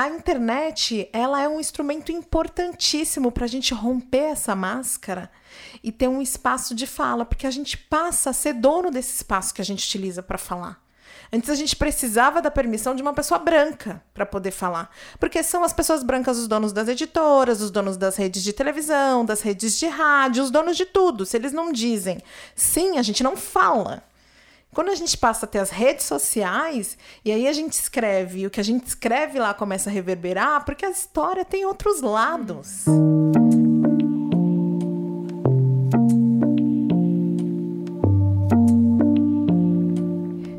a 0.00 0.08
internet 0.08 1.10
ela 1.12 1.42
é 1.42 1.46
um 1.46 1.60
instrumento 1.60 2.10
importantíssimo 2.10 3.30
para 3.30 3.44
a 3.44 3.48
gente 3.48 3.74
romper 3.74 4.30
essa 4.30 4.56
máscara 4.56 5.30
e 5.84 5.92
ter 5.92 6.08
um 6.08 6.22
espaço 6.22 6.74
de 6.74 6.86
fala, 6.86 7.22
porque 7.22 7.46
a 7.46 7.50
gente 7.50 7.76
passa 7.76 8.30
a 8.30 8.32
ser 8.32 8.54
dono 8.54 8.90
desse 8.90 9.16
espaço 9.16 9.52
que 9.52 9.60
a 9.60 9.64
gente 9.64 9.86
utiliza 9.86 10.22
para 10.22 10.38
falar. 10.38 10.82
Antes 11.30 11.50
a 11.50 11.54
gente 11.54 11.76
precisava 11.76 12.40
da 12.40 12.50
permissão 12.50 12.94
de 12.94 13.02
uma 13.02 13.12
pessoa 13.12 13.38
branca 13.38 14.02
para 14.14 14.24
poder 14.24 14.52
falar, 14.52 14.90
porque 15.18 15.42
são 15.42 15.62
as 15.62 15.74
pessoas 15.74 16.02
brancas 16.02 16.38
os 16.38 16.48
donos 16.48 16.72
das 16.72 16.88
editoras, 16.88 17.60
os 17.60 17.70
donos 17.70 17.98
das 17.98 18.16
redes 18.16 18.42
de 18.42 18.54
televisão, 18.54 19.22
das 19.22 19.42
redes 19.42 19.78
de 19.78 19.86
rádio, 19.86 20.42
os 20.42 20.50
donos 20.50 20.78
de 20.78 20.86
tudo. 20.86 21.26
Se 21.26 21.36
eles 21.36 21.52
não 21.52 21.70
dizem 21.70 22.22
sim, 22.56 22.96
a 22.96 23.02
gente 23.02 23.22
não 23.22 23.36
fala. 23.36 24.02
Quando 24.72 24.90
a 24.90 24.94
gente 24.94 25.18
passa 25.18 25.46
a 25.46 25.48
ter 25.48 25.58
as 25.58 25.70
redes 25.70 26.06
sociais, 26.06 26.96
e 27.24 27.32
aí 27.32 27.48
a 27.48 27.52
gente 27.52 27.72
escreve, 27.72 28.40
e 28.40 28.46
o 28.46 28.50
que 28.50 28.60
a 28.60 28.62
gente 28.62 28.86
escreve 28.86 29.36
lá 29.36 29.52
começa 29.52 29.90
a 29.90 29.92
reverberar, 29.92 30.64
porque 30.64 30.86
a 30.86 30.90
história 30.90 31.44
tem 31.44 31.64
outros 31.64 32.00
lados. 32.00 32.84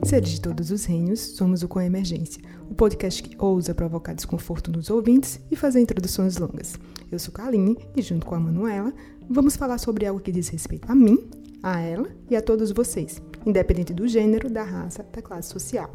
Seres 0.03 0.31
de 0.31 0.41
todos 0.41 0.71
os 0.71 0.83
reinos, 0.83 1.21
somos 1.37 1.63
o 1.63 1.69
Com 1.69 1.79
Emergência, 1.79 2.43
o 2.69 2.75
podcast 2.75 3.23
que 3.23 3.33
ousa 3.39 3.73
provocar 3.73 4.13
desconforto 4.13 4.73
nos 4.73 4.89
ouvintes 4.89 5.39
e 5.49 5.55
fazer 5.55 5.79
introduções 5.79 6.35
longas. 6.35 6.73
Eu 7.09 7.17
sou 7.17 7.33
Kaline 7.33 7.77
e, 7.95 8.01
junto 8.01 8.25
com 8.25 8.35
a 8.35 8.39
Manuela, 8.41 8.93
vamos 9.29 9.55
falar 9.55 9.77
sobre 9.77 10.05
algo 10.05 10.19
que 10.19 10.33
diz 10.33 10.49
respeito 10.49 10.91
a 10.91 10.95
mim, 10.95 11.29
a 11.61 11.79
ela 11.79 12.09
e 12.29 12.35
a 12.35 12.41
todos 12.41 12.71
vocês, 12.71 13.21
independente 13.45 13.93
do 13.93 14.07
gênero, 14.07 14.49
da 14.49 14.63
raça, 14.63 15.05
da 15.11 15.21
classe 15.21 15.49
social. 15.49 15.91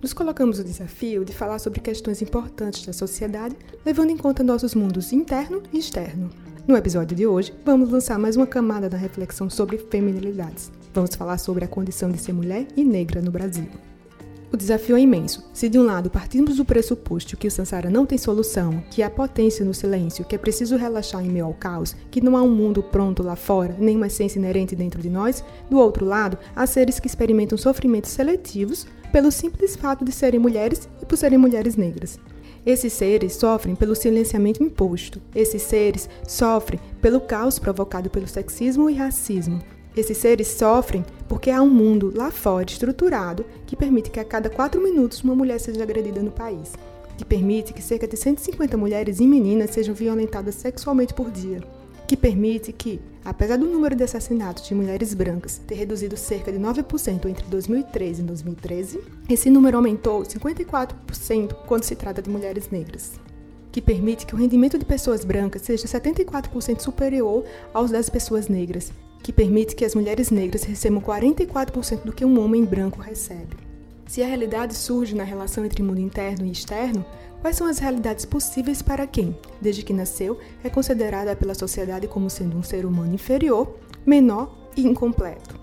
Nos 0.00 0.12
colocamos 0.12 0.58
o 0.58 0.64
desafio 0.64 1.24
de 1.24 1.32
falar 1.32 1.58
sobre 1.58 1.80
questões 1.80 2.20
importantes 2.22 2.84
da 2.84 2.92
sociedade, 2.92 3.56
levando 3.84 4.10
em 4.10 4.16
conta 4.16 4.42
nossos 4.42 4.74
mundos 4.74 5.12
interno 5.12 5.62
e 5.72 5.78
externo. 5.78 6.30
No 6.66 6.76
episódio 6.76 7.16
de 7.16 7.26
hoje, 7.26 7.54
vamos 7.64 7.90
lançar 7.90 8.18
mais 8.18 8.36
uma 8.36 8.46
camada 8.46 8.88
da 8.88 8.96
reflexão 8.96 9.48
sobre 9.48 9.78
feminilidades 9.78 10.70
Vamos 10.94 11.14
falar 11.14 11.38
sobre 11.38 11.64
a 11.64 11.68
condição 11.68 12.10
de 12.10 12.18
ser 12.18 12.34
mulher 12.34 12.66
e 12.76 12.84
negra 12.84 13.22
no 13.22 13.30
Brasil. 13.30 13.66
O 14.52 14.56
desafio 14.56 14.98
é 14.98 15.00
imenso. 15.00 15.42
Se 15.50 15.66
de 15.66 15.78
um 15.78 15.82
lado 15.82 16.10
partimos 16.10 16.56
do 16.56 16.64
pressuposto 16.64 17.38
que 17.38 17.48
o 17.48 17.50
Sansara 17.50 17.88
não 17.88 18.04
tem 18.04 18.18
solução, 18.18 18.84
que 18.90 19.02
há 19.02 19.08
potência 19.08 19.64
no 19.64 19.72
silêncio, 19.72 20.26
que 20.26 20.34
é 20.34 20.38
preciso 20.38 20.76
relaxar 20.76 21.24
em 21.24 21.30
meio 21.30 21.46
ao 21.46 21.54
caos, 21.54 21.96
que 22.10 22.20
não 22.20 22.36
há 22.36 22.42
um 22.42 22.54
mundo 22.54 22.82
pronto 22.82 23.22
lá 23.22 23.34
fora, 23.34 23.74
nem 23.78 23.96
uma 23.96 24.08
essência 24.08 24.38
inerente 24.38 24.76
dentro 24.76 25.00
de 25.00 25.08
nós, 25.08 25.42
do 25.70 25.78
outro 25.78 26.04
lado, 26.04 26.36
há 26.54 26.66
seres 26.66 27.00
que 27.00 27.06
experimentam 27.06 27.56
sofrimentos 27.56 28.10
seletivos 28.10 28.86
pelo 29.10 29.32
simples 29.32 29.74
fato 29.74 30.04
de 30.04 30.12
serem 30.12 30.38
mulheres 30.38 30.86
e 31.00 31.06
por 31.06 31.16
serem 31.16 31.38
mulheres 31.38 31.74
negras. 31.74 32.20
Esses 32.66 32.92
seres 32.92 33.32
sofrem 33.34 33.74
pelo 33.74 33.96
silenciamento 33.96 34.62
imposto. 34.62 35.18
Esses 35.34 35.62
seres 35.62 36.10
sofrem 36.28 36.78
pelo 37.00 37.22
caos 37.22 37.58
provocado 37.58 38.10
pelo 38.10 38.28
sexismo 38.28 38.90
e 38.90 38.94
racismo. 38.94 39.62
Esses 39.94 40.16
seres 40.16 40.48
sofrem 40.48 41.04
porque 41.28 41.50
há 41.50 41.60
um 41.60 41.68
mundo 41.68 42.12
lá 42.14 42.30
fora 42.30 42.64
estruturado 42.64 43.44
que 43.66 43.76
permite 43.76 44.10
que 44.10 44.20
a 44.20 44.24
cada 44.24 44.48
quatro 44.48 44.82
minutos 44.82 45.22
uma 45.22 45.34
mulher 45.34 45.60
seja 45.60 45.82
agredida 45.82 46.22
no 46.22 46.30
país, 46.30 46.72
que 47.18 47.24
permite 47.24 47.74
que 47.74 47.82
cerca 47.82 48.08
de 48.08 48.16
150 48.16 48.76
mulheres 48.76 49.20
e 49.20 49.26
meninas 49.26 49.70
sejam 49.70 49.94
violentadas 49.94 50.54
sexualmente 50.54 51.12
por 51.12 51.30
dia, 51.30 51.62
que 52.08 52.16
permite 52.16 52.72
que, 52.72 53.00
apesar 53.22 53.58
do 53.58 53.66
número 53.66 53.94
de 53.94 54.04
assassinatos 54.04 54.66
de 54.66 54.74
mulheres 54.74 55.12
brancas 55.12 55.60
ter 55.66 55.74
reduzido 55.74 56.16
cerca 56.16 56.50
de 56.50 56.58
9% 56.58 57.26
entre 57.26 57.44
2013 57.48 58.22
e 58.22 58.24
2013, 58.24 59.00
esse 59.28 59.50
número 59.50 59.76
aumentou 59.76 60.22
54% 60.22 61.54
quando 61.66 61.84
se 61.84 61.96
trata 61.96 62.22
de 62.22 62.30
mulheres 62.30 62.70
negras 62.70 63.12
que 63.70 63.80
permite 63.80 64.26
que 64.26 64.34
o 64.34 64.38
rendimento 64.38 64.76
de 64.78 64.84
pessoas 64.84 65.24
brancas 65.24 65.62
seja 65.62 65.86
74% 65.86 66.80
superior 66.80 67.42
aos 67.72 67.90
das 67.90 68.10
pessoas 68.10 68.46
negras 68.46 68.92
que 69.22 69.32
permite 69.32 69.74
que 69.76 69.84
as 69.84 69.94
mulheres 69.94 70.30
negras 70.30 70.64
recebam 70.64 71.00
44% 71.00 72.02
do 72.04 72.12
que 72.12 72.24
um 72.24 72.42
homem 72.42 72.64
branco 72.64 73.00
recebe. 73.00 73.56
Se 74.06 74.22
a 74.22 74.26
realidade 74.26 74.74
surge 74.74 75.14
na 75.14 75.24
relação 75.24 75.64
entre 75.64 75.82
mundo 75.82 76.00
interno 76.00 76.44
e 76.44 76.52
externo, 76.52 77.04
quais 77.40 77.56
são 77.56 77.66
as 77.66 77.78
realidades 77.78 78.24
possíveis 78.24 78.82
para 78.82 79.06
quem, 79.06 79.36
desde 79.60 79.82
que 79.82 79.92
nasceu, 79.92 80.38
é 80.62 80.68
considerada 80.68 81.34
pela 81.36 81.54
sociedade 81.54 82.08
como 82.08 82.28
sendo 82.28 82.56
um 82.56 82.62
ser 82.62 82.84
humano 82.84 83.14
inferior, 83.14 83.78
menor 84.04 84.70
e 84.76 84.86
incompleto? 84.86 85.62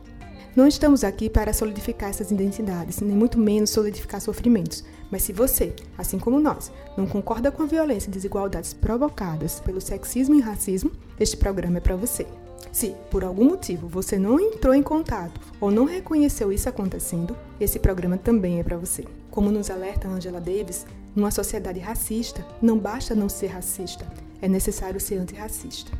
Não 0.55 0.67
estamos 0.67 1.03
aqui 1.03 1.29
para 1.29 1.53
solidificar 1.53 2.09
essas 2.09 2.31
identidades, 2.31 2.99
nem 3.01 3.15
muito 3.15 3.37
menos 3.37 3.69
solidificar 3.69 4.19
sofrimentos. 4.19 4.83
Mas 5.11 5.21
se 5.21 5.31
você, 5.31 5.73
assim 5.97 6.17
como 6.17 6.39
nós, 6.39 6.71
não 6.97 7.05
concorda 7.05 7.51
com 7.51 7.63
a 7.63 7.67
violência 7.67 8.09
e 8.09 8.11
desigualdades 8.11 8.73
provocadas 8.73 9.59
pelo 9.59 9.79
sexismo 9.79 10.35
e 10.35 10.41
racismo, 10.41 10.91
este 11.19 11.37
programa 11.37 11.77
é 11.77 11.81
para 11.81 11.95
você. 11.95 12.25
Se, 12.71 12.95
por 13.09 13.23
algum 13.23 13.45
motivo, 13.45 13.87
você 13.87 14.17
não 14.17 14.39
entrou 14.39 14.73
em 14.73 14.83
contato 14.83 15.39
ou 15.59 15.71
não 15.71 15.85
reconheceu 15.85 16.51
isso 16.51 16.69
acontecendo, 16.69 17.35
esse 17.59 17.79
programa 17.79 18.17
também 18.17 18.59
é 18.59 18.63
para 18.63 18.77
você. 18.77 19.05
Como 19.31 19.51
nos 19.51 19.69
alerta 19.69 20.07
Angela 20.07 20.39
Davis, 20.39 20.85
numa 21.15 21.31
sociedade 21.31 21.79
racista, 21.79 22.45
não 22.61 22.77
basta 22.77 23.15
não 23.15 23.27
ser 23.27 23.47
racista, 23.47 24.05
é 24.41 24.47
necessário 24.47 24.99
ser 24.99 25.15
antirracista. 25.15 25.91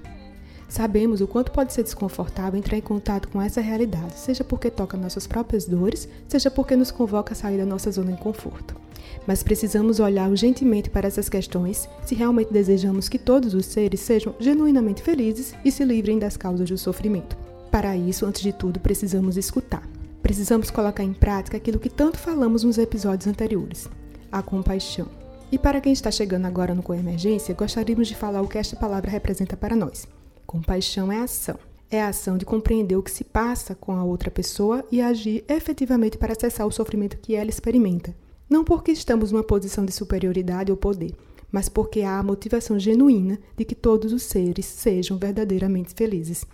Sabemos 0.67 1.19
o 1.19 1.27
quanto 1.27 1.51
pode 1.51 1.73
ser 1.73 1.83
desconfortável 1.83 2.59
entrar 2.59 2.77
em 2.77 2.81
contato 2.81 3.27
com 3.29 3.41
essa 3.41 3.59
realidade, 3.59 4.19
seja 4.19 4.43
porque 4.43 4.69
toca 4.69 4.95
nossas 4.95 5.25
próprias 5.25 5.65
dores, 5.65 6.07
seja 6.27 6.51
porque 6.51 6.75
nos 6.75 6.91
convoca 6.91 7.33
a 7.33 7.35
sair 7.35 7.57
da 7.57 7.65
nossa 7.65 7.91
zona 7.91 8.11
de 8.11 8.21
conforto 8.21 8.88
mas 9.29 9.43
precisamos 9.43 9.99
olhar 9.99 10.27
urgentemente 10.27 10.89
para 10.89 11.07
essas 11.07 11.29
questões 11.29 11.87
se 12.03 12.15
realmente 12.15 12.51
desejamos 12.51 13.07
que 13.07 13.19
todos 13.19 13.53
os 13.53 13.67
seres 13.67 13.99
sejam 13.99 14.33
genuinamente 14.39 15.03
felizes 15.03 15.53
e 15.63 15.71
se 15.71 15.85
livrem 15.85 16.17
das 16.17 16.35
causas 16.35 16.67
do 16.67 16.75
sofrimento. 16.79 17.37
Para 17.69 17.95
isso, 17.95 18.25
antes 18.25 18.41
de 18.41 18.51
tudo, 18.51 18.79
precisamos 18.79 19.37
escutar. 19.37 19.87
Precisamos 20.23 20.71
colocar 20.71 21.03
em 21.03 21.13
prática 21.13 21.57
aquilo 21.57 21.77
que 21.77 21.91
tanto 21.91 22.17
falamos 22.17 22.63
nos 22.63 22.79
episódios 22.79 23.27
anteriores: 23.27 23.87
a 24.31 24.41
compaixão. 24.41 25.05
E 25.51 25.59
para 25.59 25.79
quem 25.79 25.93
está 25.93 26.09
chegando 26.09 26.47
agora 26.47 26.73
no 26.73 26.81
Coemergência, 26.81 27.53
gostaríamos 27.53 28.07
de 28.07 28.15
falar 28.15 28.41
o 28.41 28.47
que 28.47 28.57
esta 28.57 28.75
palavra 28.77 29.11
representa 29.11 29.55
para 29.55 29.75
nós. 29.75 30.07
Compaixão 30.47 31.11
é 31.11 31.19
ação. 31.19 31.59
É 31.91 32.01
a 32.01 32.07
ação 32.07 32.35
de 32.35 32.45
compreender 32.45 32.95
o 32.95 33.03
que 33.03 33.11
se 33.11 33.23
passa 33.23 33.75
com 33.75 33.91
a 33.91 34.03
outra 34.03 34.31
pessoa 34.31 34.83
e 34.91 34.99
agir 34.99 35.45
efetivamente 35.47 36.17
para 36.17 36.33
cessar 36.33 36.65
o 36.65 36.71
sofrimento 36.71 37.17
que 37.17 37.35
ela 37.35 37.51
experimenta, 37.51 38.11
não 38.49 38.63
porque 38.63 38.91
estamos 38.91 39.31
numa 39.31 39.43
posição 39.43 39.85
de 39.85 39.91
superioridade 39.91 40.71
ou 40.71 40.77
poder, 40.77 41.13
mas 41.51 41.69
porque 41.69 42.01
há 42.01 42.17
a 42.17 42.23
motivação 42.23 42.79
genuína 42.79 43.39
de 43.55 43.63
que 43.63 43.75
todos 43.75 44.11
os 44.11 44.23
seres 44.23 44.65
sejam 44.65 45.17
verdadeiramente 45.17 45.93
felizes. 45.93 46.45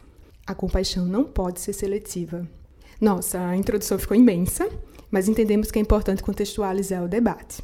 A 0.46 0.54
compaixão 0.54 1.06
não 1.06 1.24
pode 1.24 1.62
ser 1.62 1.74
seletiva. 1.74 2.48
Nossa, 3.00 3.40
a 3.40 3.56
introdução 3.56 3.98
ficou 3.98 4.16
imensa, 4.16 4.70
mas 5.10 5.30
entendemos 5.30 5.72
que 5.72 5.80
é 5.80 5.82
importante 5.82 6.22
contextualizar 6.22 7.04
o 7.04 7.08
debate. 7.08 7.64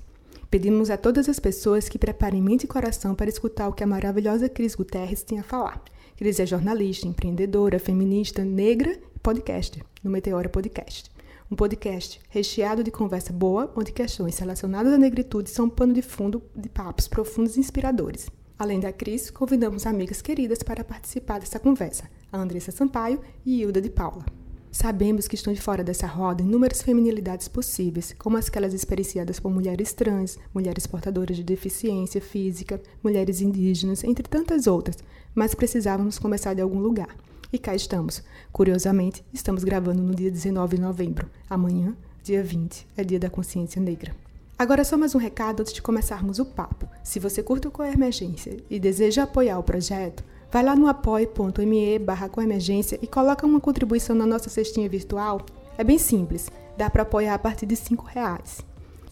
Pedimos 0.50 0.90
a 0.90 0.98
todas 0.98 1.30
as 1.30 1.40
pessoas 1.40 1.88
que 1.88 2.00
preparem 2.00 2.42
mente 2.42 2.64
e 2.64 2.68
coração 2.68 3.16
para 3.16 3.30
escutar 3.30 3.68
o 3.68 3.74
que 3.74 3.84
a 3.84 3.88
maravilhosa 3.88 4.50
Cris 4.50 4.76
Guterres 4.76 5.24
tinha 5.24 5.42
a 5.42 5.46
falar. 5.46 5.82
Cris 6.18 6.40
é 6.40 6.46
jornalista, 6.46 7.08
empreendedora, 7.08 7.80
feminista, 7.80 8.44
negra 8.44 8.92
e 9.16 9.20
podcaster, 9.20 9.84
no 10.04 10.12
Meteora 10.12 10.50
Podcast 10.50 11.12
um 11.52 11.56
podcast 11.56 12.22
recheado 12.30 12.82
de 12.82 12.90
conversa 12.90 13.34
boa, 13.34 13.70
onde 13.76 13.92
questões 13.92 14.40
relacionadas 14.40 14.94
à 14.94 14.98
negritude 14.98 15.50
são 15.50 15.66
um 15.66 15.70
pano 15.70 15.92
de 15.94 16.02
fundo 16.02 16.42
de 16.56 16.70
papos 16.70 17.10
profundos 17.10 17.58
e 17.58 17.60
inspiradores. 17.60 18.30
Além 18.58 18.80
da 18.80 18.94
Cris, 18.94 19.30
convidamos 19.30 19.86
amigas 19.86 20.22
queridas 20.22 20.64
para 20.64 20.82
participar 20.82 21.42
dessa 21.42 21.60
conversa, 21.60 22.10
a 22.32 22.38
Andressa 22.38 22.72
Sampaio 22.72 23.20
e 23.46 23.60
Hilda 23.60 23.82
de 23.82 23.90
Paula. 23.90 24.26
Sabemos 24.72 25.28
que 25.28 25.36
estão 25.36 25.52
de 25.52 25.60
fora 25.60 25.84
dessa 25.84 26.08
roda 26.08 26.42
inúmeras 26.42 26.82
feminilidades 26.82 27.50
possíveis, 27.50 28.16
como 28.18 28.38
aquelas 28.38 28.74
experienciadas 28.74 29.38
por 29.38 29.52
mulheres 29.52 29.92
trans, 29.92 30.40
mulheres 30.54 30.88
portadoras 30.88 31.36
de 31.36 31.44
deficiência 31.44 32.22
física, 32.22 32.82
mulheres 33.04 33.42
indígenas, 33.42 34.06
entre 34.06 34.26
tantas 34.26 34.68
outras, 34.68 35.00
mas 35.36 35.54
precisávamos 35.54 36.18
começar 36.18 36.54
de 36.54 36.62
algum 36.62 36.80
lugar. 36.80 37.14
E 37.54 37.60
cá 37.60 37.76
estamos. 37.76 38.24
Curiosamente, 38.52 39.26
estamos 39.34 39.64
gravando 39.64 40.02
no 40.02 40.16
dia 40.16 40.32
19 40.32 40.78
de 40.78 40.82
novembro. 40.82 41.30
Amanhã, 41.50 41.94
dia 42.24 42.42
20, 42.42 42.88
é 42.96 43.04
dia 43.04 43.20
da 43.20 43.30
consciência 43.30 43.82
negra. 43.82 44.16
Agora 44.58 44.86
só 44.86 44.96
mais 44.96 45.14
um 45.16 45.18
recado 45.18 45.60
antes 45.60 45.74
de 45.74 45.82
começarmos 45.82 46.40
o 46.40 46.46
papo. 46.46 46.88
Se 47.04 47.20
você 47.20 47.44
curte 47.44 47.68
o 47.68 47.72
Coemergência 47.72 48.58
e 48.70 48.80
deseja 48.80 49.24
apoiar 49.24 49.60
o 49.60 49.64
projeto, 49.64 50.24
vai 50.50 50.64
lá 50.64 50.76
no 50.76 50.88
apoie.me 50.88 52.00
barra 52.00 52.30
coemergência 52.30 52.98
e 53.02 53.08
coloca 53.08 53.46
uma 53.46 53.60
contribuição 53.60 54.16
na 54.16 54.26
nossa 54.26 54.50
cestinha 54.50 54.88
virtual. 54.88 55.42
É 55.78 55.84
bem 55.84 55.98
simples, 55.98 56.48
dá 56.78 56.90
para 56.90 57.02
apoiar 57.02 57.34
a 57.34 57.40
partir 57.40 57.66
de 57.66 57.76
R$ 57.76 57.98
reais. 58.14 58.62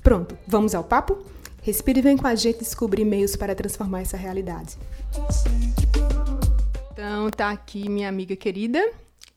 Pronto, 0.02 0.38
vamos 0.48 0.74
ao 0.74 0.84
papo? 0.84 1.18
Respire 1.62 2.00
e 2.00 2.04
vem 2.04 2.16
com 2.16 2.28
a 2.28 2.36
gente 2.36 2.60
descobrir 2.60 3.04
meios 3.04 3.36
para 3.36 3.54
transformar 3.54 4.02
essa 4.02 4.16
realidade. 4.16 4.78
Então, 7.00 7.30
tá 7.30 7.50
aqui 7.52 7.88
minha 7.88 8.10
amiga 8.10 8.36
querida, 8.36 8.86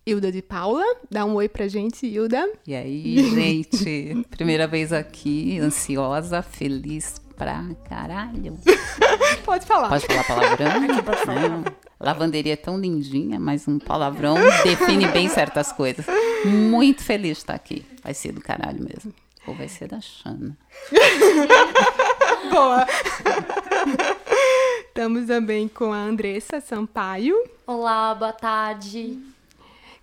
Hilda 0.05 0.33
de 0.33 0.43
Paula. 0.43 0.83
Dá 1.09 1.25
um 1.25 1.35
oi 1.35 1.49
pra 1.49 1.69
gente, 1.69 2.05
Hilda. 2.05 2.51
E 2.67 2.75
aí, 2.75 3.31
gente? 3.31 4.27
Primeira 4.37 4.67
vez 4.67 4.93
aqui, 4.93 5.61
ansiosa, 5.61 6.43
feliz 6.43 7.23
pra 7.37 7.65
caralho. 7.89 8.59
Pode 9.47 9.65
falar. 9.65 9.91
Pode 9.91 10.05
falar 10.07 10.25
palavrão? 10.25 10.81
Não. 10.81 11.65
Lavanderia 12.01 12.55
é 12.55 12.57
tão 12.57 12.77
lindinha, 12.77 13.39
mas 13.39 13.69
um 13.69 13.79
palavrão 13.79 14.35
define 14.65 15.07
bem 15.07 15.29
certas 15.29 15.71
coisas. 15.71 16.05
Muito 16.45 17.05
feliz 17.05 17.37
de 17.37 17.43
estar 17.45 17.55
aqui. 17.55 17.87
Vai 18.03 18.13
ser 18.13 18.33
do 18.33 18.41
caralho 18.41 18.83
mesmo. 18.83 19.15
Ou 19.47 19.55
vai 19.55 19.69
ser 19.69 19.87
da 19.87 20.01
Xana. 20.01 20.59
Boa. 22.51 22.85
Estamos 24.95 25.27
também 25.27 25.69
com 25.69 25.91
a 25.91 25.97
Andressa 25.97 26.61
Sampaio, 26.61 27.35
Olá, 27.67 28.15
boa 28.15 28.31
tarde. 28.31 29.19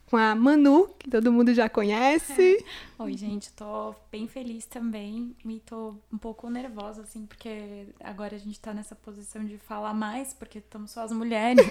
Com 0.10 0.18
a 0.18 0.34
Manu, 0.34 0.90
que 0.98 1.08
todo 1.08 1.32
mundo 1.32 1.54
já 1.54 1.70
conhece. 1.70 2.66
Oi, 2.98 3.16
gente, 3.16 3.54
tô 3.54 3.94
bem 4.12 4.28
feliz 4.28 4.66
também 4.66 5.36
e 5.46 5.60
tô 5.60 5.94
um 6.12 6.18
pouco 6.18 6.50
nervosa, 6.50 7.04
assim, 7.04 7.28
porque 7.28 7.86
agora 8.04 8.36
a 8.36 8.40
gente 8.40 8.60
tá 8.60 8.74
nessa 8.74 8.96
posição 8.96 9.46
de 9.46 9.58
falar 9.60 9.94
mais, 9.94 10.34
porque 10.34 10.58
estamos 10.58 10.90
só 10.92 11.02
as 11.02 11.12
mulheres. 11.12 11.64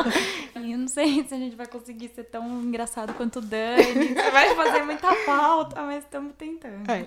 e 0.56 0.72
eu 0.72 0.78
não 0.78 0.88
sei 0.88 1.24
se 1.28 1.34
a 1.34 1.38
gente 1.38 1.54
vai 1.54 1.66
conseguir 1.66 2.08
ser 2.08 2.24
tão 2.24 2.62
engraçado 2.62 3.12
quanto 3.14 3.38
o 3.38 3.42
Dani. 3.42 3.82
Você 4.14 4.30
vai 4.30 4.54
fazer 4.56 4.82
muita 4.82 5.14
falta, 5.26 5.82
mas 5.82 6.04
estamos 6.04 6.32
tentando. 6.38 6.90
É. 6.90 7.06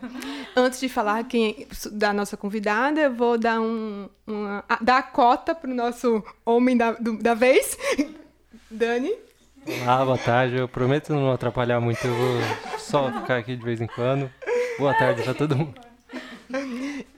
Antes 0.56 0.80
de 0.80 0.88
falar 0.88 1.24
quem 1.24 1.68
da 1.92 2.14
nossa 2.14 2.38
convidada, 2.38 3.02
eu 3.02 3.14
vou 3.14 3.38
dar 3.38 3.60
um 3.60 4.08
uma, 4.28 4.64
dar 4.82 4.98
a 5.00 5.04
cota 5.04 5.56
pro 5.56 5.74
nosso 5.74 6.24
homem 6.46 6.78
da, 6.78 6.92
do- 6.92 7.18
da 7.18 7.34
vez, 7.34 7.78
Dani. 8.70 9.27
Olá, 9.70 10.06
boa 10.06 10.18
tarde. 10.18 10.56
Eu 10.56 10.68
prometo 10.68 11.14
não 11.14 11.30
atrapalhar 11.30 11.82
muito, 11.82 12.00
eu 12.08 12.16
vou 12.16 12.80
só 12.80 13.12
ficar 13.12 13.38
aqui 13.38 13.54
de 13.54 13.64
vez 13.64 13.82
em 13.82 13.88
quando. 13.88 14.32
Boa 14.80 14.94
tarde 14.94 15.24
pra 15.24 15.34
todo 15.34 15.58
mundo. 15.58 15.74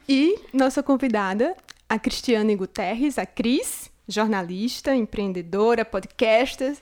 E 0.08 0.36
nossa 0.52 0.82
convidada, 0.82 1.56
a 1.88 2.00
Cristiane 2.00 2.56
Guterres, 2.56 3.20
a 3.20 3.26
Cris, 3.26 3.92
jornalista, 4.08 4.96
empreendedora, 4.96 5.86
podcaster 5.86 6.76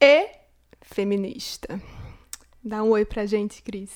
e 0.00 0.28
feminista. 0.80 1.80
Dá 2.62 2.84
um 2.84 2.90
oi 2.90 3.04
pra 3.04 3.26
gente, 3.26 3.62
Cris. 3.62 3.90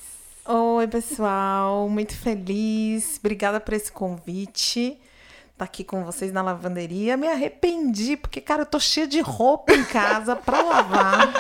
Oi, 0.44 0.88
pessoal. 0.88 1.88
Muito 1.88 2.16
feliz. 2.16 3.18
Obrigada 3.20 3.60
por 3.60 3.72
esse 3.72 3.92
convite. 3.92 4.98
Tá 5.56 5.64
aqui 5.64 5.82
com 5.82 6.04
vocês 6.04 6.30
na 6.32 6.42
lavanderia. 6.42 7.16
Me 7.16 7.26
arrependi, 7.26 8.14
porque, 8.14 8.42
cara, 8.42 8.62
eu 8.62 8.66
tô 8.66 8.78
cheia 8.78 9.06
de 9.06 9.22
roupa 9.22 9.72
em 9.72 9.84
casa 9.84 10.36
pra 10.36 10.60
lavar. 10.60 11.32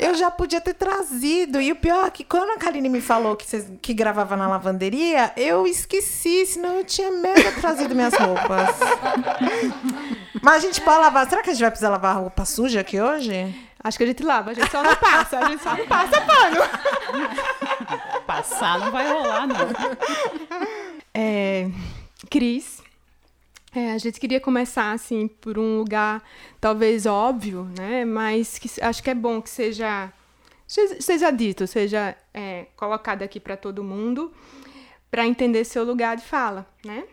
Eu 0.00 0.16
já 0.16 0.32
podia 0.32 0.60
ter 0.60 0.74
trazido. 0.74 1.60
E 1.60 1.70
o 1.70 1.76
pior 1.76 2.06
é 2.06 2.10
que 2.10 2.24
quando 2.24 2.50
a 2.50 2.58
Karine 2.58 2.88
me 2.88 3.00
falou 3.00 3.36
que, 3.36 3.46
vocês, 3.46 3.70
que 3.80 3.94
gravava 3.94 4.36
na 4.36 4.48
lavanderia, 4.48 5.32
eu 5.36 5.64
esqueci, 5.64 6.44
senão 6.44 6.74
eu 6.74 6.84
tinha 6.84 7.12
mega 7.12 7.52
trazido 7.52 7.94
minhas 7.94 8.14
roupas. 8.14 8.68
Mas 10.42 10.56
a 10.56 10.58
gente 10.66 10.80
pode 10.80 11.00
lavar. 11.00 11.28
Será 11.28 11.40
que 11.40 11.50
a 11.50 11.52
gente 11.52 11.62
vai 11.62 11.70
precisar 11.70 11.90
lavar 11.90 12.16
a 12.16 12.18
roupa 12.18 12.44
suja 12.44 12.80
aqui 12.80 13.00
hoje? 13.00 13.54
Acho 13.82 13.96
que 13.96 14.02
a 14.02 14.06
gente 14.08 14.24
lava, 14.24 14.50
a 14.50 14.54
gente 14.54 14.70
só 14.72 14.82
não 14.82 14.96
passa, 14.96 15.38
a 15.38 15.48
gente 15.48 15.62
só 15.62 15.76
não 15.76 15.86
passa 15.86 16.20
pano. 16.20 16.56
Passar 18.26 18.80
não 18.80 18.90
vai 18.90 19.08
rolar, 19.08 19.46
não. 19.46 19.56
É, 21.14 21.68
Cris, 22.28 22.77
é, 23.78 23.92
a 23.92 23.98
gente 23.98 24.18
queria 24.18 24.40
começar 24.40 24.92
assim 24.92 25.28
por 25.28 25.58
um 25.58 25.78
lugar 25.78 26.22
talvez 26.60 27.06
óbvio, 27.06 27.64
né? 27.78 28.04
Mas 28.04 28.58
que 28.58 28.68
acho 28.82 29.02
que 29.02 29.10
é 29.10 29.14
bom 29.14 29.40
que 29.40 29.50
seja 29.50 30.12
seja, 30.66 31.30
dito, 31.30 31.66
seja 31.66 32.14
é, 32.34 32.66
colocado 32.76 33.22
aqui 33.22 33.40
para 33.40 33.56
todo 33.56 33.82
mundo, 33.82 34.30
para 35.10 35.26
entender 35.26 35.64
seu 35.64 35.82
lugar 35.84 36.16
de 36.16 36.24
fala, 36.24 36.66
né? 36.84 37.04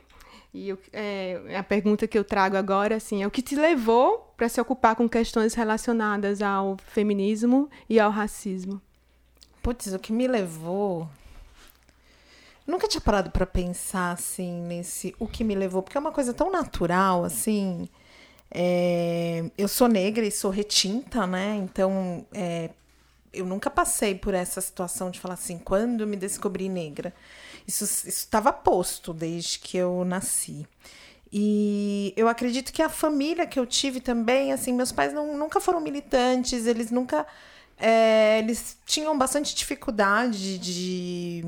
E 0.54 0.70
eu- 0.70 0.78
é, 0.92 1.56
a 1.58 1.64
pergunta 1.64 2.08
que 2.08 2.18
eu 2.18 2.24
trago 2.24 2.58
agora 2.58 2.96
assim 2.96 3.24
é 3.24 3.28
o 3.28 3.32
que 3.32 3.42
te 3.42 3.56
levou 3.56 4.34
para 4.36 4.50
se 4.50 4.60
ocupar 4.60 4.96
com 4.96 5.08
questões 5.08 5.54
relacionadas 5.54 6.42
ao 6.42 6.78
feminismo 6.88 7.70
e 7.90 8.00
ao 8.00 8.12
racismo? 8.12 8.82
Putz, 9.62 9.88
o 9.94 10.00
que 10.00 10.12
me 10.14 10.28
levou. 10.28 11.08
Nunca 12.68 12.88
tinha 12.88 13.02
parado 13.02 13.30
pra 13.32 13.46
pensar 13.46 14.12
assim 14.12 14.62
nesse 14.64 15.16
o 15.20 15.28
que 15.28 15.44
me 15.44 15.56
levou, 15.56 15.84
porque 15.84 15.98
é 15.98 16.00
uma 16.02 16.12
coisa 16.12 16.34
tão 16.34 16.52
natural 16.52 17.24
assim. 17.24 17.88
É, 18.52 19.46
Eu 19.58 19.68
sou 19.68 19.88
negra 19.88 20.26
e 20.26 20.32
sou 20.32 20.52
retinta, 20.52 21.28
né? 21.28 21.56
Então 21.58 22.26
é, 22.34 22.72
eu 23.34 23.46
nunca 23.46 23.70
passei 23.70 24.16
por 24.16 24.34
essa 24.34 24.62
situação 24.62 25.12
de 25.12 25.20
falar 25.20 25.36
assim, 25.36 25.58
quando 25.60 26.08
me 26.08 26.16
descobri 26.18 26.70
negra. 26.70 27.14
Isso 27.68 27.84
estava 28.08 28.54
posto 28.54 29.14
desde 29.14 29.60
que 29.60 29.78
eu 29.78 30.06
nasci. 30.06 30.68
E 31.32 32.14
eu 32.16 32.28
acredito 32.30 32.72
que 32.74 32.82
a 32.82 32.90
família 32.90 33.46
que 33.48 33.60
eu 33.60 33.66
tive 33.66 34.00
também, 34.00 34.54
assim, 34.54 34.74
meus 34.74 34.92
pais 34.92 35.14
não, 35.14 35.38
nunca 35.38 35.60
foram 35.60 35.82
militantes, 35.82 36.66
eles 36.68 36.92
nunca. 36.92 37.26
é, 37.78 38.40
eles 38.40 38.78
tinham 38.86 39.18
bastante 39.18 39.56
dificuldade 39.56 40.58
de 40.60 41.44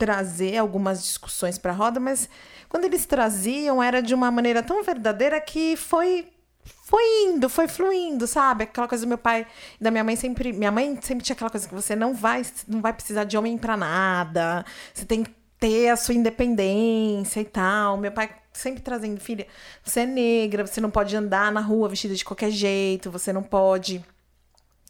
trazer 0.00 0.56
algumas 0.56 1.02
discussões 1.02 1.58
para 1.58 1.72
a 1.72 1.74
roda, 1.74 2.00
mas 2.00 2.26
quando 2.70 2.86
eles 2.86 3.04
traziam 3.04 3.82
era 3.82 4.00
de 4.00 4.14
uma 4.14 4.30
maneira 4.30 4.62
tão 4.62 4.82
verdadeira 4.82 5.38
que 5.38 5.76
foi 5.76 6.26
foi 6.64 7.02
indo, 7.24 7.48
foi 7.48 7.68
fluindo, 7.68 8.26
sabe? 8.26 8.64
Aquela 8.64 8.88
coisa 8.88 9.04
do 9.04 9.08
meu 9.08 9.18
pai 9.18 9.46
e 9.78 9.84
da 9.84 9.90
minha 9.90 10.02
mãe 10.02 10.16
sempre, 10.16 10.52
minha 10.52 10.70
mãe 10.70 10.98
sempre 11.02 11.22
tinha 11.22 11.34
aquela 11.34 11.50
coisa 11.50 11.68
que 11.68 11.74
você 11.74 11.94
não 11.94 12.14
vai, 12.14 12.42
não 12.66 12.80
vai 12.80 12.92
precisar 12.94 13.24
de 13.24 13.36
homem 13.36 13.58
para 13.58 13.76
nada. 13.76 14.64
Você 14.94 15.04
tem 15.04 15.22
que 15.22 15.34
ter 15.58 15.90
a 15.90 15.96
sua 15.96 16.14
independência 16.14 17.40
e 17.40 17.44
tal. 17.44 17.96
Meu 17.98 18.12
pai 18.12 18.30
sempre 18.52 18.82
trazendo, 18.82 19.20
filha, 19.20 19.46
você 19.84 20.00
é 20.00 20.06
negra, 20.06 20.66
você 20.66 20.80
não 20.80 20.90
pode 20.90 21.14
andar 21.14 21.52
na 21.52 21.60
rua 21.60 21.88
vestida 21.88 22.14
de 22.14 22.24
qualquer 22.24 22.50
jeito, 22.50 23.10
você 23.10 23.32
não 23.32 23.42
pode 23.42 24.04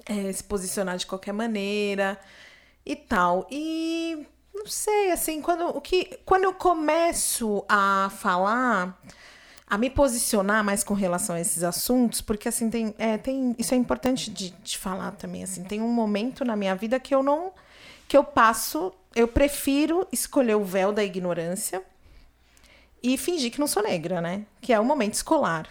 é, 0.06 0.32
se 0.32 0.44
posicionar 0.44 0.96
de 0.96 1.06
qualquer 1.06 1.32
maneira 1.32 2.18
e 2.86 2.96
tal. 2.96 3.46
E 3.50 4.26
não 4.60 4.66
sei, 4.66 5.10
assim, 5.10 5.40
quando, 5.40 5.66
o 5.68 5.80
que, 5.80 6.18
quando 6.24 6.44
eu 6.44 6.52
começo 6.52 7.64
a 7.68 8.10
falar, 8.18 9.00
a 9.66 9.78
me 9.78 9.88
posicionar 9.88 10.62
mais 10.62 10.84
com 10.84 10.92
relação 10.92 11.34
a 11.34 11.40
esses 11.40 11.62
assuntos, 11.62 12.20
porque 12.20 12.48
assim, 12.48 12.68
tem, 12.68 12.94
é, 12.98 13.16
tem 13.16 13.54
isso 13.58 13.72
é 13.72 13.76
importante 13.76 14.30
de, 14.30 14.50
de 14.50 14.76
falar 14.76 15.12
também, 15.12 15.42
assim, 15.42 15.64
tem 15.64 15.80
um 15.80 15.92
momento 15.92 16.44
na 16.44 16.56
minha 16.56 16.74
vida 16.74 17.00
que 17.00 17.14
eu 17.14 17.22
não, 17.22 17.52
que 18.06 18.16
eu 18.16 18.22
passo, 18.22 18.92
eu 19.16 19.26
prefiro 19.26 20.06
escolher 20.12 20.56
o 20.56 20.64
véu 20.64 20.92
da 20.92 21.02
ignorância 21.02 21.82
e 23.02 23.16
fingir 23.16 23.50
que 23.50 23.60
não 23.60 23.66
sou 23.66 23.82
negra, 23.82 24.20
né? 24.20 24.44
Que 24.60 24.72
é 24.72 24.78
o 24.80 24.84
momento 24.84 25.14
escolar. 25.14 25.68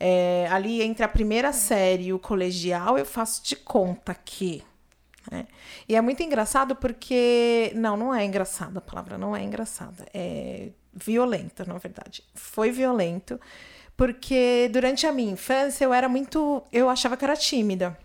É, 0.00 0.48
ali 0.50 0.82
entre 0.82 1.04
a 1.04 1.08
primeira 1.08 1.52
série 1.52 2.04
e 2.04 2.12
o 2.12 2.18
colegial, 2.18 2.98
eu 2.98 3.04
faço 3.04 3.44
de 3.44 3.56
conta 3.56 4.14
que. 4.14 4.62
Né? 5.30 5.46
E 5.88 5.96
é 5.96 6.00
muito 6.00 6.22
engraçado 6.22 6.76
porque. 6.76 7.72
Não, 7.74 7.96
não 7.96 8.14
é 8.14 8.24
engraçado, 8.24 8.78
a 8.78 8.80
palavra 8.80 9.18
não 9.18 9.34
é 9.34 9.42
engraçada. 9.42 10.06
É 10.12 10.70
violenta, 10.92 11.64
na 11.64 11.78
verdade. 11.78 12.22
Foi 12.34 12.70
violento, 12.70 13.40
porque 13.96 14.68
durante 14.72 15.06
a 15.06 15.12
minha 15.12 15.32
infância 15.32 15.84
eu 15.84 15.92
era 15.92 16.08
muito. 16.08 16.62
Eu 16.72 16.88
achava 16.88 17.16
que 17.16 17.24
era 17.24 17.36
tímida. 17.36 17.96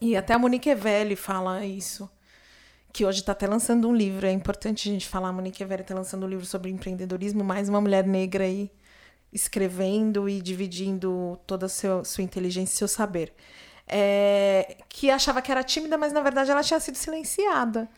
E 0.00 0.16
até 0.16 0.34
a 0.34 0.38
Monique 0.38 0.68
Evelli 0.68 1.16
fala 1.16 1.64
isso. 1.64 2.08
Que 2.92 3.04
hoje 3.04 3.20
está 3.20 3.32
até 3.32 3.46
lançando 3.46 3.88
um 3.88 3.94
livro. 3.94 4.26
É 4.26 4.32
importante 4.32 4.88
a 4.88 4.92
gente 4.92 5.08
falar. 5.08 5.28
A 5.28 5.32
Monique 5.32 5.62
Evelli 5.62 5.82
está 5.82 5.94
lançando 5.94 6.24
um 6.24 6.28
livro 6.28 6.46
sobre 6.46 6.70
empreendedorismo. 6.70 7.42
Mais 7.44 7.68
uma 7.68 7.80
mulher 7.80 8.06
negra 8.06 8.44
aí 8.44 8.70
escrevendo 9.32 10.28
e 10.28 10.40
dividindo 10.40 11.38
toda 11.46 11.66
a 11.66 11.68
sua 11.68 12.22
inteligência 12.22 12.74
e 12.74 12.78
seu 12.78 12.88
saber. 12.88 13.32
É, 13.88 14.76
que 14.88 15.10
achava 15.10 15.40
que 15.40 15.50
era 15.50 15.62
tímida, 15.62 15.96
mas 15.96 16.12
na 16.12 16.20
verdade 16.20 16.50
ela 16.50 16.62
tinha 16.62 16.78
sido 16.78 16.96
silenciada. 16.96 17.88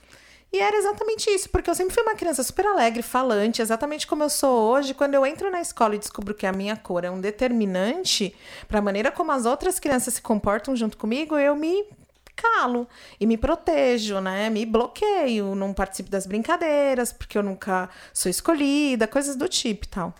E 0.52 0.58
era 0.58 0.76
exatamente 0.76 1.30
isso, 1.30 1.48
porque 1.48 1.70
eu 1.70 1.74
sempre 1.74 1.94
fui 1.94 2.02
uma 2.02 2.16
criança 2.16 2.42
super 2.42 2.66
alegre, 2.66 3.02
falante, 3.02 3.62
exatamente 3.62 4.04
como 4.06 4.24
eu 4.24 4.28
sou 4.28 4.72
hoje. 4.72 4.94
Quando 4.94 5.14
eu 5.14 5.24
entro 5.24 5.50
na 5.50 5.60
escola 5.60 5.94
e 5.94 5.98
descubro 5.98 6.34
que 6.34 6.44
a 6.44 6.52
minha 6.52 6.76
cor 6.76 7.04
é 7.04 7.10
um 7.10 7.20
determinante 7.20 8.34
para 8.66 8.80
a 8.80 8.82
maneira 8.82 9.12
como 9.12 9.30
as 9.30 9.46
outras 9.46 9.78
crianças 9.78 10.14
se 10.14 10.22
comportam 10.22 10.74
junto 10.74 10.96
comigo, 10.96 11.38
eu 11.38 11.54
me 11.54 11.84
calo 12.34 12.88
e 13.20 13.26
me 13.26 13.36
protejo, 13.36 14.20
né? 14.20 14.50
Me 14.50 14.66
bloqueio, 14.66 15.54
não 15.54 15.72
participo 15.72 16.10
das 16.10 16.26
brincadeiras, 16.26 17.12
porque 17.12 17.38
eu 17.38 17.42
nunca 17.44 17.88
sou 18.12 18.28
escolhida, 18.28 19.06
coisas 19.06 19.36
do 19.36 19.48
tipo 19.48 19.86
e 19.86 19.88
tal. 19.88 20.14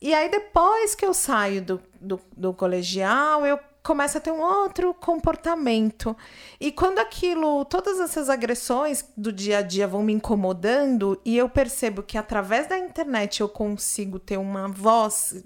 E 0.00 0.12
aí, 0.12 0.28
depois 0.28 0.94
que 0.94 1.06
eu 1.06 1.14
saio 1.14 1.62
do, 1.62 1.80
do, 1.98 2.20
do 2.36 2.52
colegial, 2.52 3.46
eu 3.46 3.58
começo 3.84 4.18
a 4.18 4.20
ter 4.20 4.32
um 4.32 4.40
outro 4.40 4.94
comportamento. 4.94 6.16
E 6.58 6.72
quando 6.72 6.98
aquilo, 6.98 7.64
todas 7.66 8.00
essas 8.00 8.28
agressões 8.30 9.04
do 9.16 9.30
dia 9.30 9.58
a 9.58 9.62
dia 9.62 9.86
vão 9.86 10.02
me 10.02 10.12
incomodando, 10.12 11.20
e 11.24 11.36
eu 11.36 11.48
percebo 11.48 12.02
que 12.02 12.18
através 12.18 12.66
da 12.66 12.78
internet 12.78 13.40
eu 13.40 13.48
consigo 13.48 14.18
ter 14.18 14.38
uma 14.38 14.66
voz, 14.66 15.44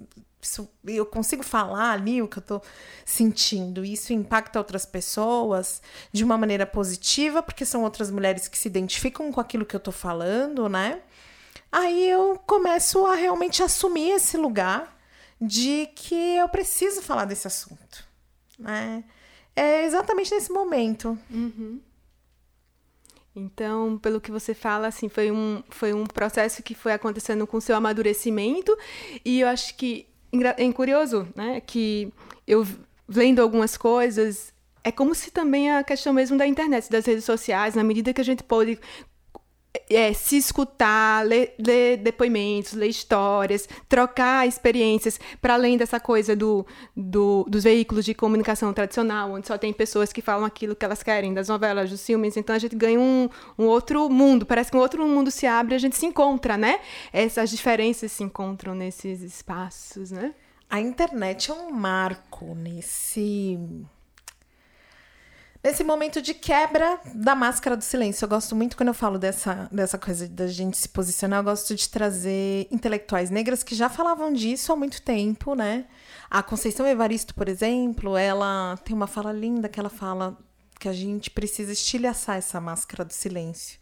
eu 0.87 1.05
consigo 1.05 1.43
falar 1.43 1.91
ali 1.91 2.23
o 2.23 2.29
que 2.29 2.39
eu 2.39 2.43
tô 2.43 2.63
sentindo, 3.05 3.85
e 3.85 3.93
isso 3.93 4.13
impacta 4.13 4.59
outras 4.59 4.87
pessoas 4.87 5.83
de 6.13 6.23
uma 6.25 6.39
maneira 6.39 6.65
positiva, 6.65 7.43
porque 7.43 7.67
são 7.67 7.83
outras 7.83 8.11
mulheres 8.11 8.47
que 8.47 8.57
se 8.57 8.69
identificam 8.69 9.33
com 9.33 9.41
aquilo 9.41 9.67
que 9.67 9.75
eu 9.77 9.81
tô 9.81 9.93
falando, 9.93 10.69
né? 10.69 11.03
aí 11.71 12.09
eu 12.09 12.41
começo 12.47 13.05
a 13.07 13.15
realmente 13.15 13.63
assumir 13.63 14.13
esse 14.13 14.37
lugar 14.37 14.97
de 15.41 15.89
que 15.95 16.15
eu 16.15 16.49
preciso 16.49 17.03
falar 17.03 17.25
desse 17.27 17.47
assunto. 17.47 18.08
Né? 18.59 19.05
É 19.55 19.85
exatamente 19.85 20.35
nesse 20.35 20.51
momento. 20.53 21.19
Então, 23.35 23.99
pelo 23.99 24.21
que 24.21 24.31
você 24.31 24.53
fala, 24.55 24.89
assim, 24.89 25.09
foi 25.09 25.31
um, 25.31 25.63
foi 25.69 25.93
um 25.93 26.05
processo 26.05 26.63
que 26.63 26.75
foi 26.75 26.93
acontecendo 26.93 27.47
com 27.47 27.57
o 27.57 27.61
seu 27.61 27.77
amadurecimento. 27.77 28.77
E 29.25 29.41
eu 29.41 29.49
acho 29.49 29.75
que 29.77 30.07
é 30.57 30.73
curioso, 30.73 31.29
né? 31.35 31.61
Que 31.61 32.13
eu 32.47 32.67
lendo 33.09 33.41
algumas 33.41 33.77
coisas, 33.77 34.53
é 34.85 34.93
como 34.93 35.15
se 35.15 35.31
também 35.31 35.71
a 35.71 35.83
questão 35.83 36.13
mesmo 36.13 36.37
da 36.37 36.47
internet, 36.47 36.91
das 36.91 37.07
redes 37.07 37.25
sociais, 37.25 37.75
na 37.75 37.85
medida 37.85 38.13
que 38.13 38.21
a 38.21 38.25
gente 38.25 38.43
pode 38.43 38.79
é, 39.91 40.13
se 40.13 40.37
escutar, 40.37 41.25
ler, 41.27 41.55
ler 41.59 41.97
depoimentos, 41.99 42.73
ler 42.73 42.89
histórias, 42.89 43.69
trocar 43.89 44.47
experiências, 44.47 45.19
para 45.41 45.55
além 45.55 45.77
dessa 45.77 45.99
coisa 46.01 46.35
do, 46.37 46.67
do- 46.97 47.45
dos 47.49 47.65
veículos 47.65 48.05
de 48.05 48.15
comunicação 48.15 48.73
tradicional, 48.73 49.33
onde 49.33 49.47
só 49.47 49.57
tem 49.59 49.73
pessoas 49.73 50.13
que 50.13 50.21
falam 50.23 50.45
aquilo 50.45 50.75
que 50.77 50.85
elas 50.85 51.03
querem, 51.03 51.33
das 51.35 51.49
novelas, 51.49 51.91
dos 51.91 52.05
filmes, 52.05 52.37
então 52.37 52.55
a 52.55 52.59
gente 52.59 52.77
ganha 52.77 52.99
um, 52.99 53.29
um 53.59 53.65
outro 53.67 54.09
mundo, 54.09 54.45
parece 54.47 54.71
que 54.71 54.77
um 54.77 54.81
outro 54.81 55.07
mundo 55.07 55.31
se 55.31 55.47
abre 55.47 55.75
a 55.75 55.79
gente 55.79 55.97
se 55.97 56.07
encontra, 56.07 56.57
né? 56.57 56.81
Essas 57.13 57.51
diferenças 57.51 58.13
se 58.13 58.23
encontram 58.23 58.75
nesses 58.75 59.23
espaços, 59.23 60.11
né? 60.11 60.35
A 60.71 60.81
internet 60.81 61.51
é 61.51 61.55
um 61.55 61.71
marco 61.71 62.55
nesse 62.55 63.59
nesse 65.63 65.83
momento 65.83 66.23
de 66.23 66.35
quebra 66.35 67.01
da 67.15 67.35
máscara 67.35 67.77
do 67.77 67.85
silêncio. 67.85 68.25
Eu 68.25 68.29
gosto 68.29 68.55
muito 68.55 68.77
quando 68.77 68.89
eu 68.89 68.95
falo 68.95 69.19
dessa, 69.19 69.69
dessa 69.73 69.99
coisa 69.99 70.29
da 70.29 70.47
gente 70.47 70.77
se 70.77 70.89
posicionar, 70.89 71.41
eu 71.41 71.45
gosto 71.45 71.75
de 71.75 71.89
trazer 71.89 72.69
intelectuais 72.71 73.31
negras 73.31 73.63
que 73.63 73.75
já 73.75 73.89
falavam 73.89 74.33
disso 74.33 74.73
há 74.73 74.77
muito 74.77 75.03
tempo, 75.03 75.55
né? 75.55 75.87
A 76.31 76.43
Conceição 76.43 76.87
Evaristo, 76.87 77.35
por 77.35 77.49
exemplo, 77.49 78.17
ela 78.17 78.77
tem 78.85 78.95
uma 78.95 79.07
fala 79.07 79.33
linda 79.33 79.69
que 79.69 79.81
ela 79.81 79.91
fala 79.91 80.37
que 80.79 80.89
a 80.89 80.93
gente 80.93 81.31
precisa 81.31 81.73
estilhaçar 81.73 82.37
essa 82.37 82.61
máscara 82.61 83.05
do 83.05 83.13
silêncio. 83.13 83.79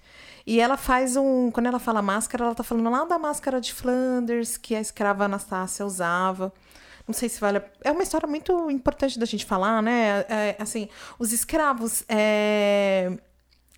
E 0.47 0.61
ela 0.61 0.77
faz 0.77 1.17
um. 1.17 1.51
Quando 1.51 1.67
ela 1.67 1.79
fala 1.79 2.01
máscara, 2.01 2.45
ela 2.45 2.55
tá 2.55 2.63
falando 2.63 2.89
lá 2.89 3.05
da 3.05 3.19
máscara 3.19 3.61
de 3.61 3.73
Flanders, 3.75 4.57
que 4.57 4.75
a 4.75 4.81
escrava 4.81 5.25
Anastácia 5.25 5.85
usava. 5.85 6.53
Não 7.07 7.15
sei 7.15 7.29
se 7.29 7.41
vale. 7.41 7.63
É 7.85 7.91
uma 7.91 8.03
história 8.03 8.27
muito 8.27 8.71
importante 8.71 9.19
da 9.19 9.27
gente 9.27 9.45
falar, 9.45 9.83
né? 9.83 10.25
É, 10.29 10.57
assim, 10.59 10.89
os 11.19 11.33
escravos. 11.33 12.05
é, 12.09 13.17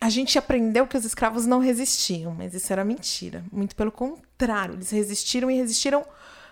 A 0.01 0.09
gente 0.09 0.39
aprendeu 0.39 0.87
que 0.87 0.97
os 0.97 1.05
escravos 1.05 1.45
não 1.47 1.59
resistiam, 1.59 2.35
mas 2.35 2.55
isso 2.55 2.73
era 2.73 2.85
mentira. 2.85 3.45
Muito 3.53 3.77
pelo 3.77 3.93
contrário, 3.93 4.75
eles 4.75 4.91
resistiram 4.91 5.51
e 5.51 5.57
resistiram 5.57 6.05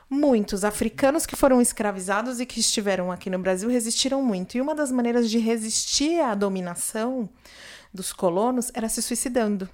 muito. 0.09 0.53
Os 0.55 0.65
africanos 0.65 1.25
que 1.27 1.35
foram 1.35 1.61
escravizados 1.61 2.41
e 2.41 2.47
que 2.47 2.61
estiveram 2.61 3.11
aqui 3.11 3.31
no 3.31 3.39
Brasil 3.39 3.69
resistiram 3.71 4.23
muito. 4.23 4.57
E 4.57 4.61
uma 4.61 4.75
das 4.75 4.93
maneiras 4.93 5.31
de 5.31 5.39
resistir 5.39 6.21
à 6.21 6.35
dominação 6.35 7.29
dos 7.93 8.13
colonos 8.13 8.71
era 8.75 8.89
se 8.89 9.01
suicidando 9.01 9.69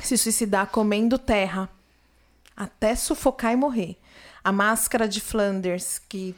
se 0.00 0.16
suicidar 0.16 0.66
comendo 0.70 1.18
terra 1.18 1.68
até 2.56 2.94
sufocar 2.94 3.52
e 3.52 3.56
morrer. 3.56 3.96
A 4.44 4.52
máscara 4.52 5.08
de 5.08 5.20
Flanders, 5.20 5.98
que 5.98 6.36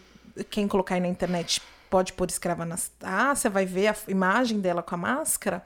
quem 0.49 0.69
colocar 0.69 0.95
aí 0.95 1.01
na 1.01 1.09
internet 1.09 1.61
pode 1.91 2.13
pôr 2.13 2.29
escrava 2.29 2.63
Anastácia, 2.63 3.51
vai 3.51 3.67
ver 3.67 3.89
a 3.89 3.97
imagem 4.09 4.61
dela 4.61 4.83
com 4.83 4.95
a 4.95 4.99
máscara. 4.99 5.65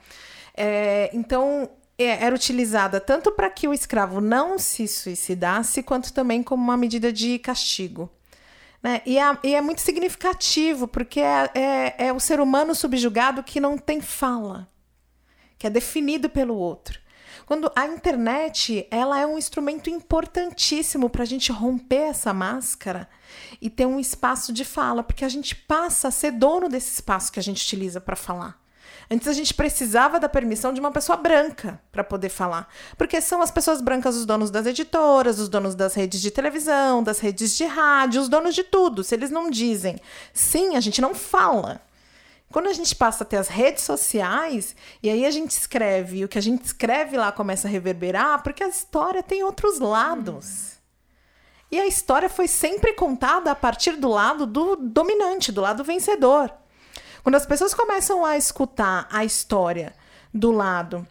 É, 0.56 1.10
então, 1.12 1.70
é, 1.98 2.24
era 2.24 2.34
utilizada 2.34 2.98
tanto 2.98 3.30
para 3.30 3.50
que 3.50 3.68
o 3.68 3.74
escravo 3.74 4.20
não 4.20 4.58
se 4.58 4.88
suicidasse, 4.88 5.82
quanto 5.82 6.12
também 6.12 6.42
como 6.42 6.62
uma 6.62 6.76
medida 6.76 7.12
de 7.12 7.38
castigo. 7.38 8.10
Né? 8.82 9.02
E, 9.04 9.18
é, 9.18 9.38
e 9.44 9.54
é 9.54 9.60
muito 9.60 9.82
significativo, 9.82 10.88
porque 10.88 11.20
é, 11.20 11.50
é, 11.54 12.06
é 12.06 12.12
o 12.12 12.18
ser 12.18 12.40
humano 12.40 12.74
subjugado 12.74 13.42
que 13.42 13.60
não 13.60 13.76
tem 13.76 14.00
fala 14.00 14.70
que 15.60 15.66
é 15.66 15.70
definido 15.70 16.30
pelo 16.30 16.54
outro. 16.54 16.98
Quando 17.50 17.68
a 17.74 17.84
internet 17.84 18.86
ela 18.92 19.18
é 19.18 19.26
um 19.26 19.36
instrumento 19.36 19.90
importantíssimo 19.90 21.10
para 21.10 21.24
a 21.24 21.26
gente 21.26 21.50
romper 21.50 22.02
essa 22.02 22.32
máscara 22.32 23.08
e 23.60 23.68
ter 23.68 23.86
um 23.86 23.98
espaço 23.98 24.52
de 24.52 24.64
fala, 24.64 25.02
porque 25.02 25.24
a 25.24 25.28
gente 25.28 25.56
passa 25.56 26.06
a 26.06 26.10
ser 26.12 26.30
dono 26.30 26.68
desse 26.68 26.94
espaço 26.94 27.32
que 27.32 27.40
a 27.40 27.42
gente 27.42 27.60
utiliza 27.60 28.00
para 28.00 28.14
falar. 28.14 28.56
Antes 29.10 29.26
a 29.26 29.32
gente 29.32 29.52
precisava 29.52 30.20
da 30.20 30.28
permissão 30.28 30.72
de 30.72 30.78
uma 30.78 30.92
pessoa 30.92 31.16
branca 31.16 31.82
para 31.90 32.04
poder 32.04 32.28
falar, 32.28 32.68
porque 32.96 33.20
são 33.20 33.42
as 33.42 33.50
pessoas 33.50 33.80
brancas 33.80 34.14
os 34.14 34.24
donos 34.24 34.52
das 34.52 34.66
editoras, 34.66 35.40
os 35.40 35.48
donos 35.48 35.74
das 35.74 35.94
redes 35.94 36.20
de 36.20 36.30
televisão, 36.30 37.02
das 37.02 37.18
redes 37.18 37.56
de 37.56 37.64
rádio, 37.64 38.22
os 38.22 38.28
donos 38.28 38.54
de 38.54 38.62
tudo. 38.62 39.02
Se 39.02 39.16
eles 39.16 39.32
não 39.32 39.50
dizem 39.50 39.98
sim, 40.32 40.76
a 40.76 40.80
gente 40.80 41.00
não 41.00 41.16
fala. 41.16 41.82
Quando 42.52 42.68
a 42.68 42.72
gente 42.72 42.96
passa 42.96 43.22
a 43.22 43.26
ter 43.26 43.36
as 43.36 43.48
redes 43.48 43.84
sociais, 43.84 44.74
e 45.02 45.08
aí 45.08 45.24
a 45.24 45.30
gente 45.30 45.52
escreve, 45.52 46.18
e 46.18 46.24
o 46.24 46.28
que 46.28 46.38
a 46.38 46.42
gente 46.42 46.64
escreve 46.64 47.16
lá 47.16 47.30
começa 47.30 47.68
a 47.68 47.70
reverberar, 47.70 48.42
porque 48.42 48.64
a 48.64 48.68
história 48.68 49.22
tem 49.22 49.44
outros 49.44 49.78
lados. 49.78 50.72
E 51.70 51.78
a 51.78 51.86
história 51.86 52.28
foi 52.28 52.48
sempre 52.48 52.92
contada 52.94 53.52
a 53.52 53.54
partir 53.54 53.92
do 53.92 54.08
lado 54.08 54.46
do 54.46 54.74
dominante, 54.74 55.52
do 55.52 55.60
lado 55.60 55.84
vencedor. 55.84 56.52
Quando 57.22 57.36
as 57.36 57.46
pessoas 57.46 57.72
começam 57.72 58.24
a 58.24 58.36
escutar 58.36 59.06
a 59.10 59.24
história 59.24 59.94
do 60.34 60.50
lado 60.50 61.06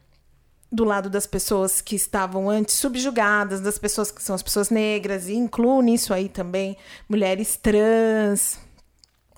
do 0.72 0.84
lado 0.84 1.10
das 1.10 1.26
pessoas 1.26 1.82
que 1.82 1.96
estavam 1.96 2.48
antes 2.48 2.76
subjugadas, 2.76 3.60
das 3.60 3.80
pessoas 3.80 4.12
que 4.12 4.22
são 4.22 4.36
as 4.36 4.44
pessoas 4.44 4.70
negras, 4.70 5.28
e 5.28 5.34
incluo 5.34 5.82
nisso 5.82 6.14
aí 6.14 6.30
também 6.30 6.78
mulheres 7.08 7.58
trans, 7.58 8.60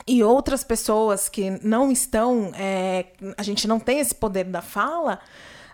e 0.07 0.23
outras 0.23 0.63
pessoas 0.63 1.29
que 1.29 1.51
não 1.63 1.91
estão, 1.91 2.51
é, 2.55 3.05
a 3.37 3.43
gente 3.43 3.67
não 3.67 3.79
tem 3.79 3.99
esse 3.99 4.15
poder 4.15 4.45
da 4.45 4.61
fala, 4.61 5.19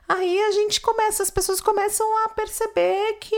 aí 0.07 0.39
a 0.39 0.51
gente 0.51 0.79
começa, 0.79 1.21
as 1.21 1.29
pessoas 1.29 1.59
começam 1.59 2.05
a 2.25 2.29
perceber 2.29 3.17
que 3.19 3.35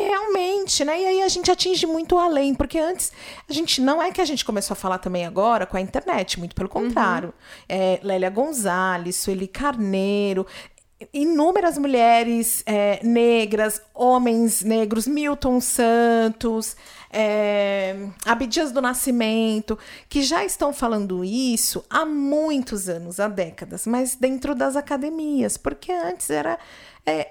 realmente, 0.00 0.84
né? 0.84 1.00
E 1.00 1.06
aí 1.06 1.22
a 1.22 1.28
gente 1.28 1.50
atinge 1.50 1.86
muito 1.86 2.18
além, 2.18 2.54
porque 2.54 2.78
antes 2.78 3.12
a 3.48 3.52
gente 3.52 3.80
não 3.80 4.02
é 4.02 4.10
que 4.10 4.20
a 4.20 4.24
gente 4.24 4.44
começou 4.44 4.74
a 4.74 4.76
falar 4.76 4.98
também 4.98 5.24
agora 5.24 5.66
com 5.66 5.76
a 5.76 5.80
internet, 5.80 6.38
muito 6.38 6.54
pelo 6.54 6.68
contrário. 6.68 7.32
É, 7.68 7.98
Lélia 8.02 8.30
Gonzalez, 8.30 9.16
Sueli 9.16 9.48
Carneiro, 9.48 10.46
inúmeras 11.12 11.76
mulheres 11.76 12.62
é, 12.64 13.00
negras, 13.02 13.82
homens 13.94 14.62
negros, 14.62 15.06
Milton 15.06 15.60
Santos, 15.60 16.76
é, 17.10 18.08
Abdias 18.24 18.72
do 18.72 18.80
Nascimento, 18.80 19.78
que 20.08 20.22
já 20.22 20.44
estão 20.44 20.72
falando 20.72 21.24
isso 21.24 21.84
há 21.90 22.06
muitos 22.06 22.88
anos, 22.88 23.20
há 23.20 23.28
décadas, 23.28 23.86
mas 23.86 24.14
dentro 24.14 24.54
das 24.54 24.74
academias, 24.76 25.56
porque 25.56 25.92
antes 25.92 26.30
era 26.30 26.58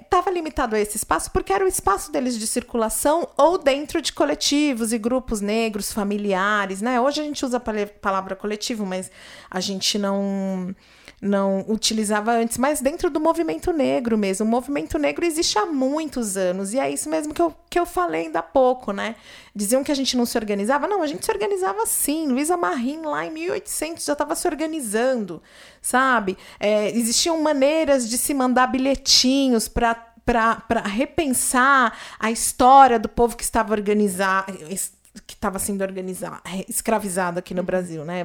estava 0.02 0.32
limitado 0.32 0.74
a 0.74 0.80
esse 0.80 0.96
espaço 0.96 1.30
porque 1.32 1.52
era 1.52 1.66
o 1.66 1.68
espaço 1.68 2.10
deles 2.10 2.40
de 2.40 2.48
circulação 2.48 3.28
ou 3.36 3.58
dentro 3.58 4.02
de 4.02 4.14
coletivos 4.14 4.94
e 4.94 4.98
grupos 4.98 5.42
negros, 5.42 5.92
familiares, 5.92 6.82
né? 6.82 7.02
Hoje 7.02 7.20
a 7.20 7.24
gente 7.26 7.46
usa 7.46 7.58
a 7.58 7.88
palavra 8.00 8.38
coletivo, 8.38 8.86
mas 8.86 9.12
a 9.52 9.60
gente 9.60 9.98
não 9.98 10.74
não 11.22 11.66
utilizava 11.68 12.32
antes, 12.32 12.58
mas 12.58 12.82
dentro 12.82 13.10
do 13.10 13.20
movimento 13.20 13.72
negro 13.72 14.18
mesmo. 14.18 14.46
O 14.46 14.50
movimento 14.50 14.98
negro 14.98 15.26
existe 15.26 15.58
há 15.58 15.66
muitos 15.66 16.38
anos, 16.38 16.74
e 16.74 16.80
é 16.80 16.90
isso 16.90 17.10
mesmo 17.10 17.34
que 17.34 17.42
eu, 17.42 17.54
que 17.70 17.80
eu 17.80 17.86
falei 17.86 18.26
ainda 18.26 18.40
há 18.40 18.44
pouco, 18.44 18.92
né? 18.92 19.16
Diziam 19.56 19.84
que 19.84 19.92
a 19.92 19.96
gente 19.96 20.18
não 20.18 20.26
se 20.26 20.38
organizava. 20.38 20.88
Não, 20.88 21.02
a 21.02 21.08
gente 21.08 21.26
se 21.26 21.32
organizava 21.32 21.86
sim. 21.86 22.28
Luísa 22.28 22.58
Marim, 22.58 23.02
lá 23.02 23.26
em 23.26 23.32
1800, 23.32 24.04
já 24.04 24.14
estava 24.14 24.36
se 24.36 24.48
organizando, 24.48 25.42
sabe? 25.82 26.38
É, 26.60 26.90
existiam 26.96 27.42
maneiras 27.42 28.10
de 28.10 28.18
se 28.18 28.34
mandar 28.34 28.68
bilhetinhos 28.68 29.68
para 29.68 30.12
para 30.26 30.82
repensar 30.82 31.96
a 32.20 32.32
história 32.32 32.98
do 32.98 33.08
povo 33.08 33.38
que 33.38 33.44
estava 33.44 33.74
organizado 33.74 34.58
que 35.26 35.34
estava 35.34 35.60
sendo 35.60 35.82
organizado, 35.82 36.42
escravizado 36.68 37.40
aqui 37.40 37.54
no 37.54 37.64
Brasil, 37.64 38.04
né? 38.04 38.24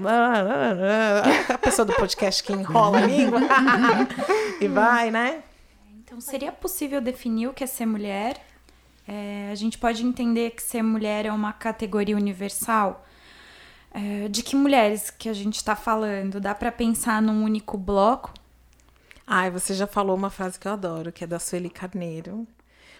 A 1.48 1.58
pessoa 1.58 1.84
do 1.84 1.92
podcast 1.94 2.42
que 2.42 2.52
enrola 2.52 2.98
a 2.98 3.06
língua 3.06 3.40
e 4.60 4.68
vai, 4.68 5.10
né? 5.10 5.42
Então, 5.98 6.20
seria 6.20 6.50
possível 6.50 7.00
definir 7.00 7.48
o 7.48 7.52
que 7.52 7.62
é 7.62 7.66
ser 7.66 7.86
mulher? 7.86 8.44
É, 9.06 9.48
a 9.50 9.54
gente 9.54 9.78
pode 9.78 10.04
entender 10.04 10.50
que 10.50 10.62
ser 10.62 10.82
mulher 10.82 11.26
é 11.26 11.32
uma 11.32 11.52
categoria 11.52 12.16
universal? 12.16 13.06
É, 13.92 14.28
de 14.28 14.42
que 14.42 14.54
mulheres 14.54 15.10
que 15.10 15.28
a 15.28 15.32
gente 15.32 15.56
está 15.56 15.74
falando? 15.74 16.40
Dá 16.40 16.54
para 16.54 16.70
pensar 16.70 17.20
num 17.20 17.44
único 17.44 17.76
bloco? 17.76 18.32
Ai, 19.26 19.50
você 19.50 19.74
já 19.74 19.86
falou 19.86 20.16
uma 20.16 20.30
frase 20.30 20.58
que 20.58 20.66
eu 20.66 20.72
adoro, 20.72 21.12
que 21.12 21.22
é 21.22 21.26
da 21.26 21.38
Sueli 21.38 21.70
Carneiro. 21.70 22.46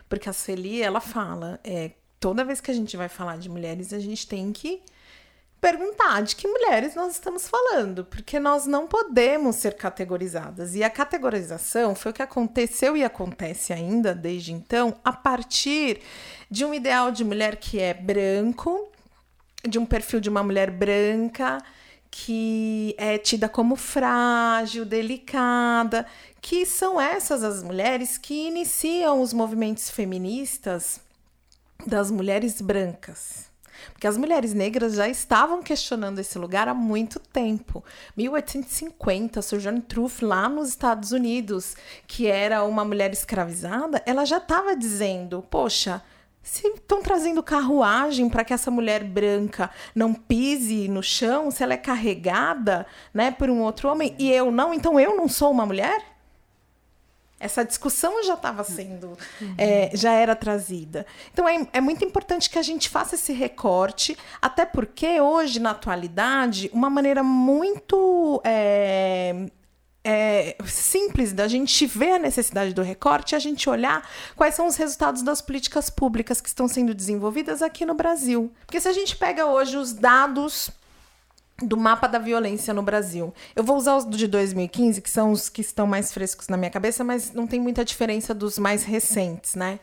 Porque 0.09 0.28
a 0.28 0.32
Sueli, 0.32 0.82
ela 0.82 1.00
fala, 1.00 1.61
é, 1.62 1.92
toda 2.20 2.44
vez 2.44 2.60
que 2.60 2.70
a 2.70 2.74
gente 2.74 2.96
vai 2.96 3.08
falar 3.08 3.38
de 3.38 3.48
mulheres, 3.48 3.92
a 3.92 3.98
gente 3.98 4.28
tem 4.28 4.52
que 4.52 4.82
perguntar 5.60 6.22
de 6.22 6.36
que 6.36 6.46
mulheres 6.46 6.94
nós 6.94 7.12
estamos 7.12 7.48
falando, 7.48 8.04
porque 8.04 8.38
nós 8.38 8.66
não 8.66 8.86
podemos 8.86 9.56
ser 9.56 9.74
categorizadas. 9.74 10.74
E 10.74 10.84
a 10.84 10.88
categorização 10.88 11.94
foi 11.94 12.12
o 12.12 12.14
que 12.14 12.22
aconteceu 12.22 12.96
e 12.96 13.04
acontece 13.04 13.72
ainda 13.72 14.14
desde 14.14 14.52
então, 14.52 14.94
a 15.04 15.12
partir 15.12 16.00
de 16.50 16.64
um 16.64 16.72
ideal 16.72 17.10
de 17.10 17.24
mulher 17.24 17.56
que 17.56 17.78
é 17.78 17.92
branco, 17.92 18.90
de 19.66 19.78
um 19.78 19.84
perfil 19.84 20.20
de 20.20 20.30
uma 20.30 20.42
mulher 20.42 20.70
branca, 20.70 21.58
que 22.10 22.94
é 22.98 23.18
tida 23.18 23.48
como 23.48 23.76
frágil, 23.76 24.84
delicada, 24.84 26.06
que 26.40 26.66
são 26.66 27.00
essas 27.00 27.44
as 27.44 27.62
mulheres 27.62 28.18
que 28.18 28.48
iniciam 28.48 29.20
os 29.20 29.32
movimentos 29.32 29.90
feministas 29.90 31.00
das 31.87 32.10
mulheres 32.10 32.60
brancas. 32.60 33.50
Porque 33.92 34.06
as 34.06 34.16
mulheres 34.16 34.52
negras 34.52 34.94
já 34.94 35.08
estavam 35.08 35.62
questionando 35.62 36.18
esse 36.18 36.38
lugar 36.38 36.68
há 36.68 36.75
muito 36.75 37.18
tempo. 37.18 37.84
1850, 38.16 39.40
Sojourner 39.42 39.82
Truth, 39.82 40.22
lá 40.22 40.49
nos 40.49 40.68
Estados 40.68 41.12
Unidos, 41.12 41.76
que 42.06 42.26
era 42.26 42.62
uma 42.64 42.84
mulher 42.84 43.12
escravizada, 43.12 44.02
ela 44.04 44.25
já 44.25 44.37
estava 44.38 44.76
dizendo: 44.76 45.42
poxa, 45.50 46.02
se 46.42 46.66
estão 46.68 47.02
trazendo 47.02 47.42
carruagem 47.42 48.28
para 48.28 48.44
que 48.44 48.52
essa 48.52 48.70
mulher 48.70 49.04
branca 49.04 49.70
não 49.94 50.14
pise 50.14 50.88
no 50.88 51.02
chão, 51.02 51.50
se 51.50 51.62
ela 51.62 51.75
é 51.75 51.78
carregada 51.78 52.87
né, 53.12 53.30
por 53.30 53.50
um 53.50 53.60
outro 53.60 53.88
homem 53.88 54.14
e 54.18 54.30
eu 54.30 54.50
não, 54.50 54.72
então 54.72 54.99
eu 54.99 55.16
não 55.16 55.28
sou 55.28 55.50
uma 55.50 55.66
mulher? 55.66 56.10
Essa 57.40 57.64
discussão 57.64 58.23
já 58.23 58.35
estava 58.35 58.62
sendo, 58.62 59.16
uhum. 59.40 59.54
é, 59.56 59.90
já 59.94 60.12
era 60.12 60.37
trazida. 60.37 61.06
Então 61.32 61.49
é, 61.49 61.66
é 61.73 61.80
muito 61.80 62.04
importante 62.04 62.50
que 62.50 62.59
a 62.59 62.62
gente 62.62 62.90
faça 62.90 63.14
esse 63.14 63.32
recorte, 63.32 64.16
até 64.42 64.66
porque 64.66 65.18
hoje, 65.20 65.59
na 65.59 65.70
atualidade, 65.70 66.70
uma 66.73 66.90
maneira 66.90 67.23
muito 67.23 68.42
é, 68.44 69.47
é, 70.04 70.56
simples 70.64 71.32
da 71.32 71.47
gente 71.47 71.87
ver 71.87 72.12
a 72.12 72.18
necessidade 72.18 72.73
do 72.73 72.82
recorte 72.82 73.35
é 73.35 73.37
a 73.37 73.40
gente 73.40 73.68
olhar 73.68 74.09
quais 74.35 74.54
são 74.54 74.66
os 74.66 74.76
resultados 74.76 75.23
das 75.23 75.40
políticas 75.40 75.90
públicas 75.90 76.40
que 76.40 76.49
estão 76.49 76.66
sendo 76.68 76.94
desenvolvidas 76.94 77.62
aqui 77.62 77.85
no 77.85 77.94
Brasil. 77.94 78.52
Porque 78.66 78.80
se 78.80 78.88
a 78.88 78.92
gente 78.92 79.16
pega 79.16 79.47
hoje 79.47 79.76
os 79.76 79.92
dados 79.92 80.70
do 81.62 81.76
mapa 81.76 82.07
da 82.07 82.19
violência 82.19 82.73
no 82.73 82.83
Brasil. 82.83 83.33
Eu 83.55 83.62
vou 83.62 83.76
usar 83.76 83.97
os 83.97 84.09
de 84.09 84.26
2015, 84.26 85.00
que 85.00 85.11
são 85.11 85.33
os 85.33 85.49
que 85.49 85.61
estão 85.61 85.87
mais 85.87 86.12
frescos 86.12 86.49
na 86.49 86.57
minha 86.57 86.71
cabeça, 86.71 87.05
mas 87.05 87.33
não 87.33 87.47
tem 87.47 87.61
muita 87.61 87.85
diferença 87.85 88.35
dos 88.35 88.59
mais 88.59 88.83
recentes, 88.83 89.55
né? 89.55 89.79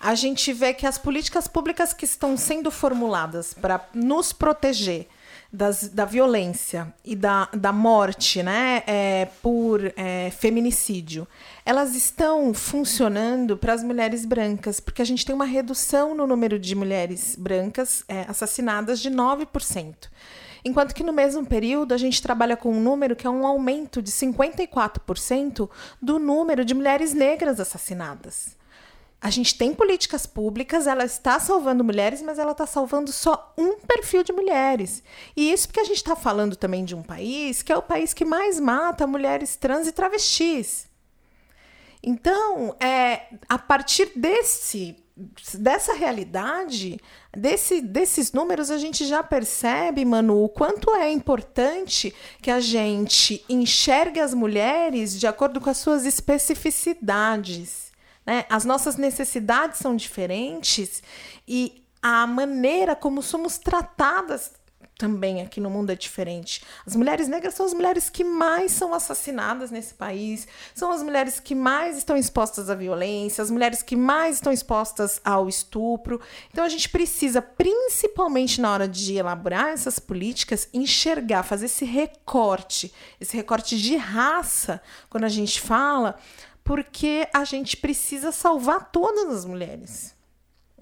A 0.00 0.14
gente 0.16 0.52
vê 0.52 0.74
que 0.74 0.86
as 0.86 0.98
políticas 0.98 1.46
públicas 1.46 1.92
que 1.92 2.04
estão 2.04 2.36
sendo 2.36 2.70
formuladas 2.70 3.54
para 3.54 3.88
nos 3.94 4.32
proteger 4.32 5.06
das, 5.52 5.88
da 5.88 6.04
violência 6.04 6.92
e 7.04 7.14
da, 7.14 7.48
da 7.52 7.72
morte 7.72 8.42
né, 8.42 8.82
é, 8.86 9.28
por 9.42 9.92
é, 9.96 10.30
feminicídio, 10.30 11.28
elas 11.64 11.94
estão 11.94 12.54
funcionando 12.54 13.56
para 13.56 13.74
as 13.74 13.84
mulheres 13.84 14.24
brancas, 14.24 14.80
porque 14.80 15.02
a 15.02 15.04
gente 15.04 15.26
tem 15.26 15.34
uma 15.34 15.44
redução 15.44 16.14
no 16.14 16.26
número 16.26 16.58
de 16.58 16.74
mulheres 16.74 17.36
brancas 17.38 18.02
é, 18.08 18.24
assassinadas 18.26 18.98
de 18.98 19.10
9%. 19.10 19.94
Enquanto 20.64 20.94
que 20.94 21.02
no 21.02 21.12
mesmo 21.12 21.44
período 21.44 21.92
a 21.92 21.96
gente 21.96 22.22
trabalha 22.22 22.56
com 22.56 22.70
um 22.72 22.80
número 22.80 23.16
que 23.16 23.26
é 23.26 23.30
um 23.30 23.46
aumento 23.46 24.00
de 24.00 24.12
54% 24.12 25.68
do 26.00 26.18
número 26.18 26.64
de 26.64 26.74
mulheres 26.74 27.12
negras 27.12 27.58
assassinadas. 27.58 28.56
A 29.20 29.30
gente 29.30 29.56
tem 29.56 29.72
políticas 29.72 30.26
públicas, 30.26 30.88
ela 30.88 31.04
está 31.04 31.38
salvando 31.38 31.84
mulheres, 31.84 32.20
mas 32.20 32.40
ela 32.40 32.50
está 32.50 32.66
salvando 32.66 33.12
só 33.12 33.54
um 33.56 33.78
perfil 33.78 34.24
de 34.24 34.32
mulheres. 34.32 35.02
E 35.36 35.52
isso 35.52 35.68
porque 35.68 35.78
a 35.78 35.84
gente 35.84 35.98
está 35.98 36.16
falando 36.16 36.56
também 36.56 36.84
de 36.84 36.94
um 36.94 37.02
país 37.04 37.62
que 37.62 37.72
é 37.72 37.76
o 37.76 37.82
país 37.82 38.12
que 38.12 38.24
mais 38.24 38.58
mata 38.58 39.06
mulheres 39.06 39.54
trans 39.54 39.86
e 39.86 39.92
travestis. 39.92 40.88
Então, 42.02 42.74
é, 42.80 43.26
a 43.48 43.58
partir 43.58 44.10
desse 44.16 44.96
dessa 45.54 45.92
realidade, 45.92 46.98
desse, 47.36 47.80
desses 47.80 48.32
números, 48.32 48.70
a 48.70 48.78
gente 48.78 49.04
já 49.06 49.22
percebe, 49.22 50.04
Manu, 50.04 50.44
o 50.44 50.48
quanto 50.48 50.90
é 50.94 51.10
importante 51.10 52.14
que 52.40 52.50
a 52.50 52.60
gente 52.60 53.44
enxergue 53.48 54.20
as 54.20 54.32
mulheres 54.32 55.18
de 55.18 55.26
acordo 55.26 55.60
com 55.60 55.68
as 55.68 55.78
suas 55.78 56.06
especificidades. 56.06 57.92
Né? 58.24 58.44
As 58.48 58.64
nossas 58.64 58.96
necessidades 58.96 59.78
são 59.78 59.94
diferentes 59.94 61.02
e 61.46 61.84
a 62.00 62.26
maneira 62.26 62.96
como 62.96 63.22
somos 63.22 63.58
tratadas 63.58 64.52
também 64.98 65.42
aqui 65.42 65.60
no 65.60 65.68
mundo 65.68 65.90
é 65.90 65.94
diferente. 65.94 66.62
As 66.86 66.94
mulheres 66.94 67.26
negras 67.26 67.54
são 67.54 67.66
as 67.66 67.74
mulheres 67.74 68.08
que 68.08 68.22
mais 68.22 68.72
são 68.72 68.94
assassinadas 68.94 69.70
nesse 69.70 69.94
país, 69.94 70.46
são 70.74 70.92
as 70.92 71.02
mulheres 71.02 71.40
que 71.40 71.54
mais 71.54 71.96
estão 71.96 72.16
expostas 72.16 72.70
à 72.70 72.74
violência, 72.74 73.42
as 73.42 73.50
mulheres 73.50 73.82
que 73.82 73.96
mais 73.96 74.36
estão 74.36 74.52
expostas 74.52 75.20
ao 75.24 75.48
estupro. 75.48 76.20
Então 76.50 76.64
a 76.64 76.68
gente 76.68 76.88
precisa, 76.88 77.42
principalmente 77.42 78.60
na 78.60 78.72
hora 78.72 78.86
de 78.88 79.16
elaborar 79.16 79.68
essas 79.68 79.98
políticas, 79.98 80.68
enxergar, 80.72 81.42
fazer 81.42 81.66
esse 81.66 81.84
recorte, 81.84 82.92
esse 83.20 83.36
recorte 83.36 83.76
de 83.76 83.96
raça, 83.96 84.80
quando 85.10 85.24
a 85.24 85.28
gente 85.28 85.60
fala, 85.60 86.16
porque 86.62 87.28
a 87.32 87.44
gente 87.44 87.76
precisa 87.76 88.30
salvar 88.30 88.90
todas 88.92 89.34
as 89.34 89.44
mulheres. 89.44 90.14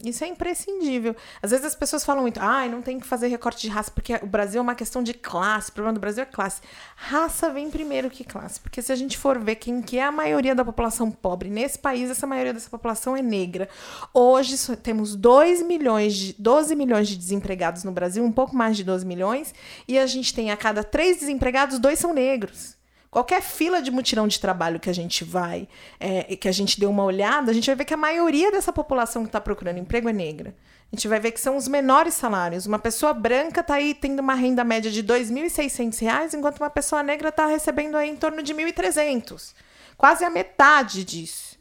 Isso 0.04 0.24
é 0.24 0.26
imprescindível. 0.26 1.14
Às 1.42 1.50
vezes 1.50 1.66
as 1.66 1.74
pessoas 1.74 2.04
falam 2.04 2.22
muito, 2.22 2.40
ai, 2.40 2.66
ah, 2.66 2.70
não 2.70 2.82
tem 2.82 2.98
que 2.98 3.06
fazer 3.06 3.28
recorte 3.28 3.62
de 3.62 3.68
raça, 3.68 3.90
porque 3.90 4.14
o 4.22 4.26
Brasil 4.26 4.58
é 4.58 4.62
uma 4.62 4.74
questão 4.74 5.02
de 5.02 5.12
classe, 5.12 5.70
o 5.70 5.72
problema 5.72 5.94
do 5.94 6.00
Brasil 6.00 6.22
é 6.22 6.26
classe. 6.26 6.62
Raça 6.96 7.50
vem 7.50 7.70
primeiro 7.70 8.08
que 8.08 8.24
classe, 8.24 8.58
porque 8.60 8.80
se 8.80 8.92
a 8.92 8.96
gente 8.96 9.18
for 9.18 9.38
ver 9.38 9.56
quem 9.56 9.82
que 9.82 9.98
é 9.98 10.04
a 10.04 10.12
maioria 10.12 10.54
da 10.54 10.64
população 10.64 11.10
pobre 11.10 11.50
nesse 11.50 11.78
país, 11.78 12.10
essa 12.10 12.26
maioria 12.26 12.54
dessa 12.54 12.70
população 12.70 13.16
é 13.16 13.22
negra. 13.22 13.68
Hoje 14.14 14.56
temos 14.76 15.14
2 15.14 15.62
milhões 15.62 16.14
de, 16.14 16.34
12 16.38 16.74
milhões 16.74 17.08
de 17.08 17.16
desempregados 17.16 17.84
no 17.84 17.92
Brasil, 17.92 18.24
um 18.24 18.32
pouco 18.32 18.56
mais 18.56 18.76
de 18.76 18.84
12 18.84 19.04
milhões, 19.04 19.54
e 19.86 19.98
a 19.98 20.06
gente 20.06 20.32
tem 20.34 20.50
a 20.50 20.56
cada 20.56 20.82
três 20.82 21.18
desempregados, 21.18 21.78
dois 21.78 21.98
são 21.98 22.12
negros. 22.14 22.79
Qualquer 23.10 23.42
fila 23.42 23.82
de 23.82 23.90
mutirão 23.90 24.28
de 24.28 24.38
trabalho 24.38 24.78
que 24.78 24.88
a 24.88 24.92
gente 24.92 25.24
vai, 25.24 25.68
é, 25.98 26.36
que 26.36 26.48
a 26.48 26.52
gente 26.52 26.78
dê 26.78 26.86
uma 26.86 27.02
olhada, 27.02 27.50
a 27.50 27.54
gente 27.54 27.66
vai 27.66 27.74
ver 27.74 27.84
que 27.84 27.94
a 27.94 27.96
maioria 27.96 28.52
dessa 28.52 28.72
população 28.72 29.22
que 29.22 29.28
está 29.28 29.40
procurando 29.40 29.78
emprego 29.78 30.08
é 30.08 30.12
negra. 30.12 30.54
A 30.92 30.94
gente 30.94 31.08
vai 31.08 31.18
ver 31.18 31.32
que 31.32 31.40
são 31.40 31.56
os 31.56 31.66
menores 31.66 32.14
salários. 32.14 32.66
Uma 32.66 32.78
pessoa 32.78 33.12
branca 33.12 33.62
está 33.62 33.74
aí 33.74 33.94
tendo 33.94 34.20
uma 34.20 34.34
renda 34.34 34.62
média 34.62 34.92
de 34.92 35.00
R$ 35.00 35.08
2.600, 35.08 36.34
enquanto 36.34 36.58
uma 36.58 36.70
pessoa 36.70 37.02
negra 37.02 37.30
está 37.30 37.46
recebendo 37.46 37.96
aí 37.96 38.08
em 38.08 38.16
torno 38.16 38.44
de 38.44 38.52
R$ 38.52 38.72
1.300. 38.72 39.54
Quase 39.96 40.24
a 40.24 40.30
metade 40.30 41.04
disso. 41.04 41.58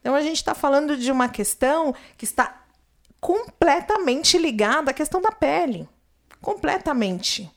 Então 0.00 0.14
a 0.14 0.20
gente 0.20 0.36
está 0.36 0.54
falando 0.54 0.96
de 0.96 1.10
uma 1.10 1.28
questão 1.28 1.92
que 2.16 2.24
está 2.24 2.62
completamente 3.20 4.38
ligada 4.38 4.92
à 4.92 4.94
questão 4.94 5.20
da 5.20 5.32
pele. 5.32 5.88
Completamente 6.40 7.50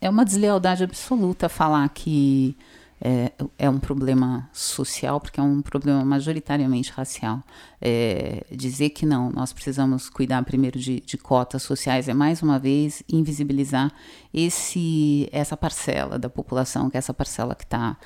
é 0.00 0.08
uma 0.08 0.24
deslealdade 0.24 0.84
absoluta 0.84 1.48
falar 1.48 1.88
que 1.88 2.56
é, 3.00 3.30
é, 3.56 3.70
um 3.70 3.78
problema 3.78 4.48
social, 4.52 5.20
porque 5.20 5.38
é 5.38 5.42
um 5.42 5.62
problema 5.62 6.04
majoritariamente 6.04 6.90
racial. 6.90 7.42
É, 7.80 8.44
dizer 8.50 8.90
que 8.90 9.06
não, 9.06 9.30
nós 9.30 9.52
precisamos 9.52 10.10
cuidar 10.10 10.42
primeiro 10.44 10.78
de, 10.78 11.00
de, 11.00 11.16
cotas 11.16 11.62
sociais 11.62 12.08
é 12.08 12.14
mais 12.14 12.42
uma 12.42 12.58
vez 12.58 13.02
invisibilizar 13.08 13.92
esse, 14.34 15.28
essa 15.30 15.56
parcela 15.56 16.18
da 16.18 16.28
população, 16.28 16.90
que 16.90 16.96
é 16.96 16.98
essa 16.98 17.14
parcela 17.14 17.54
que 17.54 17.64
está 17.64 17.96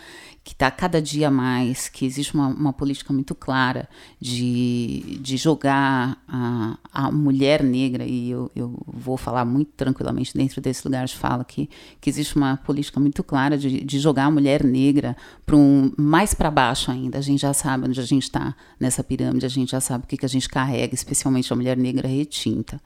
que 0.44 0.52
está 0.54 0.70
cada 0.72 1.00
dia 1.00 1.30
mais, 1.30 1.88
que 1.88 2.04
existe 2.04 2.34
uma, 2.34 2.48
uma 2.48 2.72
política 2.72 3.12
muito 3.12 3.32
clara 3.32 3.88
de, 4.20 5.18
de 5.20 5.36
jogar 5.36 6.20
a, 6.26 6.78
a 6.92 7.12
mulher 7.12 7.62
negra, 7.62 8.04
e 8.04 8.30
eu, 8.30 8.50
eu 8.56 8.76
vou 8.86 9.16
falar 9.16 9.44
muito 9.44 9.70
tranquilamente 9.76 10.36
dentro 10.36 10.60
desse 10.60 10.84
lugar 10.84 11.06
de 11.06 11.14
fala, 11.14 11.44
que, 11.44 11.70
que 12.00 12.10
existe 12.10 12.34
uma 12.34 12.56
política 12.56 12.98
muito 12.98 13.22
clara 13.22 13.56
de, 13.56 13.84
de 13.84 13.98
jogar 14.00 14.24
a 14.24 14.30
mulher 14.32 14.64
negra 14.64 15.16
para 15.46 15.54
um 15.54 15.92
mais 15.96 16.34
para 16.34 16.50
baixo 16.50 16.90
ainda. 16.90 17.18
A 17.18 17.22
gente 17.22 17.40
já 17.40 17.52
sabe 17.52 17.86
onde 17.86 18.00
a 18.00 18.04
gente 18.04 18.24
está 18.24 18.54
nessa 18.80 19.04
pirâmide, 19.04 19.46
a 19.46 19.48
gente 19.48 19.70
já 19.70 19.80
sabe 19.80 20.04
o 20.04 20.06
que, 20.08 20.16
que 20.16 20.26
a 20.26 20.28
gente 20.28 20.48
carrega, 20.48 20.92
especialmente 20.92 21.52
a 21.52 21.56
mulher 21.56 21.76
negra 21.76 22.08
retinta. 22.08 22.80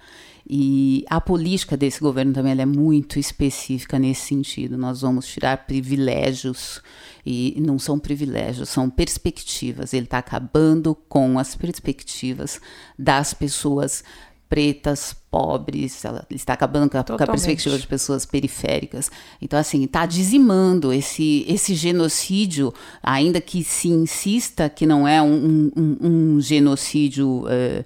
E 0.48 1.04
a 1.11 1.20
política 1.20 1.76
desse 1.76 2.00
governo 2.00 2.32
também 2.32 2.52
é 2.61 2.66
muito 2.66 3.18
específica 3.18 3.98
nesse 3.98 4.28
sentido. 4.28 4.78
Nós 4.78 5.00
vamos 5.00 5.26
tirar 5.26 5.66
privilégios 5.66 6.80
e 7.24 7.61
não 7.61 7.78
são 7.78 7.98
privilégios, 7.98 8.68
são 8.68 8.88
perspectivas. 8.88 9.92
Ele 9.92 10.04
está 10.04 10.18
acabando 10.18 10.94
com 11.09 11.37
as 11.38 11.56
perspectivas 11.56 12.61
das 12.96 13.35
pessoas 13.35 14.04
pretas, 14.48 15.16
pobres, 15.28 16.04
ela 16.04 16.24
está 16.30 16.52
acabando 16.52 16.90
com 16.90 16.98
a, 16.98 17.26
perspectiva 17.26 17.76
de 17.76 17.87
pessoas 17.87 18.24
periféricas. 18.24 19.11
Então, 19.42 19.59
assim, 19.59 19.82
está 19.82 20.06
dizimando 20.06 20.92
esse, 20.92 21.44
esse 21.48 21.74
genocídio, 21.74 22.72
ainda 23.02 23.40
que 23.40 23.64
se 23.64 23.88
insista 23.88 24.68
que 24.68 24.87
não 24.87 25.06
é 25.06 25.20
um, 25.20 25.72
um, 25.76 25.96
um 26.00 26.40
genocídio. 26.40 27.44
Uh, 27.44 27.85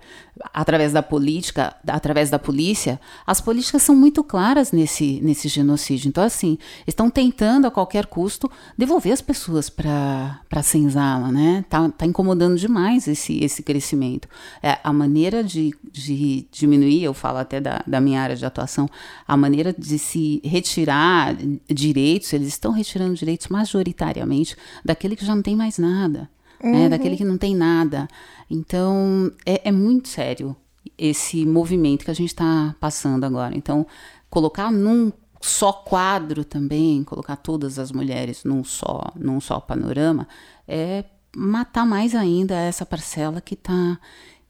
através 0.53 0.93
da 0.93 1.03
política, 1.03 1.75
através 1.87 2.31
da 2.31 2.39
polícia, 2.39 3.01
as 3.27 3.41
políticas 3.41 3.83
são 3.83 3.95
muito 3.95 4.23
claras 4.25 4.73
nesse, 4.73 5.21
nesse 5.23 5.49
genocídio. 5.49 6.09
Então, 6.09 6.25
assim, 6.25 6.59
estão 6.87 7.11
tentando 7.11 7.67
a 7.67 7.71
qualquer 7.71 8.07
custo 8.07 8.51
devolver 8.77 9.13
as 9.13 9.21
pessoas 9.21 9.69
para 9.69 10.41
a 10.51 10.63
senzala, 10.63 11.31
né? 11.31 11.65
Tá, 11.69 11.89
tá 11.91 12.07
incomodando 12.07 12.57
demais 12.57 13.07
esse, 13.07 13.43
esse 13.43 13.63
crescimento. 13.63 14.29
É, 14.63 14.79
a 14.83 14.93
maneira 14.93 15.45
de, 15.45 15.75
de 15.93 16.47
diminuir, 16.51 17.03
eu 17.03 17.15
falo 17.15 17.39
até 17.39 17.61
da, 17.61 17.83
da 17.87 18.01
minha 18.01 18.21
área 18.21 18.37
de 18.37 18.45
atuação, 18.45 18.89
a 19.27 19.37
maneira 19.37 19.75
de 19.77 19.99
se 19.99 20.41
retirar 20.45 21.37
direitos, 21.69 22.33
eles 22.33 22.49
estão 22.49 22.73
retirando 22.73 23.15
direitos 23.15 23.49
majoritariamente 23.49 24.57
daquele 24.85 25.17
que 25.17 25.25
já 25.25 25.35
não 25.35 25.43
tem 25.43 25.57
mais 25.57 25.79
nada. 25.79 26.29
Né? 26.63 26.71
Uhum. 26.71 26.79
Né, 26.79 26.89
daquele 26.89 27.17
que 27.17 27.25
não 27.25 27.39
tem 27.39 27.55
nada. 27.55 28.09
Então, 28.49 29.33
é, 29.47 29.69
é 29.69 29.73
muito 29.73 30.09
sério 30.09 30.55
esse 30.97 31.47
movimento 31.47 32.05
que 32.05 32.11
a 32.11 32.15
gente 32.15 32.31
está 32.31 32.75
passando 32.79 33.25
agora. 33.25 33.57
Então, 33.57 33.87
colocar 34.29 34.71
num 34.71 35.13
só 35.41 35.73
quadro 35.73 36.45
também, 36.45 37.03
colocar 37.03 37.37
todas 37.37 37.79
as 37.79 37.91
mulheres 37.91 38.45
num 38.45 38.63
só, 38.63 39.11
num 39.17 39.41
só 39.41 39.59
panorama, 39.59 40.29
é 40.69 41.05
matar 41.35 41.87
mais 41.87 42.15
ainda 42.15 42.55
essa 42.55 42.85
parcela 42.85 43.41
que 43.41 43.55
está 43.55 43.99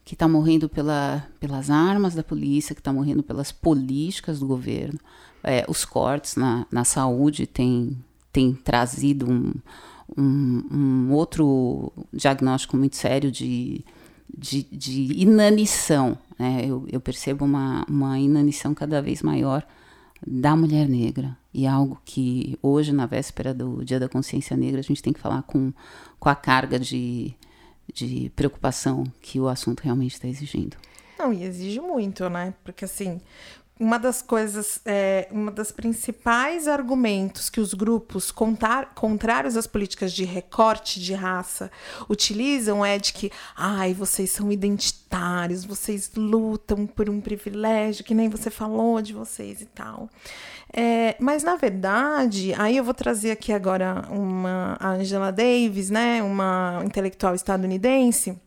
que 0.03 0.16
tá 0.16 0.27
morrendo 0.27 0.68
pela, 0.68 1.25
pelas 1.38 1.70
armas 1.70 2.16
da 2.16 2.25
polícia, 2.25 2.75
que 2.75 2.81
está 2.81 2.92
morrendo 2.92 3.23
pelas 3.23 3.53
políticas 3.53 4.40
do 4.40 4.46
governo. 4.46 4.99
É, 5.44 5.64
os 5.68 5.85
cortes 5.85 6.35
na, 6.35 6.66
na 6.73 6.83
saúde 6.83 7.46
têm 7.46 7.96
tem 8.33 8.53
trazido 8.53 9.31
um, 9.31 9.53
um, 10.16 10.64
um 10.70 11.12
outro 11.12 11.92
diagnóstico 12.12 12.77
muito 12.77 12.96
sério 12.96 13.31
de, 13.31 13.85
de, 14.37 14.62
de 14.64 15.20
inanição. 15.20 16.16
Né? 16.38 16.64
Eu, 16.66 16.87
eu, 16.90 17.01
percebo 17.01 17.44
uma, 17.44 17.85
uma 17.88 18.18
inanição 18.18 18.75
cada 18.75 19.01
vez 19.01 19.23
maior 19.23 19.66
da 20.27 20.55
mulher 20.57 20.88
negra. 20.88 21.37
E 21.53 21.66
é 21.66 21.68
algo 21.68 22.01
que 22.05 22.59
hoje, 22.62 22.92
na 22.92 23.07
véspera 23.07 23.53
do 23.53 23.85
Dia 23.85 23.99
da 23.99 24.09
Consciência 24.09 24.57
Negra, 24.57 24.81
a 24.81 24.85
gente 24.85 25.03
tem 25.03 25.12
que 25.12 25.20
falar 25.20 25.42
com, 25.42 25.73
com 26.18 26.29
a 26.29 26.35
carga 26.35 26.79
de, 26.79 27.35
de 27.92 28.31
preocupação 28.37 29.05
que 29.20 29.40
o 29.40 29.49
assunto 29.49 29.81
realmente 29.81 30.12
está 30.12 30.29
exigindo. 30.29 30.77
Não, 31.18 31.33
e 31.35 31.42
exige 31.42 31.81
muito, 31.81 32.31
né? 32.31 32.55
Porque 32.64 32.87
assim, 32.87 33.20
uma 33.81 33.99
das 33.99 34.21
coisas, 34.21 34.79
é, 34.85 35.27
uma 35.31 35.51
das 35.51 35.73
principais 35.73 36.69
argumentos 36.69 37.49
que 37.49 37.59
os 37.59 37.73
grupos 37.73 38.31
contar, 38.31 38.95
contrários 38.95 39.57
às 39.57 39.66
políticas 39.66 40.12
de 40.12 40.23
recorte 40.23 41.01
de 41.01 41.14
raça 41.14 41.71
utilizam 42.07 42.85
é 42.85 42.99
de 42.99 43.14
que, 43.14 43.33
ai, 43.57 43.95
vocês 43.95 44.31
são 44.31 44.53
identitários, 44.53 45.64
vocês 45.64 46.12
lutam 46.14 46.87
por 46.87 47.09
um 47.09 47.23
privilégio, 47.23 48.05
que 48.05 48.12
nem 48.12 48.29
você 48.29 48.51
falou 48.51 49.01
de 49.01 49.14
vocês 49.14 49.62
e 49.62 49.66
tal. 49.66 50.11
É, 50.71 51.16
mas 51.19 51.43
na 51.43 51.57
verdade, 51.57 52.53
aí 52.59 52.77
eu 52.77 52.85
vou 52.85 52.95
trazer 52.95 53.31
aqui 53.31 53.51
agora 53.51 54.05
uma 54.11 54.77
a 54.79 54.90
Angela 54.90 55.33
Davis, 55.33 55.88
né, 55.88 56.23
uma 56.23 56.83
intelectual 56.85 57.35
estadunidense 57.35 58.38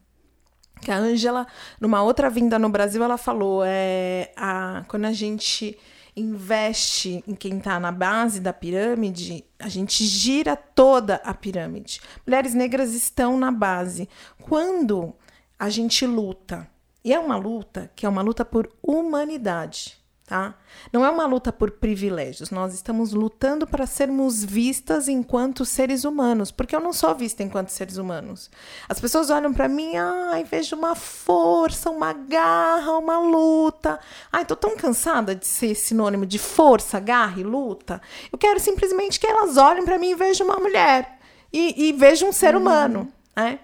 que 0.84 0.92
a 0.92 0.98
Ângela, 0.98 1.48
numa 1.80 2.04
outra 2.04 2.30
vinda 2.30 2.60
no 2.60 2.70
Brasil, 2.70 3.04
ela 3.04 3.18
falou: 3.18 3.64
é, 3.66 4.32
a, 4.36 4.84
quando 4.88 5.06
a 5.06 5.12
gente 5.12 5.78
investe 6.16 7.24
em 7.28 7.34
quem 7.34 7.58
está 7.58 7.80
na 7.80 7.92
base 7.92 8.40
da 8.40 8.54
pirâmide, 8.54 9.44
a 9.58 9.68
gente 9.68 10.04
gira 10.06 10.56
toda 10.56 11.16
a 11.24 11.34
pirâmide. 11.34 12.00
Mulheres 12.26 12.54
negras 12.54 12.94
estão 12.94 13.38
na 13.38 13.52
base. 13.52 14.08
Quando 14.42 15.14
a 15.58 15.70
gente 15.70 16.06
luta, 16.06 16.70
e 17.04 17.14
é 17.14 17.20
uma 17.20 17.36
luta 17.36 17.92
que 17.96 18.06
é 18.06 18.10
uma 18.10 18.22
luta 18.22 18.46
por 18.46 18.70
humanidade 18.82 20.03
tá? 20.26 20.56
Não 20.92 21.06
é 21.06 21.10
uma 21.10 21.26
luta 21.26 21.52
por 21.52 21.72
privilégios. 21.72 22.50
Nós 22.50 22.74
estamos 22.74 23.14
lutando 23.14 23.68
para 23.68 23.86
sermos 23.86 24.44
vistas 24.44 25.08
enquanto 25.08 25.66
seres 25.66 26.06
humanos, 26.06 26.52
porque 26.52 26.76
eu 26.76 26.80
não 26.80 26.94
sou 26.94 27.14
vista 27.14 27.44
enquanto 27.44 27.70
seres 27.70 27.98
humanos. 27.98 28.50
As 28.88 29.00
pessoas 29.00 29.30
olham 29.30 29.54
para 29.54 29.68
mim, 29.68 29.96
ai, 29.98 30.44
vejo 30.44 30.76
uma 30.76 30.96
força, 30.96 31.90
uma 31.90 32.14
garra, 32.14 32.98
uma 32.98 33.20
luta. 33.20 34.00
Ai, 34.32 34.46
tô 34.46 34.56
tão 34.56 34.78
cansada 34.78 35.36
de 35.36 35.46
ser 35.46 35.76
sinônimo 35.76 36.26
de 36.26 36.40
força, 36.40 37.00
garra 37.00 37.40
e 37.40 37.44
luta. 37.44 38.02
Eu 38.32 38.38
quero 38.38 38.60
simplesmente 38.60 39.20
que 39.20 39.28
elas 39.28 39.58
olhem 39.58 39.84
para 39.84 40.00
mim 40.00 40.12
e 40.12 40.16
vejam 40.16 40.48
uma 40.48 40.58
mulher 40.58 41.20
e, 41.52 41.90
e 41.90 41.94
vejam 41.94 42.30
um 42.30 42.34
ser 42.34 42.56
uhum. 42.56 42.62
humano, 42.62 43.14
né? 43.36 43.60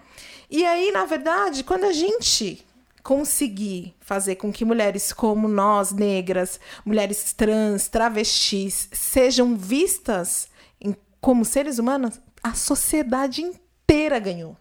E 0.52 0.66
aí, 0.66 0.92
na 0.92 1.06
verdade, 1.06 1.64
quando 1.64 1.84
a 1.84 1.94
gente 1.94 2.66
conseguir 3.04 3.96
fazer 4.00 4.36
com 4.36 4.52
que 4.52 4.66
mulheres 4.66 5.14
como 5.14 5.48
nós, 5.48 5.92
negras, 5.92 6.60
mulheres 6.86 7.34
trans, 7.34 7.88
travestis, 7.88 8.90
sejam 8.92 9.56
vistas 9.56 10.50
em, 10.80 10.96
como 11.22 11.46
seres 11.46 11.80
humanos, 11.80 12.20
a 12.42 12.54
sociedade 12.54 13.42
inteira 13.42 14.20
ganhou. 14.20 14.58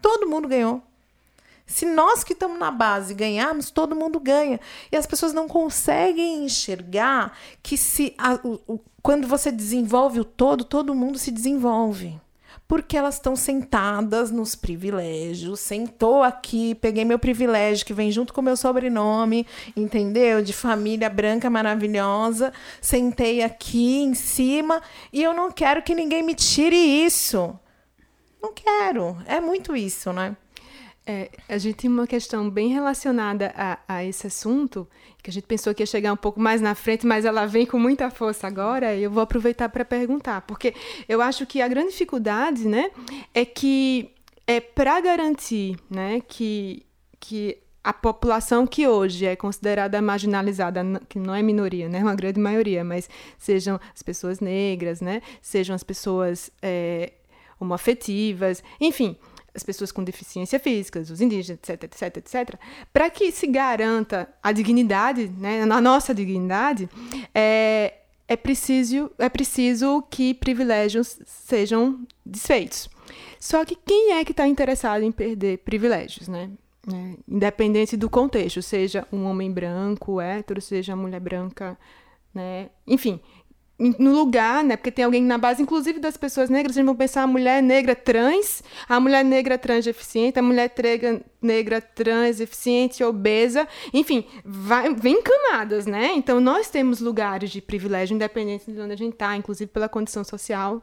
Todo 0.00 0.28
mundo 0.28 0.48
ganhou. 0.48 0.82
Se 1.66 1.86
nós 1.86 2.22
que 2.22 2.34
estamos 2.34 2.58
na 2.58 2.70
base 2.70 3.14
ganharmos, 3.14 3.70
todo 3.70 3.96
mundo 3.96 4.20
ganha. 4.20 4.60
E 4.92 4.96
as 4.96 5.06
pessoas 5.06 5.32
não 5.32 5.48
conseguem 5.48 6.44
enxergar 6.44 7.36
que 7.62 7.76
se 7.76 8.14
a, 8.18 8.34
o, 8.34 8.60
o, 8.66 8.80
quando 9.02 9.26
você 9.26 9.50
desenvolve 9.50 10.20
o 10.20 10.24
todo, 10.24 10.64
todo 10.64 10.94
mundo 10.94 11.18
se 11.18 11.30
desenvolve 11.30 12.20
porque 12.66 12.96
elas 12.96 13.14
estão 13.14 13.36
sentadas 13.36 14.30
nos 14.30 14.54
privilégios. 14.54 15.60
Sentou 15.60 16.22
aqui, 16.22 16.74
peguei 16.74 17.04
meu 17.04 17.18
privilégio 17.18 17.84
que 17.84 17.92
vem 17.92 18.10
junto 18.10 18.32
com 18.32 18.40
meu 18.40 18.56
sobrenome, 18.56 19.46
entendeu? 19.76 20.42
De 20.42 20.52
família 20.52 21.10
branca 21.10 21.50
maravilhosa. 21.50 22.52
Sentei 22.80 23.42
aqui 23.42 24.02
em 24.02 24.14
cima 24.14 24.82
e 25.12 25.22
eu 25.22 25.34
não 25.34 25.50
quero 25.50 25.82
que 25.82 25.94
ninguém 25.94 26.22
me 26.22 26.34
tire 26.34 26.76
isso. 26.76 27.58
Não 28.42 28.52
quero. 28.52 29.16
É 29.26 29.40
muito 29.40 29.76
isso, 29.76 30.12
né? 30.12 30.36
É, 31.06 31.30
a 31.50 31.58
gente 31.58 31.76
tem 31.76 31.90
uma 31.90 32.06
questão 32.06 32.48
bem 32.48 32.68
relacionada 32.68 33.52
a, 33.54 33.78
a, 33.86 34.04
esse 34.04 34.26
assunto, 34.26 34.88
que 35.24 35.30
a 35.30 35.32
gente 35.32 35.46
pensou 35.46 35.74
que 35.74 35.82
ia 35.82 35.86
chegar 35.86 36.12
um 36.12 36.18
pouco 36.18 36.38
mais 36.38 36.60
na 36.60 36.74
frente, 36.74 37.06
mas 37.06 37.24
ela 37.24 37.46
vem 37.46 37.64
com 37.64 37.78
muita 37.78 38.10
força 38.10 38.46
agora, 38.46 38.94
e 38.94 39.04
eu 39.04 39.10
vou 39.10 39.22
aproveitar 39.22 39.70
para 39.70 39.82
perguntar, 39.82 40.42
porque 40.42 40.74
eu 41.08 41.22
acho 41.22 41.46
que 41.46 41.62
a 41.62 41.66
grande 41.66 41.92
dificuldade 41.92 42.68
né, 42.68 42.90
é 43.32 43.42
que 43.42 44.10
é 44.46 44.60
para 44.60 45.00
garantir 45.00 45.76
né, 45.88 46.20
que, 46.28 46.84
que 47.18 47.56
a 47.82 47.90
população 47.90 48.66
que 48.66 48.86
hoje 48.86 49.24
é 49.24 49.34
considerada 49.34 50.02
marginalizada, 50.02 50.84
que 51.08 51.18
não 51.18 51.34
é 51.34 51.42
minoria, 51.42 51.88
né, 51.88 52.02
uma 52.02 52.14
grande 52.14 52.38
maioria, 52.38 52.84
mas 52.84 53.08
sejam 53.38 53.80
as 53.94 54.02
pessoas 54.02 54.40
negras, 54.40 55.00
né, 55.00 55.22
sejam 55.40 55.74
as 55.74 55.82
pessoas 55.82 56.50
é, 56.60 57.14
homoafetivas, 57.58 58.62
enfim 58.78 59.16
as 59.54 59.62
pessoas 59.62 59.92
com 59.92 60.02
deficiência 60.02 60.58
física, 60.58 60.98
os 60.98 61.20
indígenas, 61.20 61.60
etc, 61.62 61.84
etc, 61.84 62.16
etc, 62.16 62.60
para 62.92 63.08
que 63.08 63.30
se 63.30 63.46
garanta 63.46 64.28
a 64.42 64.50
dignidade, 64.50 65.28
né, 65.28 65.62
a 65.62 65.80
nossa 65.80 66.14
dignidade, 66.14 66.88
é, 67.34 67.94
é, 68.26 68.36
preciso, 68.36 69.10
é 69.18 69.28
preciso 69.28 70.02
que 70.10 70.34
privilégios 70.34 71.18
sejam 71.24 72.04
desfeitos. 72.26 72.88
Só 73.38 73.64
que 73.64 73.76
quem 73.76 74.12
é 74.12 74.24
que 74.24 74.32
está 74.32 74.48
interessado 74.48 75.02
em 75.02 75.12
perder 75.12 75.58
privilégios, 75.58 76.28
né? 76.28 76.50
É, 76.92 77.16
independente 77.26 77.96
do 77.96 78.10
contexto, 78.10 78.60
seja 78.60 79.06
um 79.12 79.24
homem 79.24 79.50
branco, 79.50 80.20
hétero, 80.20 80.60
seja 80.60 80.96
mulher 80.96 81.20
branca, 81.20 81.78
né? 82.34 82.68
Enfim, 82.86 83.20
no 83.78 84.12
lugar, 84.12 84.62
né? 84.62 84.76
Porque 84.76 84.90
tem 84.90 85.04
alguém 85.04 85.22
na 85.22 85.36
base, 85.36 85.60
inclusive 85.60 85.98
das 85.98 86.16
pessoas 86.16 86.48
negras, 86.48 86.76
a 86.76 86.80
gente 86.80 86.86
vai 86.86 86.94
pensar 86.94 87.22
a 87.22 87.26
mulher 87.26 87.62
negra 87.62 87.94
trans, 87.96 88.62
a 88.88 89.00
mulher 89.00 89.24
negra 89.24 89.58
trans 89.58 89.84
deficiente, 89.84 90.38
a 90.38 90.42
mulher 90.42 90.68
trega, 90.68 91.20
negra 91.42 91.80
trans 91.80 92.36
deficiente, 92.36 93.02
obesa, 93.02 93.66
enfim, 93.92 94.24
vai, 94.44 94.94
vem 94.94 95.20
camadas, 95.20 95.86
né? 95.86 96.12
Então 96.14 96.40
nós 96.40 96.70
temos 96.70 97.00
lugares 97.00 97.50
de 97.50 97.60
privilégio, 97.60 98.14
independente 98.14 98.70
de 98.70 98.80
onde 98.80 98.92
a 98.92 98.96
gente 98.96 99.14
está, 99.14 99.36
inclusive 99.36 99.70
pela 99.70 99.88
condição 99.88 100.22
social 100.22 100.82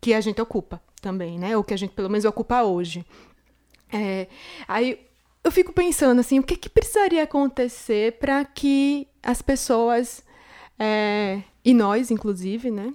que 0.00 0.12
a 0.12 0.20
gente 0.20 0.40
ocupa 0.40 0.80
também, 1.00 1.38
né? 1.38 1.56
Ou 1.56 1.64
que 1.64 1.72
a 1.72 1.78
gente 1.78 1.94
pelo 1.94 2.10
menos 2.10 2.26
ocupa 2.26 2.62
hoje. 2.62 3.04
É, 3.90 4.28
aí 4.66 5.00
eu 5.42 5.50
fico 5.50 5.72
pensando 5.72 6.20
assim, 6.20 6.38
o 6.38 6.42
que, 6.42 6.56
que 6.56 6.68
precisaria 6.68 7.22
acontecer 7.22 8.18
para 8.18 8.44
que 8.44 9.08
as 9.22 9.40
pessoas 9.40 10.22
é, 10.78 11.42
e 11.64 11.74
nós, 11.74 12.10
inclusive, 12.10 12.70
né? 12.70 12.92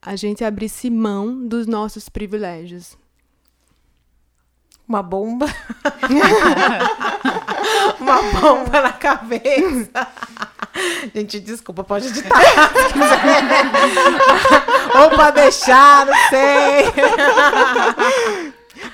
A 0.00 0.16
gente 0.16 0.44
abrisse 0.44 0.90
mão 0.90 1.46
dos 1.46 1.66
nossos 1.66 2.08
privilégios. 2.08 2.96
Uma 4.88 5.02
bomba. 5.02 5.46
uma 8.00 8.22
bomba 8.40 8.80
na 8.82 8.92
cabeça. 8.92 10.08
Gente, 11.14 11.38
desculpa, 11.40 11.84
pode 11.84 12.08
editar. 12.08 12.36
Ou 15.00 15.10
pra 15.10 15.30
deixar, 15.30 16.06
não 16.06 16.14
sei. 16.28 16.84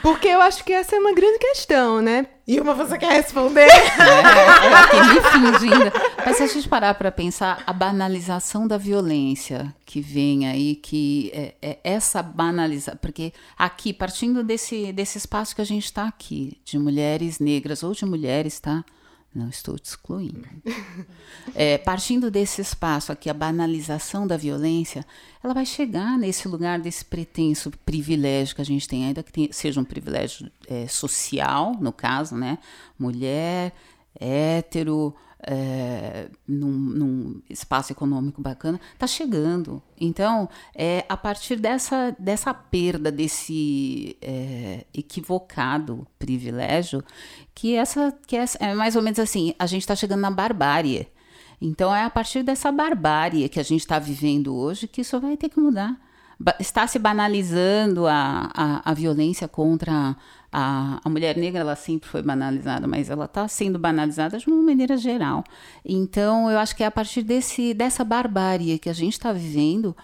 Porque 0.03 0.29
eu 0.29 0.41
acho 0.41 0.65
que 0.65 0.73
essa 0.73 0.97
é 0.97 0.99
uma 0.99 1.13
grande 1.13 1.39
questão, 1.39 2.01
né? 2.01 2.27
E 2.47 2.61
uma 2.61 2.73
você 2.73 2.97
quer 2.97 3.13
responder? 3.13 3.69
É, 3.99 4.67
ela 4.67 4.87
tem 4.89 5.01
me 5.01 5.21
fingindo. 5.21 5.93
Mas 6.25 6.37
se 6.37 6.43
a 6.43 6.47
gente 6.47 6.69
parar 6.69 6.95
para 6.95 7.11
pensar, 7.11 7.63
a 7.67 7.73
banalização 7.73 8.67
da 8.67 8.79
violência 8.79 9.75
que 9.85 10.01
vem 10.01 10.47
aí, 10.47 10.77
que 10.77 11.31
é, 11.35 11.55
é 11.61 11.79
essa 11.85 12.23
banalização, 12.23 12.99
porque 13.01 13.33
aqui, 13.57 13.93
partindo 13.93 14.43
desse, 14.43 14.93
desse 14.93 15.19
espaço 15.19 15.55
que 15.55 15.61
a 15.61 15.65
gente 15.65 15.85
está 15.85 16.07
aqui, 16.07 16.59
de 16.65 16.79
mulheres 16.79 17.39
negras 17.39 17.83
ou 17.83 17.93
de 17.93 18.05
mulheres, 18.07 18.61
tá? 18.61 18.85
Não 19.35 19.49
estou 19.49 19.79
te 19.79 19.87
excluindo. 19.87 20.49
É, 21.55 21.79
partindo 21.79 22.31
desse 22.31 22.61
espaço 22.61 23.11
aqui, 23.11 23.29
a 23.29 23.35
banalização 23.35 24.27
da 24.27 24.37
violência, 24.37 25.05
ela 25.43 25.55
vai 25.55 25.65
chegar 25.65 26.19
nesse 26.19 26.47
lugar 26.47 26.79
desse 26.79 27.05
pretenso 27.05 27.71
privilégio 27.85 28.55
que 28.55 28.61
a 28.61 28.65
gente 28.65 28.87
tem, 28.87 29.07
ainda 29.07 29.23
que 29.23 29.33
tenha, 29.33 29.49
seja 29.53 29.81
um 29.81 29.85
privilégio 29.85 30.51
é, 30.67 30.87
social, 30.87 31.75
no 31.81 31.93
caso, 31.93 32.37
né? 32.37 32.59
Mulher, 32.99 33.73
hétero, 34.19 35.15
é, 35.47 36.29
num, 36.47 36.71
num, 36.71 37.43
espaço 37.49 37.93
econômico 37.93 38.41
bacana, 38.41 38.81
está 38.93 39.07
chegando. 39.07 39.83
Então, 40.01 40.49
é 40.75 41.05
a 41.09 41.17
partir 41.17 41.57
dessa, 41.57 42.15
dessa 42.19 42.53
perda, 42.53 43.11
desse 43.13 44.17
é, 44.21 44.85
equivocado 44.93 46.07
privilégio, 46.19 47.03
que 47.55 47.75
essa, 47.75 48.17
que 48.27 48.37
essa 48.37 48.59
é 48.59 48.75
mais 48.75 48.97
ou 48.97 49.03
menos 49.03 49.19
assim, 49.19 49.55
a 49.59 49.67
gente 49.67 49.83
está 49.83 49.95
chegando 49.95 50.21
na 50.21 50.31
barbárie. 50.31 51.09
Então, 51.61 51.95
é 51.95 52.05
a 52.05 52.11
partir 52.11 52.43
dessa 52.43 52.71
barbárie 52.71 53.49
que 53.49 53.59
a 53.59 53.65
gente 53.65 53.81
está 53.81 53.99
vivendo 53.99 54.55
hoje 54.55 54.87
que 54.87 55.01
isso 55.01 55.21
vai 55.21 55.37
ter 55.37 55.49
que 55.49 55.59
mudar. 55.59 55.97
Está 56.61 56.87
se 56.87 57.01
banalizando 57.01 58.07
a, 58.07 58.49
a, 58.55 58.91
a 58.91 58.95
violência 58.95 59.49
contra 59.49 60.17
a, 60.59 61.01
a 61.05 61.09
mulher 61.09 61.37
negra 61.37 61.61
ela 61.61 61.77
sempre 61.77 62.09
foi 62.09 62.21
banalizada, 62.21 62.87
mas 62.87 63.09
ela 63.09 63.27
está 63.27 63.47
sendo 63.47 63.79
banalizada 63.79 64.39
de 64.39 64.49
uma 64.49 64.61
maneira 64.61 64.97
geral. 64.97 65.45
Então, 65.85 66.51
eu 66.51 66.59
acho 66.59 66.75
que 66.75 66.83
é 66.83 66.87
a 66.87 66.91
partir 66.91 67.23
desse, 67.23 67.73
dessa 67.73 68.03
barbárie 68.03 68.79
que 68.79 68.91
a 68.91 68.93
gente 68.93 69.13
está 69.13 69.33
vivendo 69.33 69.97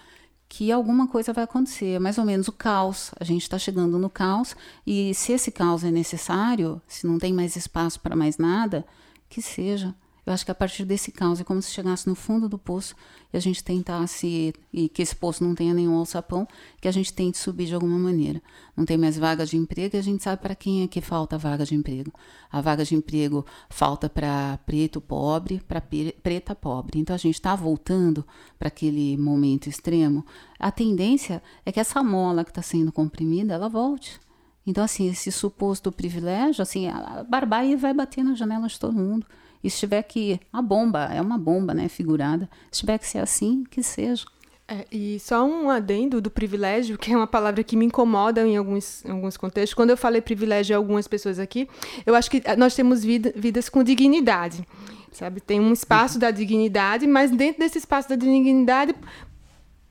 que 0.47 0.71
alguma 0.71 1.07
coisa 1.07 1.33
vai 1.33 1.43
acontecer, 1.43 1.99
mais 1.99 2.17
ou 2.17 2.23
menos 2.23 2.47
o 2.47 2.51
caos. 2.53 3.11
A 3.19 3.23
gente 3.25 3.41
está 3.41 3.57
chegando 3.57 3.99
no 3.99 4.09
caos 4.09 4.55
e 4.87 5.13
se 5.13 5.33
esse 5.33 5.51
caos 5.51 5.83
é 5.83 5.91
necessário, 5.91 6.81
se 6.87 7.05
não 7.05 7.19
tem 7.19 7.33
mais 7.33 7.55
espaço 7.57 7.99
para 7.99 8.15
mais 8.15 8.37
nada, 8.37 8.85
que 9.27 9.41
seja. 9.41 9.93
Eu 10.25 10.33
acho 10.33 10.43
que 10.43 10.51
a 10.51 10.55
partir 10.55 10.85
desse 10.85 11.11
caos 11.11 11.39
é 11.39 11.43
como 11.43 11.61
se 11.61 11.71
chegasse 11.71 12.07
no 12.07 12.15
fundo 12.15 12.49
do 12.49 12.57
poço 12.57 12.95
e 13.31 13.37
a 13.37 13.39
gente 13.39 13.63
tentasse, 13.63 14.53
e 14.73 14.89
que 14.89 15.01
esse 15.01 15.15
poço 15.15 15.43
não 15.43 15.53
tenha 15.53 15.73
nenhum 15.73 15.95
alçapão, 15.95 16.47
que 16.81 16.87
a 16.87 16.91
gente 16.91 17.13
tente 17.13 17.37
subir 17.37 17.67
de 17.67 17.75
alguma 17.75 17.99
maneira. 17.99 18.41
Não 18.75 18.85
tem 18.85 18.97
mais 18.97 19.17
vaga 19.17 19.45
de 19.45 19.55
emprego 19.55 19.95
e 19.95 19.99
a 19.99 20.01
gente 20.01 20.23
sabe 20.23 20.41
para 20.41 20.55
quem 20.55 20.81
é 20.81 20.87
que 20.87 20.99
falta 20.99 21.37
vaga 21.37 21.63
de 21.63 21.75
emprego. 21.75 22.11
A 22.51 22.59
vaga 22.59 22.83
de 22.83 22.95
emprego 22.95 23.45
falta 23.69 24.09
para 24.09 24.57
preto 24.65 24.99
pobre, 24.99 25.61
para 25.67 25.79
preta 25.81 26.55
pobre. 26.55 26.99
Então 26.99 27.13
a 27.13 27.19
gente 27.19 27.35
está 27.35 27.55
voltando 27.55 28.25
para 28.57 28.69
aquele 28.69 29.15
momento 29.17 29.67
extremo. 29.67 30.25
A 30.59 30.71
tendência 30.71 31.43
é 31.63 31.71
que 31.71 31.79
essa 31.79 32.01
mola 32.01 32.43
que 32.43 32.51
está 32.51 32.63
sendo 32.63 32.91
comprimida, 32.91 33.53
ela 33.53 33.69
volte. 33.69 34.19
Então, 34.65 34.83
assim, 34.83 35.07
esse 35.07 35.31
suposto 35.31 35.91
privilégio, 35.91 36.63
assim, 36.63 36.87
a 36.87 37.23
barbárie 37.23 37.75
vai 37.75 37.93
bater 37.93 38.23
na 38.23 38.33
janela 38.33 38.67
de 38.67 38.79
todo 38.79 38.93
mundo. 38.93 39.25
E 39.65 39.69
se 39.71 39.79
tiver 39.79 40.03
que. 40.03 40.39
A 40.53 40.61
bomba, 40.61 41.05
é 41.11 41.19
uma 41.19 41.39
bomba, 41.39 41.73
né? 41.73 41.89
Figurada. 41.89 42.47
Se 42.71 42.81
tiver 42.81 42.99
que 42.99 43.07
ser 43.07 43.17
assim, 43.17 43.63
que 43.63 43.81
seja. 43.81 44.23
É, 44.67 44.85
e 44.91 45.19
só 45.19 45.43
um 45.43 45.71
adendo 45.71 46.21
do 46.21 46.29
privilégio, 46.29 46.99
que 46.99 47.11
é 47.11 47.17
uma 47.17 47.25
palavra 47.25 47.63
que 47.63 47.75
me 47.75 47.85
incomoda 47.85 48.47
em 48.47 48.55
alguns, 48.57 49.03
em 49.03 49.09
alguns 49.09 49.37
contextos. 49.37 49.73
Quando 49.73 49.89
eu 49.89 49.97
falei 49.97 50.21
privilégio 50.21 50.75
a 50.75 50.77
algumas 50.77 51.07
pessoas 51.07 51.39
aqui, 51.39 51.67
eu 52.05 52.13
acho 52.13 52.29
que 52.29 52.43
nós 52.57 52.75
temos 52.75 53.03
vida, 53.03 53.33
vidas 53.35 53.67
com 53.67 53.83
dignidade, 53.83 54.63
sabe? 55.11 55.41
Tem 55.41 55.59
um 55.59 55.73
espaço 55.73 56.15
uhum. 56.15 56.19
da 56.19 56.29
dignidade, 56.29 57.07
mas 57.07 57.31
dentro 57.31 57.59
desse 57.59 57.79
espaço 57.79 58.09
da 58.09 58.15
dignidade, 58.15 58.93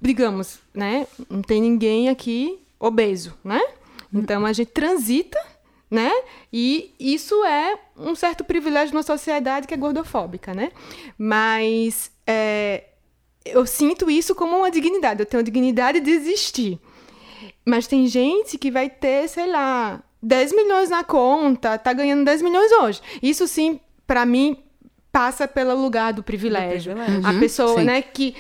digamos, 0.01 0.61
né? 0.73 1.09
Não 1.29 1.43
tem 1.43 1.61
ninguém 1.61 2.09
aqui 2.09 2.61
obeso, 2.79 3.35
né? 3.43 3.61
Uhum. 4.13 4.21
Então 4.21 4.47
a 4.47 4.53
gente 4.53 4.71
transita 4.71 5.39
né? 5.91 6.11
E 6.53 6.95
isso 6.99 7.45
é 7.45 7.79
um 7.97 8.15
certo 8.15 8.45
privilégio 8.45 8.95
numa 8.95 9.03
sociedade 9.03 9.67
que 9.67 9.75
é 9.75 9.77
gordofóbica, 9.77 10.53
né? 10.53 10.73
Mas 11.19 12.11
é, 12.27 12.85
eu 13.45 13.67
sinto 13.67 14.11
isso 14.11 14.35
como 14.35 14.57
uma 14.57 14.71
dignidade. 14.71 15.21
Eu 15.21 15.27
tenho 15.27 15.41
a 15.41 15.45
dignidade 15.45 16.01
de 16.01 16.11
existir. 16.11 16.79
Mas 17.65 17.87
tem 17.87 18.07
gente 18.07 18.59
que 18.59 18.71
vai 18.71 18.89
ter, 18.89 19.29
sei 19.29 19.47
lá, 19.47 20.03
10 20.23 20.53
milhões 20.55 20.91
na 20.91 21.05
conta, 21.05 21.79
tá 21.79 21.93
ganhando 21.93 22.25
10 22.25 22.43
milhões 22.43 22.73
hoje. 22.73 23.01
Isso 23.23 23.47
sim, 23.47 23.79
para 24.07 24.25
mim, 24.27 24.57
passa 25.13 25.47
pelo 25.47 25.81
lugar 25.81 26.13
do 26.13 26.23
privilégio. 26.23 26.95
Do 26.95 27.01
privilégio. 27.01 27.37
A 27.37 27.41
pessoa, 27.41 27.79
uhum, 27.79 27.85
né, 27.85 28.03
que 28.03 28.35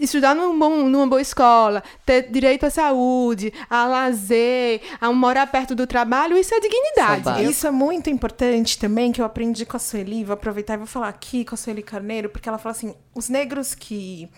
estudar 0.00 0.34
num 0.34 0.58
bom, 0.58 0.88
numa 0.88 1.06
boa 1.06 1.20
escola, 1.20 1.82
ter 2.04 2.30
direito 2.30 2.66
à 2.66 2.70
saúde, 2.70 3.52
a 3.68 3.86
lazer, 3.86 4.80
a 5.00 5.12
morar 5.12 5.46
perto 5.46 5.74
do 5.74 5.86
trabalho, 5.86 6.36
isso 6.36 6.54
é 6.54 6.60
dignidade. 6.60 7.44
Isso 7.44 7.66
é 7.66 7.70
muito 7.70 8.10
importante 8.10 8.78
também, 8.78 9.12
que 9.12 9.20
eu 9.20 9.24
aprendi 9.24 9.64
com 9.64 9.76
a 9.76 9.80
Sueli, 9.80 10.24
vou 10.24 10.34
aproveitar 10.34 10.74
e 10.74 10.78
vou 10.78 10.86
falar 10.86 11.08
aqui 11.08 11.44
com 11.44 11.54
a 11.54 11.58
Sueli 11.58 11.82
Carneiro, 11.82 12.28
porque 12.28 12.48
ela 12.48 12.58
fala 12.58 12.74
assim, 12.74 12.94
os 13.14 13.28
negros 13.28 13.74
que 13.74 14.28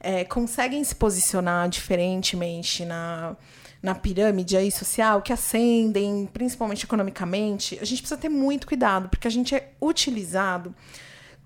é, 0.00 0.24
conseguem 0.24 0.82
se 0.84 0.94
posicionar 0.94 1.68
diferentemente 1.68 2.84
na, 2.84 3.36
na 3.82 3.94
pirâmide 3.94 4.56
aí 4.56 4.70
social, 4.70 5.22
que 5.22 5.32
ascendem, 5.32 6.28
principalmente 6.32 6.84
economicamente, 6.84 7.78
a 7.80 7.84
gente 7.84 8.00
precisa 8.00 8.20
ter 8.20 8.28
muito 8.28 8.66
cuidado, 8.66 9.08
porque 9.08 9.28
a 9.28 9.30
gente 9.30 9.54
é 9.54 9.72
utilizado 9.80 10.74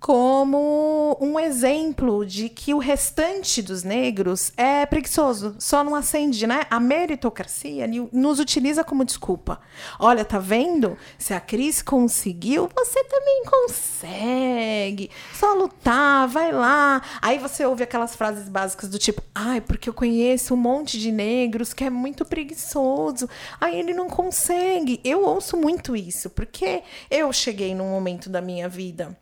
como 0.01 1.19
um 1.21 1.41
exemplo 1.41 2.25
de 2.25 2.49
que 2.49 2.73
o 2.73 2.79
restante 2.79 3.61
dos 3.61 3.83
negros 3.83 4.53
é 4.57 4.87
preguiçoso, 4.87 5.57
só 5.59 5.83
não 5.83 5.95
acende, 5.95 6.47
né? 6.47 6.63
A 6.71 6.79
meritocracia 6.79 7.89
nos 8.13 8.39
utiliza 8.39 8.85
como 8.85 9.05
desculpa. 9.05 9.61
Olha, 9.99 10.25
tá 10.25 10.39
vendo? 10.39 10.97
Se 11.19 11.35
a 11.35 11.41
Cris 11.41 11.83
conseguiu, 11.83 12.69
você 12.75 13.03
também 13.05 13.43
consegue. 13.45 15.11
Só 15.35 15.55
lutar, 15.55 16.29
vai 16.29 16.53
lá. 16.53 17.03
Aí 17.21 17.39
você 17.39 17.67
ouve 17.67 17.83
aquelas 17.83 18.15
frases 18.15 18.49
básicas 18.49 18.89
do 18.89 18.99
tipo: 18.99 19.23
"Ai, 19.35 19.61
porque 19.61 19.89
eu 19.89 19.95
conheço 19.95 20.55
um 20.55 20.59
monte 20.59 20.99
de 20.99 21.11
negros 21.11 21.73
que 21.73 21.85
é 21.85 21.91
muito 21.91 22.25
preguiçoso. 22.25 23.29
Aí 23.61 23.79
ele 23.79 23.93
não 23.93 24.09
consegue". 24.09 25.01
Eu 25.05 25.25
ouço 25.25 25.57
muito 25.57 25.97
isso, 25.97 26.31
porque 26.31 26.83
eu 27.11 27.33
cheguei 27.33 27.75
num 27.75 27.91
momento 27.91 28.31
da 28.31 28.41
minha 28.41 28.69
vida 28.69 29.17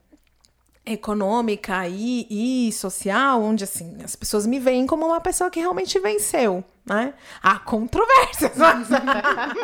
econômica 0.87 1.87
e, 1.89 2.69
e 2.69 2.73
social, 2.73 3.43
onde 3.43 3.65
assim 3.65 3.99
as 4.05 4.15
pessoas 4.15 4.47
me 4.47 4.61
veem 4.61 4.87
como 4.87 5.05
uma 5.05 5.21
pessoa 5.21 5.51
que 5.51 5.59
realmente 5.59 5.99
venceu, 5.99 6.65
né? 6.87 7.13
Há 7.43 7.59
controvérsias, 7.59 8.53
mas 8.57 8.87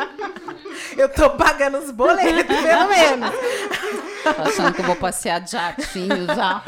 eu 0.98 1.08
tô 1.08 1.30
pagando 1.30 1.78
os 1.78 1.92
boletos, 1.92 2.56
pelo 2.56 2.88
menos. 2.88 3.30
Tô 4.24 4.42
achando 4.42 4.74
que 4.74 4.80
eu 4.80 4.86
vou 4.86 4.96
passear 4.96 5.40
de 5.40 5.52
jatinho 5.52 6.26
já. 6.26 6.62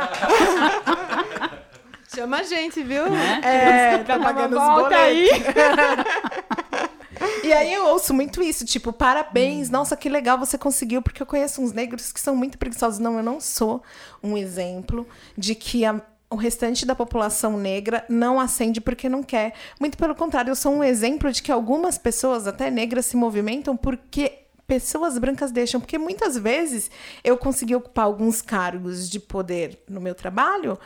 Chama 2.14 2.38
a 2.38 2.42
gente, 2.44 2.80
viu? 2.82 3.10
Né? 3.10 3.40
É, 3.42 3.98
tá 3.98 4.18
pagando 4.20 4.56
os 4.56 4.64
boletos. 4.64 4.96
Aí. 4.96 5.28
E 7.42 7.52
aí 7.52 7.72
eu 7.72 7.86
ouço 7.86 8.12
muito 8.14 8.42
isso, 8.42 8.64
tipo, 8.64 8.92
parabéns, 8.92 9.68
hum. 9.68 9.72
nossa, 9.72 9.96
que 9.96 10.08
legal 10.08 10.38
você 10.38 10.56
conseguiu, 10.56 11.02
porque 11.02 11.22
eu 11.22 11.26
conheço 11.26 11.62
uns 11.62 11.72
negros 11.72 12.12
que 12.12 12.20
são 12.20 12.34
muito 12.34 12.58
preguiçosos. 12.58 12.98
Não, 12.98 13.16
eu 13.16 13.22
não 13.22 13.40
sou 13.40 13.82
um 14.22 14.36
exemplo 14.36 15.06
de 15.36 15.54
que 15.54 15.84
a, 15.84 16.00
o 16.30 16.36
restante 16.36 16.86
da 16.86 16.94
população 16.94 17.56
negra 17.56 18.04
não 18.08 18.40
acende 18.40 18.80
porque 18.80 19.08
não 19.08 19.22
quer. 19.22 19.54
Muito 19.78 19.96
pelo 19.96 20.14
contrário, 20.14 20.50
eu 20.50 20.56
sou 20.56 20.72
um 20.72 20.84
exemplo 20.84 21.30
de 21.32 21.42
que 21.42 21.52
algumas 21.52 21.98
pessoas, 21.98 22.46
até 22.46 22.70
negras, 22.70 23.06
se 23.06 23.16
movimentam 23.16 23.76
porque 23.76 24.44
pessoas 24.66 25.18
brancas 25.18 25.52
deixam, 25.52 25.80
porque 25.80 25.98
muitas 25.98 26.38
vezes 26.38 26.90
eu 27.22 27.36
consegui 27.36 27.74
ocupar 27.74 28.06
alguns 28.06 28.40
cargos 28.40 29.08
de 29.10 29.20
poder 29.20 29.78
no 29.88 30.00
meu 30.00 30.14
trabalho 30.14 30.78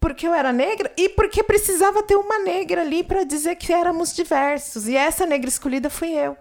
porque 0.00 0.26
eu 0.26 0.34
era 0.34 0.52
negra 0.52 0.92
e 0.96 1.08
porque 1.08 1.42
precisava 1.42 2.02
ter 2.02 2.16
uma 2.16 2.38
negra 2.38 2.82
ali 2.82 3.02
para 3.02 3.24
dizer 3.24 3.56
que 3.56 3.72
éramos 3.72 4.14
diversos. 4.14 4.86
E 4.88 4.96
essa 4.96 5.26
negra 5.26 5.48
escolhida 5.48 5.90
fui 5.90 6.10
eu. 6.10 6.36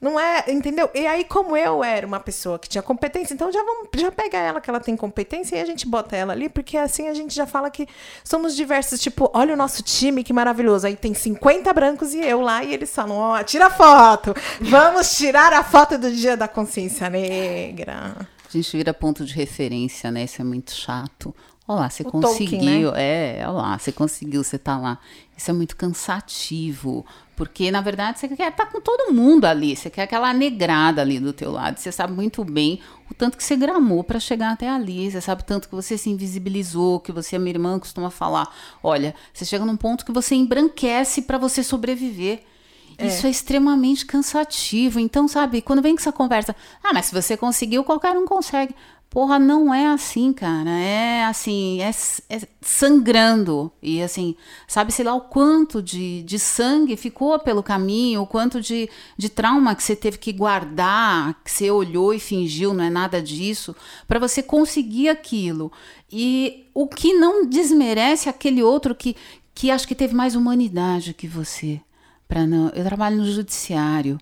Não 0.00 0.18
é, 0.18 0.44
entendeu? 0.48 0.88
E 0.94 1.06
aí, 1.06 1.24
como 1.24 1.54
eu 1.54 1.84
era 1.84 2.06
uma 2.06 2.18
pessoa 2.18 2.58
que 2.58 2.66
tinha 2.66 2.80
competência, 2.80 3.34
então 3.34 3.52
já 3.52 3.62
vamos 3.62 3.88
já 3.94 4.10
pega 4.10 4.38
ela 4.38 4.58
que 4.58 4.70
ela 4.70 4.80
tem 4.80 4.96
competência 4.96 5.56
e 5.56 5.60
a 5.60 5.64
gente 5.66 5.86
bota 5.86 6.16
ela 6.16 6.32
ali, 6.32 6.48
porque 6.48 6.78
assim 6.78 7.08
a 7.08 7.12
gente 7.12 7.34
já 7.34 7.46
fala 7.46 7.70
que 7.70 7.86
somos 8.24 8.56
diversos. 8.56 8.98
Tipo, 8.98 9.30
olha 9.34 9.52
o 9.52 9.56
nosso 9.58 9.82
time, 9.82 10.24
que 10.24 10.32
maravilhoso. 10.32 10.86
Aí 10.86 10.96
tem 10.96 11.12
50 11.12 11.70
brancos 11.74 12.14
e 12.14 12.20
eu 12.20 12.40
lá, 12.40 12.64
e 12.64 12.72
eles 12.72 12.94
falam: 12.94 13.18
ó, 13.18 13.42
tira 13.42 13.68
foto! 13.68 14.34
Vamos 14.58 15.14
tirar 15.18 15.52
a 15.52 15.62
foto 15.62 15.98
do 15.98 16.10
dia 16.10 16.34
da 16.34 16.48
consciência 16.48 17.10
negra. 17.10 18.16
A 18.48 18.52
gente 18.56 18.74
vira 18.74 18.94
ponto 18.94 19.24
de 19.24 19.34
referência, 19.34 20.10
né? 20.10 20.24
Isso 20.24 20.40
é 20.40 20.44
muito 20.44 20.72
chato. 20.72 21.34
Olha 21.70 21.82
lá, 21.82 21.88
você 21.90 22.02
O 22.02 22.10
conseguiu. 22.10 22.58
Tolkien, 22.58 22.92
É, 22.96 23.44
olha 23.44 23.50
lá, 23.52 23.78
você 23.78 23.92
conseguiu, 23.92 24.42
você 24.42 24.58
tá 24.58 24.76
lá. 24.76 24.98
Isso 25.36 25.52
é 25.52 25.54
muito 25.54 25.76
cansativo. 25.76 27.06
Porque, 27.36 27.70
na 27.70 27.80
verdade, 27.80 28.18
você 28.18 28.26
quer 28.26 28.50
estar 28.50 28.66
com 28.66 28.80
todo 28.80 29.14
mundo 29.14 29.44
ali. 29.44 29.76
Você 29.76 29.88
quer 29.88 30.02
aquela 30.02 30.34
negrada 30.34 31.00
ali 31.00 31.20
do 31.20 31.32
teu 31.32 31.52
lado. 31.52 31.78
Você 31.78 31.92
sabe 31.92 32.12
muito 32.12 32.44
bem 32.44 32.80
o 33.08 33.14
tanto 33.14 33.36
que 33.36 33.44
você 33.44 33.54
gramou 33.54 34.02
para 34.02 34.18
chegar 34.18 34.50
até 34.50 34.68
ali. 34.68 35.12
Você 35.12 35.20
sabe 35.20 35.42
o 35.42 35.44
tanto 35.44 35.68
que 35.68 35.74
você 35.76 35.96
se 35.96 36.10
invisibilizou, 36.10 36.98
que 36.98 37.12
você, 37.12 37.36
a 37.36 37.38
minha 37.38 37.54
irmã, 37.54 37.78
costuma 37.78 38.10
falar. 38.10 38.52
Olha, 38.82 39.14
você 39.32 39.44
chega 39.44 39.64
num 39.64 39.76
ponto 39.76 40.04
que 40.04 40.10
você 40.10 40.34
embranquece 40.34 41.22
para 41.22 41.38
você 41.38 41.62
sobreviver. 41.62 42.42
Isso 42.98 43.28
é 43.28 43.30
extremamente 43.30 44.04
cansativo. 44.04 44.98
Então, 44.98 45.28
sabe, 45.28 45.62
quando 45.62 45.80
vem 45.80 45.94
com 45.94 46.00
essa 46.00 46.12
conversa, 46.12 46.54
ah, 46.82 46.92
mas 46.92 47.06
se 47.06 47.14
você 47.14 47.36
conseguiu, 47.36 47.84
qualquer 47.84 48.18
um 48.18 48.26
consegue. 48.26 48.74
Porra, 49.10 49.40
não 49.40 49.74
é 49.74 49.88
assim, 49.88 50.32
cara. 50.32 50.70
É 50.70 51.24
assim, 51.24 51.82
é, 51.82 51.90
é 52.28 52.40
sangrando. 52.60 53.72
E 53.82 54.00
assim, 54.00 54.36
sabe-se 54.68 55.02
lá 55.02 55.12
o 55.14 55.22
quanto 55.22 55.82
de, 55.82 56.22
de 56.22 56.38
sangue 56.38 56.96
ficou 56.96 57.36
pelo 57.40 57.60
caminho, 57.60 58.22
o 58.22 58.26
quanto 58.26 58.60
de, 58.60 58.88
de 59.18 59.28
trauma 59.28 59.74
que 59.74 59.82
você 59.82 59.96
teve 59.96 60.16
que 60.16 60.32
guardar, 60.32 61.42
que 61.42 61.50
você 61.50 61.72
olhou 61.72 62.14
e 62.14 62.20
fingiu, 62.20 62.72
não 62.72 62.84
é 62.84 62.90
nada 62.90 63.20
disso, 63.20 63.74
para 64.06 64.20
você 64.20 64.44
conseguir 64.44 65.08
aquilo. 65.08 65.72
E 66.10 66.68
o 66.72 66.86
que 66.86 67.12
não 67.12 67.44
desmerece 67.44 68.28
aquele 68.28 68.62
outro 68.62 68.94
que, 68.94 69.16
que 69.52 69.72
acho 69.72 69.88
que 69.88 69.94
teve 69.96 70.14
mais 70.14 70.36
humanidade 70.36 71.14
que 71.14 71.26
você. 71.26 71.80
Pra 72.28 72.46
não, 72.46 72.68
eu 72.68 72.84
trabalho 72.84 73.16
no 73.16 73.26
judiciário. 73.26 74.18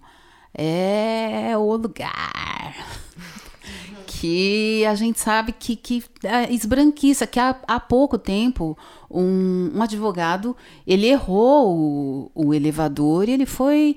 É 0.54 1.52
o 1.58 1.76
lugar 1.76 2.74
que 4.18 4.84
a 4.84 4.96
gente 4.96 5.20
sabe 5.20 5.52
que, 5.52 5.76
que 5.76 6.02
é, 6.24 6.52
esbranquiça, 6.52 7.24
que 7.24 7.38
há, 7.38 7.56
há 7.68 7.78
pouco 7.78 8.18
tempo 8.18 8.76
um, 9.08 9.70
um 9.74 9.80
advogado, 9.80 10.56
ele 10.84 11.06
errou 11.06 11.76
o, 11.76 12.30
o 12.34 12.52
elevador 12.52 13.28
e 13.28 13.32
ele 13.32 13.46
foi 13.46 13.94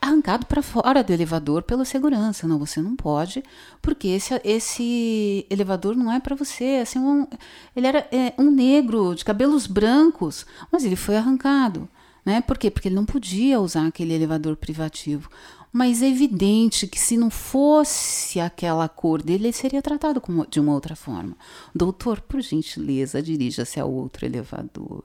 arrancado 0.00 0.46
para 0.46 0.62
fora 0.62 1.02
do 1.02 1.12
elevador 1.12 1.64
pelo 1.64 1.84
segurança. 1.84 2.46
Não, 2.46 2.56
você 2.56 2.80
não 2.80 2.94
pode, 2.94 3.42
porque 3.82 4.06
esse, 4.06 4.40
esse 4.44 5.44
elevador 5.50 5.96
não 5.96 6.12
é 6.12 6.20
para 6.20 6.36
você. 6.36 6.78
Assim, 6.80 7.00
um, 7.00 7.26
ele 7.74 7.88
era 7.88 8.06
é, 8.12 8.32
um 8.38 8.52
negro 8.52 9.12
de 9.12 9.24
cabelos 9.24 9.66
brancos, 9.66 10.46
mas 10.70 10.84
ele 10.84 10.96
foi 10.96 11.16
arrancado. 11.16 11.88
Né? 12.24 12.40
Por 12.40 12.56
quê? 12.56 12.70
Porque 12.70 12.86
ele 12.86 12.94
não 12.94 13.04
podia 13.04 13.60
usar 13.60 13.88
aquele 13.88 14.14
elevador 14.14 14.56
privativo. 14.56 15.28
Mas 15.76 16.02
é 16.02 16.08
evidente 16.08 16.86
que 16.86 17.00
se 17.00 17.16
não 17.16 17.28
fosse 17.28 18.38
aquela 18.38 18.88
cor 18.88 19.20
dele, 19.20 19.46
ele 19.46 19.52
seria 19.52 19.82
tratado 19.82 20.20
como, 20.20 20.46
de 20.46 20.60
uma 20.60 20.72
outra 20.72 20.94
forma. 20.94 21.36
Doutor, 21.74 22.20
por 22.20 22.40
gentileza, 22.40 23.20
dirija-se 23.20 23.80
ao 23.80 23.92
outro 23.92 24.24
elevador. 24.24 25.02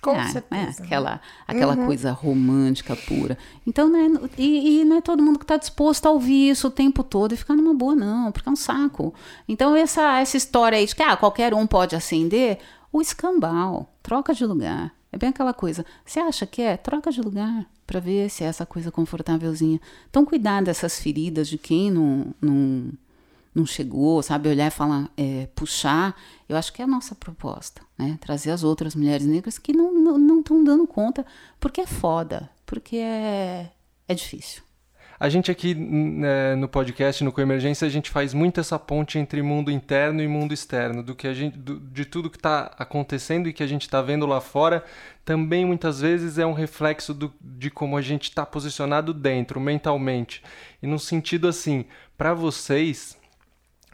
Com 0.00 0.12
Ah, 0.12 0.28
certeza. 0.28 0.80
É, 0.80 0.84
aquela 0.84 1.20
aquela 1.44 1.76
coisa 1.76 2.12
romântica 2.12 2.94
pura. 2.94 3.36
Então, 3.66 3.90
né, 3.90 4.06
e, 4.38 4.82
e 4.82 4.84
não 4.84 4.98
é 4.98 5.00
todo 5.00 5.20
mundo 5.24 5.40
que 5.40 5.44
está 5.44 5.56
disposto 5.56 6.06
a 6.06 6.12
ouvir 6.12 6.50
isso 6.50 6.68
o 6.68 6.70
tempo 6.70 7.02
todo 7.02 7.32
e 7.32 7.36
ficar 7.36 7.56
numa 7.56 7.74
boa, 7.74 7.96
não, 7.96 8.30
porque 8.30 8.48
é 8.48 8.52
um 8.52 8.56
saco. 8.56 9.12
Então, 9.48 9.74
essa, 9.74 10.20
essa 10.20 10.36
história 10.36 10.78
aí 10.78 10.86
de 10.86 10.94
que 10.94 11.02
ah, 11.02 11.16
qualquer 11.16 11.52
um 11.52 11.66
pode 11.66 11.96
acender, 11.96 12.60
o 12.92 13.00
escambau, 13.00 13.92
troca 14.00 14.32
de 14.32 14.46
lugar. 14.46 14.94
É 15.10 15.18
bem 15.18 15.30
aquela 15.30 15.52
coisa. 15.52 15.84
Você 16.04 16.20
acha 16.20 16.46
que 16.46 16.62
é? 16.62 16.76
Troca 16.76 17.10
de 17.10 17.20
lugar 17.20 17.66
para 17.92 18.00
ver 18.00 18.30
se 18.30 18.42
é 18.42 18.46
essa 18.46 18.64
coisa 18.64 18.90
confortávelzinha. 18.90 19.78
Então, 20.08 20.24
cuidar 20.24 20.62
dessas 20.62 20.98
feridas 20.98 21.46
de 21.46 21.58
quem 21.58 21.90
não, 21.90 22.34
não, 22.40 22.90
não 23.54 23.66
chegou, 23.66 24.22
sabe? 24.22 24.48
Olhar 24.48 24.68
e 24.68 24.70
falar, 24.70 25.10
é, 25.14 25.46
puxar. 25.54 26.16
Eu 26.48 26.56
acho 26.56 26.72
que 26.72 26.80
é 26.80 26.86
a 26.86 26.88
nossa 26.88 27.14
proposta, 27.14 27.82
né? 27.98 28.18
Trazer 28.18 28.50
as 28.50 28.64
outras 28.64 28.94
mulheres 28.94 29.26
negras 29.26 29.58
que 29.58 29.74
não 29.74 29.98
estão 29.98 30.18
não, 30.18 30.40
estão 30.40 30.64
dando 30.64 30.86
conta, 30.86 31.26
porque 31.60 31.82
é 31.82 31.86
foda, 31.86 32.48
porque 32.64 32.96
é, 32.96 33.70
é 34.08 34.14
difícil. 34.14 34.62
A 35.22 35.28
gente 35.28 35.52
aqui 35.52 35.72
né, 35.72 36.56
no 36.56 36.66
podcast, 36.66 37.22
no 37.22 37.30
Coemergência, 37.30 37.86
a 37.86 37.88
gente 37.88 38.10
faz 38.10 38.34
muito 38.34 38.58
essa 38.58 38.76
ponte 38.76 39.20
entre 39.20 39.40
mundo 39.40 39.70
interno 39.70 40.20
e 40.20 40.26
mundo 40.26 40.52
externo, 40.52 41.00
do 41.00 41.14
que 41.14 41.28
a 41.28 41.32
gente, 41.32 41.56
do- 41.56 41.78
de 41.78 42.04
tudo 42.04 42.28
que 42.28 42.36
está 42.38 42.72
acontecendo 42.76 43.48
e 43.48 43.52
que 43.52 43.62
a 43.62 43.66
gente 43.68 43.82
está 43.82 44.02
vendo 44.02 44.26
lá 44.26 44.40
fora, 44.40 44.84
também 45.24 45.64
muitas 45.64 46.00
vezes 46.00 46.38
é 46.38 46.44
um 46.44 46.52
reflexo 46.52 47.14
do- 47.14 47.32
de 47.40 47.70
como 47.70 47.96
a 47.96 48.02
gente 48.02 48.24
está 48.24 48.44
posicionado 48.44 49.14
dentro, 49.14 49.60
mentalmente. 49.60 50.42
E 50.82 50.88
no 50.88 50.98
sentido 50.98 51.46
assim, 51.46 51.84
para 52.18 52.34
vocês, 52.34 53.16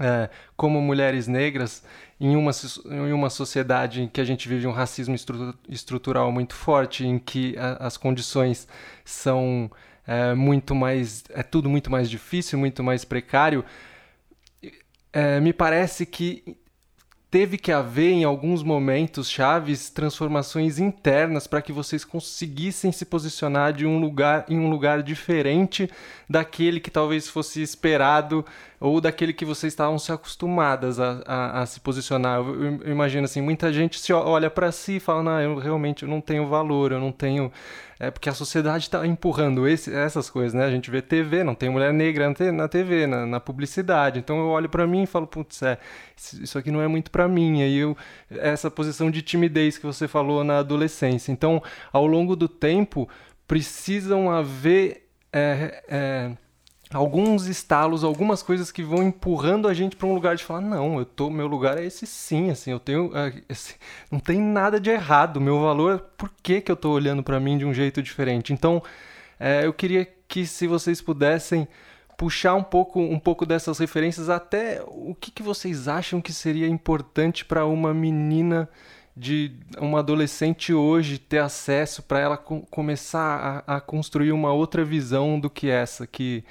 é, 0.01 0.31
como 0.57 0.81
mulheres 0.81 1.29
negras, 1.29 1.85
em 2.19 2.37
uma, 2.37 2.53
em 2.87 3.13
uma 3.13 3.29
sociedade 3.29 4.01
em 4.01 4.09
que 4.09 4.23
a 4.23 4.25
gente 4.25 4.49
vive 4.49 4.67
um 4.67 4.73
racismo 4.73 5.15
estru- 5.15 5.55
estrutural 5.69 6.33
muito 6.33 6.55
forte, 6.55 7.07
em 7.07 7.19
que 7.19 7.55
a- 7.59 7.87
as 7.87 7.99
condições 7.99 8.67
são 9.05 9.71
é, 10.09 10.35
muito 10.35 10.75
mais. 10.75 11.23
é 11.31 11.43
tudo 11.45 11.69
muito 11.71 11.91
mais 11.91 12.11
difícil, 12.11 12.59
muito 12.59 12.83
mais 12.83 13.05
precário, 13.05 13.65
é, 15.13 15.41
me 15.41 15.53
parece 15.53 16.05
que 16.07 16.57
teve 17.31 17.59
que 17.59 17.71
haver 17.71 18.11
em 18.13 18.25
alguns 18.25 18.63
momentos 18.63 19.29
chaves 19.29 19.91
transformações 19.91 20.79
internas 20.79 21.47
para 21.47 21.61
que 21.61 21.73
vocês 21.73 22.03
conseguissem 22.05 22.91
se 22.91 23.05
posicionar 23.05 23.73
de 23.75 23.85
um 23.87 24.01
lugar 24.01 24.47
em 24.49 24.59
um 24.59 24.71
lugar 24.71 25.03
diferente 25.03 25.91
daquele 26.29 26.81
que 26.81 26.91
talvez 26.91 27.29
fosse 27.29 27.61
esperado 27.61 28.45
ou 28.81 28.99
daquele 29.01 29.35
que 29.35 29.45
vocês 29.45 29.75
estavam 29.75 29.99
se 29.99 30.11
acostumadas 30.11 30.99
a, 30.99 31.23
a, 31.27 31.63
a 31.63 31.67
se 31.67 31.81
posicionar. 31.81 32.39
Eu, 32.39 32.65
eu- 32.83 32.91
imagino 32.93 33.27
assim, 33.27 33.43
muita 33.43 33.71
gente 33.75 34.01
se 34.01 34.13
olha 34.13 34.49
para 34.49 34.73
si 34.73 34.97
e 34.97 35.01
fala, 35.01 35.23
não, 35.23 35.41
eu 35.41 35.57
realmente 35.59 36.05
eu 36.05 36.09
não 36.09 36.23
tenho 36.23 36.47
valor, 36.47 36.93
eu 36.93 37.01
não 37.01 37.13
tenho 37.13 37.53
é 38.01 38.11
porque 38.11 38.29
a 38.29 38.35
sociedade 38.35 38.85
está 38.85 39.07
empurrando 39.07 39.67
esse- 39.67 39.93
essas 39.93 40.31
coisas, 40.31 40.55
né? 40.55 40.65
A 40.65 40.71
gente 40.71 40.91
vê 40.91 41.03
TV, 41.03 41.43
não 41.43 41.55
tem 41.55 41.69
mulher 41.69 41.93
negra 41.93 42.33
na 42.53 42.69
TV, 42.69 43.07
na, 43.07 43.27
na 43.27 43.41
publicidade. 43.41 44.19
Então 44.19 44.39
eu 44.39 44.47
olho 44.49 44.69
para 44.69 44.87
mim 44.87 45.03
e 45.03 45.07
falo, 45.07 45.27
putz, 45.27 45.63
é, 45.63 45.79
isso 46.17 46.57
aqui 46.59 46.71
não 46.71 46.81
é 46.81 46.87
muito 46.89 47.11
para 47.11 47.27
mim. 47.27 47.63
Aí 47.63 47.77
eu 47.77 47.97
essa 48.31 48.71
posição 48.71 49.11
de 49.11 49.21
timidez 49.23 49.79
que 49.79 49.87
você 49.87 50.07
falou 50.07 50.45
na 50.45 50.59
adolescência. 50.59 51.33
Então, 51.33 51.63
ao 51.93 52.07
longo 52.07 52.37
do 52.37 52.49
tempo, 52.49 53.09
precisam 53.47 54.31
haver 54.31 55.09
é, 55.33 55.83
é, 55.89 56.31
alguns 56.93 57.47
estalos, 57.47 58.03
algumas 58.03 58.43
coisas 58.43 58.73
que 58.73 58.83
vão 58.83 59.03
empurrando 59.03 59.69
a 59.69 59.75
gente 59.75 59.95
para 59.97 60.07
um 60.07 60.15
lugar 60.15 60.37
de 60.37 60.45
falar, 60.45 60.61
não, 60.63 60.99
eu 60.99 61.05
tô, 61.05 61.29
meu 61.29 61.47
lugar 61.47 61.79
é 61.79 61.85
esse 61.85 62.07
sim, 62.07 62.51
assim, 62.51 62.71
eu 62.71 62.81
tenho, 62.81 63.15
é, 63.17 63.33
esse- 63.49 63.75
não 64.11 64.19
tem 64.19 64.41
nada 64.41 64.81
de 64.81 64.89
errado, 64.91 65.41
meu 65.41 65.61
valor, 65.61 65.99
por 66.17 66.31
que 66.43 66.61
que 66.61 66.73
eu 66.73 66.77
tô 66.77 66.91
olhando 66.91 67.23
para 67.23 67.39
mim 67.39 67.59
de 67.59 67.65
um 67.67 67.75
jeito 67.75 68.03
diferente? 68.03 68.53
Então, 68.53 68.83
é, 69.39 69.67
eu 69.67 69.73
queria 69.73 70.09
que 70.27 70.47
se 70.47 70.67
vocês 70.67 71.01
pudessem 71.01 71.69
puxar 72.17 72.55
um 72.55 72.63
pouco, 72.65 73.01
um 73.01 73.19
pouco 73.19 73.47
dessas 73.47 73.79
referências 73.79 74.29
até 74.29 74.83
o 74.87 75.15
que, 75.15 75.31
que 75.31 75.43
vocês 75.43 75.87
acham 75.89 76.21
que 76.21 76.33
seria 76.33 76.67
importante 76.67 77.45
para 77.45 77.65
uma 77.67 77.95
menina 77.95 78.69
de 79.17 79.53
uma 79.81 79.99
adolescente 80.01 80.73
hoje 80.73 81.19
ter 81.19 81.39
acesso 81.39 82.03
para 82.03 82.19
ela 82.21 82.37
co- 82.37 82.63
começar 82.71 83.65
a, 83.67 83.77
a 83.77 83.81
construir 83.81 84.33
uma 84.33 84.53
outra 84.53 84.85
visão 84.85 85.39
do 85.39 85.51
que 85.51 85.69
essa 85.69 86.07
que 86.07 86.45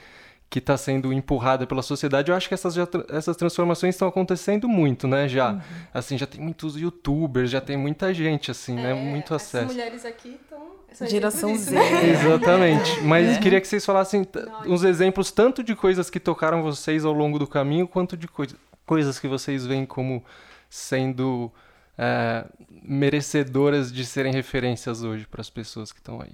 que 0.49 0.60
está 0.60 0.77
sendo 0.77 1.12
empurrada 1.12 1.67
pela 1.67 1.81
sociedade. 1.81 2.31
Eu 2.31 2.36
acho 2.38 2.47
que 2.47 2.53
essas, 2.53 2.73
já 2.73 2.88
essas 3.10 3.36
transformações 3.36 3.95
estão 3.95 4.07
acontecendo 4.07 4.67
muito, 4.69 5.05
né? 5.07 5.27
Já, 5.27 5.62
assim, 5.93 6.17
já 6.17 6.25
tem 6.25 6.39
muitos 6.39 6.77
YouTubers, 6.77 7.49
já 7.51 7.60
tem 7.60 7.75
muita 7.75 8.13
gente, 8.13 8.49
assim, 8.49 8.73
né? 8.75 8.93
Muito 8.93 9.33
acesso. 9.33 9.67
mulheres 9.67 10.05
aqui 10.05 10.38
estão. 10.41 10.77
Geração 11.07 11.55
Z. 11.55 11.75
Exatamente. 12.10 13.01
Mas 13.01 13.38
queria 13.38 13.60
que 13.62 13.67
vocês 13.67 13.86
falassem 13.86 14.25
uns 14.65 14.83
exemplos 14.83 15.31
tanto 15.31 15.62
de 15.62 15.75
coisas 15.75 16.10
que 16.10 16.19
tocaram 16.19 16.63
vocês 16.63 17.03
ao 17.05 17.13
longo 17.13 17.38
do 17.38 17.45
caminho, 17.45 17.88
quanto 17.88 18.15
de 18.17 18.27
coi- 18.27 18.47
coisas 18.86 19.19
que 19.19 19.27
vocês 19.27 19.65
veem 19.65 19.86
como 19.86 20.23
sendo 20.69 21.51
é, 21.97 22.45
merecedoras 22.81 23.91
de 23.91 24.05
serem 24.05 24.33
referências 24.33 25.03
hoje 25.03 25.27
para 25.27 25.41
as 25.41 25.49
pessoas 25.49 25.91
que 25.91 25.99
estão 25.99 26.19
aí. 26.21 26.31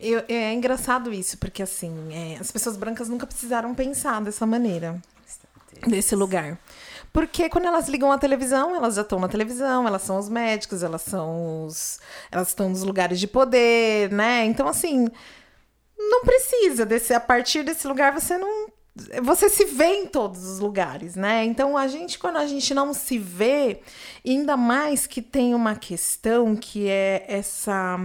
Eu- 0.00 0.24
é 0.28 0.52
engraçado 0.52 1.12
isso, 1.12 1.38
porque 1.38 1.62
assim, 1.62 1.94
é, 2.12 2.36
as 2.40 2.50
pessoas 2.50 2.76
brancas 2.76 3.08
nunca 3.08 3.26
precisaram 3.26 3.74
pensar 3.74 4.20
dessa 4.20 4.44
maneira, 4.46 5.00
desse 5.86 6.14
lugar. 6.16 6.58
Porque 7.12 7.48
quando 7.48 7.66
elas 7.66 7.88
ligam 7.88 8.12
a 8.12 8.18
televisão, 8.18 8.76
elas 8.76 8.96
já 8.96 9.02
estão 9.02 9.18
na 9.18 9.28
televisão, 9.28 9.86
elas 9.86 10.02
são 10.02 10.18
os 10.18 10.28
médicos, 10.28 10.82
elas 10.82 11.02
são 11.02 11.64
os. 11.64 12.00
Elas 12.30 12.48
estão 12.48 12.68
nos 12.68 12.82
lugares 12.82 13.18
de 13.18 13.26
poder, 13.26 14.10
né? 14.12 14.44
Então, 14.44 14.68
assim. 14.68 15.08
não 15.98 16.22
precisa 16.24 16.86
desse 16.86 17.12
a 17.14 17.20
partir 17.20 17.62
desse 17.62 17.86
lugar 17.86 18.12
você 18.12 18.38
não 18.38 18.68
você 19.22 19.48
se 19.48 19.64
vê 19.64 19.86
em 19.94 20.06
todos 20.06 20.44
os 20.44 20.58
lugares, 20.58 21.14
né? 21.14 21.44
Então 21.44 21.76
a 21.76 21.86
gente 21.86 22.18
quando 22.18 22.36
a 22.38 22.46
gente 22.46 22.74
não 22.74 22.92
se 22.92 23.16
vê, 23.18 23.80
ainda 24.26 24.56
mais 24.56 25.06
que 25.06 25.22
tem 25.22 25.54
uma 25.54 25.76
questão 25.76 26.56
que 26.56 26.88
é 26.88 27.24
essa 27.28 27.96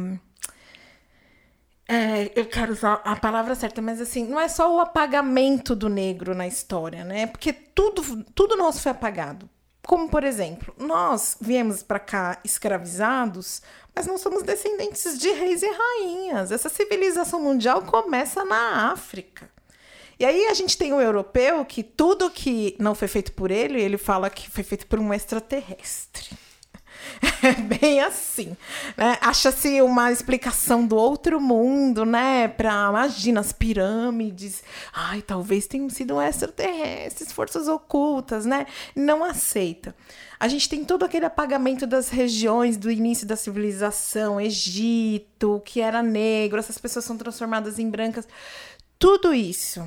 é, 1.87 2.31
eu 2.35 2.45
quero 2.45 2.71
usar 2.71 3.01
a 3.03 3.15
palavra 3.15 3.55
certa, 3.55 3.81
mas 3.81 3.99
assim, 3.99 4.25
não 4.25 4.39
é 4.39 4.47
só 4.47 4.73
o 4.73 4.79
apagamento 4.79 5.75
do 5.75 5.89
negro 5.89 6.33
na 6.33 6.47
história, 6.47 7.03
né? 7.03 7.27
Porque 7.27 7.51
tudo, 7.51 8.23
tudo 8.33 8.55
nosso 8.55 8.81
foi 8.81 8.91
apagado. 8.91 9.49
Como, 9.85 10.07
por 10.07 10.23
exemplo, 10.23 10.73
nós 10.77 11.35
viemos 11.41 11.83
para 11.83 11.99
cá 11.99 12.39
escravizados, 12.43 13.61
mas 13.93 14.07
não 14.07 14.17
somos 14.17 14.41
descendentes 14.41 15.19
de 15.19 15.29
reis 15.31 15.61
e 15.61 15.69
rainhas. 15.69 16.51
Essa 16.51 16.69
civilização 16.69 17.41
mundial 17.41 17.81
começa 17.81 18.45
na 18.45 18.91
África. 18.93 19.49
E 20.17 20.23
aí 20.23 20.45
a 20.47 20.53
gente 20.53 20.77
tem 20.77 20.93
o 20.93 21.01
europeu 21.01 21.65
que 21.65 21.83
tudo 21.83 22.29
que 22.29 22.77
não 22.79 22.95
foi 22.95 23.09
feito 23.09 23.33
por 23.33 23.51
ele, 23.51 23.81
ele 23.81 23.97
fala 23.97 24.29
que 24.29 24.49
foi 24.49 24.63
feito 24.63 24.87
por 24.87 24.99
um 24.99 25.13
extraterrestre. 25.13 26.29
É 27.43 27.51
bem 27.55 27.99
assim, 27.99 28.55
né? 28.95 29.17
Acha-se 29.19 29.81
uma 29.81 30.13
explicação 30.13 30.87
do 30.87 30.95
outro 30.95 31.41
mundo, 31.41 32.05
né? 32.05 32.47
Para 32.47 32.87
imagina 32.87 33.41
as 33.41 33.51
pirâmides. 33.51 34.63
Ai, 34.93 35.21
talvez 35.21 35.67
tenham 35.67 35.89
sido 35.89 36.21
extraterrestres, 36.21 37.33
forças 37.33 37.67
ocultas, 37.67 38.45
né? 38.45 38.65
Não 38.95 39.25
aceita. 39.25 39.93
A 40.39 40.47
gente 40.47 40.69
tem 40.69 40.85
todo 40.85 41.03
aquele 41.03 41.25
apagamento 41.25 41.85
das 41.85 42.09
regiões 42.09 42.77
do 42.77 42.89
início 42.89 43.27
da 43.27 43.35
civilização, 43.35 44.39
Egito, 44.39 45.61
que 45.65 45.81
era 45.81 46.01
negro, 46.01 46.59
essas 46.59 46.77
pessoas 46.77 47.03
são 47.03 47.17
transformadas 47.17 47.77
em 47.77 47.89
brancas. 47.89 48.25
Tudo 48.97 49.33
isso 49.33 49.85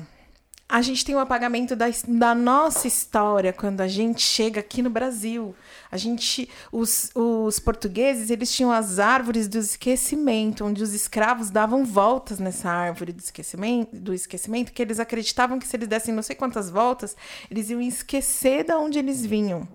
a 0.69 0.81
gente 0.81 1.05
tem 1.05 1.15
o 1.15 1.17
um 1.17 1.21
apagamento 1.21 1.77
da, 1.77 1.85
da 2.09 2.35
nossa 2.35 2.87
história 2.87 3.53
quando 3.53 3.79
a 3.79 3.87
gente 3.87 4.21
chega 4.21 4.59
aqui 4.59 4.81
no 4.81 4.89
Brasil. 4.89 5.55
A 5.89 5.95
gente, 5.95 6.49
os, 6.71 7.09
os 7.15 7.57
portugueses, 7.57 8.29
eles 8.29 8.51
tinham 8.51 8.69
as 8.69 8.99
árvores 8.99 9.47
do 9.47 9.57
esquecimento, 9.57 10.65
onde 10.65 10.83
os 10.83 10.93
escravos 10.93 11.49
davam 11.49 11.85
voltas 11.85 12.37
nessa 12.37 12.69
árvore 12.69 13.13
do 13.13 13.21
esquecimento, 13.21 13.95
do 13.95 14.13
esquecimento, 14.13 14.73
que 14.73 14.81
eles 14.81 14.99
acreditavam 14.99 15.57
que 15.57 15.65
se 15.65 15.77
eles 15.77 15.87
dessem 15.87 16.13
não 16.13 16.21
sei 16.21 16.35
quantas 16.35 16.69
voltas, 16.69 17.15
eles 17.49 17.69
iam 17.69 17.81
esquecer 17.81 18.65
de 18.65 18.73
onde 18.73 18.99
eles 18.99 19.25
vinham. 19.25 19.65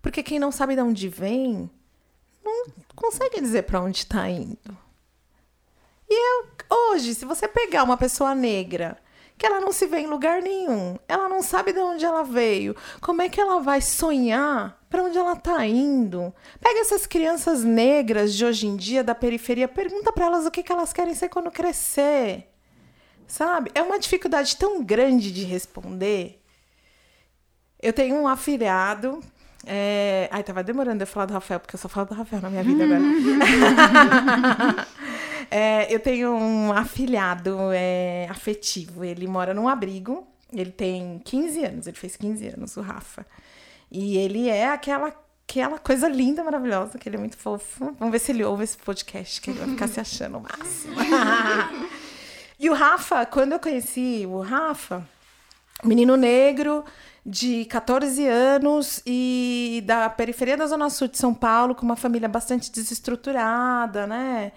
Porque 0.00 0.22
quem 0.22 0.38
não 0.38 0.52
sabe 0.52 0.76
de 0.76 0.80
onde 0.80 1.08
vem, 1.08 1.68
não 2.44 2.66
consegue 2.94 3.40
dizer 3.40 3.62
para 3.62 3.80
onde 3.80 3.98
está 3.98 4.30
indo. 4.30 4.78
E 6.08 6.14
eu, 6.14 6.48
hoje, 6.70 7.16
se 7.16 7.24
você 7.24 7.48
pegar 7.48 7.82
uma 7.82 7.96
pessoa 7.96 8.32
negra 8.32 8.96
que 9.42 9.46
ela 9.46 9.60
não 9.60 9.72
se 9.72 9.88
vê 9.88 9.98
em 9.98 10.06
lugar 10.06 10.40
nenhum. 10.40 10.96
Ela 11.08 11.28
não 11.28 11.42
sabe 11.42 11.72
de 11.72 11.80
onde 11.80 12.04
ela 12.04 12.22
veio. 12.22 12.76
Como 13.00 13.22
é 13.22 13.28
que 13.28 13.40
ela 13.40 13.60
vai 13.60 13.80
sonhar 13.80 14.80
para 14.88 15.02
onde 15.02 15.18
ela 15.18 15.32
está 15.32 15.66
indo? 15.66 16.32
Pega 16.60 16.78
essas 16.78 17.08
crianças 17.08 17.64
negras 17.64 18.34
de 18.34 18.44
hoje 18.44 18.68
em 18.68 18.76
dia 18.76 19.02
da 19.02 19.16
periferia, 19.16 19.66
pergunta 19.66 20.12
para 20.12 20.26
elas 20.26 20.46
o 20.46 20.50
que, 20.50 20.62
que 20.62 20.70
elas 20.70 20.92
querem 20.92 21.12
ser 21.12 21.28
quando 21.28 21.50
crescer. 21.50 22.52
Sabe? 23.26 23.72
É 23.74 23.82
uma 23.82 23.98
dificuldade 23.98 24.56
tão 24.56 24.84
grande 24.84 25.32
de 25.32 25.42
responder. 25.42 26.40
Eu 27.82 27.92
tenho 27.92 28.14
um 28.14 28.28
afilhado 28.28 29.20
é... 29.64 30.28
Ai, 30.32 30.42
tava 30.42 30.62
demorando 30.62 31.02
eu 31.02 31.06
falar 31.06 31.26
do 31.26 31.32
Rafael, 31.32 31.60
porque 31.60 31.76
eu 31.76 31.80
só 31.80 31.88
falo 31.88 32.06
do 32.06 32.14
Rafael 32.14 32.42
na 32.42 32.50
minha 32.50 32.64
vida 32.64 32.84
agora. 32.84 33.00
é, 35.52 35.86
eu 35.94 36.00
tenho 36.00 36.34
um 36.34 36.72
afilhado 36.72 37.58
é, 37.72 38.26
afetivo. 38.30 39.04
Ele 39.04 39.26
mora 39.26 39.52
num 39.52 39.68
abrigo. 39.68 40.26
Ele 40.52 40.70
tem 40.70 41.20
15 41.24 41.64
anos. 41.64 41.86
Ele 41.86 41.96
fez 41.96 42.16
15 42.16 42.48
anos, 42.48 42.76
o 42.76 42.80
Rafa. 42.80 43.26
E 43.90 44.16
ele 44.16 44.48
é 44.48 44.68
aquela 44.68 45.14
aquela 45.46 45.78
coisa 45.78 46.08
linda, 46.08 46.42
maravilhosa, 46.42 46.96
que 46.96 47.06
ele 47.06 47.16
é 47.16 47.18
muito 47.18 47.36
fofo. 47.36 47.94
Vamos 47.98 48.10
ver 48.10 48.18
se 48.18 48.32
ele 48.32 48.42
ouve 48.42 48.64
esse 48.64 48.78
podcast, 48.78 49.38
que 49.38 49.50
ele 49.50 49.58
vai 49.58 49.68
ficar 49.68 49.86
se 49.86 50.00
achando 50.00 50.38
o 50.38 50.40
máximo. 50.40 50.94
e 52.58 52.70
o 52.70 52.72
Rafa, 52.72 53.26
quando 53.26 53.52
eu 53.52 53.58
conheci 53.58 54.24
o 54.26 54.40
Rafa, 54.40 55.06
menino 55.84 56.16
negro, 56.16 56.82
de 57.24 57.66
14 57.66 58.26
anos 58.26 59.02
e 59.04 59.82
da 59.84 60.08
periferia 60.08 60.56
da 60.56 60.66
Zona 60.66 60.88
Sul 60.88 61.08
de 61.08 61.18
São 61.18 61.34
Paulo, 61.34 61.74
com 61.74 61.84
uma 61.84 61.96
família 61.96 62.28
bastante 62.28 62.72
desestruturada, 62.72 64.06
né? 64.06 64.52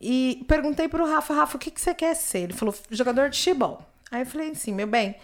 E 0.00 0.44
perguntei 0.46 0.88
pro 0.88 1.06
Rafa, 1.06 1.34
Rafa, 1.34 1.56
o 1.56 1.60
que, 1.60 1.70
que 1.70 1.80
você 1.80 1.94
quer 1.94 2.14
ser? 2.14 2.40
Ele 2.40 2.52
falou, 2.52 2.74
jogador 2.90 3.30
de 3.30 3.36
futebol. 3.36 3.82
Aí 4.10 4.22
eu 4.22 4.26
falei 4.26 4.50
assim, 4.50 4.72
meu 4.72 4.86
bem, 4.86 5.16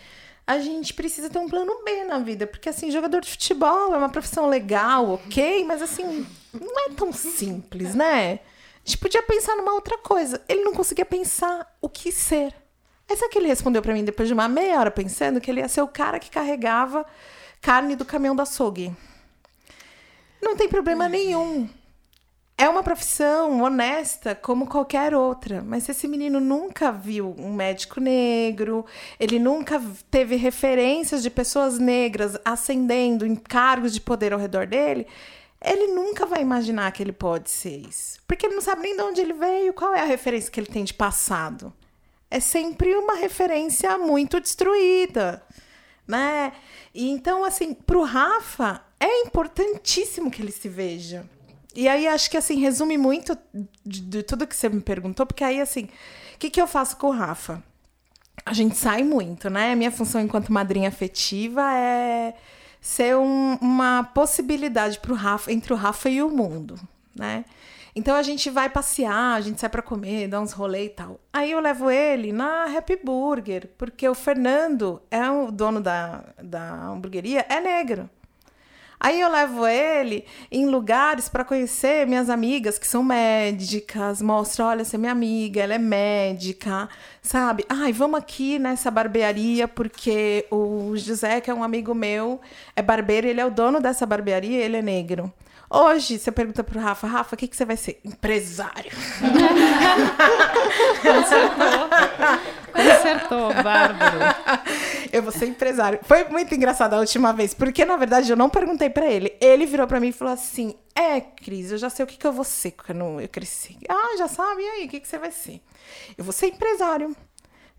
a 0.46 0.58
gente 0.58 0.92
precisa 0.92 1.30
ter 1.30 1.38
um 1.38 1.48
plano 1.48 1.82
B 1.84 2.04
na 2.04 2.18
vida, 2.18 2.46
porque 2.46 2.68
assim, 2.68 2.90
jogador 2.90 3.20
de 3.20 3.30
futebol 3.30 3.94
é 3.94 3.96
uma 3.96 4.08
profissão 4.08 4.48
legal, 4.48 5.12
ok, 5.12 5.64
mas 5.64 5.80
assim, 5.80 6.26
não 6.52 6.86
é 6.86 6.90
tão 6.90 7.12
simples, 7.12 7.94
né? 7.94 8.40
A 8.84 8.88
gente 8.88 8.98
podia 8.98 9.22
pensar 9.22 9.56
numa 9.56 9.72
outra 9.72 9.96
coisa. 9.96 10.42
Ele 10.46 10.62
não 10.62 10.74
conseguia 10.74 11.06
pensar 11.06 11.74
o 11.80 11.88
que 11.88 12.12
ser. 12.12 12.54
Aí 13.08 13.16
sabe 13.16 13.32
que 13.32 13.38
ele 13.38 13.48
respondeu 13.48 13.80
para 13.80 13.94
mim 13.94 14.04
depois 14.04 14.28
de 14.28 14.34
uma 14.34 14.46
meia 14.46 14.78
hora 14.78 14.90
pensando 14.90 15.40
que 15.40 15.50
ele 15.50 15.60
ia 15.60 15.68
ser 15.68 15.80
o 15.80 15.88
cara 15.88 16.18
que 16.18 16.30
carregava 16.30 17.06
carne 17.62 17.96
do 17.96 18.04
caminhão 18.04 18.36
da 18.36 18.42
açougue. 18.42 18.94
Não 20.42 20.54
tem 20.54 20.68
problema 20.68 21.08
nenhum. 21.08 21.68
É 22.56 22.68
uma 22.68 22.84
profissão 22.84 23.62
honesta 23.62 24.34
como 24.34 24.66
qualquer 24.66 25.14
outra, 25.14 25.60
mas 25.62 25.84
se 25.84 25.90
esse 25.90 26.06
menino 26.06 26.38
nunca 26.38 26.92
viu 26.92 27.34
um 27.36 27.52
médico 27.52 28.00
negro, 28.00 28.86
ele 29.18 29.38
nunca 29.40 29.82
teve 30.10 30.36
referências 30.36 31.22
de 31.22 31.30
pessoas 31.30 31.78
negras 31.78 32.38
ascendendo 32.44 33.26
em 33.26 33.34
cargos 33.34 33.92
de 33.92 34.00
poder 34.00 34.32
ao 34.32 34.38
redor 34.38 34.66
dele, 34.66 35.06
ele 35.60 35.88
nunca 35.88 36.26
vai 36.26 36.42
imaginar 36.42 36.92
que 36.92 37.02
ele 37.02 37.12
pode 37.12 37.50
ser 37.50 37.76
isso. 37.88 38.20
Porque 38.26 38.46
ele 38.46 38.54
não 38.54 38.62
sabe 38.62 38.82
nem 38.82 38.96
de 38.96 39.02
onde 39.02 39.20
ele 39.20 39.32
veio, 39.32 39.74
qual 39.74 39.92
é 39.92 40.00
a 40.00 40.04
referência 40.04 40.50
que 40.50 40.60
ele 40.60 40.68
tem 40.68 40.84
de 40.84 40.94
passado 40.94 41.72
é 42.34 42.40
sempre 42.40 42.92
uma 42.96 43.14
referência 43.14 43.96
muito 43.96 44.40
destruída, 44.40 45.40
né? 46.04 46.52
E 46.92 47.08
então, 47.08 47.44
assim, 47.44 47.72
para 47.72 47.96
o 47.96 48.02
Rafa 48.02 48.84
é 48.98 49.20
importantíssimo 49.20 50.32
que 50.32 50.42
ele 50.42 50.50
se 50.50 50.68
veja. 50.68 51.30
E 51.74 51.88
aí 51.88 52.06
acho 52.06 52.30
que 52.30 52.36
assim 52.36 52.58
resume 52.58 52.96
muito 52.96 53.36
de, 53.84 54.00
de 54.00 54.22
tudo 54.22 54.46
que 54.46 54.54
você 54.56 54.68
me 54.68 54.80
perguntou, 54.80 55.26
porque 55.26 55.42
aí 55.42 55.60
assim, 55.60 55.84
o 56.34 56.38
que, 56.38 56.50
que 56.50 56.60
eu 56.60 56.66
faço 56.66 56.96
com 56.96 57.08
o 57.08 57.10
Rafa? 57.10 57.62
A 58.46 58.52
gente 58.52 58.76
sai 58.76 59.02
muito, 59.02 59.48
né? 59.48 59.74
Minha 59.74 59.90
função 59.90 60.20
enquanto 60.20 60.52
madrinha 60.52 60.88
afetiva 60.88 61.62
é 61.72 62.34
ser 62.80 63.16
um, 63.16 63.54
uma 63.60 64.04
possibilidade 64.04 64.98
para 64.98 65.12
o 65.12 65.16
Rafa 65.16 65.50
entre 65.50 65.72
o 65.72 65.76
Rafa 65.76 66.08
e 66.08 66.22
o 66.22 66.28
mundo, 66.28 66.78
né? 67.14 67.44
Então 67.96 68.16
a 68.16 68.22
gente 68.22 68.50
vai 68.50 68.68
passear, 68.68 69.34
a 69.34 69.40
gente 69.40 69.60
sai 69.60 69.70
para 69.70 69.80
comer, 69.80 70.26
dá 70.28 70.40
uns 70.40 70.52
rolê 70.52 70.86
e 70.86 70.88
tal. 70.88 71.20
Aí 71.32 71.52
eu 71.52 71.60
levo 71.60 71.90
ele 71.90 72.32
na 72.32 72.64
Happy 72.64 72.96
Burger, 72.96 73.70
porque 73.78 74.08
o 74.08 74.14
Fernando 74.14 75.00
é 75.10 75.30
o 75.30 75.50
dono 75.52 75.80
da, 75.80 76.24
da 76.42 76.88
hamburgueria, 76.88 77.46
é 77.48 77.60
negro. 77.60 78.10
Aí 79.04 79.20
eu 79.20 79.30
levo 79.30 79.66
ele 79.66 80.24
em 80.50 80.64
lugares 80.64 81.28
para 81.28 81.44
conhecer 81.44 82.06
minhas 82.06 82.30
amigas 82.30 82.78
que 82.78 82.86
são 82.86 83.02
médicas, 83.02 84.22
mostro, 84.22 84.64
olha, 84.64 84.80
essa 84.80 84.96
é 84.96 84.98
minha 84.98 85.12
amiga, 85.12 85.60
ela 85.60 85.74
é 85.74 85.78
médica, 85.78 86.88
sabe? 87.20 87.66
Ai, 87.68 87.92
vamos 87.92 88.18
aqui 88.18 88.58
nessa 88.58 88.90
barbearia 88.90 89.68
porque 89.68 90.46
o 90.50 90.96
José, 90.96 91.42
que 91.42 91.50
é 91.50 91.54
um 91.54 91.62
amigo 91.62 91.94
meu, 91.94 92.40
é 92.74 92.80
barbeiro, 92.80 93.26
ele 93.26 93.42
é 93.42 93.44
o 93.44 93.50
dono 93.50 93.78
dessa 93.78 94.06
barbearia, 94.06 94.64
ele 94.64 94.78
é 94.78 94.82
negro. 94.82 95.30
Hoje, 95.76 96.20
você 96.20 96.30
pergunta 96.30 96.62
pro 96.62 96.78
Rafa, 96.78 97.04
Rafa, 97.04 97.34
o 97.34 97.36
que, 97.36 97.48
que 97.48 97.56
você 97.56 97.64
vai 97.64 97.76
ser? 97.76 97.98
Empresário. 98.04 98.92
Acertou. 101.18 101.90
Acertou, 102.72 103.54
bárbaro. 103.60 104.18
Eu 105.12 105.20
vou 105.20 105.32
ser 105.32 105.46
empresário. 105.46 105.98
Foi 106.04 106.22
muito 106.28 106.54
engraçado 106.54 106.94
a 106.94 107.00
última 107.00 107.32
vez, 107.32 107.54
porque 107.54 107.84
na 107.84 107.96
verdade 107.96 108.30
eu 108.30 108.36
não 108.36 108.48
perguntei 108.48 108.88
para 108.88 109.10
ele. 109.10 109.36
Ele 109.40 109.66
virou 109.66 109.88
para 109.88 109.98
mim 109.98 110.10
e 110.10 110.12
falou 110.12 110.32
assim: 110.32 110.76
É, 110.94 111.20
Cris, 111.20 111.72
eu 111.72 111.78
já 111.78 111.90
sei 111.90 112.04
o 112.04 112.06
que, 112.06 112.16
que 112.16 112.26
eu 112.26 112.32
vou 112.32 112.44
ser 112.44 112.70
quando 112.70 113.20
eu 113.20 113.28
crescer. 113.28 113.74
Ah, 113.88 114.14
já 114.16 114.28
sabe? 114.28 114.62
E 114.62 114.68
aí, 114.68 114.86
o 114.86 114.88
que, 114.88 115.00
que 115.00 115.08
você 115.08 115.18
vai 115.18 115.32
ser? 115.32 115.60
Eu 116.16 116.22
vou 116.22 116.32
ser 116.32 116.46
empresário. 116.46 117.16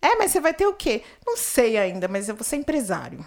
É, 0.01 0.17
mas 0.17 0.31
você 0.31 0.41
vai 0.41 0.53
ter 0.53 0.67
o 0.67 0.73
quê? 0.73 1.01
Não 1.25 1.37
sei 1.37 1.77
ainda, 1.77 2.09
mas 2.09 2.27
eu 2.27 2.35
vou 2.35 2.43
ser 2.43 2.57
empresário. 2.57 3.25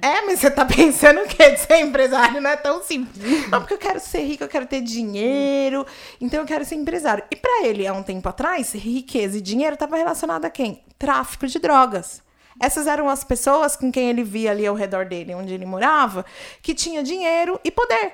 É, 0.00 0.20
mas 0.22 0.40
você 0.40 0.50
tá 0.50 0.64
pensando 0.66 1.20
o 1.20 1.26
quê? 1.26 1.50
De 1.50 1.60
ser 1.60 1.80
empresário 1.80 2.40
não 2.40 2.50
é 2.50 2.56
tão 2.56 2.82
simples. 2.82 3.48
Não, 3.48 3.60
porque 3.60 3.74
eu 3.74 3.78
quero 3.78 3.98
ser 3.98 4.20
rico, 4.20 4.44
eu 4.44 4.48
quero 4.48 4.66
ter 4.66 4.80
dinheiro, 4.80 5.86
então 6.20 6.40
eu 6.40 6.46
quero 6.46 6.64
ser 6.64 6.76
empresário. 6.76 7.24
E 7.30 7.36
para 7.36 7.66
ele, 7.66 7.86
há 7.86 7.92
um 7.92 8.02
tempo 8.02 8.28
atrás, 8.28 8.72
riqueza 8.72 9.38
e 9.38 9.40
dinheiro 9.40 9.74
estava 9.74 9.96
relacionado 9.96 10.44
a 10.44 10.50
quem? 10.50 10.84
Tráfico 10.98 11.46
de 11.46 11.58
drogas. 11.58 12.22
Essas 12.60 12.86
eram 12.86 13.08
as 13.08 13.24
pessoas 13.24 13.74
com 13.74 13.90
quem 13.90 14.10
ele 14.10 14.22
via 14.22 14.50
ali 14.50 14.66
ao 14.66 14.74
redor 14.74 15.06
dele, 15.06 15.34
onde 15.34 15.54
ele 15.54 15.64
morava, 15.64 16.26
que 16.62 16.74
tinha 16.74 17.02
dinheiro 17.02 17.58
e 17.64 17.70
poder. 17.70 18.12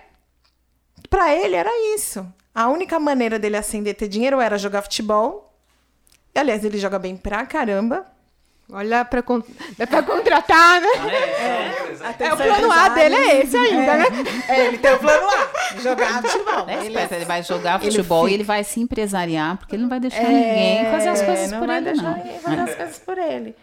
Para 1.10 1.34
ele 1.34 1.56
era 1.56 1.70
isso. 1.94 2.26
A 2.54 2.68
única 2.68 2.98
maneira 2.98 3.38
dele 3.38 3.56
acender 3.56 3.94
ter 3.94 4.08
dinheiro 4.08 4.40
era 4.40 4.56
jogar 4.56 4.82
futebol 4.82 5.52
E, 6.34 6.38
aliás, 6.38 6.64
ele 6.64 6.78
joga 6.78 6.98
bem 6.98 7.16
pra 7.16 7.44
caramba. 7.44 8.06
Olha, 8.72 9.04
pra, 9.04 9.22
con... 9.22 9.40
é 9.78 9.86
pra 9.86 10.02
contratar, 10.02 10.80
né? 10.80 10.88
É, 12.18 12.32
o 12.32 12.36
plano 12.36 12.72
A 12.72 12.88
dele 12.88 13.14
é 13.14 13.40
esse 13.42 13.56
ainda, 13.56 13.96
né? 13.96 14.06
É, 14.48 14.66
ele 14.66 14.78
tem 14.78 14.92
o 14.92 14.98
plano 14.98 15.26
A, 15.28 15.76
jogar 15.80 16.20
futebol. 16.22 16.68
É, 16.68 16.84
Ele- 16.84 16.98
ele, 16.98 17.08
ele 17.14 17.24
vai 17.24 17.42
jogar 17.44 17.80
futebol 17.80 18.22
fica- 18.24 18.30
e 18.32 18.34
ele 18.34 18.42
vai 18.44 18.64
se 18.64 18.80
empresariar, 18.80 19.56
porque 19.56 19.76
ele 19.76 19.82
não 19.82 19.88
vai 19.88 20.00
deixar 20.00 20.22
É, 20.22 20.28
ninguém 20.28 20.90
fazer 20.90 21.08
as 21.10 21.22
coisas 21.22 21.50
não 21.52 21.58
por 21.60 21.66
vai 21.68 21.76
ele, 21.76 21.84
deixar 21.86 22.02
não. 22.02 22.16
ninguém 22.16 22.38
fazer 22.40 22.60
as 22.60 22.74
coisas 22.74 22.98
por 22.98 23.18
ele. 23.18 23.54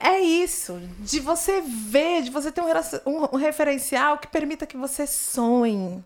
É 0.00 0.18
isso, 0.18 0.80
de 0.98 1.20
você 1.20 1.60
ver, 1.64 2.22
de 2.22 2.30
você 2.30 2.50
ter 2.50 2.60
um, 2.60 2.66
um- 3.06 3.28
um 3.34 3.36
referencial 3.36 4.18
que 4.18 4.26
permita 4.26 4.66
que 4.66 4.76
você 4.76 5.06
sonhe. 5.06 6.02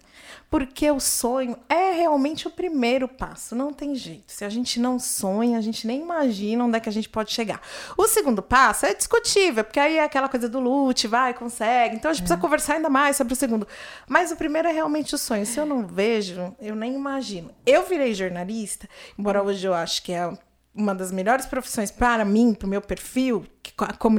Porque 0.48 0.88
o 0.90 1.00
sonho 1.00 1.56
é 1.68 1.92
realmente 1.92 2.46
o 2.46 2.50
primeiro 2.50 3.08
passo, 3.08 3.56
não 3.56 3.72
tem 3.72 3.94
jeito. 3.94 4.32
Se 4.32 4.44
a 4.44 4.48
gente 4.48 4.78
não 4.78 4.98
sonha, 4.98 5.58
a 5.58 5.60
gente 5.60 5.86
nem 5.86 6.00
imagina 6.00 6.64
onde 6.64 6.76
é 6.76 6.80
que 6.80 6.88
a 6.88 6.92
gente 6.92 7.08
pode 7.08 7.32
chegar. 7.32 7.60
O 7.96 8.06
segundo 8.06 8.40
passo 8.40 8.86
é 8.86 8.94
discutível, 8.94 9.64
porque 9.64 9.80
aí 9.80 9.96
é 9.96 10.04
aquela 10.04 10.28
coisa 10.28 10.48
do 10.48 10.60
lute, 10.60 11.08
vai, 11.08 11.34
consegue. 11.34 11.96
Então 11.96 12.10
a 12.10 12.14
gente 12.14 12.22
precisa 12.22 12.40
conversar 12.40 12.74
ainda 12.74 12.88
mais 12.88 13.16
sobre 13.16 13.32
o 13.32 13.36
segundo. 13.36 13.66
Mas 14.08 14.30
o 14.30 14.36
primeiro 14.36 14.68
é 14.68 14.72
realmente 14.72 15.14
o 15.14 15.18
sonho. 15.18 15.44
Se 15.44 15.58
eu 15.58 15.66
não 15.66 15.84
vejo, 15.84 16.54
eu 16.60 16.76
nem 16.76 16.94
imagino. 16.94 17.50
Eu 17.66 17.84
virei 17.86 18.14
jornalista, 18.14 18.88
embora 19.18 19.42
hoje 19.42 19.66
eu 19.66 19.74
acho 19.74 20.02
que 20.02 20.12
é 20.12 20.32
uma 20.76 20.94
das 20.94 21.10
melhores 21.10 21.46
profissões 21.46 21.90
para 21.90 22.24
mim, 22.24 22.54
para 22.54 22.66
o 22.66 22.68
meu 22.68 22.82
perfil, 22.82 23.46
que 23.62 23.72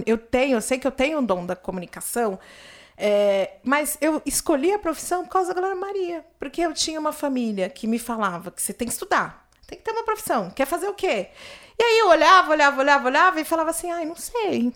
eu 0.06 0.18
tenho, 0.18 0.58
eu 0.58 0.62
sei 0.62 0.80
que 0.80 0.88
eu 0.88 0.92
tenho 0.92 1.20
o 1.20 1.22
dom 1.22 1.46
da 1.46 1.56
comunicação, 1.56 2.40
é, 2.98 3.58
mas 3.64 3.96
eu 4.02 4.20
escolhi 4.26 4.74
a 4.74 4.80
profissão 4.80 5.24
por 5.24 5.30
causa 5.30 5.54
da 5.54 5.60
Glória 5.60 5.76
Maria, 5.76 6.26
porque 6.40 6.62
eu 6.62 6.74
tinha 6.74 7.00
uma 7.00 7.14
família 7.14 7.70
que 7.70 7.86
me 7.86 8.00
falava 8.00 8.50
que 8.50 8.62
você 8.62 8.74
tem 8.74 8.88
que 8.88 8.94
estudar, 8.94 9.48
tem 9.68 9.78
que 9.78 9.84
ter 9.84 9.92
uma 9.92 10.04
profissão, 10.04 10.50
quer 10.50 10.66
fazer 10.66 10.88
o 10.88 10.96
quê? 10.96 11.30
E 11.80 11.84
aí 11.84 12.00
eu 12.00 12.08
olhava, 12.08 12.52
olhava, 12.52 12.82
olhava, 12.82 13.08
olhava 13.08 13.40
e 13.40 13.46
falava 13.46 13.70
assim, 13.70 13.92
ai, 13.92 14.04
não 14.04 14.16
sei. 14.16 14.74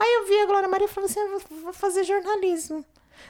Aí 0.00 0.14
eu 0.14 0.26
via 0.26 0.42
a 0.42 0.46
Glória 0.46 0.68
Maria 0.68 0.86
e 0.86 0.90
falava 0.90 1.12
assim, 1.12 1.44
vou 1.62 1.72
fazer 1.72 2.02
jornalismo. 2.02 2.84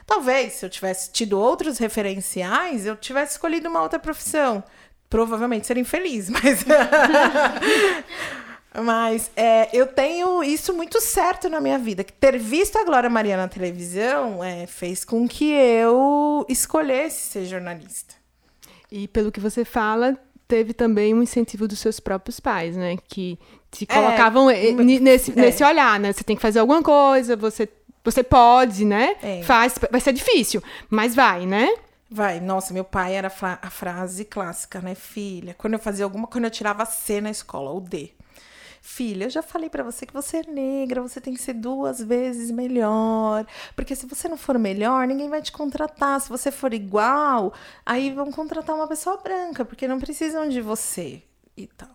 Talvez, 0.07 0.53
se 0.53 0.65
eu 0.65 0.69
tivesse 0.71 1.11
tido 1.11 1.39
outros 1.39 1.77
referenciais, 1.77 2.87
eu 2.87 2.95
tivesse 2.95 3.33
escolhido 3.33 3.69
uma 3.69 3.83
outra 3.83 3.99
profissão. 3.99 4.63
Provavelmente 5.07 5.67
seria 5.67 5.81
infeliz, 5.81 6.29
mas. 6.29 6.65
mas 8.83 9.31
é, 9.35 9.69
eu 9.73 9.87
tenho 9.87 10.43
isso 10.43 10.73
muito 10.73 10.99
certo 11.01 11.49
na 11.49 11.59
minha 11.61 11.77
vida. 11.77 12.03
que 12.03 12.13
Ter 12.13 12.37
visto 12.37 12.77
a 12.77 12.83
Glória 12.83 13.09
Maria 13.09 13.37
na 13.37 13.47
televisão 13.47 14.43
é, 14.43 14.65
fez 14.67 15.03
com 15.05 15.27
que 15.27 15.51
eu 15.51 16.45
escolhesse 16.49 17.29
ser 17.29 17.45
jornalista. 17.45 18.15
E 18.91 19.07
pelo 19.07 19.31
que 19.31 19.39
você 19.39 19.65
fala, 19.65 20.17
teve 20.47 20.73
também 20.73 21.13
um 21.13 21.21
incentivo 21.23 21.67
dos 21.67 21.79
seus 21.79 21.99
próprios 21.99 22.39
pais, 22.39 22.75
né? 22.77 22.97
Que 23.07 23.37
te 23.71 23.85
colocavam 23.85 24.49
eh, 24.49 24.71
ni- 24.71 24.99
nesse, 24.99 25.31
é. 25.31 25.35
nesse 25.35 25.63
olhar, 25.63 25.99
né? 25.99 26.13
Você 26.13 26.23
tem 26.23 26.35
que 26.35 26.41
fazer 26.41 26.59
alguma 26.59 26.81
coisa, 26.81 27.35
você, 27.35 27.67
você 28.03 28.23
pode, 28.23 28.85
né? 28.85 29.15
É. 29.21 29.41
Faz, 29.43 29.75
vai 29.91 29.99
ser 29.99 30.13
difícil, 30.13 30.61
mas 30.89 31.15
vai, 31.15 31.45
né? 31.45 31.69
Vai, 32.09 32.39
nossa, 32.39 32.71
meu 32.73 32.83
pai 32.83 33.15
era 33.15 33.27
a 33.27 33.31
fra- 33.31 33.59
a 33.61 33.69
frase 33.69 34.23
clássica, 34.23 34.79
né, 34.79 34.93
filha? 34.93 35.55
Quando 35.57 35.73
eu 35.73 35.79
fazia 35.79 36.05
alguma, 36.05 36.27
quando 36.27 36.45
eu 36.45 36.51
tirava 36.51 36.85
C 36.85 37.19
na 37.19 37.31
escola, 37.31 37.71
ou 37.71 37.81
D. 37.81 38.11
Filha, 38.87 39.25
eu 39.25 39.29
já 39.31 39.41
falei 39.41 39.67
pra 39.67 39.81
você 39.81 40.05
que 40.05 40.13
você 40.13 40.37
é 40.37 40.43
negra, 40.43 41.01
você 41.01 41.19
tem 41.19 41.33
que 41.33 41.41
ser 41.41 41.53
duas 41.53 41.99
vezes 41.99 42.51
melhor. 42.51 43.43
Porque 43.75 43.95
se 43.95 44.05
você 44.05 44.29
não 44.29 44.37
for 44.37 44.59
melhor, 44.59 45.07
ninguém 45.07 45.27
vai 45.27 45.41
te 45.41 45.51
contratar. 45.51 46.21
Se 46.21 46.29
você 46.29 46.51
for 46.51 46.71
igual, 46.71 47.51
aí 47.83 48.11
vão 48.11 48.31
contratar 48.31 48.75
uma 48.75 48.87
pessoa 48.87 49.17
branca, 49.17 49.65
porque 49.65 49.87
não 49.87 49.99
precisam 49.99 50.47
de 50.47 50.61
você 50.61 51.23
e 51.57 51.65
tal. 51.65 51.89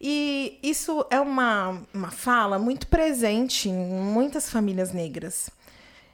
E 0.00 0.60
isso 0.62 1.04
é 1.10 1.18
uma, 1.20 1.82
uma 1.92 2.12
fala 2.12 2.60
muito 2.60 2.86
presente 2.86 3.68
em 3.68 3.74
muitas 3.74 4.48
famílias 4.48 4.92
negras. 4.92 5.50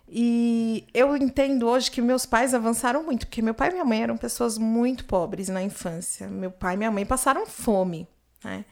E 0.08 0.86
eu 0.94 1.14
entendo 1.14 1.68
hoje 1.68 1.90
que 1.90 2.00
meus 2.00 2.24
pais 2.24 2.54
avançaram 2.54 3.02
muito, 3.02 3.26
porque 3.26 3.42
meu 3.42 3.54
pai 3.54 3.68
e 3.68 3.72
minha 3.72 3.84
mãe 3.84 4.02
eram 4.02 4.16
pessoas 4.16 4.56
muito 4.56 5.04
pobres 5.04 5.50
na 5.50 5.62
infância. 5.62 6.26
Meu 6.26 6.50
pai 6.50 6.72
e 6.72 6.78
minha 6.78 6.90
mãe 6.90 7.04
passaram 7.04 7.44
fome, 7.44 8.08
né? 8.42 8.64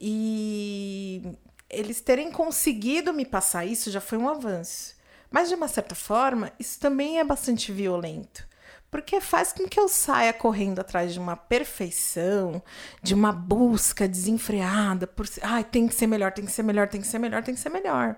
E 0.00 1.22
eles 1.68 2.00
terem 2.00 2.32
conseguido 2.32 3.12
me 3.12 3.24
passar 3.24 3.64
isso 3.64 3.90
já 3.90 4.00
foi 4.00 4.18
um 4.18 4.28
avanço. 4.28 4.94
Mas, 5.30 5.48
de 5.48 5.54
uma 5.54 5.68
certa 5.68 5.94
forma, 5.94 6.52
isso 6.58 6.80
também 6.80 7.20
é 7.20 7.24
bastante 7.24 7.70
violento. 7.70 8.48
Porque 8.90 9.20
faz 9.20 9.52
com 9.52 9.68
que 9.68 9.78
eu 9.78 9.88
saia 9.88 10.32
correndo 10.32 10.80
atrás 10.80 11.12
de 11.12 11.20
uma 11.20 11.36
perfeição, 11.36 12.60
de 13.00 13.14
uma 13.14 13.30
busca 13.30 14.08
desenfreada 14.08 15.06
por. 15.06 15.26
Ai, 15.42 15.62
tem 15.62 15.86
que 15.86 15.94
ser 15.94 16.08
melhor, 16.08 16.32
tem 16.32 16.44
que 16.44 16.50
ser 16.50 16.64
melhor, 16.64 16.88
tem 16.88 17.00
que 17.00 17.06
ser 17.06 17.20
melhor, 17.20 17.42
tem 17.44 17.54
que 17.54 17.60
ser 17.60 17.68
melhor. 17.68 18.16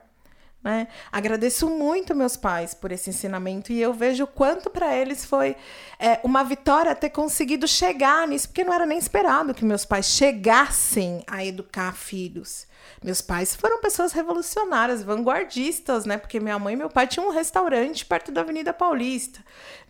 Né? 0.62 0.86
Agradeço 1.10 1.68
muito 1.68 2.14
meus 2.14 2.36
pais 2.36 2.72
por 2.72 2.92
esse 2.92 3.10
ensinamento 3.10 3.72
e 3.72 3.82
eu 3.82 3.92
vejo 3.92 4.24
o 4.24 4.28
quanto 4.28 4.70
para 4.70 4.94
eles 4.94 5.24
foi 5.24 5.56
é, 5.98 6.20
uma 6.22 6.44
vitória 6.44 6.94
ter 6.94 7.10
conseguido 7.10 7.66
chegar 7.66 8.28
nisso, 8.28 8.48
porque 8.48 8.62
não 8.62 8.72
era 8.72 8.86
nem 8.86 8.96
esperado 8.96 9.54
que 9.54 9.64
meus 9.64 9.84
pais 9.84 10.06
chegassem 10.06 11.24
a 11.26 11.44
educar 11.44 11.92
filhos. 11.92 12.66
Meus 13.02 13.20
pais 13.20 13.56
foram 13.56 13.80
pessoas 13.80 14.12
revolucionárias, 14.12 15.02
vanguardistas, 15.02 16.04
né? 16.04 16.16
Porque 16.16 16.38
minha 16.38 16.58
mãe 16.58 16.74
e 16.74 16.76
meu 16.76 16.88
pai 16.88 17.06
tinham 17.06 17.28
um 17.28 17.32
restaurante 17.32 18.04
perto 18.04 18.30
da 18.30 18.42
Avenida 18.42 18.72
Paulista. 18.72 19.40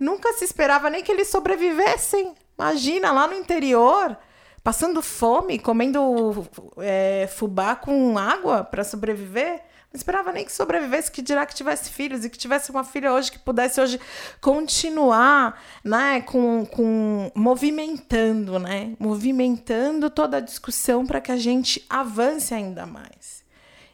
Nunca 0.01 0.33
se 0.33 0.45
esperava 0.45 0.89
nem 0.89 1.03
que 1.03 1.13
eles 1.13 1.29
sobrevivessem. 1.29 2.35
Imagina, 2.59 3.13
lá 3.13 3.27
no 3.27 3.35
interior, 3.35 4.17
passando 4.63 5.03
fome, 5.03 5.59
comendo 5.59 6.47
é, 6.79 7.29
fubá 7.35 7.77
com 7.77 8.17
água 8.17 8.65
para 8.65 8.85
sobreviver. 8.85 9.63
Não 9.93 9.99
esperava 9.99 10.33
nem 10.33 10.43
que 10.43 10.53
sobrevivesse, 10.53 11.13
que 11.13 11.21
dirá 11.21 11.45
que 11.45 11.55
tivesse 11.55 11.91
filhos 11.91 12.25
e 12.25 12.31
que 12.31 12.39
tivesse 12.39 12.71
uma 12.71 12.83
filha 12.83 13.13
hoje 13.13 13.31
que 13.31 13.39
pudesse 13.39 13.79
hoje 13.79 14.01
continuar, 14.41 15.63
né, 15.85 16.23
com, 16.23 16.65
com 16.65 17.31
movimentando, 17.35 18.59
né, 18.59 18.95
movimentando 18.99 20.09
toda 20.09 20.39
a 20.39 20.41
discussão 20.41 21.05
para 21.05 21.21
que 21.21 21.31
a 21.31 21.37
gente 21.37 21.85
avance 21.91 22.55
ainda 22.55 22.87
mais. 22.87 23.45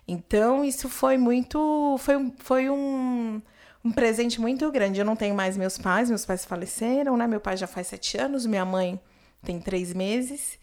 Então 0.06 0.64
isso 0.64 0.88
foi 0.88 1.18
muito, 1.18 1.96
foi, 1.98 2.32
foi 2.38 2.70
um, 2.70 3.42
um 3.84 3.90
presente 3.90 4.40
muito 4.40 4.70
grande. 4.70 5.00
Eu 5.00 5.04
não 5.04 5.16
tenho 5.16 5.34
mais 5.34 5.56
meus 5.56 5.76
pais, 5.76 6.08
meus 6.08 6.24
pais 6.24 6.44
faleceram, 6.44 7.16
né? 7.16 7.26
Meu 7.26 7.40
pai 7.40 7.56
já 7.56 7.66
faz 7.66 7.88
sete 7.88 8.16
anos, 8.16 8.46
minha 8.46 8.64
mãe 8.64 9.00
tem 9.42 9.60
três 9.60 9.92
meses. 9.92 10.60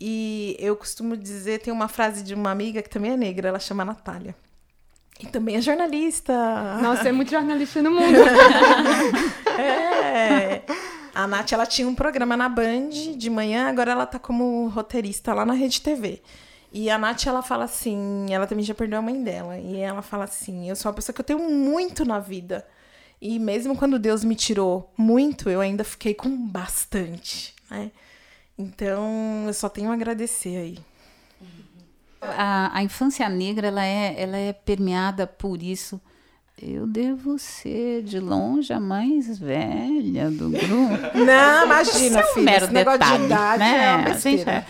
E 0.00 0.56
eu 0.58 0.76
costumo 0.76 1.16
dizer, 1.16 1.60
tem 1.60 1.72
uma 1.72 1.86
frase 1.86 2.24
de 2.24 2.34
uma 2.34 2.50
amiga 2.50 2.82
que 2.82 2.90
também 2.90 3.12
é 3.12 3.16
negra, 3.16 3.48
ela 3.48 3.60
chama 3.60 3.84
Natália. 3.84 4.34
E 5.22 5.26
também 5.26 5.56
é 5.56 5.60
jornalista. 5.60 6.32
Nossa, 6.82 7.08
é 7.08 7.12
muito 7.12 7.30
jornalista 7.30 7.80
no 7.82 7.90
mundo. 7.90 8.18
É. 9.54 10.62
A 11.14 11.26
Nath, 11.26 11.52
ela 11.52 11.66
tinha 11.66 11.86
um 11.86 11.94
programa 11.94 12.36
na 12.36 12.48
Band 12.48 12.88
de 13.16 13.28
manhã, 13.28 13.68
agora 13.68 13.92
ela 13.92 14.06
tá 14.06 14.18
como 14.18 14.66
roteirista 14.68 15.34
lá 15.34 15.44
na 15.44 15.52
Rede 15.52 15.82
TV. 15.82 16.22
E 16.72 16.88
a 16.88 16.96
Nath, 16.96 17.26
ela 17.26 17.42
fala 17.42 17.64
assim, 17.64 18.26
ela 18.30 18.46
também 18.46 18.64
já 18.64 18.74
perdeu 18.74 18.98
a 18.98 19.02
mãe 19.02 19.22
dela, 19.22 19.58
e 19.58 19.76
ela 19.76 20.00
fala 20.00 20.24
assim, 20.24 20.70
eu 20.70 20.74
sou 20.74 20.90
uma 20.90 20.94
pessoa 20.94 21.14
que 21.14 21.20
eu 21.20 21.24
tenho 21.24 21.38
muito 21.38 22.04
na 22.06 22.18
vida. 22.18 22.66
E 23.20 23.38
mesmo 23.38 23.76
quando 23.76 23.98
Deus 23.98 24.24
me 24.24 24.34
tirou 24.34 24.90
muito, 24.96 25.50
eu 25.50 25.60
ainda 25.60 25.84
fiquei 25.84 26.14
com 26.14 26.34
bastante, 26.34 27.54
né? 27.70 27.90
Então, 28.56 29.44
eu 29.46 29.54
só 29.54 29.68
tenho 29.68 29.90
a 29.90 29.94
agradecer 29.94 30.56
aí. 30.56 30.78
A, 32.22 32.70
a 32.78 32.82
infância 32.82 33.28
negra 33.28 33.68
ela 33.68 33.84
é, 33.84 34.14
ela 34.16 34.36
é 34.36 34.52
permeada 34.52 35.26
por 35.26 35.62
isso. 35.62 36.00
Eu 36.60 36.86
devo 36.86 37.38
ser 37.38 38.02
de 38.04 38.20
longe 38.20 38.72
a 38.72 38.78
mais 38.78 39.36
velha 39.36 40.30
do 40.30 40.50
grupo. 40.50 40.92
Não, 41.18 41.64
imagina, 41.64 42.20
é 42.20 42.24
um 42.24 42.34
filha, 42.34 42.44
mero 42.44 42.68
detalhe, 42.68 43.18
de 43.18 43.24
idade 43.24 43.58
né? 43.58 44.04
é 44.06 44.18
gente 44.18 44.48
é- 44.48 44.66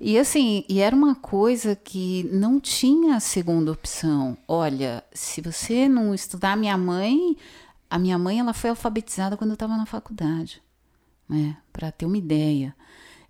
E 0.00 0.18
assim, 0.18 0.64
e 0.68 0.80
era 0.80 0.94
uma 0.94 1.14
coisa 1.14 1.74
que 1.74 2.28
não 2.30 2.60
tinha 2.60 3.18
segunda 3.20 3.72
opção. 3.72 4.36
Olha, 4.46 5.02
se 5.14 5.40
você 5.40 5.88
não 5.88 6.12
estudar, 6.14 6.56
minha 6.58 6.76
mãe, 6.76 7.36
a 7.88 7.98
minha 7.98 8.18
mãe 8.18 8.38
ela 8.40 8.52
foi 8.52 8.68
alfabetizada 8.68 9.36
quando 9.36 9.50
eu 9.50 9.54
estava 9.54 9.76
na 9.78 9.86
faculdade, 9.86 10.60
né? 11.26 11.56
Para 11.72 11.90
ter 11.90 12.04
uma 12.04 12.18
ideia. 12.18 12.74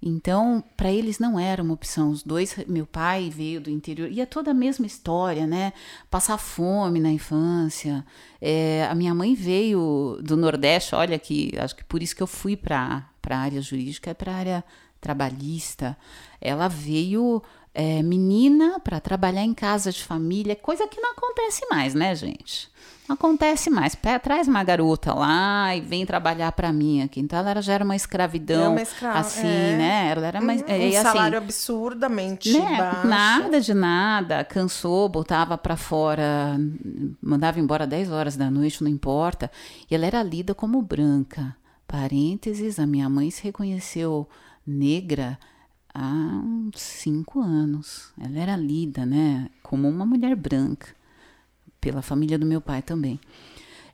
Então, 0.03 0.65
para 0.77 0.91
eles 0.91 1.19
não 1.19 1.39
era 1.39 1.63
uma 1.63 1.75
opção. 1.75 2.11
Os 2.11 2.23
dois, 2.23 2.57
meu 2.67 2.87
pai 2.87 3.29
veio 3.29 3.61
do 3.61 3.69
interior, 3.69 4.11
e 4.11 4.21
é 4.21 4.27
toda 4.27 4.51
a 4.53 4.55
mesma 4.55 4.87
história, 4.87 5.47
né? 5.47 5.73
Passar 6.11 6.39
fome 6.39 6.99
na 6.99 7.11
infância. 7.11 8.05
É, 8.41 8.87
a 8.91 8.95
minha 8.95 9.15
mãe 9.15 9.35
veio 9.35 10.19
do 10.23 10.37
Nordeste, 10.37 10.95
olha 10.95 11.19
que 11.19 11.53
acho 11.59 11.77
que 11.77 11.85
por 11.85 12.03
isso 12.03 12.17
que 12.17 12.23
eu 12.23 12.27
fui 12.27 12.57
para 12.57 13.05
a 13.29 13.37
área 13.37 13.61
jurídica, 13.61 14.11
é 14.11 14.15
para 14.15 14.33
a 14.33 14.37
área 14.37 14.65
trabalhista. 15.01 15.97
Ela 16.41 16.67
veio 16.69 17.43
é, 17.75 18.03
menina 18.03 18.81
para 18.81 19.01
trabalhar 19.01 19.45
em 19.45 19.55
casa 19.55 19.93
de 19.93 20.03
família, 20.03 20.57
coisa 20.57 20.89
que 20.89 21.01
não 21.01 21.13
acontece 21.13 21.67
mais, 21.71 21.95
né, 21.95 22.15
gente? 22.15 22.71
Acontece 23.13 23.71
mais. 23.71 23.97
Pé, 23.97 24.19
traz 24.21 24.47
uma 24.47 24.63
garota 24.63 25.13
lá 25.13 25.75
e 25.75 25.81
vem 25.81 26.07
trabalhar 26.07 26.53
para 26.53 26.73
mim 26.73 27.03
aqui. 27.03 27.19
Então 27.21 27.39
ela 27.41 27.61
já 27.61 27.73
era 27.73 27.85
uma 27.85 27.97
escravidão, 27.97 28.63
É 28.67 28.69
uma 28.69 28.83
escra- 28.83 29.13
assim, 29.15 29.47
é. 29.47 29.77
né? 29.77 30.09
Ela 30.13 30.27
era 30.29 30.41
uma, 30.41 30.53
um 30.53 30.57
e, 30.57 30.97
assim, 30.97 31.03
salário 31.03 31.37
absurdamente 31.37 32.53
né? 32.53 32.79
baixo. 32.79 33.09
Nada 33.09 33.61
de 33.61 33.75
nada. 33.75 34.45
Cansou, 34.45 35.09
botava 35.09 35.59
pra 35.59 35.77
fora, 35.77 36.57
mandava 37.21 37.59
embora 37.59 37.85
10 37.87 38.13
horas 38.13 38.37
da 38.37 38.49
noite, 38.49 38.83
não 38.83 38.89
importa. 38.91 39.51
E 39.91 39.95
ela 39.95 40.07
era 40.07 40.23
lida 40.23 40.55
como 40.55 40.81
branca. 40.81 41.57
Parênteses, 41.89 42.79
a 42.79 42.87
minha 42.87 43.09
mãe 43.09 43.29
se 43.33 43.43
reconheceu 43.43 44.29
negra 44.65 45.37
há 45.93 46.07
uns 46.45 46.81
5 46.81 47.41
anos. 47.41 48.13
Ela 48.23 48.39
era 48.39 48.57
lida, 48.57 49.05
né, 49.05 49.49
como 49.65 49.89
uma 49.89 50.07
mulher 50.07 50.37
branca 50.37 51.00
pela 51.81 52.03
família 52.03 52.39
do 52.39 52.47
meu 52.47 52.61
pai 52.61 52.83
também. 52.83 53.19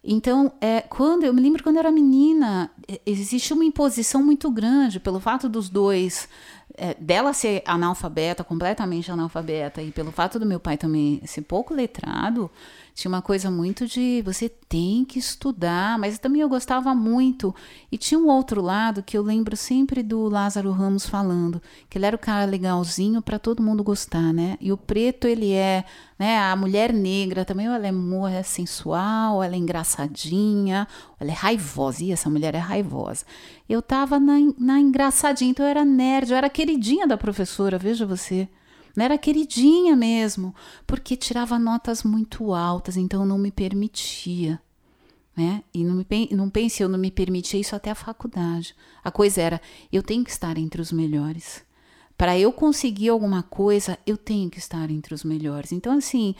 Então, 0.08 0.52
é, 0.60 0.82
quando 0.82 1.24
eu 1.24 1.34
me 1.34 1.40
lembro 1.40 1.62
quando 1.64 1.76
eu 1.76 1.80
era 1.80 1.90
menina, 1.90 2.70
é, 2.86 3.00
existe 3.04 3.52
uma 3.52 3.64
imposição 3.64 4.22
muito 4.22 4.48
grande 4.50 5.00
pelo 5.00 5.18
fato 5.18 5.48
dos 5.48 5.68
dois, 5.68 6.28
é, 6.76 6.94
dela 6.94 7.32
ser 7.32 7.62
analfabeta, 7.66 8.44
completamente 8.44 9.10
analfabeta, 9.10 9.82
e 9.82 9.90
pelo 9.90 10.12
fato 10.12 10.38
do 10.38 10.46
meu 10.46 10.60
pai 10.60 10.76
também 10.76 11.20
ser 11.26 11.42
pouco 11.42 11.74
letrado, 11.74 12.48
tinha 12.96 13.10
uma 13.10 13.20
coisa 13.20 13.50
muito 13.50 13.86
de 13.86 14.22
você 14.24 14.48
tem 14.48 15.04
que 15.04 15.18
estudar, 15.18 15.98
mas 15.98 16.18
também 16.18 16.40
eu 16.40 16.48
gostava 16.48 16.94
muito. 16.94 17.54
E 17.92 17.98
tinha 17.98 18.18
um 18.18 18.26
outro 18.26 18.62
lado 18.62 19.02
que 19.02 19.18
eu 19.18 19.22
lembro 19.22 19.54
sempre 19.54 20.02
do 20.02 20.30
Lázaro 20.30 20.70
Ramos 20.72 21.06
falando, 21.06 21.60
que 21.90 21.98
ele 21.98 22.06
era 22.06 22.16
o 22.16 22.18
cara 22.18 22.46
legalzinho 22.46 23.20
para 23.20 23.38
todo 23.38 23.62
mundo 23.62 23.84
gostar, 23.84 24.32
né? 24.32 24.56
E 24.62 24.72
o 24.72 24.78
preto 24.78 25.26
ele 25.28 25.52
é, 25.52 25.84
né, 26.18 26.38
a 26.38 26.56
mulher 26.56 26.90
negra 26.90 27.44
também, 27.44 27.66
ela 27.66 27.86
é, 27.86 27.92
mo- 27.92 28.26
é 28.26 28.42
sensual, 28.42 29.42
ela 29.42 29.54
é 29.54 29.58
engraçadinha, 29.58 30.88
ela 31.20 31.30
é 31.30 31.34
raivosa, 31.34 32.02
e 32.02 32.12
essa 32.12 32.30
mulher 32.30 32.54
é 32.54 32.58
raivosa. 32.58 33.26
Eu 33.68 33.82
tava 33.82 34.18
na, 34.18 34.36
na 34.58 34.80
engraçadinha, 34.80 35.50
então 35.50 35.66
eu 35.66 35.70
era 35.70 35.84
nerd, 35.84 36.30
eu 36.30 36.36
era 36.38 36.48
queridinha 36.48 37.06
da 37.06 37.18
professora, 37.18 37.76
veja 37.76 38.06
você. 38.06 38.48
Não 38.96 39.04
era 39.04 39.18
queridinha 39.18 39.94
mesmo, 39.94 40.54
porque 40.86 41.16
tirava 41.16 41.58
notas 41.58 42.02
muito 42.02 42.54
altas, 42.54 42.96
então 42.96 43.26
não 43.26 43.36
me 43.36 43.50
permitia. 43.50 44.58
Né? 45.36 45.62
E 45.74 45.84
não, 45.84 45.96
me, 45.96 46.28
não 46.32 46.48
pense, 46.48 46.82
eu 46.82 46.88
não 46.88 46.98
me 46.98 47.10
permitia 47.10 47.60
isso 47.60 47.76
até 47.76 47.90
a 47.90 47.94
faculdade. 47.94 48.74
A 49.04 49.10
coisa 49.10 49.42
era, 49.42 49.60
eu 49.92 50.02
tenho 50.02 50.24
que 50.24 50.30
estar 50.30 50.56
entre 50.56 50.80
os 50.80 50.90
melhores. 50.90 51.62
Para 52.16 52.38
eu 52.38 52.50
conseguir 52.50 53.10
alguma 53.10 53.42
coisa, 53.42 53.98
eu 54.06 54.16
tenho 54.16 54.48
que 54.48 54.58
estar 54.58 54.90
entre 54.90 55.12
os 55.12 55.22
melhores. 55.22 55.72
Então, 55.72 55.92
assim, 55.92 56.34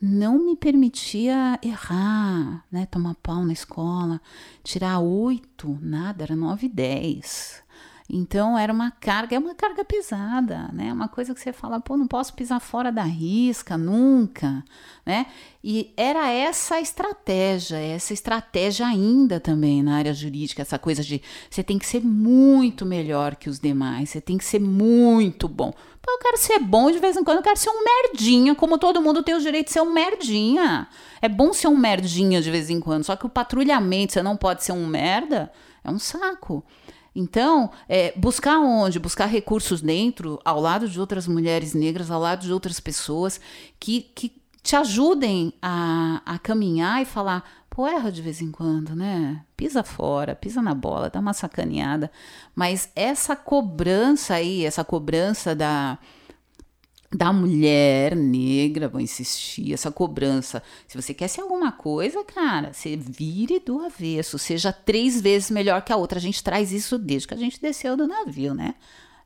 não 0.00 0.38
me 0.38 0.56
permitia 0.56 1.58
errar, 1.62 2.64
né? 2.72 2.86
Tomar 2.86 3.16
pau 3.16 3.44
na 3.44 3.52
escola, 3.52 4.18
tirar 4.64 5.00
oito, 5.00 5.78
nada, 5.82 6.24
era 6.24 6.34
nove 6.34 6.66
e 6.66 6.70
dez. 6.70 7.62
Então 8.10 8.58
era 8.58 8.72
uma 8.72 8.90
carga, 8.90 9.36
é 9.36 9.38
uma 9.38 9.54
carga 9.54 9.84
pesada, 9.84 10.70
né? 10.72 10.90
Uma 10.90 11.08
coisa 11.08 11.34
que 11.34 11.40
você 11.40 11.52
fala, 11.52 11.78
pô, 11.78 11.94
não 11.94 12.06
posso 12.06 12.32
pisar 12.32 12.58
fora 12.58 12.90
da 12.90 13.02
risca 13.02 13.76
nunca, 13.76 14.64
né? 15.04 15.26
E 15.62 15.92
era 15.94 16.30
essa 16.30 16.76
a 16.76 16.80
estratégia, 16.80 17.76
essa 17.76 18.14
estratégia 18.14 18.86
ainda 18.86 19.38
também 19.38 19.82
na 19.82 19.96
área 19.96 20.14
jurídica, 20.14 20.62
essa 20.62 20.78
coisa 20.78 21.02
de 21.02 21.20
você 21.50 21.62
tem 21.62 21.78
que 21.78 21.84
ser 21.84 22.02
muito 22.02 22.86
melhor 22.86 23.36
que 23.36 23.50
os 23.50 23.60
demais, 23.60 24.08
você 24.08 24.22
tem 24.22 24.38
que 24.38 24.44
ser 24.44 24.60
muito 24.60 25.46
bom. 25.46 25.70
Pô, 25.70 26.10
eu 26.10 26.18
quero 26.18 26.38
ser 26.38 26.60
bom 26.60 26.90
de 26.90 26.98
vez 26.98 27.14
em 27.14 27.22
quando, 27.22 27.38
eu 27.38 27.42
quero 27.42 27.58
ser 27.58 27.68
um 27.68 27.84
merdinha, 27.84 28.54
como 28.54 28.78
todo 28.78 29.02
mundo 29.02 29.22
tem 29.22 29.34
o 29.34 29.40
direito 29.40 29.66
de 29.66 29.72
ser 29.74 29.82
um 29.82 29.92
merdinha. 29.92 30.88
É 31.20 31.28
bom 31.28 31.52
ser 31.52 31.68
um 31.68 31.76
merdinha 31.76 32.40
de 32.40 32.50
vez 32.50 32.70
em 32.70 32.80
quando, 32.80 33.04
só 33.04 33.14
que 33.16 33.26
o 33.26 33.28
patrulhamento, 33.28 34.14
você 34.14 34.22
não 34.22 34.34
pode 34.34 34.64
ser 34.64 34.72
um 34.72 34.86
merda, 34.86 35.52
é 35.84 35.90
um 35.90 35.98
saco. 35.98 36.64
Então, 37.18 37.72
é, 37.88 38.12
buscar 38.16 38.60
onde? 38.60 39.00
Buscar 39.00 39.26
recursos 39.26 39.80
dentro, 39.80 40.38
ao 40.44 40.60
lado 40.60 40.88
de 40.88 41.00
outras 41.00 41.26
mulheres 41.26 41.74
negras, 41.74 42.12
ao 42.12 42.20
lado 42.20 42.42
de 42.42 42.52
outras 42.52 42.78
pessoas 42.78 43.40
que, 43.80 44.02
que 44.14 44.40
te 44.62 44.76
ajudem 44.76 45.52
a, 45.60 46.22
a 46.24 46.38
caminhar 46.38 47.02
e 47.02 47.04
falar, 47.04 47.42
pô, 47.68 47.88
erra 47.88 48.12
de 48.12 48.22
vez 48.22 48.40
em 48.40 48.52
quando, 48.52 48.94
né? 48.94 49.44
Pisa 49.56 49.82
fora, 49.82 50.36
pisa 50.36 50.62
na 50.62 50.72
bola, 50.74 51.10
dá 51.10 51.18
uma 51.18 51.32
sacaneada. 51.32 52.08
Mas 52.54 52.88
essa 52.94 53.34
cobrança 53.34 54.34
aí, 54.34 54.64
essa 54.64 54.84
cobrança 54.84 55.56
da, 55.56 55.98
da 57.10 57.32
mulher 57.32 58.14
negra, 58.14 58.88
vou 58.88 59.00
insistir, 59.00 59.72
essa 59.72 59.90
cobrança. 59.90 60.62
Se 60.86 61.00
você 61.00 61.14
quer 61.14 61.28
ser 61.28 61.40
alguma 61.40 61.72
coisa, 61.72 62.22
cara, 62.22 62.72
você 62.72 62.96
vire 62.96 63.58
do 63.60 63.80
avesso, 63.80 64.38
seja 64.38 64.72
três 64.72 65.20
vezes 65.20 65.50
melhor 65.50 65.82
que 65.82 65.92
a 65.92 65.96
outra. 65.96 66.18
A 66.18 66.22
gente 66.22 66.42
traz 66.42 66.70
isso 66.70 66.98
desde 66.98 67.28
que 67.28 67.34
a 67.34 67.38
gente 67.38 67.60
desceu 67.60 67.96
do 67.96 68.06
navio, 68.06 68.54
né? 68.54 68.74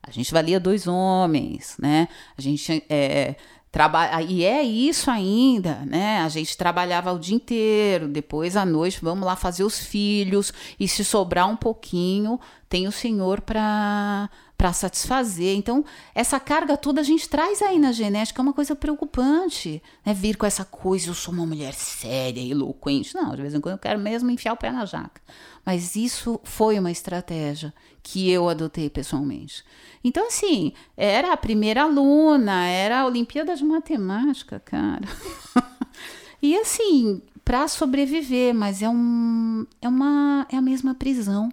A 0.01 0.11
gente 0.11 0.33
valia 0.33 0.59
dois 0.59 0.87
homens, 0.87 1.75
né? 1.79 2.07
A 2.37 2.41
gente 2.41 2.83
é, 2.89 3.35
trabalha 3.71 4.21
e 4.21 4.45
é 4.45 4.61
isso 4.61 5.09
ainda, 5.09 5.83
né? 5.85 6.19
A 6.19 6.29
gente 6.29 6.55
trabalhava 6.55 7.11
o 7.11 7.19
dia 7.19 7.35
inteiro, 7.35 8.07
depois 8.07 8.55
à 8.55 8.65
noite 8.65 8.99
vamos 9.01 9.25
lá 9.25 9.35
fazer 9.35 9.63
os 9.63 9.79
filhos 9.79 10.53
e 10.79 10.87
se 10.87 11.03
sobrar 11.03 11.49
um 11.49 11.55
pouquinho, 11.55 12.39
tem 12.69 12.87
o 12.87 12.91
senhor 12.91 13.41
para 13.41 14.29
para 14.57 14.71
satisfazer. 14.71 15.55
Então, 15.55 15.83
essa 16.13 16.39
carga 16.39 16.77
toda 16.77 17.01
a 17.01 17.03
gente 17.03 17.27
traz 17.27 17.61
aí 17.61 17.77
na 17.79 17.91
genética, 17.91 18.41
é 18.41 18.43
uma 18.43 18.53
coisa 18.53 18.75
preocupante, 18.75 19.81
né? 20.05 20.13
Vir 20.13 20.37
com 20.37 20.45
essa 20.45 20.63
coisa, 20.63 21.09
eu 21.09 21.13
sou 21.13 21.33
uma 21.33 21.45
mulher 21.45 21.73
séria, 21.73 22.41
eloquente. 22.41 23.15
Não, 23.15 23.35
de 23.35 23.41
vez 23.41 23.53
em 23.53 23.59
quando 23.59 23.73
eu 23.73 23.79
quero 23.79 23.99
mesmo 23.99 24.29
enfiar 24.29 24.53
o 24.53 24.57
pé 24.57 24.71
na 24.71 24.85
jaca. 24.85 25.21
Mas 25.65 25.95
isso 25.95 26.39
foi 26.43 26.77
uma 26.77 26.91
estratégia 26.91 27.73
que 28.01 28.29
eu 28.29 28.49
adotei 28.49 28.89
pessoalmente. 28.89 29.63
Então, 30.03 30.27
assim, 30.27 30.73
era 30.97 31.31
a 31.31 31.37
primeira 31.37 31.83
aluna, 31.83 32.67
era 32.67 33.01
a 33.01 33.05
Olimpíada 33.05 33.55
de 33.55 33.63
Matemática, 33.63 34.59
cara. 34.59 35.07
e 36.41 36.57
assim, 36.57 37.21
para 37.45 37.67
sobreviver, 37.67 38.53
mas 38.53 38.81
é 38.81 38.89
um 38.89 39.65
é 39.81 39.87
uma 39.87 40.45
é 40.49 40.57
a 40.57 40.61
mesma 40.61 40.93
prisão? 40.93 41.49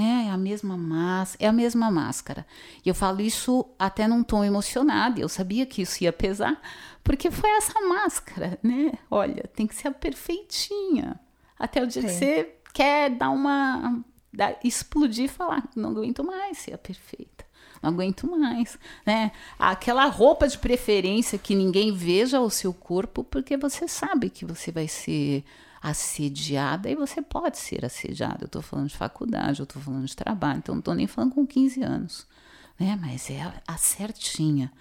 É 0.00 0.30
a 0.30 0.36
mesma 0.38 0.76
massa, 0.76 1.36
é 1.40 1.48
a 1.48 1.52
mesma 1.52 1.90
máscara. 1.90 2.46
E 2.84 2.88
eu 2.88 2.94
falo 2.94 3.20
isso 3.20 3.66
até 3.76 4.06
num 4.06 4.22
tom 4.22 4.44
emocionado, 4.44 5.20
eu 5.20 5.28
sabia 5.28 5.66
que 5.66 5.82
isso 5.82 6.04
ia 6.04 6.12
pesar, 6.12 6.60
porque 7.02 7.30
foi 7.32 7.50
essa 7.56 7.80
máscara, 7.80 8.58
né? 8.62 8.92
Olha, 9.10 9.42
tem 9.56 9.66
que 9.66 9.74
ser 9.74 9.88
a 9.88 9.90
perfeitinha. 9.90 11.18
Até 11.58 11.82
o 11.82 11.86
dia 11.86 12.02
que 12.02 12.08
você 12.10 12.54
quer 12.72 13.10
dar 13.10 13.30
uma 13.30 14.00
dar- 14.32 14.56
explodir 14.62 15.24
e 15.24 15.28
falar, 15.28 15.68
não 15.74 15.90
aguento 15.90 16.22
mais 16.22 16.58
ser 16.58 16.74
a 16.74 16.78
perfeita. 16.78 17.44
Não 17.82 17.90
aguento 17.90 18.28
mais, 18.28 18.78
né? 19.06 19.32
Aquela 19.58 20.04
roupa 20.06 20.46
de 20.46 20.58
preferência 20.58 21.38
que 21.38 21.54
ninguém 21.54 21.92
veja 21.92 22.40
o 22.40 22.50
seu 22.50 22.72
corpo, 22.72 23.24
porque 23.24 23.56
você 23.56 23.88
sabe 23.88 24.30
que 24.30 24.44
você 24.44 24.70
vai 24.70 24.86
ser 24.88 25.44
assediada 25.80 26.90
e 26.90 26.94
você 26.94 27.22
pode 27.22 27.58
ser 27.58 27.84
assediada. 27.84 28.44
Eu 28.44 28.48
tô 28.48 28.62
falando 28.62 28.88
de 28.88 28.96
faculdade, 28.96 29.60
eu 29.60 29.66
tô 29.66 29.78
falando 29.80 30.06
de 30.06 30.16
trabalho, 30.16 30.58
então 30.58 30.74
não 30.74 30.82
tô 30.82 30.94
nem 30.94 31.06
falando 31.06 31.34
com 31.34 31.46
15 31.46 31.82
anos, 31.82 32.26
né? 32.78 32.98
Mas 33.00 33.30
é 33.30 33.52
a 33.66 33.76
certinha. 33.76 34.72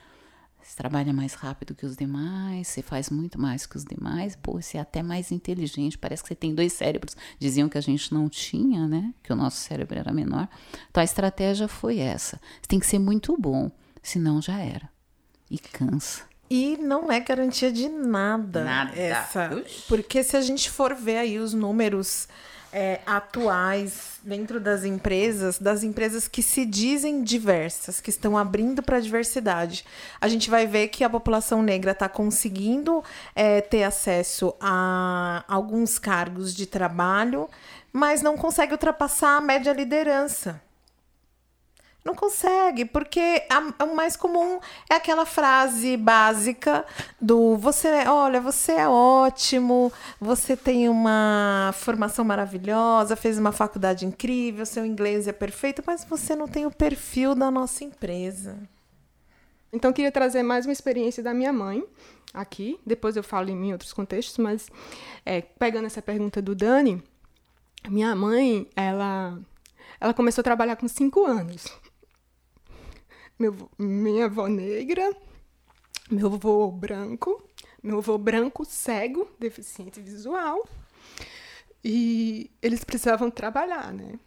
Você 0.68 0.76
trabalha 0.76 1.14
mais 1.14 1.34
rápido 1.34 1.74
que 1.74 1.86
os 1.86 1.96
demais, 1.96 2.68
você 2.68 2.82
faz 2.82 3.10
muito 3.10 3.40
mais 3.40 3.66
que 3.66 3.78
os 3.78 3.86
demais, 3.86 4.36
pô, 4.36 4.62
você 4.62 4.78
é 4.78 4.82
até 4.82 5.02
mais 5.02 5.32
inteligente, 5.32 5.98
parece 5.98 6.22
que 6.22 6.28
você 6.28 6.36
tem 6.36 6.54
dois 6.54 6.74
cérebros. 6.74 7.16
Diziam 7.40 7.70
que 7.70 7.78
a 7.78 7.82
gente 7.82 8.14
não 8.14 8.28
tinha, 8.28 8.86
né? 8.86 9.14
Que 9.24 9.32
o 9.32 9.36
nosso 9.36 9.62
cérebro 9.62 9.98
era 9.98 10.12
menor. 10.12 10.50
Então 10.90 11.00
a 11.00 11.06
estratégia 11.06 11.70
foi 11.70 12.00
essa. 12.00 12.36
Você 12.62 12.68
tem 12.68 12.80
que 12.80 12.86
ser 12.86 13.00
muito 13.00 13.38
bom, 13.40 13.72
senão 14.04 14.42
já 14.42 14.60
era. 14.60 14.90
E 15.50 15.58
cansa. 15.58 16.26
E 16.50 16.78
não 16.78 17.12
é 17.12 17.20
garantia 17.20 17.72
de 17.72 17.90
nada. 17.90 18.64
Nada. 18.64 18.98
Essa. 18.98 19.54
Ux. 19.54 19.86
Porque 19.88 20.24
se 20.24 20.38
a 20.38 20.42
gente 20.42 20.70
for 20.70 20.96
ver 20.96 21.18
aí 21.18 21.40
os 21.40 21.54
números 21.54 22.28
é, 22.72 23.00
atuais 23.06 24.20
dentro 24.24 24.60
das 24.60 24.84
empresas, 24.84 25.58
das 25.58 25.84
empresas 25.84 26.28
que 26.28 26.42
se 26.42 26.66
dizem 26.66 27.24
diversas, 27.24 28.00
que 28.00 28.10
estão 28.10 28.38
abrindo 28.38 28.84
para 28.84 28.98
a 28.98 29.00
diversidade, 29.00 29.86
a 30.20 30.28
gente 30.28 30.50
vai 30.50 30.68
ver 30.68 30.90
que 30.90 31.04
a 31.04 31.10
população 31.10 31.62
negra 31.62 31.92
está 31.92 32.10
conseguindo 32.10 33.04
é, 33.36 33.62
ter 33.62 33.84
acesso 33.84 34.54
a 34.60 35.44
alguns 35.48 35.98
cargos 35.98 36.54
de 36.54 36.66
trabalho, 36.66 37.50
mas 37.92 38.22
não 38.22 38.38
consegue 38.38 38.74
ultrapassar 38.74 39.38
a 39.38 39.42
média 39.42 39.74
liderança. 39.74 40.62
Não 42.08 42.16
consegue, 42.16 42.86
porque 42.86 43.44
a- 43.50 43.84
o 43.84 43.94
mais 43.94 44.16
comum 44.16 44.62
é 44.90 44.96
aquela 44.96 45.26
frase 45.26 45.98
básica 45.98 46.86
do 47.20 47.58
você, 47.58 48.08
olha, 48.08 48.40
você 48.40 48.72
é 48.72 48.88
ótimo, 48.88 49.92
você 50.18 50.56
tem 50.56 50.88
uma 50.88 51.72
formação 51.76 52.24
maravilhosa, 52.24 53.18
fez 53.18 53.38
uma 53.38 53.52
faculdade 53.52 54.06
incrível, 54.06 54.66
seu 54.66 54.86
inglês 54.86 55.28
é 55.28 55.34
perfeito, 55.34 55.84
mas 55.86 56.06
você 56.06 56.34
não 56.34 56.48
tem 56.48 56.66
o 56.66 56.72
perfil 56.72 57.36
da 57.36 57.52
nossa 57.52 57.84
empresa. 57.84 58.58
Então, 59.74 59.92
queria 59.92 60.10
trazer 60.10 60.44
mais 60.44 60.66
uma 60.66 60.72
experiência 60.72 61.22
da 61.22 61.34
minha 61.34 61.52
mãe 61.52 61.84
aqui. 62.34 62.80
Depois 62.86 63.18
eu 63.18 63.24
falo 63.24 63.50
em 63.50 63.74
outros 63.74 63.92
contextos, 63.92 64.38
mas 64.38 64.70
é, 65.26 65.42
pegando 65.42 65.88
essa 65.88 66.02
pergunta 66.02 66.42
do 66.42 66.56
Dani, 66.56 67.04
minha 67.90 68.16
mãe, 68.16 68.66
ela, 68.78 69.38
ela 70.00 70.14
começou 70.14 70.40
a 70.42 70.44
trabalhar 70.46 70.78
com 70.78 70.88
cinco 70.88 71.26
anos. 71.26 71.66
Meu, 73.40 73.70
minha 73.78 74.26
avó 74.26 74.48
negra, 74.48 75.16
meu 76.10 76.34
avô 76.34 76.72
branco, 76.72 77.44
meu 77.84 78.00
avô 78.00 78.18
branco 78.18 78.66
cego, 78.66 79.28
deficiente 79.38 80.02
visual, 80.02 80.68
e 81.84 82.50
eles 82.64 82.84
precisavam 82.84 83.30
trabalhar, 83.30 83.94
né? 83.94 84.20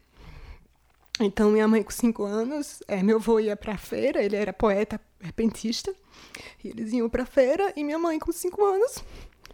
Então, 1.18 1.50
minha 1.50 1.66
mãe, 1.66 1.82
com 1.82 1.90
cinco 1.90 2.22
anos, 2.22 2.84
é, 2.86 3.02
meu 3.02 3.16
avô 3.16 3.40
ia 3.40 3.56
para 3.56 3.74
a 3.74 3.78
feira, 3.78 4.22
ele 4.22 4.36
era 4.36 4.52
poeta 4.52 5.00
repentista, 5.20 5.92
e 6.62 6.68
eles 6.68 6.92
iam 6.92 7.10
para 7.10 7.24
a 7.24 7.26
feira, 7.26 7.72
e 7.76 7.82
minha 7.82 7.98
mãe, 7.98 8.16
com 8.18 8.30
cinco 8.30 8.64
anos, 8.64 9.02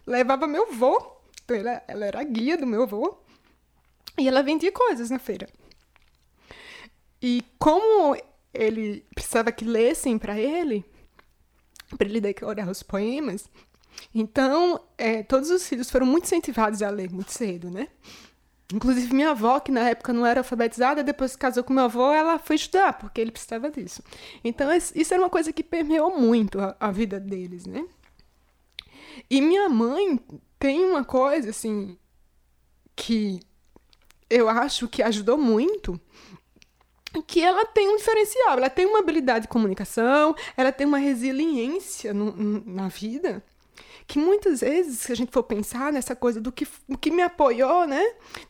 levava 0.05 0.45
meu 0.45 0.69
avô, 0.69 1.17
então 1.43 1.57
ela, 1.57 1.83
ela 1.87 2.05
era 2.05 2.19
a 2.21 2.23
guia 2.23 2.57
do 2.57 2.67
meu 2.67 2.83
avô, 2.83 3.17
e 4.19 4.27
ela 4.27 4.43
vendia 4.43 4.71
coisas 4.71 5.09
na 5.09 5.17
feira. 5.17 5.49
E 7.19 7.43
como 7.57 8.15
ele 8.53 9.05
precisava 9.13 9.51
que 9.51 9.65
lessem 9.65 10.17
para 10.17 10.39
ele, 10.39 10.85
para 11.97 12.07
ele 12.07 12.21
decorar 12.21 12.69
os 12.69 12.83
poemas, 12.83 13.49
então 14.13 14.79
é, 14.97 15.23
todos 15.23 15.49
os 15.49 15.67
filhos 15.67 15.89
foram 15.89 16.05
muito 16.05 16.25
incentivados 16.25 16.81
a 16.81 16.89
ler 16.89 17.11
muito 17.11 17.31
cedo, 17.31 17.69
né? 17.69 17.87
Inclusive 18.73 19.13
minha 19.13 19.31
avó, 19.31 19.59
que 19.61 19.71
na 19.71 19.89
época 19.89 20.11
não 20.11 20.25
era 20.25 20.41
alfabetizada, 20.41 21.01
depois 21.01 21.33
que 21.33 21.39
casou 21.39 21.63
com 21.63 21.71
meu 21.71 21.85
avô, 21.85 22.11
ela 22.11 22.37
foi 22.37 22.57
estudar, 22.57 22.93
porque 22.93 23.21
ele 23.21 23.31
precisava 23.31 23.71
disso. 23.71 24.03
Então, 24.43 24.69
isso 24.75 25.13
era 25.13 25.23
uma 25.23 25.29
coisa 25.29 25.53
que 25.53 25.63
permeou 25.63 26.19
muito 26.19 26.59
a, 26.59 26.75
a 26.77 26.91
vida 26.91 27.17
deles, 27.17 27.65
né? 27.65 27.87
E 29.29 29.39
minha 29.39 29.69
mãe 29.69 30.19
tem 30.59 30.83
uma 30.83 31.05
coisa, 31.05 31.49
assim, 31.49 31.97
que 32.93 33.39
eu 34.29 34.49
acho 34.49 34.89
que 34.89 35.01
ajudou 35.01 35.37
muito, 35.37 35.99
que 37.21 37.41
ela 37.41 37.65
tem 37.65 37.89
um 37.89 37.97
diferencial, 37.97 38.57
ela 38.57 38.69
tem 38.69 38.85
uma 38.85 38.99
habilidade 38.99 39.43
de 39.43 39.47
comunicação, 39.47 40.35
ela 40.55 40.71
tem 40.71 40.85
uma 40.85 40.97
resiliência 40.97 42.13
no, 42.13 42.63
na 42.65 42.87
vida, 42.87 43.43
que 44.07 44.17
muitas 44.17 44.61
vezes, 44.61 44.99
se 44.99 45.11
a 45.11 45.15
gente 45.15 45.33
for 45.33 45.43
pensar 45.43 45.91
nessa 45.91 46.15
coisa 46.15 46.39
do 46.39 46.49
que, 46.49 46.65
o 46.87 46.97
que 46.97 47.11
me 47.11 47.21
apoiou, 47.21 47.85
né? 47.85 48.01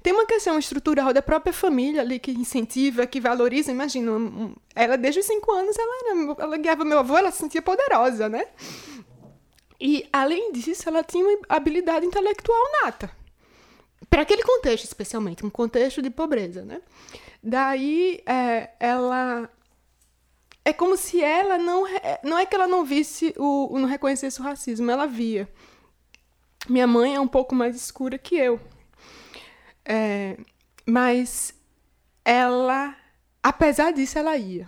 Tem 0.03 0.13
uma 0.13 0.27
questão 0.27 0.59
estrutural 0.59 1.11
da 1.11 1.21
própria 1.21 1.51
família 1.51 2.01
ali 2.01 2.19
que 2.19 2.31
incentiva, 2.31 3.07
que 3.07 3.19
valoriza. 3.19 3.71
Imagina, 3.71 4.11
ela 4.75 4.95
desde 4.97 5.21
os 5.21 5.25
cinco 5.25 5.51
anos, 5.51 5.75
ela, 5.75 6.11
era, 6.11 6.43
ela 6.43 6.57
guiava 6.57 6.85
meu 6.85 6.99
avô, 6.99 7.17
ela 7.17 7.31
se 7.31 7.39
sentia 7.39 7.61
poderosa, 7.61 8.29
né? 8.29 8.45
E, 9.81 10.07
além 10.13 10.51
disso, 10.51 10.87
ela 10.87 11.03
tinha 11.03 11.25
uma 11.25 11.39
habilidade 11.49 12.05
intelectual 12.05 12.61
nata. 12.83 13.09
Para 14.09 14.21
aquele 14.21 14.43
contexto, 14.43 14.85
especialmente, 14.85 15.43
um 15.43 15.49
contexto 15.49 16.03
de 16.03 16.09
pobreza, 16.11 16.63
né? 16.63 16.81
Daí, 17.49 18.21
é, 18.25 18.71
ela 18.77 19.49
é 20.65 20.73
como 20.73 20.97
se 20.97 21.23
ela 21.23 21.57
não. 21.57 21.87
É, 21.87 22.19
não 22.21 22.37
é 22.37 22.45
que 22.45 22.53
ela 22.53 22.67
não 22.67 22.83
visse 22.83 23.33
o. 23.37 23.79
não 23.79 23.87
reconhecesse 23.87 24.41
o 24.41 24.43
racismo, 24.43 24.91
ela 24.91 25.07
via. 25.07 25.47
Minha 26.67 26.85
mãe 26.85 27.15
é 27.15 27.21
um 27.21 27.27
pouco 27.27 27.55
mais 27.55 27.73
escura 27.73 28.17
que 28.17 28.35
eu. 28.35 28.59
É, 29.85 30.37
mas 30.85 31.53
ela. 32.25 32.93
Apesar 33.41 33.93
disso, 33.93 34.19
ela 34.19 34.35
ia. 34.35 34.67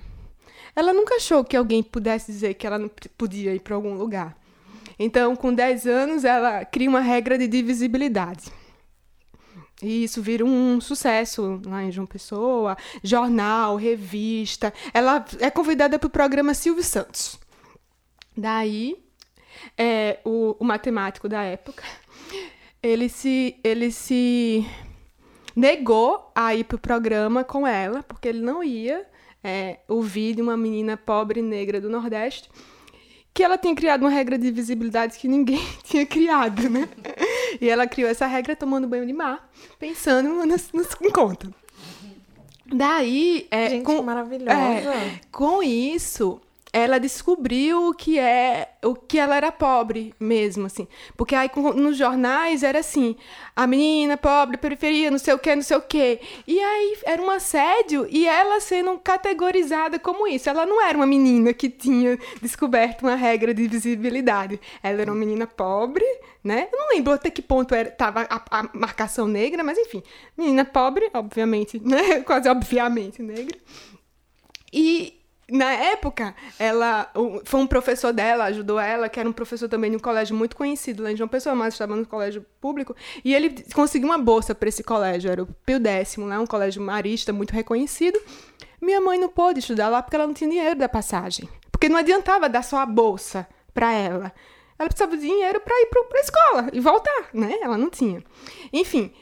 Ela 0.73 0.93
nunca 0.93 1.15
achou 1.15 1.43
que 1.43 1.57
alguém 1.57 1.84
pudesse 1.84 2.32
dizer 2.32 2.53
que 2.53 2.65
ela 2.65 2.80
não 2.80 2.89
podia 3.17 3.53
ir 3.53 3.59
para 3.59 3.75
algum 3.75 3.95
lugar. 3.95 4.38
Então, 4.97 5.36
com 5.36 5.53
10 5.53 5.86
anos, 5.86 6.23
ela 6.23 6.63
cria 6.63 6.89
uma 6.89 7.01
regra 7.01 7.38
de 7.38 7.45
divisibilidade. 7.45 8.49
E 9.82 10.03
isso 10.03 10.21
vira 10.21 10.43
um 10.43 10.82
sucesso 10.82 11.61
lá 11.65 11.84
em 11.84 11.91
João 11.91 12.05
Pessoa, 12.05 12.77
jornal, 13.01 13.77
revista. 13.77 14.73
Ela 14.93 15.23
é 15.39 15.49
convidada 15.49 15.97
para 15.97 16.07
o 16.07 16.09
programa 16.09 16.53
Silvio 16.53 16.84
Santos. 16.84 17.39
Daí, 18.36 18.97
é, 19.77 20.19
o, 20.25 20.55
o 20.59 20.65
matemático 20.65 21.30
da 21.30 21.43
época, 21.43 21.84
ele 22.84 23.07
se, 23.07 23.57
ele 23.63 23.91
se 23.91 24.65
negou 25.55 26.32
a 26.36 26.53
ir 26.53 26.65
para 26.65 26.75
o 26.75 26.80
programa 26.80 27.43
com 27.43 27.65
ela, 27.65 28.03
porque 28.03 28.27
ele 28.27 28.41
não 28.41 28.61
ia 28.61 29.05
é, 29.43 29.80
ouvir 29.88 30.36
de 30.36 30.41
uma 30.41 30.57
menina 30.57 30.97
pobre 30.97 31.41
negra 31.41 31.80
do 31.80 31.89
Nordeste 31.89 32.49
que 33.34 33.43
ela 33.43 33.57
tinha 33.57 33.75
criado 33.75 34.01
uma 34.01 34.09
regra 34.09 34.38
de 34.38 34.51
visibilidade 34.51 35.17
que 35.17 35.27
ninguém 35.27 35.61
tinha 35.84 36.05
criado, 36.05 36.69
né? 36.69 36.88
E 37.59 37.69
ela 37.69 37.88
criou 37.88 38.09
essa 38.09 38.27
regra 38.27 38.55
tomando 38.55 38.88
banho 38.88 39.05
de 39.05 39.13
mar, 39.13 39.49
pensando 39.77 40.45
nos, 40.45 40.71
nos 40.71 40.88
encontros. 41.01 41.53
Daí, 42.65 43.47
é, 43.49 43.69
Gente, 43.69 43.86
com, 43.86 44.01
maravilhosa. 44.03 44.51
É, 44.51 45.19
com 45.32 45.63
isso, 45.63 46.39
ela 46.72 46.99
descobriu 46.99 47.88
o 47.88 47.93
que 47.93 48.20
é 48.20 48.70
o 48.84 48.93
que 48.93 49.17
ela 49.17 49.36
era 49.36 49.51
pobre 49.51 50.13
mesmo 50.20 50.67
assim. 50.67 50.88
Porque 51.17 51.34
aí 51.34 51.49
nos 51.76 51.97
jornais 51.97 52.61
era 52.61 52.80
assim 52.80 53.15
a 53.55 53.65
menina 53.65 54.17
pobre 54.17 54.57
periferia 54.57 55.09
não 55.09 55.17
sei 55.17 55.34
o 55.34 55.39
que 55.39 55.55
não 55.55 55.63
sei 55.63 55.78
o 55.78 55.82
que 55.82 56.20
e 56.47 56.59
aí 56.59 56.97
era 57.03 57.22
um 57.22 57.30
assédio 57.30 58.07
e 58.09 58.28
ela 58.28 58.59
sendo 58.59 58.97
categorizada 58.99 59.97
como 59.97 60.28
isso. 60.28 60.49
Ela 60.49 60.65
não 60.65 60.84
era 60.84 60.95
uma 60.95 61.07
menina 61.07 61.53
que 61.53 61.70
tinha 61.70 62.20
descoberto 62.41 63.01
uma 63.01 63.15
regra 63.15 63.53
de 63.53 63.67
visibilidade. 63.67 64.59
Ela 64.84 65.01
era 65.01 65.11
uma 65.11 65.20
menina 65.20 65.47
pobre 65.47 66.05
né? 66.43 66.70
Eu 66.72 66.80
não 66.80 66.89
lembro 66.89 67.11
até 67.11 67.30
que 67.30 67.41
ponto 67.41 67.76
era 67.76 67.91
tava 67.91 68.22
a, 68.30 68.59
a 68.59 68.70
marcação 68.74 69.28
negra 69.28 69.63
mas 69.63 69.78
enfim. 69.78 70.03
Menina 70.38 70.63
pobre 70.63 71.09
obviamente 71.13 71.82
né? 71.84 72.22
Quase 72.24 72.47
obviamente 72.47 73.24
negra. 73.24 73.57
E 74.72 75.18
na 75.52 75.72
época, 75.72 76.36
ela 76.58 77.12
foi 77.45 77.60
um 77.60 77.68
professor 77.68 78.14
dela, 78.14 78.45
ajudou 78.45 78.80
ela, 78.80 79.10
que 79.10 79.20
era 79.20 79.28
um 79.28 79.34
professor 79.34 79.68
também 79.68 79.91
de 79.91 79.97
um 79.97 80.00
colégio 80.00 80.36
muito 80.36 80.56
conhecido 80.56 81.04
lá 81.04 81.12
em 81.12 81.16
João 81.16 81.28
Pessoa, 81.28 81.56
mas 81.56 81.74
estava 81.74 81.95
no 81.95 82.06
colégio 82.06 82.45
público, 82.60 82.95
e 83.24 83.34
ele 83.34 83.64
conseguiu 83.74 84.08
uma 84.08 84.18
bolsa 84.18 84.54
para 84.54 84.70
esse 84.70 84.84
colégio, 84.84 85.32
era 85.32 85.43
o 85.43 85.47
Pio 85.66 85.80
Décimo, 85.80 86.26
né, 86.26 86.38
um 86.39 86.45
colégio 86.45 86.82
marista 86.82 87.34
muito 87.34 87.52
reconhecido. 87.52 88.20
Minha 88.82 89.02
mãe 89.02 89.20
não 89.20 89.30
pôde 89.30 89.60
estudar 89.60 89.89
lá 89.89 90.02
porque 90.02 90.16
ela 90.16 90.28
não 90.28 90.34
tinha 90.34 90.50
dinheiro 90.50 90.76
da 90.76 90.88
passagem, 90.88 91.50
porque 91.72 91.89
não 91.89 91.97
adiantava 91.97 92.47
dar 92.47 92.64
só 92.64 92.78
a 92.78 92.86
bolsa 92.86 93.47
para 93.74 93.91
ela. 93.91 94.34
Ela 94.78 94.88
precisava 94.88 95.18
de 95.18 95.24
dinheiro 95.24 95.60
para 95.60 95.76
ir 95.82 95.88
para 95.88 96.18
a 96.18 96.22
escola 96.22 96.70
e 96.72 96.80
voltar, 96.80 97.30
né? 97.34 97.54
Ela 97.62 97.78
não 97.78 97.89
tinha. 97.89 98.24
Enfim, 98.72 99.14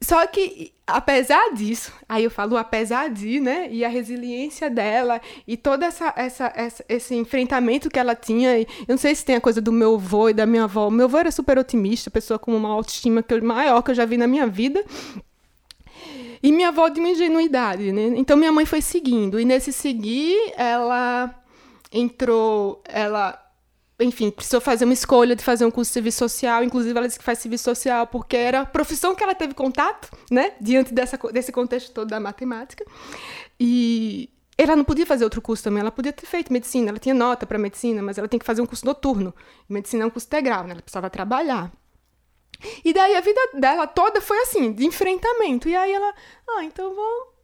só 0.00 0.24
que, 0.28 0.72
apesar 0.86 1.52
disso, 1.54 1.92
aí 2.08 2.22
eu 2.22 2.30
falo 2.30 2.56
apesar 2.56 3.10
de, 3.10 3.40
né? 3.40 3.68
E 3.70 3.84
a 3.84 3.88
resiliência 3.88 4.70
dela 4.70 5.20
e 5.46 5.56
todo 5.56 5.82
essa, 5.82 6.12
essa, 6.16 6.52
essa, 6.54 6.84
esse 6.88 7.14
enfrentamento 7.16 7.90
que 7.90 7.98
ela 7.98 8.14
tinha. 8.14 8.60
eu 8.60 8.66
não 8.88 8.98
sei 8.98 9.14
se 9.14 9.24
tem 9.24 9.34
a 9.34 9.40
coisa 9.40 9.60
do 9.60 9.72
meu 9.72 9.96
avô 9.96 10.28
e 10.28 10.34
da 10.34 10.46
minha 10.46 10.64
avó. 10.64 10.88
Meu 10.88 11.06
avô 11.06 11.18
era 11.18 11.32
super 11.32 11.58
otimista, 11.58 12.10
pessoa 12.10 12.38
com 12.38 12.56
uma 12.56 12.68
autoestima 12.68 13.22
que 13.24 13.34
eu, 13.34 13.42
maior 13.42 13.82
que 13.82 13.90
eu 13.90 13.94
já 13.94 14.04
vi 14.04 14.16
na 14.16 14.28
minha 14.28 14.46
vida. 14.46 14.84
E 16.40 16.52
minha 16.52 16.68
avó 16.68 16.88
de 16.88 17.00
uma 17.00 17.08
ingenuidade, 17.08 17.90
né? 17.90 18.12
Então 18.16 18.36
minha 18.36 18.52
mãe 18.52 18.64
foi 18.64 18.80
seguindo. 18.80 19.40
E 19.40 19.44
nesse 19.44 19.72
seguir, 19.72 20.36
ela 20.56 21.34
entrou. 21.92 22.80
Ela 22.84 23.47
enfim, 24.00 24.30
precisou 24.30 24.60
fazer 24.60 24.84
uma 24.84 24.94
escolha 24.94 25.34
de 25.34 25.42
fazer 25.42 25.64
um 25.64 25.70
curso 25.70 25.90
de 25.90 25.94
serviço 25.94 26.18
social. 26.18 26.62
Inclusive, 26.62 26.96
ela 26.96 27.06
disse 27.06 27.18
que 27.18 27.24
faz 27.24 27.38
serviço 27.38 27.64
social 27.64 28.06
porque 28.06 28.36
era 28.36 28.60
a 28.60 28.66
profissão 28.66 29.14
que 29.14 29.22
ela 29.22 29.34
teve 29.34 29.54
contato, 29.54 30.08
né? 30.30 30.52
Diante 30.60 30.94
dessa, 30.94 31.18
desse 31.32 31.50
contexto 31.50 31.92
todo 31.92 32.08
da 32.08 32.20
matemática. 32.20 32.84
E 33.58 34.30
ela 34.56 34.76
não 34.76 34.84
podia 34.84 35.04
fazer 35.04 35.24
outro 35.24 35.42
curso 35.42 35.64
também. 35.64 35.80
Ela 35.80 35.90
podia 35.90 36.12
ter 36.12 36.26
feito 36.26 36.52
medicina. 36.52 36.90
Ela 36.90 36.98
tinha 36.98 37.14
nota 37.14 37.44
para 37.44 37.58
medicina, 37.58 38.00
mas 38.00 38.18
ela 38.18 38.28
tem 38.28 38.38
que 38.38 38.46
fazer 38.46 38.62
um 38.62 38.66
curso 38.66 38.86
noturno. 38.86 39.34
medicina 39.68 40.04
é 40.04 40.06
um 40.06 40.10
curso 40.10 40.28
integral, 40.28 40.64
né? 40.64 40.72
Ela 40.72 40.82
precisava 40.82 41.10
trabalhar. 41.10 41.72
E 42.84 42.92
daí 42.92 43.16
a 43.16 43.20
vida 43.20 43.40
dela 43.54 43.86
toda 43.86 44.20
foi 44.20 44.38
assim, 44.42 44.72
de 44.72 44.86
enfrentamento. 44.86 45.68
E 45.68 45.74
aí 45.74 45.92
ela, 45.92 46.14
ah, 46.50 46.64
então 46.64 46.94
vou 46.94 47.37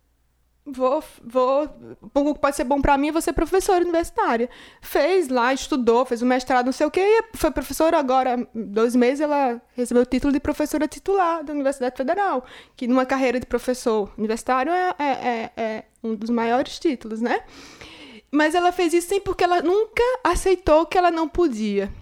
vou, 0.66 1.04
vou, 1.22 1.68
o 2.14 2.34
que 2.34 2.40
pode 2.40 2.56
ser 2.56 2.64
bom 2.64 2.80
para 2.80 2.96
mim 2.96 3.08
é 3.08 3.12
você 3.12 3.32
professora 3.32 3.82
universitária. 3.82 4.48
Fez 4.80 5.28
lá, 5.28 5.52
estudou, 5.52 6.04
fez 6.06 6.22
o 6.22 6.26
mestrado, 6.26 6.66
não 6.66 6.72
sei 6.72 6.86
o 6.86 6.90
quê, 6.90 7.00
e 7.00 7.36
foi 7.36 7.50
professora 7.50 7.98
agora, 7.98 8.48
dois 8.54 8.96
meses, 8.96 9.20
ela 9.20 9.60
recebeu 9.74 10.02
o 10.02 10.06
título 10.06 10.32
de 10.32 10.40
professora 10.40 10.88
titular 10.88 11.44
da 11.44 11.52
Universidade 11.52 11.96
Federal, 11.96 12.44
que 12.76 12.86
numa 12.86 13.04
carreira 13.04 13.38
de 13.38 13.46
professor 13.46 14.10
universitário 14.16 14.72
é, 14.72 14.94
é, 14.98 15.04
é, 15.04 15.52
é 15.56 15.84
um 16.02 16.14
dos 16.14 16.30
maiores 16.30 16.78
títulos, 16.78 17.20
né? 17.20 17.40
Mas 18.30 18.54
ela 18.54 18.72
fez 18.72 18.92
isso 18.92 19.08
sem 19.08 19.20
porque 19.20 19.44
ela 19.44 19.62
nunca 19.62 20.02
aceitou 20.24 20.86
que 20.86 20.98
ela 20.98 21.10
não 21.10 21.28
podia. 21.28 21.92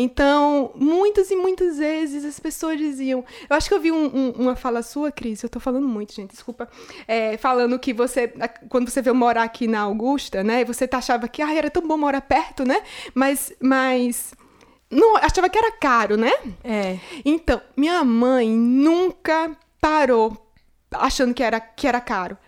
Então, 0.00 0.70
muitas 0.76 1.28
e 1.28 1.34
muitas 1.34 1.78
vezes 1.78 2.24
as 2.24 2.38
pessoas 2.38 2.78
diziam. 2.78 3.24
Eu 3.50 3.56
acho 3.56 3.68
que 3.68 3.74
eu 3.74 3.80
vi 3.80 3.90
um, 3.90 4.06
um, 4.06 4.30
uma 4.30 4.54
fala 4.54 4.80
sua, 4.80 5.10
Cris, 5.10 5.42
eu 5.42 5.48
tô 5.48 5.58
falando 5.58 5.88
muito, 5.88 6.14
gente, 6.14 6.30
desculpa. 6.30 6.68
É, 7.08 7.36
falando 7.36 7.76
que 7.80 7.92
você, 7.92 8.32
quando 8.68 8.88
você 8.88 9.02
veio 9.02 9.16
morar 9.16 9.42
aqui 9.42 9.66
na 9.66 9.80
Augusta, 9.80 10.44
né? 10.44 10.64
Você 10.64 10.88
achava 10.92 11.26
que 11.26 11.42
ah, 11.42 11.52
era 11.52 11.68
tão 11.68 11.82
bom 11.84 11.98
morar 11.98 12.20
perto, 12.20 12.64
né? 12.64 12.80
Mas. 13.12 13.52
mas 13.60 14.32
não, 14.88 15.16
achava 15.16 15.48
que 15.48 15.58
era 15.58 15.72
caro, 15.72 16.16
né? 16.16 16.32
É. 16.62 16.96
Então, 17.24 17.60
minha 17.76 18.04
mãe 18.04 18.48
nunca 18.48 19.50
parou 19.80 20.36
achando 20.92 21.34
que 21.34 21.42
era, 21.42 21.58
que 21.58 21.88
era 21.88 22.00
caro. 22.00 22.38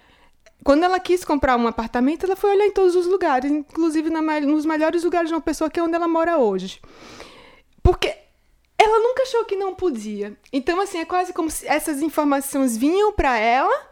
Quando 0.63 0.85
ela 0.85 1.01
quis 1.01 1.25
comprar 1.25 1.57
um 1.57 1.67
apartamento, 1.67 2.27
ela 2.27 2.37
foi 2.37 2.51
olhar 2.51 2.67
em 2.67 2.73
todos 2.73 2.95
os 2.95 3.07
lugares, 3.07 3.51
inclusive 3.51 4.09
na, 4.09 4.23
nos 4.41 4.65
melhores 4.65 5.03
lugares 5.03 5.29
de 5.29 5.35
uma 5.35 5.41
pessoa 5.41 5.69
que 5.69 5.81
é 5.81 5.83
onde 5.83 5.97
ela 5.97 6.07
mora 6.07 6.39
hoje. 6.39 6.81
Porque 7.83 8.15
ela 8.79 8.99
nunca 9.01 9.23
achou 9.25 9.45
que 9.45 9.57
não 9.57 9.75
podia. 9.75 10.37
Então, 10.53 10.81
assim, 10.81 10.99
é 10.99 11.05
quase 11.05 11.33
como 11.33 11.51
se 11.51 11.67
essas 11.67 12.01
informações 12.01 12.77
vinham 12.77 13.13
para 13.13 13.39
ela, 13.39 13.89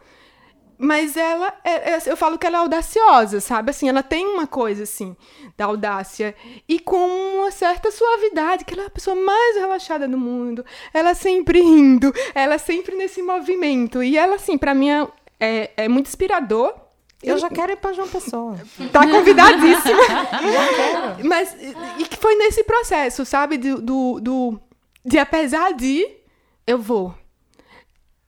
mas 0.77 1.15
ela, 1.15 1.53
é, 1.63 1.91
é, 1.91 2.01
eu 2.05 2.17
falo 2.17 2.37
que 2.37 2.47
ela 2.47 2.57
é 2.57 2.61
audaciosa, 2.61 3.39
sabe? 3.39 3.69
Assim, 3.69 3.87
ela 3.87 4.01
tem 4.01 4.25
uma 4.25 4.47
coisa, 4.47 4.83
assim, 4.83 5.15
da 5.55 5.65
audácia. 5.65 6.33
E 6.67 6.79
com 6.79 7.05
uma 7.37 7.51
certa 7.51 7.91
suavidade, 7.91 8.65
que 8.65 8.73
ela 8.73 8.83
é 8.83 8.85
a 8.87 8.89
pessoa 8.89 9.15
mais 9.15 9.57
relaxada 9.57 10.07
do 10.07 10.17
mundo. 10.17 10.65
Ela 10.93 11.13
sempre 11.13 11.61
rindo, 11.61 12.13
ela 12.33 12.57
sempre 12.57 12.95
nesse 12.95 13.21
movimento. 13.21 14.01
E 14.01 14.17
ela, 14.17 14.35
assim, 14.35 14.57
para 14.57 14.73
mim 14.73 14.89
é, 14.89 15.07
é, 15.39 15.71
é 15.77 15.87
muito 15.87 16.07
inspirador 16.07 16.73
eu 17.21 17.37
já 17.37 17.49
quero 17.49 17.73
ir 17.73 17.75
para 17.77 17.93
João 17.93 18.07
Pessoa. 18.07 18.57
Tá 18.91 19.05
convidadíssima. 19.07 20.01
já 20.07 20.73
quero. 20.75 21.27
Mas 21.27 21.55
e 21.97 22.05
que 22.05 22.17
foi 22.17 22.35
nesse 22.35 22.63
processo, 22.63 23.25
sabe? 23.25 23.57
Do, 23.57 23.81
do, 23.81 24.19
do, 24.19 24.61
de 25.05 25.17
apesar 25.17 25.73
de, 25.73 26.07
eu 26.65 26.77
vou. 26.77 27.13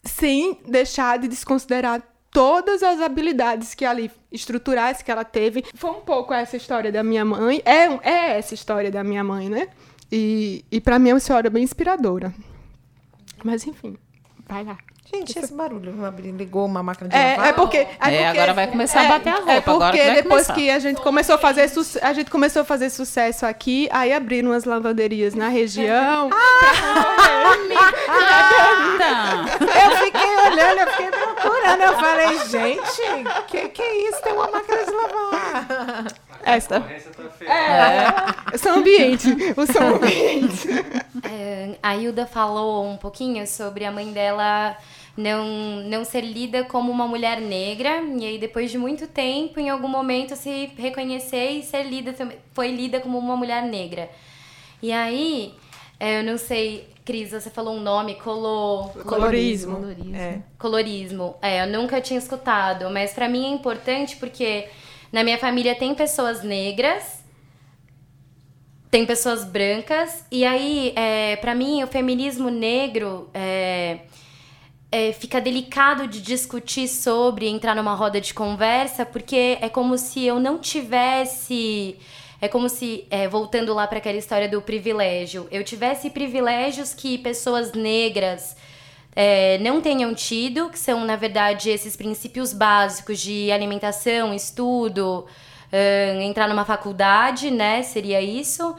Sem 0.03 0.59
deixar 0.67 1.19
de 1.19 1.27
desconsiderar 1.27 2.01
todas 2.31 2.81
as 2.81 2.99
habilidades 3.01 3.75
que 3.75 3.85
ali, 3.85 4.09
estruturais 4.31 5.01
que 5.01 5.11
ela 5.11 5.23
teve. 5.23 5.63
Foi 5.75 5.91
um 5.91 6.01
pouco 6.01 6.33
essa 6.33 6.57
história 6.57 6.91
da 6.91 7.03
minha 7.03 7.23
mãe. 7.23 7.61
É, 7.65 7.85
é 8.09 8.37
essa 8.37 8.53
história 8.53 8.89
da 8.89 9.03
minha 9.03 9.23
mãe, 9.23 9.49
né? 9.49 9.67
E, 10.11 10.65
e 10.71 10.81
para 10.81 10.99
mim 10.99 11.09
é 11.09 11.13
uma 11.13 11.19
história 11.19 11.49
bem 11.49 11.63
inspiradora. 11.63 12.33
Mas 13.43 13.65
enfim, 13.65 13.97
vai 14.47 14.63
lá. 14.63 14.77
Gente, 15.13 15.37
esse 15.37 15.53
barulho 15.53 15.93
ligou 16.37 16.65
uma 16.65 16.81
máquina 16.81 17.09
de 17.09 17.15
é, 17.15 17.31
lavar. 17.31 17.47
É 17.47 17.53
porque, 17.53 17.77
é, 17.77 17.81
é 17.81 17.87
porque 17.97 18.15
agora 18.15 18.53
vai 18.53 18.67
começar 18.67 19.03
é, 19.03 19.05
a 19.05 19.09
bater 19.09 19.29
a 19.29 19.35
roupa. 19.35 19.51
É 19.51 19.61
porque 19.61 19.97
que 19.97 20.11
depois 20.11 20.47
começar. 20.47 20.53
que 20.53 20.69
a 20.69 20.79
gente 20.79 21.01
começou 21.01 21.35
a 21.35 21.37
fazer 21.37 21.69
a 22.01 22.13
gente 22.13 22.31
começou 22.31 22.61
a 22.61 22.65
fazer 22.65 22.89
sucesso 22.89 23.45
aqui, 23.45 23.89
aí 23.91 24.13
abriram 24.13 24.51
umas 24.51 24.63
lavanderias 24.63 25.35
na 25.35 25.49
região. 25.49 26.29
Ah, 29.03 29.45
eu 29.59 29.97
fiquei 29.97 30.35
olhando, 30.37 30.79
eu 30.79 30.87
fiquei 30.91 31.11
procurando, 31.11 31.81
eu 31.81 31.97
falei, 31.97 32.39
gente, 32.47 33.01
que 33.47 33.69
que 33.69 33.81
é 33.81 34.09
isso? 34.09 34.21
Tem 34.21 34.33
uma 34.33 34.49
máquina 34.49 34.85
de 34.85 34.91
lavar. 34.91 36.05
Esta. 36.43 36.83
É, 37.41 38.53
é. 38.53 38.57
Som 38.57 38.79
ambiente. 38.79 39.27
O 39.57 39.65
som 39.65 39.95
ambiente. 39.95 40.67
É, 41.29 41.77
a 41.81 41.95
Hilda 41.95 42.25
falou 42.25 42.85
um 42.85 42.97
pouquinho 42.97 43.45
sobre 43.45 43.85
a 43.85 43.91
mãe 43.91 44.11
dela 44.11 44.75
não, 45.21 45.81
não 45.83 46.03
ser 46.03 46.21
lida 46.21 46.63
como 46.63 46.91
uma 46.91 47.07
mulher 47.07 47.39
negra, 47.39 48.01
e 48.19 48.25
aí 48.25 48.37
depois 48.37 48.71
de 48.71 48.77
muito 48.77 49.07
tempo, 49.07 49.59
em 49.59 49.69
algum 49.69 49.87
momento, 49.87 50.35
se 50.35 50.71
reconhecer 50.77 51.51
e 51.51 51.63
ser 51.63 51.83
lida, 51.83 52.13
foi 52.53 52.71
lida 52.71 52.99
como 52.99 53.17
uma 53.17 53.37
mulher 53.37 53.63
negra. 53.63 54.09
E 54.81 54.91
aí, 54.91 55.53
é, 55.99 56.19
eu 56.19 56.23
não 56.23 56.37
sei, 56.37 56.89
Cris, 57.05 57.31
você 57.31 57.49
falou 57.49 57.75
um 57.75 57.81
nome, 57.81 58.15
colo... 58.15 58.89
colorismo. 59.05 59.75
Colorismo. 59.75 60.15
É. 60.15 60.41
Colorismo. 60.57 61.35
É, 61.41 61.63
eu 61.63 61.67
nunca 61.67 62.01
tinha 62.01 62.17
escutado, 62.17 62.89
mas 62.89 63.13
para 63.13 63.29
mim 63.29 63.45
é 63.45 63.49
importante 63.53 64.15
porque 64.17 64.67
na 65.11 65.23
minha 65.23 65.37
família 65.37 65.75
tem 65.75 65.93
pessoas 65.93 66.43
negras, 66.43 67.23
tem 68.89 69.05
pessoas 69.05 69.45
brancas, 69.45 70.25
e 70.29 70.43
aí, 70.43 70.91
é, 70.97 71.37
para 71.37 71.55
mim, 71.55 71.81
o 71.83 71.87
feminismo 71.87 72.49
negro 72.49 73.29
é, 73.33 73.99
é, 74.91 75.13
fica 75.13 75.39
delicado 75.39 76.05
de 76.05 76.21
discutir 76.21 76.87
sobre, 76.87 77.47
entrar 77.47 77.73
numa 77.75 77.95
roda 77.95 78.19
de 78.19 78.33
conversa, 78.33 79.05
porque 79.05 79.57
é 79.61 79.69
como 79.69 79.97
se 79.97 80.25
eu 80.25 80.39
não 80.39 80.57
tivesse. 80.57 81.95
É 82.41 82.47
como 82.47 82.67
se, 82.67 83.05
é, 83.09 83.27
voltando 83.27 83.73
lá 83.73 83.87
para 83.87 83.99
aquela 83.99 84.17
história 84.17 84.49
do 84.49 84.61
privilégio, 84.61 85.47
eu 85.51 85.63
tivesse 85.63 86.09
privilégios 86.09 86.91
que 86.91 87.19
pessoas 87.19 87.71
negras 87.71 88.57
é, 89.15 89.59
não 89.59 89.79
tenham 89.79 90.13
tido, 90.15 90.67
que 90.69 90.79
são, 90.79 91.05
na 91.05 91.15
verdade, 91.15 91.69
esses 91.69 91.95
princípios 91.95 92.51
básicos 92.51 93.19
de 93.19 93.51
alimentação, 93.51 94.33
estudo, 94.33 95.27
entrar 96.23 96.49
numa 96.49 96.65
faculdade, 96.65 97.51
né? 97.51 97.83
Seria 97.83 98.19
isso. 98.19 98.75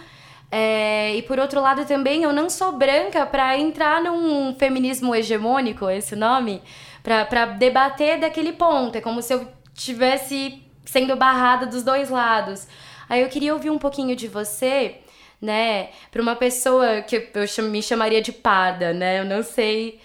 É, 0.55 1.15
e 1.17 1.23
por 1.23 1.39
outro 1.39 1.63
lado 1.63 1.87
também, 1.87 2.25
eu 2.25 2.33
não 2.33 2.51
sou 2.51 2.73
branca 2.73 3.25
para 3.25 3.57
entrar 3.57 4.03
num 4.03 4.55
feminismo 4.55 5.15
hegemônico, 5.15 5.89
esse 5.89 6.15
nome, 6.15 6.61
para 7.03 7.47
debater 7.47 8.21
daquele 8.21 8.53
ponto. 8.53 8.99
É 8.99 9.01
como 9.01 9.23
se 9.23 9.33
eu 9.33 9.49
tivesse 9.73 10.63
sendo 10.85 11.17
barrada 11.17 11.65
dos 11.65 11.83
dois 11.83 12.11
lados. 12.11 12.69
Aí 13.09 13.23
eu 13.23 13.31
queria 13.31 13.55
ouvir 13.55 13.71
um 13.71 13.79
pouquinho 13.79 14.15
de 14.15 14.29
você, 14.29 14.99
né, 15.41 15.89
para 16.11 16.21
uma 16.21 16.37
pessoa 16.37 17.01
que 17.01 17.31
eu 17.35 17.65
me 17.65 17.83
chamaria 17.83 18.21
de 18.21 18.33
parda, 18.33 18.93
né? 18.93 19.21
Eu 19.21 19.25
não 19.25 19.43
sei. 19.43 20.01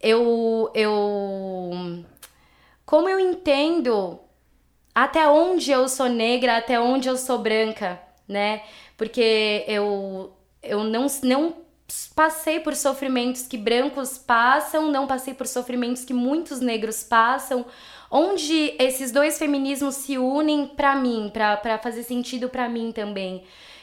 Eu. 0.00 0.70
eu 0.74 2.04
como 2.84 3.08
eu 3.08 3.20
entendo 3.20 4.20
até 4.94 5.26
onde 5.28 5.70
eu 5.70 5.88
sou 5.88 6.08
negra, 6.08 6.56
até 6.58 6.78
onde 6.80 7.08
eu 7.08 7.16
sou 7.16 7.38
branca, 7.38 8.00
né? 8.28 8.62
Porque 9.02 9.64
eu, 9.66 10.32
eu 10.62 10.84
não, 10.84 11.08
não 11.24 11.56
passei 12.14 12.60
por 12.60 12.76
sofrimentos 12.76 13.42
que 13.48 13.58
brancos 13.58 14.16
passam, 14.16 14.92
não 14.92 15.08
passei 15.08 15.34
por 15.34 15.48
sofrimentos 15.48 16.04
que 16.04 16.14
muitos 16.14 16.60
negros 16.60 17.02
passam, 17.02 17.66
onde 18.08 18.76
esses 18.78 19.10
dois 19.10 19.40
feminismos 19.40 19.96
se 19.96 20.16
unem 20.18 20.68
para 20.68 20.94
mim, 20.94 21.32
para 21.32 21.78
fazer 21.78 22.04
sentido 22.04 22.48
para 22.48 22.68
mim 22.68 22.92
também. 22.92 23.42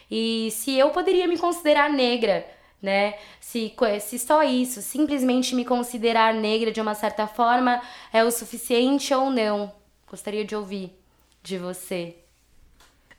E 0.09 0.51
se 0.51 0.77
eu 0.77 0.89
poderia 0.91 1.27
me 1.27 1.37
considerar 1.37 1.91
negra, 1.91 2.47
né? 2.81 3.15
Se, 3.41 3.73
se 3.99 4.17
só 4.17 4.41
isso, 4.41 4.81
simplesmente 4.81 5.53
me 5.53 5.65
considerar 5.65 6.33
negra 6.33 6.71
de 6.71 6.79
uma 6.79 6.95
certa 6.95 7.27
forma 7.27 7.81
é 8.13 8.23
o 8.23 8.31
suficiente 8.31 9.13
ou 9.13 9.29
não. 9.29 9.69
Gostaria 10.09 10.45
de 10.45 10.55
ouvir 10.55 10.97
de 11.43 11.57
você. 11.57 12.15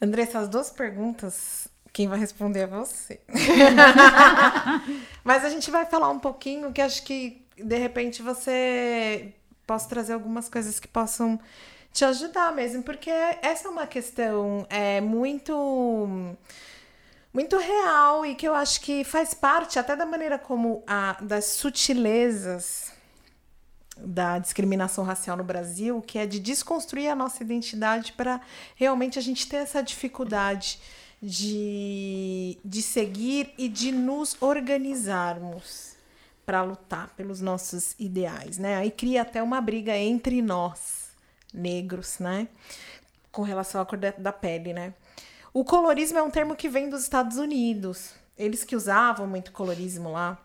André, 0.01 0.23
essas 0.23 0.49
duas 0.49 0.71
perguntas 0.71 1.70
quem 1.93 2.09
vai 2.09 2.19
responder 2.19 2.61
é 2.61 2.67
você. 2.67 3.21
Mas 5.25 5.45
a 5.45 5.51
gente 5.51 5.71
vai 5.71 5.85
falar 5.87 6.09
um 6.11 6.19
pouquinho 6.19 6.73
que 6.73 6.81
acho 6.81 7.03
que 7.03 7.45
de 7.57 7.77
repente 7.77 8.23
você 8.23 9.33
possa 9.67 9.89
trazer 9.89 10.15
algumas 10.15 10.49
coisas 10.49 10.81
que 10.81 10.89
possam 10.89 11.39
te 11.93 12.05
ajudar 12.05 12.53
mesmo, 12.55 12.83
porque 12.83 13.11
essa 13.11 13.69
é 13.69 13.71
uma 13.71 13.87
questão 13.87 14.67
é 14.71 15.01
muito 15.01 16.37
muito 17.33 17.57
real 17.59 18.27
e 18.27 18.35
que 18.35 18.47
eu 18.47 18.55
acho 18.55 18.81
que 18.81 19.05
faz 19.05 19.35
parte 19.35 19.79
até 19.79 19.95
da 19.95 20.07
maneira 20.07 20.39
como 20.39 20.83
a 20.87 21.17
das 21.21 21.47
sutilezas 21.47 22.93
da 23.97 24.39
discriminação 24.39 25.05
racial 25.05 25.37
no 25.37 25.45
Brasil, 25.45 26.01
que 26.01 26.19
é 26.19 26.27
de 26.27 26.41
desconstruir 26.41 27.09
a 27.09 27.15
nossa 27.15 27.43
identidade 27.43 28.13
para 28.13 28.41
realmente 28.75 29.19
a 29.19 29.23
gente 29.23 29.47
ter 29.47 29.57
essa 29.57 29.83
dificuldade 29.83 30.81
de, 31.23 32.59
de 32.65 32.83
seguir 32.83 33.53
e 33.59 33.69
de 33.69 33.93
nos 33.93 34.37
organizarmos 34.41 35.97
para 36.47 36.63
lutar 36.63 37.11
pelos 37.17 37.41
nossos 37.41 37.95
ideais, 37.99 38.59
né? 38.59 38.77
Aí 38.77 38.91
cria 38.91 39.23
até 39.23 39.43
uma 39.43 39.61
briga 39.61 39.97
entre 39.97 40.43
nós, 40.43 41.11
negros, 41.53 42.19
né? 42.19 42.49
Com 43.31 43.43
relação 43.43 43.81
à 43.81 43.87
cor 43.87 43.99
da 43.99 44.33
pele, 44.33 44.73
né? 44.73 44.95
O 45.53 45.65
colorismo 45.65 46.19
é 46.19 46.23
um 46.23 46.31
termo 46.31 46.57
que 46.57 46.69
vem 46.69 46.89
dos 46.89 47.03
Estados 47.03 47.37
Unidos. 47.37 48.15
Eles 48.37 48.65
que 48.65 48.75
usavam 48.75 49.27
muito 49.27 49.53
colorismo 49.53 50.13
lá 50.13 50.39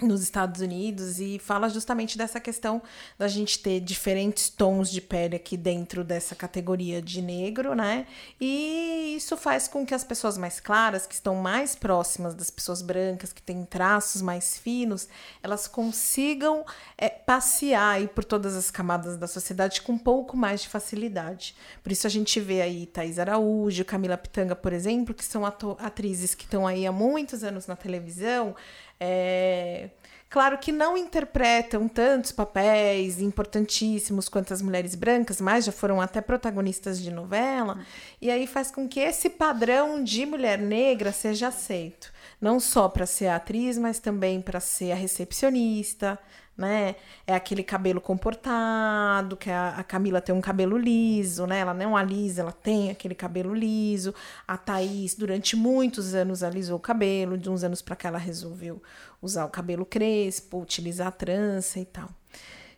nos 0.00 0.22
Estados 0.22 0.60
Unidos 0.60 1.18
e 1.18 1.40
fala 1.40 1.68
justamente 1.68 2.16
dessa 2.16 2.38
questão 2.38 2.80
da 3.18 3.26
gente 3.26 3.58
ter 3.58 3.80
diferentes 3.80 4.48
tons 4.48 4.90
de 4.90 5.00
pele 5.00 5.34
aqui 5.34 5.56
dentro 5.56 6.04
dessa 6.04 6.36
categoria 6.36 7.02
de 7.02 7.20
negro, 7.20 7.74
né? 7.74 8.06
E 8.40 9.14
isso 9.16 9.36
faz 9.36 9.66
com 9.66 9.84
que 9.84 9.92
as 9.92 10.04
pessoas 10.04 10.38
mais 10.38 10.60
claras, 10.60 11.04
que 11.04 11.14
estão 11.14 11.34
mais 11.34 11.74
próximas 11.74 12.32
das 12.34 12.48
pessoas 12.48 12.80
brancas, 12.80 13.32
que 13.32 13.42
têm 13.42 13.64
traços 13.64 14.22
mais 14.22 14.56
finos, 14.56 15.08
elas 15.42 15.66
consigam 15.66 16.64
é, 16.96 17.08
passear 17.08 17.96
aí 17.96 18.06
por 18.06 18.24
todas 18.24 18.54
as 18.54 18.70
camadas 18.70 19.16
da 19.16 19.26
sociedade 19.26 19.82
com 19.82 19.94
um 19.94 19.98
pouco 19.98 20.36
mais 20.36 20.62
de 20.62 20.68
facilidade. 20.68 21.56
Por 21.82 21.90
isso 21.90 22.06
a 22.06 22.10
gente 22.10 22.38
vê 22.38 22.62
aí 22.62 22.86
Thais 22.86 23.18
Araújo, 23.18 23.84
Camila 23.84 24.16
Pitanga, 24.16 24.54
por 24.54 24.72
exemplo, 24.72 25.12
que 25.12 25.24
são 25.24 25.44
atrizes 25.44 26.36
que 26.36 26.44
estão 26.44 26.68
aí 26.68 26.86
há 26.86 26.92
muitos 26.92 27.42
anos 27.42 27.66
na 27.66 27.74
televisão, 27.74 28.54
é, 29.00 29.90
claro 30.28 30.58
que 30.58 30.72
não 30.72 30.96
interpretam 30.96 31.88
tantos 31.88 32.32
papéis 32.32 33.20
importantíssimos 33.20 34.28
quanto 34.28 34.52
as 34.52 34.62
mulheres 34.62 34.94
brancas, 34.94 35.40
mas 35.40 35.64
já 35.64 35.72
foram 35.72 36.00
até 36.00 36.20
protagonistas 36.20 37.00
de 37.00 37.10
novela, 37.10 37.78
e 38.20 38.30
aí 38.30 38.46
faz 38.46 38.70
com 38.70 38.88
que 38.88 39.00
esse 39.00 39.30
padrão 39.30 40.02
de 40.02 40.26
mulher 40.26 40.58
negra 40.58 41.12
seja 41.12 41.48
aceito. 41.48 42.12
Não 42.40 42.60
só 42.60 42.88
para 42.88 43.06
ser 43.06 43.28
atriz, 43.28 43.76
mas 43.78 43.98
também 43.98 44.40
para 44.40 44.60
ser 44.60 44.92
a 44.92 44.94
recepcionista, 44.94 46.18
né? 46.58 46.96
É 47.24 47.34
aquele 47.36 47.62
cabelo 47.62 48.00
comportado, 48.00 49.36
que 49.36 49.48
a, 49.48 49.76
a, 49.78 49.84
Camila 49.84 50.20
tem 50.20 50.34
um 50.34 50.40
cabelo 50.40 50.76
liso, 50.76 51.46
né? 51.46 51.60
Ela 51.60 51.72
não 51.72 51.96
alisa, 51.96 52.42
ela 52.42 52.50
tem 52.50 52.90
aquele 52.90 53.14
cabelo 53.14 53.54
liso. 53.54 54.12
A 54.46 54.56
Thaís, 54.58 55.14
durante 55.14 55.54
muitos 55.54 56.14
anos, 56.14 56.42
alisou 56.42 56.76
o 56.76 56.80
cabelo. 56.80 57.38
De 57.38 57.48
uns 57.48 57.62
anos 57.62 57.80
para 57.80 57.94
cá, 57.94 58.08
ela 58.08 58.18
resolveu 58.18 58.82
usar 59.22 59.44
o 59.44 59.48
cabelo 59.48 59.86
crespo, 59.86 60.60
utilizar 60.60 61.06
a 61.06 61.12
trança 61.12 61.78
e 61.78 61.84
tal. 61.84 62.08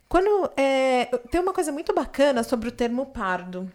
Quando 0.07 0.51
é, 0.55 1.05
tem 1.31 1.41
uma 1.41 1.53
coisa 1.53 1.71
muito 1.71 1.93
bacana 1.93 2.43
sobre 2.43 2.69
o 2.69 2.71
termo 2.71 3.07
pardo. 3.07 3.71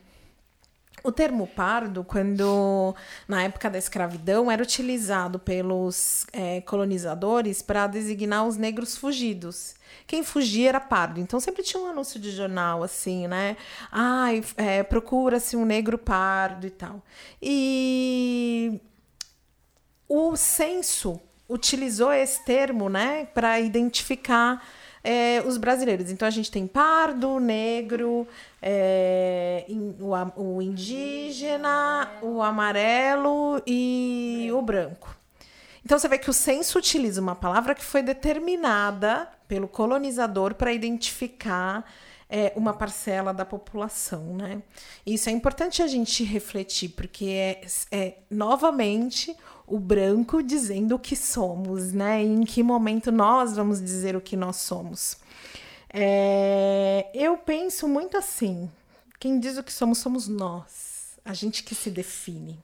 O 1.04 1.12
termo 1.12 1.46
pardo, 1.46 2.02
quando 2.02 2.94
na 3.28 3.44
época 3.44 3.70
da 3.70 3.78
escravidão, 3.78 4.50
era 4.50 4.62
utilizado 4.62 5.38
pelos 5.38 6.26
é, 6.32 6.60
colonizadores 6.62 7.62
para 7.62 7.86
designar 7.86 8.46
os 8.46 8.56
negros 8.56 8.96
fugidos. 8.96 9.74
Quem 10.06 10.24
fugia 10.24 10.70
era 10.70 10.80
pardo. 10.80 11.20
Então 11.20 11.38
sempre 11.38 11.62
tinha 11.62 11.82
um 11.82 11.86
anúncio 11.86 12.18
de 12.18 12.30
jornal 12.30 12.82
assim, 12.82 13.28
né? 13.28 13.56
Ai, 13.92 14.42
é, 14.56 14.82
procura-se 14.82 15.56
um 15.56 15.64
negro 15.64 15.96
pardo 15.96 16.66
e 16.66 16.70
tal. 16.70 17.02
E 17.40 18.80
o 20.08 20.36
censo 20.36 21.20
utilizou 21.48 22.12
esse 22.12 22.44
termo, 22.44 22.88
né, 22.88 23.26
para 23.26 23.60
identificar 23.60 24.62
é, 25.06 25.40
os 25.46 25.56
brasileiros. 25.56 26.10
Então 26.10 26.26
a 26.26 26.30
gente 26.32 26.50
tem 26.50 26.66
pardo, 26.66 27.38
negro, 27.38 28.26
é, 28.60 29.64
o, 30.00 30.56
o 30.56 30.60
indígena, 30.60 32.10
o 32.20 32.42
amarelo 32.42 33.62
e 33.64 34.50
o 34.52 34.60
branco. 34.60 35.16
Então 35.84 35.96
você 35.96 36.08
vê 36.08 36.18
que 36.18 36.28
o 36.28 36.32
censo 36.32 36.76
utiliza 36.76 37.20
uma 37.20 37.36
palavra 37.36 37.72
que 37.72 37.84
foi 37.84 38.02
determinada 38.02 39.28
pelo 39.46 39.68
colonizador 39.68 40.56
para 40.56 40.72
identificar 40.72 41.88
é, 42.28 42.52
uma 42.56 42.72
parcela 42.72 43.32
da 43.32 43.44
população, 43.44 44.34
né? 44.34 44.60
Isso 45.06 45.28
é 45.28 45.32
importante 45.32 45.80
a 45.84 45.86
gente 45.86 46.24
refletir, 46.24 46.88
porque 46.88 47.26
é, 47.26 47.60
é 47.92 48.14
novamente 48.28 49.36
o 49.66 49.78
branco 49.78 50.42
dizendo 50.42 50.94
o 50.94 50.98
que 50.98 51.16
somos, 51.16 51.92
né? 51.92 52.22
E 52.22 52.26
em 52.26 52.44
que 52.44 52.62
momento 52.62 53.10
nós 53.10 53.56
vamos 53.56 53.80
dizer 53.80 54.14
o 54.16 54.20
que 54.20 54.36
nós 54.36 54.56
somos. 54.56 55.18
É, 55.92 57.10
eu 57.12 57.36
penso 57.38 57.88
muito 57.88 58.16
assim: 58.16 58.70
quem 59.18 59.40
diz 59.40 59.56
o 59.58 59.62
que 59.62 59.72
somos, 59.72 59.98
somos 59.98 60.28
nós, 60.28 61.18
a 61.24 61.32
gente 61.32 61.62
que 61.62 61.74
se 61.74 61.90
define. 61.90 62.62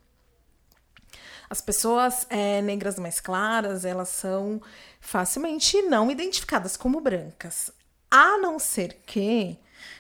As 1.51 1.61
pessoas 1.61 2.27
é, 2.31 2.63
negras 2.63 2.99
mais 2.99 3.21
claras, 3.21 3.85
elas 3.85 4.09
são 4.09 4.61
facilmente 5.01 5.83
não 5.83 6.11
identificadas 6.11 6.79
como 6.79 7.01
brancas. 7.01 7.71
A 8.11 8.39
não 8.39 8.59
ser 8.59 9.03
que, 9.05 9.59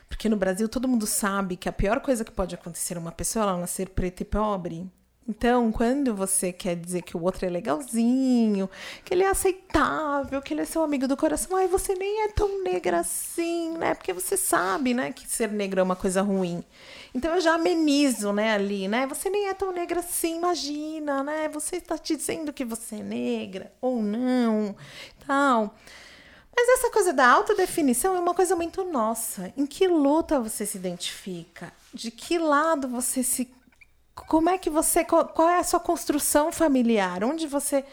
porque 0.08 0.30
no 0.30 0.36
Brasil 0.36 0.68
todo 0.68 0.88
mundo 0.88 1.06
sabe 1.06 1.56
que 1.56 1.68
a 1.68 1.72
pior 1.72 2.00
coisa 2.00 2.24
que 2.24 2.30
pode 2.30 2.54
acontecer 2.54 2.96
a 2.96 3.00
uma 3.00 3.12
pessoa 3.12 3.44
é 3.44 3.48
ela 3.48 3.58
nascer 3.58 3.90
preta 3.90 4.22
e 4.22 4.26
pobre. 4.26 4.90
Então, 5.28 5.70
quando 5.70 6.14
você 6.16 6.52
quer 6.52 6.74
dizer 6.74 7.02
que 7.02 7.16
o 7.16 7.22
outro 7.22 7.46
é 7.46 7.48
legalzinho, 7.48 8.68
que 9.04 9.14
ele 9.14 9.22
é 9.22 9.28
aceitável, 9.28 10.42
que 10.42 10.52
ele 10.52 10.62
é 10.62 10.64
seu 10.64 10.82
amigo 10.82 11.06
do 11.06 11.16
coração, 11.16 11.56
ai, 11.56 11.68
você 11.68 11.94
nem 11.94 12.24
é 12.24 12.28
tão 12.28 12.62
negra 12.64 13.00
assim, 13.00 13.76
né? 13.78 13.94
Porque 13.94 14.12
você 14.12 14.36
sabe, 14.36 14.92
né, 14.92 15.12
que 15.12 15.28
ser 15.28 15.50
negra 15.52 15.80
é 15.80 15.84
uma 15.84 15.94
coisa 15.94 16.22
ruim. 16.22 16.64
Então 17.14 17.34
eu 17.36 17.40
já 17.40 17.54
amenizo, 17.54 18.32
né, 18.32 18.54
ali, 18.54 18.88
né? 18.88 19.06
Você 19.06 19.30
nem 19.30 19.48
é 19.48 19.54
tão 19.54 19.70
negra 19.72 20.00
assim, 20.00 20.38
imagina, 20.38 21.22
né? 21.22 21.48
Você 21.50 21.76
está 21.76 21.96
te 21.96 22.16
dizendo 22.16 22.52
que 22.52 22.64
você 22.64 22.96
é 22.96 23.02
negra 23.02 23.72
ou 23.80 24.02
não, 24.02 24.74
tal. 25.24 25.72
Mas 26.54 26.68
essa 26.68 26.90
coisa 26.90 27.12
da 27.12 27.28
autodefinição 27.28 28.16
é 28.16 28.20
uma 28.20 28.34
coisa 28.34 28.56
muito 28.56 28.84
nossa. 28.84 29.52
Em 29.56 29.66
que 29.66 29.86
luta 29.86 30.40
você 30.40 30.66
se 30.66 30.76
identifica? 30.76 31.72
De 31.94 32.10
que 32.10 32.38
lado 32.38 32.88
você 32.88 33.22
se 33.22 33.48
como 34.14 34.50
é 34.50 34.58
que 34.58 34.70
você 34.70 35.04
qual 35.04 35.48
é 35.48 35.58
a 35.58 35.64
sua 35.64 35.80
construção 35.80 36.52
familiar? 36.52 37.24
Onde 37.24 37.46
você 37.46 37.84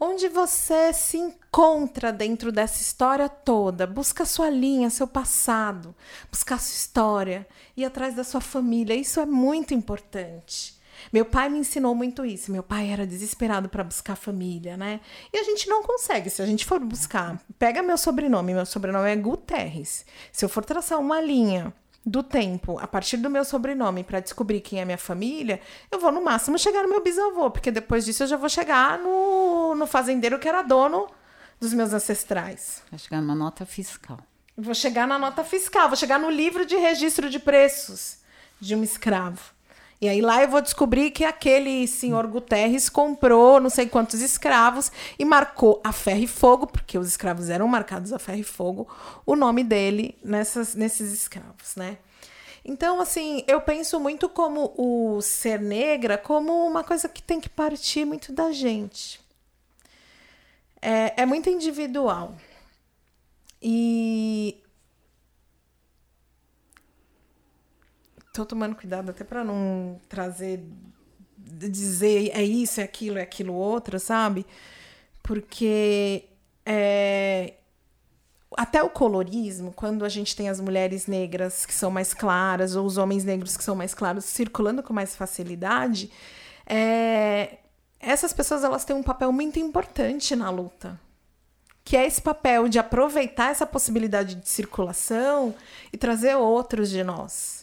onde 0.00 0.28
você 0.28 0.92
se 0.92 1.16
encontra 1.16 2.12
dentro 2.12 2.52
dessa 2.52 2.80
história 2.80 3.28
toda? 3.28 3.86
Busca 3.86 4.24
sua 4.24 4.50
linha, 4.50 4.90
seu 4.90 5.06
passado, 5.06 5.94
buscar 6.30 6.60
sua 6.60 6.74
história, 6.74 7.46
ir 7.76 7.84
atrás 7.84 8.14
da 8.14 8.24
sua 8.24 8.40
família. 8.40 8.94
Isso 8.94 9.20
é 9.20 9.26
muito 9.26 9.74
importante. 9.74 10.78
Meu 11.12 11.24
pai 11.24 11.48
me 11.48 11.58
ensinou 11.58 11.94
muito 11.94 12.24
isso. 12.24 12.50
Meu 12.50 12.62
pai 12.62 12.90
era 12.90 13.06
desesperado 13.06 13.68
para 13.68 13.84
buscar 13.84 14.16
família, 14.16 14.76
né? 14.76 15.00
E 15.32 15.38
a 15.38 15.44
gente 15.44 15.68
não 15.68 15.82
consegue. 15.82 16.28
Se 16.28 16.42
a 16.42 16.46
gente 16.46 16.64
for 16.66 16.80
buscar, 16.80 17.40
pega 17.58 17.82
meu 17.82 17.96
sobrenome. 17.96 18.52
Meu 18.52 18.66
sobrenome 18.66 19.08
é 19.08 19.16
Guterres. 19.16 20.04
Se 20.32 20.44
eu 20.44 20.48
for 20.48 20.64
traçar 20.64 20.98
uma 20.98 21.20
linha 21.20 21.72
do 22.04 22.22
tempo, 22.22 22.78
a 22.78 22.86
partir 22.86 23.18
do 23.18 23.28
meu 23.28 23.44
sobrenome, 23.44 24.02
para 24.02 24.20
descobrir 24.20 24.60
quem 24.60 24.80
é 24.80 24.84
minha 24.84 24.98
família, 24.98 25.60
eu 25.90 26.00
vou 26.00 26.10
no 26.10 26.22
máximo 26.22 26.58
chegar 26.58 26.82
no 26.82 26.88
meu 26.88 27.02
bisavô, 27.02 27.50
porque 27.50 27.70
depois 27.70 28.04
disso 28.04 28.22
eu 28.22 28.26
já 28.26 28.36
vou 28.36 28.48
chegar 28.48 28.98
no, 28.98 29.74
no 29.74 29.86
fazendeiro 29.86 30.38
que 30.38 30.48
era 30.48 30.62
dono 30.62 31.08
dos 31.60 31.74
meus 31.74 31.92
ancestrais. 31.92 32.82
Vai 32.90 32.98
chegar 32.98 33.20
numa 33.20 33.34
nota 33.34 33.66
fiscal. 33.66 34.18
Vou 34.56 34.74
chegar 34.74 35.06
na 35.06 35.18
nota 35.18 35.44
fiscal, 35.44 35.88
vou 35.88 35.96
chegar 35.96 36.18
no 36.18 36.30
livro 36.30 36.64
de 36.64 36.76
registro 36.76 37.28
de 37.28 37.38
preços 37.38 38.18
de 38.60 38.74
um 38.74 38.82
escravo. 38.82 39.57
E 40.00 40.08
aí 40.08 40.20
lá 40.20 40.42
eu 40.42 40.48
vou 40.48 40.60
descobrir 40.60 41.10
que 41.10 41.24
aquele 41.24 41.86
senhor 41.88 42.26
Guterres 42.28 42.88
comprou 42.88 43.60
não 43.60 43.68
sei 43.68 43.86
quantos 43.86 44.20
escravos 44.20 44.92
e 45.18 45.24
marcou 45.24 45.80
a 45.82 45.92
ferro 45.92 46.22
e 46.22 46.26
fogo, 46.26 46.66
porque 46.66 46.96
os 46.96 47.08
escravos 47.08 47.50
eram 47.50 47.66
marcados 47.66 48.12
a 48.12 48.18
ferro 48.18 48.38
e 48.38 48.44
fogo, 48.44 48.88
o 49.26 49.34
nome 49.34 49.64
dele 49.64 50.16
nessas, 50.22 50.74
nesses 50.76 51.12
escravos, 51.12 51.74
né? 51.74 51.98
Então, 52.64 53.00
assim, 53.00 53.42
eu 53.48 53.60
penso 53.60 53.98
muito 53.98 54.28
como 54.28 54.74
o 54.76 55.20
ser 55.22 55.60
negra 55.60 56.18
como 56.18 56.66
uma 56.66 56.84
coisa 56.84 57.08
que 57.08 57.22
tem 57.22 57.40
que 57.40 57.48
partir 57.48 58.04
muito 58.04 58.32
da 58.32 58.52
gente. 58.52 59.20
É, 60.80 61.22
é 61.22 61.26
muito 61.26 61.48
individual. 61.48 62.36
E 63.60 64.62
tô 68.38 68.46
tomando 68.46 68.76
cuidado 68.76 69.10
até 69.10 69.24
para 69.24 69.42
não 69.42 70.00
trazer 70.08 70.64
dizer 71.36 72.30
é 72.32 72.42
isso, 72.42 72.80
é 72.80 72.84
aquilo, 72.84 73.18
é 73.18 73.22
aquilo 73.22 73.52
outro, 73.52 73.98
sabe? 73.98 74.46
Porque 75.22 76.24
é, 76.64 77.54
até 78.56 78.82
o 78.82 78.90
colorismo, 78.90 79.72
quando 79.72 80.04
a 80.04 80.08
gente 80.08 80.36
tem 80.36 80.48
as 80.48 80.60
mulheres 80.60 81.06
negras 81.06 81.66
que 81.66 81.74
são 81.74 81.90
mais 81.90 82.14
claras 82.14 82.76
ou 82.76 82.86
os 82.86 82.96
homens 82.96 83.24
negros 83.24 83.56
que 83.56 83.64
são 83.64 83.74
mais 83.74 83.92
claros 83.92 84.24
circulando 84.24 84.82
com 84.82 84.92
mais 84.92 85.16
facilidade, 85.16 86.10
é, 86.64 87.58
essas 87.98 88.32
pessoas 88.32 88.62
elas 88.62 88.84
têm 88.84 88.94
um 88.94 89.02
papel 89.02 89.32
muito 89.32 89.58
importante 89.58 90.36
na 90.36 90.50
luta, 90.50 91.00
que 91.84 91.96
é 91.96 92.06
esse 92.06 92.22
papel 92.22 92.68
de 92.68 92.78
aproveitar 92.78 93.50
essa 93.50 93.66
possibilidade 93.66 94.36
de 94.36 94.48
circulação 94.48 95.54
e 95.92 95.96
trazer 95.96 96.36
outros 96.36 96.90
de 96.90 97.02
nós. 97.02 97.57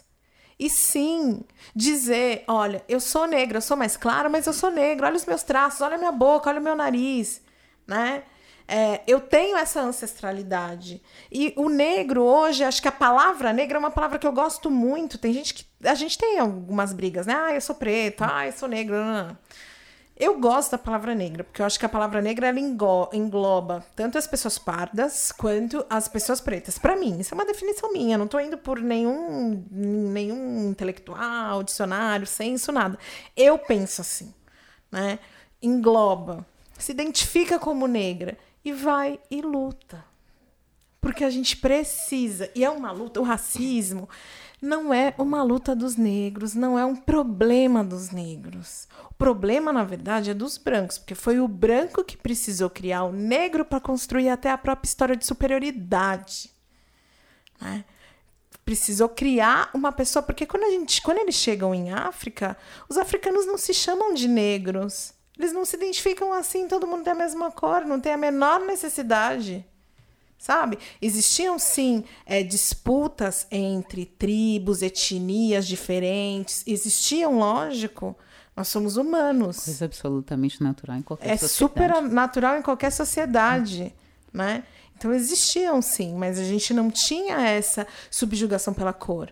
E 0.59 0.69
sim, 0.69 1.41
dizer: 1.75 2.43
olha, 2.47 2.83
eu 2.87 2.99
sou 2.99 3.27
negra, 3.27 3.57
eu 3.57 3.61
sou 3.61 3.75
mais 3.75 3.97
clara, 3.97 4.29
mas 4.29 4.47
eu 4.47 4.53
sou 4.53 4.71
negra, 4.71 5.07
olha 5.07 5.15
os 5.15 5.25
meus 5.25 5.43
traços, 5.43 5.81
olha 5.81 5.95
a 5.95 5.97
minha 5.97 6.11
boca, 6.11 6.49
olha 6.49 6.59
o 6.59 6.63
meu 6.63 6.75
nariz, 6.75 7.41
né? 7.85 8.23
É, 8.67 9.01
eu 9.05 9.19
tenho 9.19 9.57
essa 9.57 9.81
ancestralidade. 9.81 11.01
E 11.31 11.53
o 11.55 11.69
negro 11.69 12.23
hoje, 12.23 12.63
acho 12.63 12.81
que 12.81 12.87
a 12.87 12.91
palavra 12.91 13.53
negra 13.53 13.77
é 13.77 13.79
uma 13.79 13.91
palavra 13.91 14.17
que 14.17 14.25
eu 14.25 14.31
gosto 14.31 14.71
muito. 14.71 15.17
Tem 15.17 15.33
gente 15.33 15.53
que. 15.53 15.65
A 15.83 15.93
gente 15.93 16.17
tem 16.17 16.39
algumas 16.39 16.91
brigas, 16.93 17.27
né? 17.27 17.35
Ah, 17.35 17.53
eu 17.53 17.61
sou 17.61 17.75
preto, 17.75 18.23
ah, 18.23 18.47
eu 18.47 18.51
sou 18.53 18.67
negro. 18.67 18.95
Não, 18.95 19.27
não. 19.27 19.37
Eu 20.17 20.39
gosto 20.39 20.71
da 20.71 20.77
palavra 20.77 21.13
negra, 21.13 21.43
porque 21.43 21.61
eu 21.61 21.65
acho 21.65 21.77
que 21.77 21.85
a 21.85 21.89
palavra 21.89 22.21
negra 22.21 22.47
ela 22.47 22.59
engloba 22.59 23.85
tanto 23.97 24.17
as 24.17 24.25
pessoas 24.25 24.57
pardas 24.57 25.33
quanto 25.33 25.85
as 25.89 26.07
pessoas 26.07 26.39
pretas. 26.39 26.77
Pra 26.77 26.95
mim, 26.95 27.19
isso 27.19 27.33
é 27.33 27.35
uma 27.35 27.45
definição 27.45 27.91
minha. 27.91 28.17
Não 28.17 28.25
tô 28.25 28.39
indo 28.39 28.57
por 28.57 28.79
nenhum, 28.79 29.65
nenhum 29.69 30.69
intelectual, 30.69 31.63
dicionário, 31.63 32.25
senso, 32.25 32.71
nada. 32.71 32.97
Eu 33.35 33.59
penso 33.59 33.99
assim, 33.99 34.33
né? 34.89 35.19
Engloba, 35.61 36.45
se 36.79 36.93
identifica 36.93 37.59
como 37.59 37.85
negra 37.85 38.37
e 38.63 38.71
vai 38.71 39.19
e 39.29 39.41
luta. 39.41 40.01
Porque 41.01 41.25
a 41.25 41.29
gente 41.29 41.57
precisa. 41.57 42.49
E 42.55 42.63
é 42.63 42.69
uma 42.69 42.91
luta. 42.91 43.19
O 43.19 43.23
racismo 43.23 44.07
não 44.61 44.93
é 44.93 45.13
uma 45.17 45.43
luta 45.43 45.75
dos 45.75 45.95
negros, 45.95 46.53
não 46.53 46.77
é 46.77 46.85
um 46.85 46.95
problema 46.95 47.83
dos 47.83 48.11
negros. 48.11 48.87
O 49.11 49.13
problema, 49.13 49.71
na 49.71 49.83
verdade, 49.83 50.31
é 50.31 50.33
dos 50.33 50.57
brancos, 50.57 50.97
porque 50.97 51.15
foi 51.15 51.39
o 51.39 51.47
branco 51.47 52.03
que 52.03 52.17
precisou 52.17 52.69
criar 52.69 53.03
o 53.03 53.11
negro 53.11 53.65
para 53.65 53.79
construir 53.79 54.29
até 54.29 54.49
a 54.49 54.57
própria 54.57 54.87
história 54.87 55.15
de 55.15 55.25
superioridade. 55.25 56.51
Né? 57.61 57.85
Precisou 58.63 59.09
criar 59.09 59.69
uma 59.73 59.91
pessoa, 59.91 60.23
porque 60.23 60.45
quando, 60.45 60.63
a 60.63 60.71
gente, 60.71 61.01
quando 61.01 61.19
eles 61.19 61.35
chegam 61.35 61.73
em 61.73 61.91
África, 61.91 62.57
os 62.89 62.97
africanos 62.97 63.45
não 63.45 63.57
se 63.57 63.73
chamam 63.73 64.13
de 64.13 64.27
negros. 64.27 65.13
Eles 65.37 65.51
não 65.51 65.65
se 65.65 65.75
identificam 65.75 66.31
assim, 66.31 66.67
todo 66.67 66.87
mundo 66.87 67.03
tem 67.03 67.13
a 67.13 67.15
mesma 67.15 67.51
cor, 67.51 67.81
não 67.85 67.99
tem 67.99 68.13
a 68.13 68.17
menor 68.17 68.61
necessidade 68.61 69.65
sabe? 70.45 70.77
Existiam 71.01 71.57
sim 71.57 72.03
é, 72.23 72.43
disputas 72.43 73.47
entre 73.49 74.05
tribos, 74.05 74.83
etnias 74.83 75.65
diferentes. 75.65 76.63
Existiam, 76.67 77.39
lógico. 77.39 78.15
Nós 78.55 78.67
somos 78.67 78.95
humanos. 78.95 79.65
Coisa 79.65 79.85
absolutamente 79.85 80.61
natural 80.63 80.97
em 80.97 81.01
qualquer 81.01 81.31
É 81.31 81.37
sociedade. 81.37 81.53
super 81.57 82.01
natural 82.09 82.59
em 82.59 82.61
qualquer 82.61 82.91
sociedade, 82.91 83.93
né? 84.31 84.63
Então 84.95 85.11
existiam 85.13 85.81
sim, 85.81 86.13
mas 86.15 86.39
a 86.39 86.43
gente 86.43 86.73
não 86.73 86.89
tinha 86.91 87.41
essa 87.41 87.85
subjugação 88.09 88.73
pela 88.73 88.93
cor. 88.93 89.31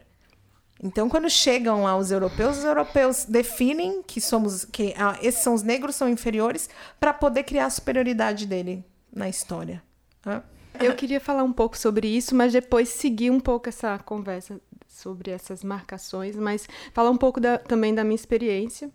Então, 0.84 1.08
quando 1.08 1.30
chegam 1.30 1.84
lá 1.84 1.96
os 1.96 2.12
europeus, 2.12 2.58
os 2.58 2.64
europeus 2.66 3.24
definem 3.24 4.02
que 4.04 4.20
somos 4.20 4.66
que 4.66 4.94
ah, 4.98 5.18
esses 5.22 5.42
são 5.42 5.54
os 5.54 5.64
negros 5.64 5.96
são 5.96 6.10
inferiores 6.10 6.70
para 7.00 7.14
poder 7.14 7.44
criar 7.44 7.68
a 7.68 7.70
superioridade 7.70 8.46
dele 8.46 8.84
na 9.16 9.30
história. 9.30 9.82
né? 10.26 10.42
Eu 10.80 10.96
queria 10.96 11.20
falar 11.20 11.44
um 11.44 11.54
pouco 11.54 11.78
sobre 11.78 12.08
isso, 12.08 12.36
mas 12.36 12.54
depois 12.54 12.90
seguir 12.90 13.30
um 13.32 13.40
pouco 13.40 13.70
essa 13.70 13.98
conversa 14.00 14.60
sobre 14.88 15.32
essas 15.32 15.64
marcações, 15.64 16.36
mas 16.36 16.68
falar 16.94 17.10
um 17.10 17.18
pouco 17.18 17.40
da- 17.40 17.58
também 17.58 17.94
da 17.94 18.04
minha 18.04 18.16
experiência. 18.16 18.92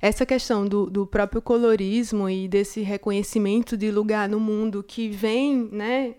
Essa 0.00 0.26
questão 0.26 0.66
do, 0.66 0.86
do 0.90 1.06
próprio 1.06 1.40
colorismo 1.40 2.28
e 2.28 2.46
desse 2.48 2.80
reconhecimento 2.82 3.76
de 3.76 3.90
lugar 3.90 4.28
no 4.28 4.38
mundo 4.38 4.82
que 4.82 5.08
vem, 5.08 5.68
né? 5.72 6.14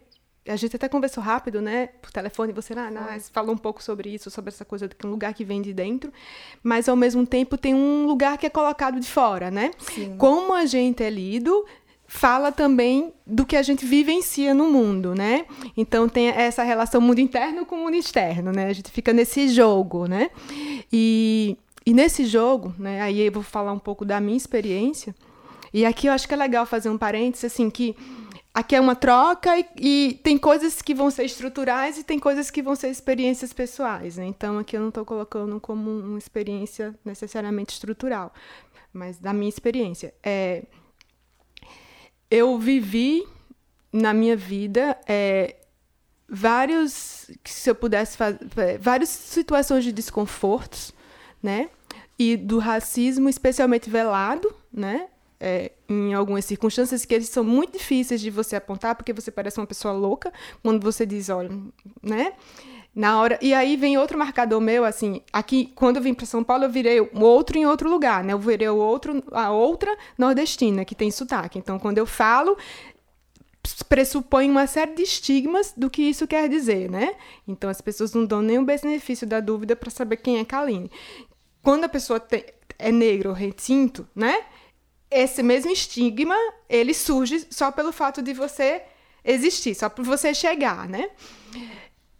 A 0.48 0.56
gente 0.56 0.76
até 0.76 0.88
conversou 0.88 1.24
rápido, 1.24 1.62
né? 1.62 1.88
Por 1.88 2.12
telefone, 2.12 2.54
você 2.54 2.74
ah, 2.74 2.92
não, 2.92 3.20
falou 3.32 3.54
um 3.54 3.58
pouco 3.58 3.82
sobre 3.84 4.10
isso, 4.14 4.30
sobre 4.30 4.50
essa 4.50 4.64
coisa 4.64 4.88
de 4.88 4.96
que 4.96 5.06
um 5.06 5.10
lugar 5.10 5.34
que 5.34 5.44
vem 5.44 5.62
de 5.62 5.74
dentro, 5.74 6.14
mas 6.62 6.88
ao 6.88 6.96
mesmo 6.96 7.26
tempo 7.26 7.58
tem 7.58 7.74
um 7.74 8.06
lugar 8.06 8.38
que 8.38 8.46
é 8.46 8.50
colocado 8.50 9.00
de 9.00 9.08
fora, 9.08 9.50
né? 9.50 9.72
Sim. 9.80 10.16
Como 10.18 10.54
a 10.54 10.66
gente 10.68 11.04
é 11.04 11.10
lido, 11.10 11.66
fala 12.16 12.52
também 12.52 13.14
do 13.28 13.46
que 13.46 13.58
a 13.58 13.62
gente 13.62 13.86
vivencia 13.86 14.54
no 14.54 14.70
mundo, 14.70 15.14
né? 15.14 15.46
Então 15.76 16.08
tem 16.08 16.30
essa 16.30 16.64
relação 16.64 17.02
mundo 17.02 17.20
interno 17.20 17.66
com 17.66 17.76
mundo 17.76 17.96
externo, 17.96 18.52
né? 18.52 18.68
A 18.68 18.74
gente 18.74 18.90
fica 18.90 19.12
nesse 19.12 19.50
jogo, 19.50 20.08
né? 20.08 20.30
E, 20.92 21.58
e 21.86 21.94
nesse 21.94 22.26
jogo, 22.26 22.74
né? 22.80 23.02
Aí 23.02 23.20
eu 23.20 23.32
vou 23.32 23.44
falar 23.44 23.74
um 23.74 23.80
pouco 23.80 24.06
da 24.06 24.20
minha 24.22 24.38
experiência. 24.38 25.14
E 25.74 25.86
aqui 25.86 26.08
eu 26.08 26.14
acho 26.14 26.26
que 26.26 26.34
é 26.34 26.38
legal 26.38 26.66
fazer 26.66 26.90
um 26.90 26.98
parênteses, 26.98 27.52
assim, 27.52 27.70
que 27.70 27.96
aqui 28.54 28.78
é 28.78 28.80
uma 28.80 28.96
troca 28.96 29.60
e, 29.60 29.66
e 29.78 30.20
tem 30.24 30.38
coisas 30.38 30.82
que 30.82 30.96
vão 30.96 31.12
ser 31.12 31.26
estruturais 31.26 31.98
e 31.98 32.04
tem 32.04 32.18
coisas 32.18 32.50
que 32.50 32.62
vão 32.62 32.78
ser 32.78 32.90
experiências 32.90 33.52
pessoais, 33.52 34.16
né? 34.16 34.26
Então 34.26 34.58
aqui 34.58 34.78
eu 34.78 34.82
não 34.82 34.90
estou 34.90 35.04
colocando 35.04 35.60
como 35.60 35.92
uma 35.92 36.18
experiência 36.18 36.96
necessariamente 37.04 37.74
estrutural, 37.74 38.34
mas 38.94 39.20
da 39.20 39.34
minha 39.34 39.50
experiência. 39.50 40.14
É, 40.24 40.64
eu 42.36 42.58
vivi 42.60 43.26
na 43.94 44.14
minha 44.14 44.36
vida 44.36 44.98
é, 45.08 45.56
vários, 46.28 47.32
se 47.46 47.70
eu 47.70 47.76
pudesse 47.76 48.18
fazer, 48.18 48.78
várias 48.80 49.10
situações 49.10 49.86
de 49.86 49.94
desconfortos, 49.94 50.94
né? 51.42 51.70
E 52.20 52.36
do 52.36 52.60
racismo, 52.60 53.30
especialmente 53.30 53.90
velado, 53.90 54.54
né? 54.72 55.08
É, 55.40 55.72
em 55.88 56.14
algumas 56.14 56.46
circunstâncias 56.46 57.06
que 57.06 57.14
eles 57.14 57.30
são 57.30 57.44
muito 57.44 57.78
difíceis 57.78 58.20
de 58.20 58.30
você 58.30 58.56
apontar, 58.56 58.96
porque 58.96 59.14
você 59.14 59.32
parece 59.32 59.60
uma 59.60 59.68
pessoa 59.68 59.94
louca 59.94 60.32
quando 60.62 60.82
você 60.82 61.06
diz, 61.06 61.30
olha, 61.30 61.52
né? 62.02 62.34
Na 62.96 63.20
hora. 63.20 63.38
E 63.42 63.54
aí 63.54 63.76
vem 63.76 63.98
outro 63.98 64.18
marcador 64.18 64.62
meu, 64.62 64.86
assim, 64.86 65.22
aqui, 65.34 65.70
quando 65.76 65.98
eu 65.98 66.02
vim 66.02 66.14
para 66.14 66.26
São 66.26 66.42
Paulo, 66.42 66.64
eu 66.64 66.70
virei 66.70 67.02
o 67.02 67.20
outro 67.20 67.58
em 67.58 67.66
outro 67.66 67.90
lugar, 67.90 68.24
né? 68.24 68.32
Eu 68.32 68.40
virei 68.40 68.70
o 68.70 68.78
outro, 68.78 69.22
a 69.34 69.52
outra 69.52 69.96
nordestina, 70.18 70.86
que 70.86 70.96
tem 70.96 71.12
sotaque. 71.12 71.60
Então, 71.60 71.78
quando 71.78 71.98
eu 71.98 72.06
falo, 72.06 72.58
pressupõe 73.90 74.50
uma 74.50 74.66
série 74.66 74.96
de 74.96 75.04
estigmas 75.04 75.74
do 75.76 75.90
que 75.90 76.04
isso 76.04 76.26
quer 76.26 76.48
dizer, 76.48 76.90
né? 76.90 77.16
Então, 77.46 77.70
as 77.70 77.82
pessoas 77.82 78.14
não 78.14 78.26
dão 78.26 78.40
o 78.40 78.66
benefício 78.66 79.28
da 79.28 79.42
dúvida 79.42 79.76
para 79.76 79.90
saber 79.90 80.18
quem 80.18 80.40
é 80.40 80.46
Kaline. 80.46 80.90
Quando 81.62 81.84
a 81.84 81.90
pessoa 81.90 82.18
te, 82.18 82.46
é 82.80 82.94
negra 82.94 83.28
ou 83.28 83.36
retinto, 83.36 84.08
né? 84.16 84.42
Esse 85.12 85.44
mesmo 85.44 85.72
estigma, 85.72 86.36
ele 86.70 86.94
surge 86.94 87.46
só 87.50 87.72
pelo 87.72 87.92
fato 87.92 88.22
de 88.22 88.34
você 88.34 88.84
existir, 89.24 89.76
só 89.76 89.90
por 89.90 90.06
você 90.06 90.34
chegar, 90.34 90.88
né? 90.88 91.10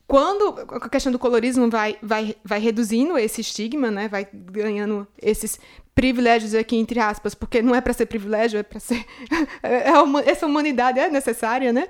Quando 0.08 0.56
a 0.70 0.90
questão 0.90 1.12
do 1.12 1.20
colorismo 1.20 1.70
vai, 1.70 1.98
vai, 2.02 2.36
vai 2.44 2.60
reduzindo 2.60 3.18
esse 3.18 3.42
estigma, 3.42 3.90
né? 3.90 4.08
Vai 4.08 4.28
ganhando 4.32 5.08
esses 5.22 5.60
privilégios 5.94 6.54
aqui 6.54 6.76
entre 6.76 7.00
aspas, 7.00 7.34
porque 7.34 7.62
não 7.62 7.74
é 7.74 7.80
para 7.80 7.94
ser 7.94 8.06
privilégio, 8.06 8.60
é 8.60 8.64
para 8.64 8.80
ser 8.80 9.06
é 9.64 9.92
uma, 10.00 10.22
essa 10.22 10.46
humanidade 10.46 11.00
é 11.00 11.10
necessária, 11.10 11.72
né? 11.72 11.88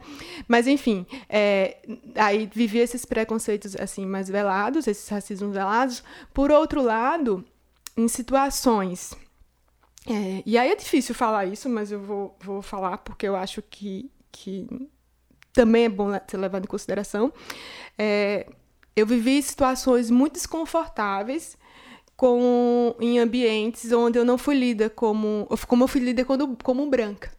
Mas 0.48 0.68
enfim, 0.68 1.06
é, 1.28 1.78
aí 2.16 2.50
viver 2.54 2.80
esses 2.80 3.04
preconceitos 3.04 3.76
assim 3.76 4.06
mais 4.06 4.30
velados, 4.30 4.88
esses 4.88 5.10
racismos 5.10 5.54
velados. 5.54 6.04
Por 6.34 6.52
outro 6.52 6.82
lado, 6.82 7.44
em 7.98 8.08
situações 8.08 9.16
é, 10.08 10.44
e 10.46 10.58
aí 10.58 10.72
é 10.72 10.76
difícil 10.76 11.16
falar 11.16 11.46
isso, 11.46 11.68
mas 11.68 11.92
eu 11.92 12.00
vou, 12.00 12.38
vou 12.40 12.62
falar 12.62 13.00
porque 13.00 13.28
eu 13.28 13.36
acho 13.36 13.62
que, 13.64 14.12
que 14.32 14.68
também 15.56 15.86
é 15.86 15.90
bom 15.90 16.12
ser 16.28 16.38
levado 16.38 16.66
em 16.66 16.68
consideração. 16.68 17.34
É, 17.98 18.46
eu 18.96 19.08
vivi 19.08 19.42
situações 19.42 20.12
muito 20.12 20.34
desconfortáveis 20.34 21.58
com, 22.16 22.96
em 23.00 23.20
ambientes 23.20 23.92
onde 23.92 24.20
eu 24.20 24.26
não 24.26 24.38
fui 24.38 24.56
lida 24.56 24.90
como, 24.90 25.48
como 25.68 25.84
eu 25.86 25.88
fui 25.88 26.02
lida 26.02 26.24
como, 26.24 26.58
como 26.58 26.88
branca. 26.90 27.32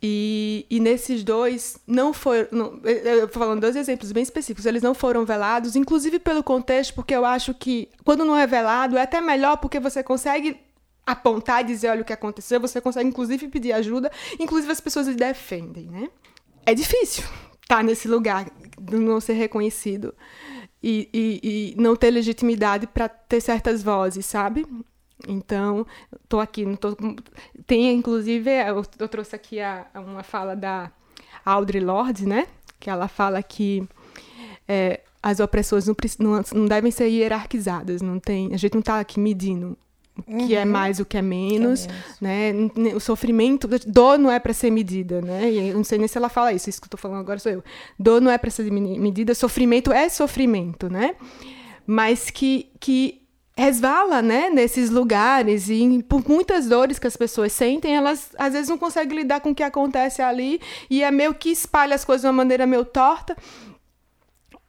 E, 0.00 0.64
e 0.70 0.78
nesses 0.78 1.24
dois, 1.24 1.76
não 1.84 2.12
foram. 2.12 2.80
falando 3.32 3.60
dois 3.60 3.74
exemplos 3.74 4.12
bem 4.12 4.22
específicos, 4.22 4.64
eles 4.64 4.82
não 4.82 4.94
foram 4.94 5.24
velados, 5.24 5.74
inclusive 5.74 6.20
pelo 6.20 6.42
contexto, 6.42 6.94
porque 6.94 7.14
eu 7.14 7.24
acho 7.24 7.52
que 7.52 7.88
quando 8.04 8.24
não 8.24 8.36
é 8.36 8.46
velado 8.46 8.96
é 8.96 9.02
até 9.02 9.20
melhor 9.20 9.56
porque 9.56 9.80
você 9.80 10.02
consegue 10.02 10.56
apontar 11.08 11.62
e 11.62 11.64
dizer, 11.64 11.88
olha 11.88 12.02
o 12.02 12.04
que 12.04 12.12
aconteceu, 12.12 12.60
você 12.60 12.80
consegue 12.82 13.08
inclusive 13.08 13.48
pedir 13.48 13.72
ajuda, 13.72 14.12
inclusive 14.38 14.70
as 14.70 14.80
pessoas 14.80 15.06
defendem, 15.06 15.86
né? 15.86 16.10
É 16.66 16.74
difícil 16.74 17.24
estar 17.62 17.82
nesse 17.82 18.06
lugar 18.06 18.46
de 18.78 18.96
não 18.98 19.18
ser 19.18 19.32
reconhecido 19.32 20.14
e, 20.82 21.08
e, 21.12 21.40
e 21.78 21.80
não 21.80 21.96
ter 21.96 22.10
legitimidade 22.10 22.86
para 22.86 23.08
ter 23.08 23.40
certas 23.40 23.82
vozes, 23.82 24.26
sabe? 24.26 24.66
Então, 25.26 25.86
estou 26.22 26.40
aqui, 26.40 26.66
não 26.66 26.76
tô, 26.76 26.94
tem 27.66 27.90
inclusive, 27.94 28.50
eu, 28.50 28.84
eu 28.98 29.08
trouxe 29.08 29.34
aqui 29.34 29.60
a, 29.60 29.86
uma 29.94 30.22
fala 30.22 30.54
da 30.54 30.92
Audre 31.42 31.80
Lorde, 31.80 32.26
né? 32.26 32.46
Que 32.78 32.90
ela 32.90 33.08
fala 33.08 33.42
que 33.42 33.88
é, 34.68 35.00
as 35.22 35.40
opressões 35.40 35.86
não, 35.86 35.96
não, 36.18 36.44
não 36.54 36.66
devem 36.66 36.90
ser 36.90 37.08
hierarquizadas, 37.08 38.02
não 38.02 38.20
tem, 38.20 38.52
a 38.52 38.58
gente 38.58 38.74
não 38.74 38.80
está 38.80 39.00
aqui 39.00 39.18
medindo 39.18 39.76
o 40.26 40.46
que 40.46 40.54
é 40.54 40.64
mais, 40.64 41.00
o 41.00 41.04
que 41.04 41.16
é 41.16 41.22
menos, 41.22 41.86
é 41.86 41.90
né? 42.20 42.52
O 42.94 43.00
sofrimento, 43.00 43.68
dor 43.86 44.18
não 44.18 44.30
é 44.30 44.38
para 44.38 44.52
ser 44.52 44.70
medida, 44.70 45.20
né? 45.20 45.50
E 45.50 45.68
eu 45.68 45.76
não 45.76 45.84
sei 45.84 45.98
nem 45.98 46.08
se 46.08 46.18
ela 46.18 46.28
fala 46.28 46.52
isso, 46.52 46.68
isso 46.68 46.80
que 46.80 46.86
eu 46.86 46.90
tô 46.90 46.96
falando 46.96 47.20
agora 47.20 47.38
sou 47.38 47.52
eu. 47.52 47.64
Dor 47.98 48.20
não 48.20 48.30
é 48.30 48.38
para 48.38 48.50
ser 48.50 48.70
medida, 48.70 49.34
sofrimento 49.34 49.92
é 49.92 50.08
sofrimento, 50.08 50.90
né? 50.90 51.14
Mas 51.86 52.30
que 52.30 52.70
que 52.80 53.22
resvala, 53.58 54.22
né, 54.22 54.48
nesses 54.50 54.88
lugares 54.88 55.68
e 55.68 56.00
por 56.08 56.22
muitas 56.28 56.68
dores 56.68 56.96
que 56.96 57.08
as 57.08 57.16
pessoas 57.16 57.52
sentem, 57.52 57.96
elas 57.96 58.30
às 58.38 58.52
vezes 58.52 58.68
não 58.68 58.78
conseguem 58.78 59.18
lidar 59.18 59.40
com 59.40 59.50
o 59.50 59.54
que 59.54 59.64
acontece 59.64 60.22
ali 60.22 60.60
e 60.88 61.02
é 61.02 61.10
meio 61.10 61.34
que 61.34 61.50
espalha 61.50 61.96
as 61.96 62.04
coisas 62.04 62.22
de 62.22 62.28
uma 62.28 62.32
maneira 62.32 62.68
meio 62.68 62.84
torta. 62.84 63.36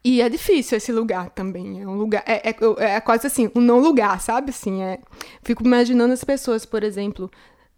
E 0.09 0.21
é 0.23 0.27
difícil 0.27 0.75
esse 0.75 0.91
lugar 0.91 1.29
também. 1.29 1.83
É 1.83 1.87
um 1.87 1.95
lugar. 1.95 2.23
É, 2.25 2.49
é, 2.49 2.95
é 2.95 2.99
quase 2.99 3.27
assim, 3.27 3.51
um 3.53 3.61
não 3.61 3.77
lugar, 3.77 4.19
sabe? 4.19 4.49
Assim, 4.49 4.81
é, 4.81 4.97
fico 5.43 5.63
imaginando 5.63 6.11
as 6.11 6.23
pessoas, 6.23 6.65
por 6.65 6.83
exemplo, 6.83 7.29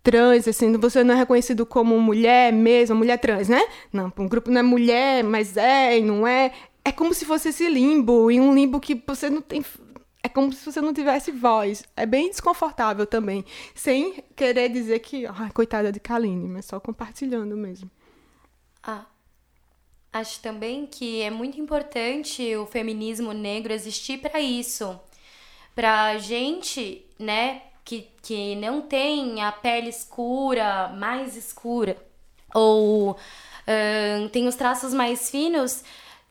trans, 0.01 0.47
assim, 0.47 0.71
você 0.77 1.03
não 1.03 1.13
é 1.13 1.17
reconhecido 1.17 1.65
como 1.65 1.99
mulher 1.99 2.53
mesmo, 2.53 2.95
mulher 2.95 3.17
trans, 3.17 3.49
né? 3.49 3.61
Não, 3.91 4.13
um 4.17 4.29
grupo 4.29 4.49
não 4.49 4.61
é 4.61 4.63
mulher, 4.63 5.25
mas 5.25 5.57
é 5.57 5.99
e 5.99 6.01
não 6.01 6.25
é. 6.25 6.53
É 6.85 6.91
como 6.93 7.13
se 7.13 7.25
fosse 7.25 7.49
esse 7.49 7.67
limbo, 7.67 8.31
e 8.31 8.39
um 8.39 8.55
limbo 8.55 8.79
que 8.79 8.95
você 9.05 9.29
não 9.29 9.41
tem. 9.41 9.61
É 10.23 10.29
como 10.29 10.53
se 10.53 10.63
você 10.63 10.79
não 10.79 10.93
tivesse 10.93 11.33
voz. 11.33 11.83
É 11.97 12.05
bem 12.05 12.29
desconfortável 12.29 13.05
também. 13.05 13.43
Sem 13.75 14.23
querer 14.37 14.69
dizer 14.69 14.99
que, 14.99 15.25
ai, 15.25 15.51
coitada 15.53 15.91
de 15.91 15.99
Kaline, 15.99 16.47
mas 16.47 16.63
só 16.63 16.79
compartilhando 16.79 17.57
mesmo. 17.57 17.91
Ah, 18.81 19.05
acho 20.13 20.39
também 20.41 20.85
que 20.85 21.21
é 21.21 21.29
muito 21.29 21.59
importante 21.59 22.55
o 22.55 22.65
feminismo 22.65 23.33
negro 23.33 23.73
existir 23.73 24.19
para 24.19 24.39
isso. 24.39 24.99
Pra 25.75 26.17
gente, 26.17 27.05
né, 27.17 27.61
que, 27.85 28.07
que 28.21 28.55
não 28.55 28.81
tem 28.81 29.41
a 29.41 29.51
pele 29.51 29.89
escura, 29.89 30.89
mais 30.89 31.35
escura, 31.35 31.97
ou 32.53 33.17
tem 34.31 34.47
os 34.47 34.55
traços 34.55 34.93
mais 34.93 35.29
finos, 35.29 35.83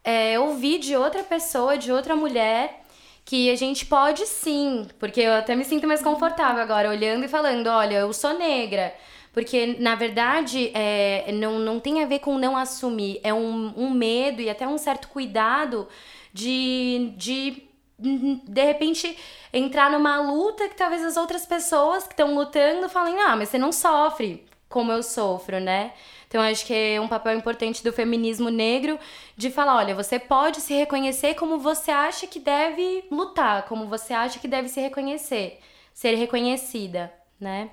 é, 0.04 0.38
ouvir 0.38 0.78
de 0.78 0.96
outra 0.96 1.22
pessoa, 1.22 1.78
de 1.78 1.92
outra 1.92 2.14
mulher, 2.16 2.82
que 3.24 3.50
a 3.50 3.56
gente 3.56 3.86
pode 3.86 4.26
sim, 4.26 4.88
porque 4.98 5.20
eu 5.20 5.32
até 5.32 5.54
me 5.54 5.64
sinto 5.64 5.86
mais 5.86 6.02
confortável 6.02 6.62
agora, 6.62 6.90
olhando 6.90 7.24
e 7.24 7.28
falando: 7.28 7.68
olha, 7.68 7.98
eu 7.98 8.12
sou 8.12 8.36
negra. 8.38 8.94
Porque, 9.32 9.76
na 9.78 9.94
verdade, 9.94 10.70
é, 10.74 11.30
não, 11.32 11.58
não 11.58 11.78
tem 11.78 12.02
a 12.02 12.06
ver 12.06 12.18
com 12.18 12.36
não 12.36 12.56
assumir, 12.56 13.20
é 13.22 13.32
um, 13.32 13.72
um 13.76 13.90
medo 13.90 14.42
e 14.42 14.50
até 14.50 14.66
um 14.66 14.78
certo 14.78 15.08
cuidado 15.08 15.88
de, 16.32 17.12
de 17.16 17.70
de 18.02 18.64
repente 18.64 19.14
entrar 19.52 19.90
numa 19.90 20.18
luta 20.20 20.68
que 20.70 20.74
talvez 20.74 21.04
as 21.04 21.18
outras 21.18 21.44
pessoas 21.44 22.04
que 22.04 22.14
estão 22.14 22.34
lutando 22.34 22.88
falem: 22.88 23.18
"Ah, 23.20 23.36
mas 23.36 23.50
você 23.50 23.58
não 23.58 23.72
sofre 23.72 24.46
como 24.68 24.90
eu 24.90 25.02
sofro", 25.02 25.60
né? 25.60 25.92
Então 26.26 26.40
acho 26.40 26.64
que 26.64 26.72
é 26.72 27.00
um 27.00 27.08
papel 27.08 27.36
importante 27.36 27.82
do 27.82 27.92
feminismo 27.92 28.50
negro 28.50 28.98
de 29.36 29.50
falar, 29.50 29.76
olha, 29.76 29.94
você 29.96 30.18
pode 30.18 30.60
se 30.60 30.72
reconhecer 30.72 31.34
como 31.34 31.58
você 31.58 31.90
acha 31.90 32.26
que 32.26 32.38
deve 32.38 33.04
lutar, 33.10 33.64
como 33.66 33.86
você 33.86 34.14
acha 34.14 34.38
que 34.38 34.46
deve 34.46 34.68
se 34.68 34.80
reconhecer, 34.80 35.58
ser 35.92 36.14
reconhecida, 36.14 37.12
né? 37.40 37.70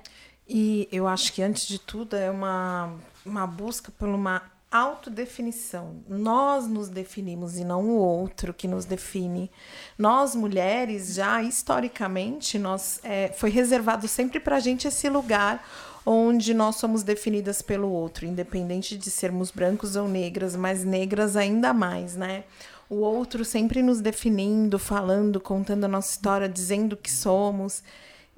E 0.48 0.88
eu 0.90 1.06
acho 1.06 1.32
que 1.32 1.42
antes 1.42 1.66
de 1.66 1.78
tudo 1.78 2.16
é 2.16 2.30
uma, 2.30 2.94
uma 3.24 3.46
busca 3.46 3.92
por 3.98 4.08
uma 4.08 4.42
autodefinição. 4.70 5.96
Nós 6.08 6.66
nos 6.66 6.88
definimos 6.88 7.58
e 7.58 7.64
não 7.64 7.84
o 7.84 7.98
outro 7.98 8.52
que 8.52 8.68
nos 8.68 8.84
define. 8.84 9.50
Nós 9.96 10.34
mulheres 10.34 11.14
já 11.14 11.42
historicamente 11.42 12.58
nós 12.58 13.00
é, 13.02 13.32
foi 13.36 13.50
reservado 13.50 14.06
sempre 14.06 14.38
para 14.40 14.56
a 14.56 14.60
gente 14.60 14.86
esse 14.86 15.08
lugar 15.08 15.64
onde 16.04 16.54
nós 16.54 16.76
somos 16.76 17.02
definidas 17.02 17.60
pelo 17.60 17.90
outro, 17.90 18.24
independente 18.24 18.96
de 18.96 19.10
sermos 19.10 19.50
brancos 19.50 19.96
ou 19.96 20.08
negras, 20.08 20.56
mas 20.56 20.82
negras 20.82 21.36
ainda 21.36 21.74
mais, 21.74 22.16
né? 22.16 22.44
O 22.88 22.96
outro 22.96 23.44
sempre 23.44 23.82
nos 23.82 24.00
definindo, 24.00 24.78
falando, 24.78 25.38
contando 25.38 25.84
a 25.84 25.88
nossa 25.88 26.10
história, 26.10 26.48
dizendo 26.48 26.96
que 26.96 27.10
somos. 27.10 27.82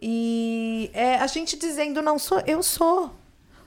E 0.01 0.91
é 0.95 1.17
a 1.17 1.27
gente 1.27 1.59
dizendo, 1.59 2.01
não 2.01 2.19
sou, 2.19 2.43
eu 2.47 2.63
sou, 2.63 3.11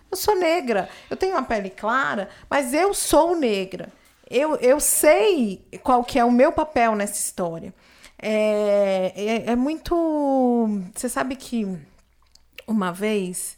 eu 0.10 0.18
sou 0.18 0.36
negra. 0.36 0.90
Eu 1.10 1.16
tenho 1.16 1.34
uma 1.34 1.44
pele 1.44 1.70
clara, 1.70 2.30
mas 2.50 2.74
eu 2.74 2.94
sou 2.94 3.36
negra. 3.36 3.90
Eu, 4.30 4.56
eu 4.56 4.80
sei 4.80 5.64
qual 5.84 6.04
que 6.04 6.18
é 6.18 6.26
o 6.26 6.32
meu 6.32 6.52
papel 6.52 6.96
nessa 6.96 7.20
história. 7.20 7.74
É, 8.18 9.14
é, 9.16 9.52
é 9.52 9.56
muito. 9.56 10.68
Você 10.96 11.08
sabe 11.10 11.36
que 11.36 11.68
uma 12.66 12.92
vez 12.92 13.58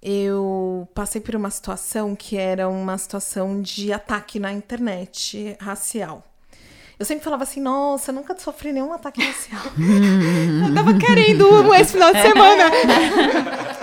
eu 0.00 0.88
passei 0.94 1.20
por 1.20 1.34
uma 1.34 1.50
situação 1.50 2.14
que 2.14 2.36
era 2.36 2.68
uma 2.68 2.96
situação 2.96 3.60
de 3.60 3.92
ataque 3.92 4.38
na 4.38 4.52
internet 4.52 5.56
racial. 5.60 6.24
Eu 6.98 7.04
sempre 7.04 7.22
falava 7.24 7.42
assim, 7.42 7.60
nossa, 7.60 8.10
nunca 8.10 8.38
sofri 8.38 8.72
nenhum 8.72 8.92
ataque 8.92 9.22
racial. 9.22 9.62
eu 10.66 10.74
tava 10.74 10.98
querendo 10.98 11.74
esse 11.74 11.92
final 11.92 12.12
de 12.12 12.22
semana. 12.22 12.70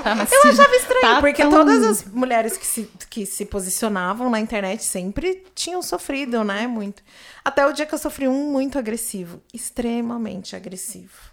Tá, 0.03 0.27
eu 0.44 0.49
achava 0.52 0.76
estranho, 0.76 1.02
tá 1.02 1.22
porque 1.22 1.41
tão... 1.44 1.52
todas 1.52 1.84
as 1.84 2.03
mulheres 2.06 2.57
que 2.57 2.65
se, 2.65 2.90
que 3.10 3.26
se 3.26 3.45
posicionavam 3.45 4.30
na 4.30 4.40
internet 4.40 4.84
sempre 4.84 5.45
tinham 5.53 5.81
sofrido, 5.81 6.44
né? 6.44 6.65
Muito. 6.65 7.03
Até 7.45 7.65
o 7.65 7.72
dia 7.72 7.85
que 7.85 7.94
eu 7.94 7.99
sofri 7.99 8.27
um 8.27 8.52
muito 8.52 8.80
agressivo. 8.80 9.41
Extremamente 9.53 10.56
agressivo. 10.56 11.31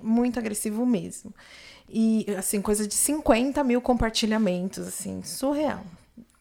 Muito 0.00 0.38
agressivo 0.38 0.86
mesmo. 0.86 1.34
E, 1.90 2.26
assim, 2.38 2.62
coisa 2.62 2.86
de 2.86 2.94
50 2.94 3.64
mil 3.64 3.80
compartilhamentos, 3.80 4.86
assim, 4.86 5.22
surreal 5.24 5.84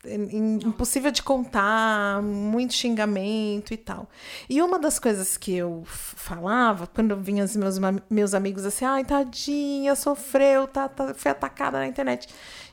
impossível 0.05 1.11
de 1.11 1.23
contar, 1.23 2.21
muito 2.21 2.73
xingamento 2.73 3.73
e 3.73 3.77
tal. 3.77 4.09
E 4.49 4.61
uma 4.61 4.79
das 4.79 4.99
coisas 4.99 5.37
que 5.37 5.55
eu 5.55 5.83
falava, 5.85 6.87
quando 6.87 7.15
vinham 7.17 7.45
os 7.45 7.55
meus, 7.55 7.77
meus 8.09 8.33
amigos 8.33 8.65
assim, 8.65 8.85
ai, 8.85 9.03
tadinha, 9.03 9.95
sofreu, 9.95 10.67
tá, 10.67 10.87
tá, 10.87 11.13
foi 11.13 11.31
atacada 11.31 11.79
na 11.79 11.87
internet. 11.87 12.27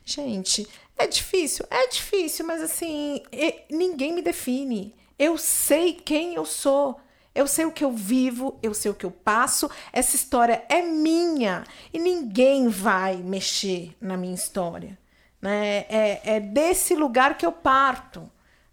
Gente, 0.04 0.68
é 0.96 1.06
difícil, 1.06 1.64
é 1.70 1.88
difícil, 1.88 2.46
mas 2.46 2.62
assim, 2.62 3.22
ninguém 3.70 4.12
me 4.12 4.22
define. 4.22 4.94
Eu 5.18 5.38
sei 5.38 5.94
quem 5.94 6.34
eu 6.34 6.44
sou. 6.44 7.00
Eu 7.34 7.48
sei 7.48 7.64
o 7.64 7.72
que 7.72 7.84
eu 7.84 7.90
vivo, 7.90 8.56
eu 8.62 8.72
sei 8.72 8.92
o 8.92 8.94
que 8.94 9.04
eu 9.04 9.10
passo. 9.10 9.68
Essa 9.92 10.14
história 10.14 10.64
é 10.68 10.82
minha 10.82 11.64
e 11.92 11.98
ninguém 11.98 12.68
vai 12.68 13.16
mexer 13.16 13.96
na 14.00 14.16
minha 14.16 14.34
história. 14.34 14.96
Né? 15.44 15.84
É, 15.90 16.36
é 16.36 16.40
desse 16.40 16.94
lugar 16.94 17.36
que 17.36 17.44
eu 17.44 17.52
parto, 17.52 18.22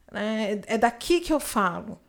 né? 0.09 0.61
é 0.67 0.77
daqui 0.77 1.19
que 1.19 1.33
eu 1.33 1.39
falo. 1.39 1.99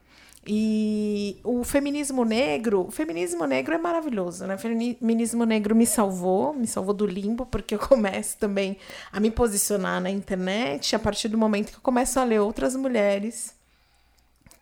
E 0.47 1.41
o 1.43 1.65
feminismo 1.65 2.25
negro, 2.25 2.87
o 2.87 2.91
feminismo 2.93 3.45
negro 3.45 3.75
é 3.75 3.79
maravilhoso, 3.79 4.47
né? 4.47 4.55
O 4.55 4.59
feminismo 4.59 5.45
negro 5.45 5.75
me 5.75 5.85
salvou, 5.85 6.53
me 6.53 6.67
salvou 6.69 6.95
do 6.95 7.07
limbo, 7.07 7.45
porque 7.45 7.75
eu 7.75 7.79
começo 7.89 8.37
também 8.39 8.77
a 9.13 9.19
me 9.19 9.33
posicionar 9.33 10.01
na 10.01 10.11
internet 10.11 10.95
a 10.95 10.99
partir 10.99 11.27
do 11.29 11.37
momento 11.37 11.71
que 11.71 11.77
eu 11.77 11.83
começo 11.83 12.21
a 12.21 12.25
ler 12.25 12.41
outras 12.41 12.77
mulheres 12.77 13.55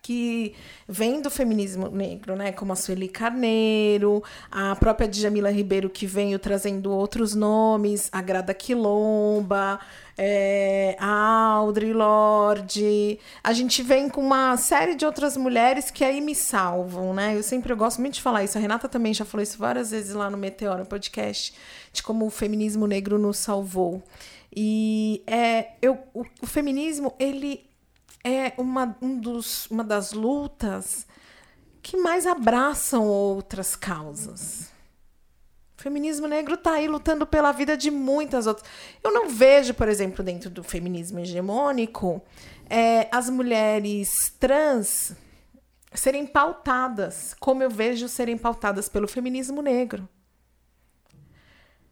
que 0.01 0.55
vem 0.87 1.21
do 1.21 1.29
feminismo 1.29 1.87
negro, 1.87 2.35
né? 2.35 2.51
Como 2.51 2.73
a 2.73 2.75
Sueli 2.75 3.07
Carneiro, 3.07 4.23
a 4.49 4.75
própria 4.75 5.07
Djamila 5.07 5.51
Ribeiro, 5.51 5.89
que 5.89 6.07
veio 6.07 6.39
trazendo 6.39 6.91
outros 6.91 7.35
nomes, 7.35 8.09
a 8.11 8.21
Grada 8.21 8.53
Quilomba, 8.53 9.79
é, 10.17 10.95
a 10.99 11.53
Audre 11.53 11.93
Lorde. 11.93 13.19
A 13.43 13.53
gente 13.53 13.83
vem 13.83 14.09
com 14.09 14.21
uma 14.21 14.57
série 14.57 14.95
de 14.95 15.05
outras 15.05 15.37
mulheres 15.37 15.91
que 15.91 16.03
aí 16.03 16.19
me 16.19 16.33
salvam, 16.33 17.13
né? 17.13 17.37
Eu 17.37 17.43
sempre 17.43 17.71
eu 17.71 17.77
gosto 17.77 18.01
muito 18.01 18.15
de 18.15 18.21
falar 18.21 18.43
isso. 18.43 18.57
A 18.57 18.61
Renata 18.61 18.89
também 18.89 19.13
já 19.13 19.23
falou 19.23 19.43
isso 19.43 19.57
várias 19.57 19.91
vezes 19.91 20.15
lá 20.15 20.29
no 20.29 20.37
Meteoro 20.37 20.85
Podcast, 20.85 21.53
de 21.93 22.01
como 22.01 22.25
o 22.25 22.31
feminismo 22.31 22.87
negro 22.87 23.19
nos 23.19 23.37
salvou. 23.37 24.01
E 24.53 25.23
é, 25.27 25.73
eu, 25.81 25.97
o, 26.13 26.25
o 26.41 26.47
feminismo, 26.47 27.13
ele 27.19 27.70
é 28.23 28.53
uma, 28.57 28.95
um 29.01 29.17
dos, 29.19 29.65
uma 29.67 29.83
das 29.83 30.13
lutas 30.13 31.05
que 31.81 31.97
mais 31.97 32.27
abraçam 32.27 33.07
outras 33.07 33.75
causas. 33.75 34.69
O 35.77 35.81
feminismo 35.81 36.27
negro 36.27 36.53
está 36.53 36.73
aí 36.73 36.87
lutando 36.87 37.25
pela 37.25 37.51
vida 37.51 37.75
de 37.75 37.89
muitas 37.89 38.45
outras. 38.45 38.69
Eu 39.03 39.11
não 39.11 39.29
vejo, 39.29 39.73
por 39.73 39.89
exemplo, 39.89 40.23
dentro 40.23 40.49
do 40.49 40.63
feminismo 40.63 41.19
hegemônico, 41.19 42.21
é, 42.69 43.07
as 43.11 43.29
mulheres 43.29 44.33
trans 44.39 45.15
serem 45.93 46.25
pautadas 46.25 47.35
como 47.39 47.63
eu 47.63 47.69
vejo 47.69 48.07
serem 48.07 48.37
pautadas 48.37 48.87
pelo 48.87 49.07
feminismo 49.07 49.61
negro. 49.61 50.07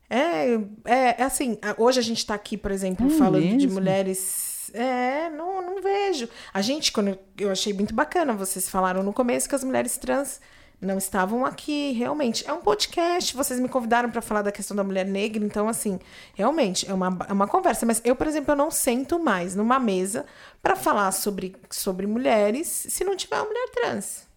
É, 0.10 0.54
é, 0.86 1.22
é 1.22 1.24
assim, 1.24 1.58
hoje 1.78 2.00
a 2.00 2.04
gente 2.04 2.20
está 2.20 2.34
aqui, 2.34 2.58
por 2.58 2.72
exemplo, 2.72 3.08
é 3.08 3.18
falando 3.18 3.44
mesmo? 3.44 3.58
de 3.58 3.68
mulheres 3.68 4.49
é, 4.74 5.30
não, 5.30 5.62
não 5.62 5.82
vejo. 5.82 6.30
A 6.54 6.62
gente, 6.62 6.92
quando 6.92 7.18
eu 7.38 7.52
achei 7.52 7.74
muito 7.74 7.94
bacana, 7.94 8.34
vocês 8.34 8.70
falaram 8.70 9.04
no 9.04 9.14
começo 9.14 9.48
que 9.48 9.56
as 9.56 9.64
mulheres 9.64 9.98
trans 9.98 10.40
não 10.82 10.98
estavam 10.98 11.46
aqui, 11.46 11.92
realmente. 11.92 12.48
É 12.48 12.54
um 12.54 12.62
podcast, 12.62 13.36
vocês 13.36 13.60
me 13.60 13.68
convidaram 13.68 14.10
para 14.10 14.22
falar 14.22 14.42
da 14.42 14.52
questão 14.52 14.76
da 14.76 14.84
mulher 14.84 15.06
negra, 15.06 15.44
então, 15.44 15.68
assim, 15.68 16.00
realmente, 16.34 16.90
é 16.90 16.94
uma, 16.94 17.18
é 17.28 17.34
uma 17.34 17.48
conversa. 17.48 17.86
Mas 17.86 18.02
eu, 18.06 18.16
por 18.16 18.28
exemplo, 18.28 18.52
eu 18.54 18.56
não 18.56 18.72
sento 18.72 19.20
mais 19.20 19.56
numa 19.56 19.80
mesa 19.80 20.26
para 20.62 20.76
falar 20.76 21.12
sobre, 21.12 21.56
sobre 21.70 22.08
mulheres 22.08 22.68
se 22.68 23.04
não 23.04 23.16
tiver 23.16 23.36
uma 23.36 23.46
mulher 23.46 23.70
trans. 23.72 24.28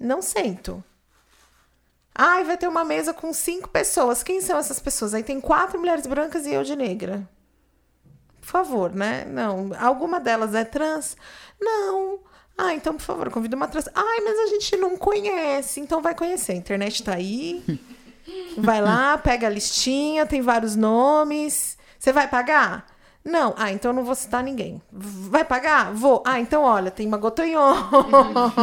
Não 0.00 0.22
sento. 0.22 0.82
Ai, 2.14 2.42
vai 2.44 2.56
ter 2.56 2.66
uma 2.66 2.84
mesa 2.84 3.12
com 3.12 3.32
cinco 3.32 3.68
pessoas. 3.68 4.22
Quem 4.22 4.40
são 4.40 4.58
essas 4.58 4.80
pessoas? 4.80 5.14
Aí 5.14 5.22
tem 5.22 5.40
quatro 5.40 5.78
mulheres 5.78 6.06
brancas 6.06 6.46
e 6.46 6.52
eu 6.52 6.64
de 6.64 6.74
negra. 6.74 7.28
Por 8.48 8.52
favor, 8.52 8.94
né? 8.94 9.26
Não. 9.28 9.72
Alguma 9.78 10.18
delas 10.18 10.54
é 10.54 10.64
trans? 10.64 11.18
Não. 11.60 12.18
Ah, 12.56 12.72
então, 12.72 12.94
por 12.94 13.02
favor, 13.02 13.30
convida 13.30 13.54
uma 13.54 13.68
trans. 13.68 13.90
Ai, 13.94 14.20
mas 14.24 14.38
a 14.38 14.46
gente 14.46 14.74
não 14.78 14.96
conhece. 14.96 15.80
Então 15.80 16.00
vai 16.00 16.14
conhecer. 16.14 16.52
A 16.52 16.56
internet 16.56 17.04
tá 17.04 17.14
aí. 17.14 17.62
Vai 18.58 18.82
lá, 18.82 19.16
pega 19.16 19.46
a 19.46 19.50
listinha, 19.50 20.26
tem 20.26 20.42
vários 20.42 20.76
nomes. 20.76 21.78
Você 21.98 22.12
vai 22.12 22.28
pagar? 22.28 22.84
Não. 23.24 23.54
Ah, 23.56 23.72
então 23.72 23.90
não 23.90 24.04
vou 24.04 24.14
citar 24.14 24.42
ninguém. 24.42 24.82
Vai 24.92 25.46
pagar? 25.46 25.94
Vou. 25.94 26.22
Ah, 26.26 26.38
então 26.38 26.62
olha, 26.62 26.90
tem 26.90 27.06
Magotonhon. 27.08 27.74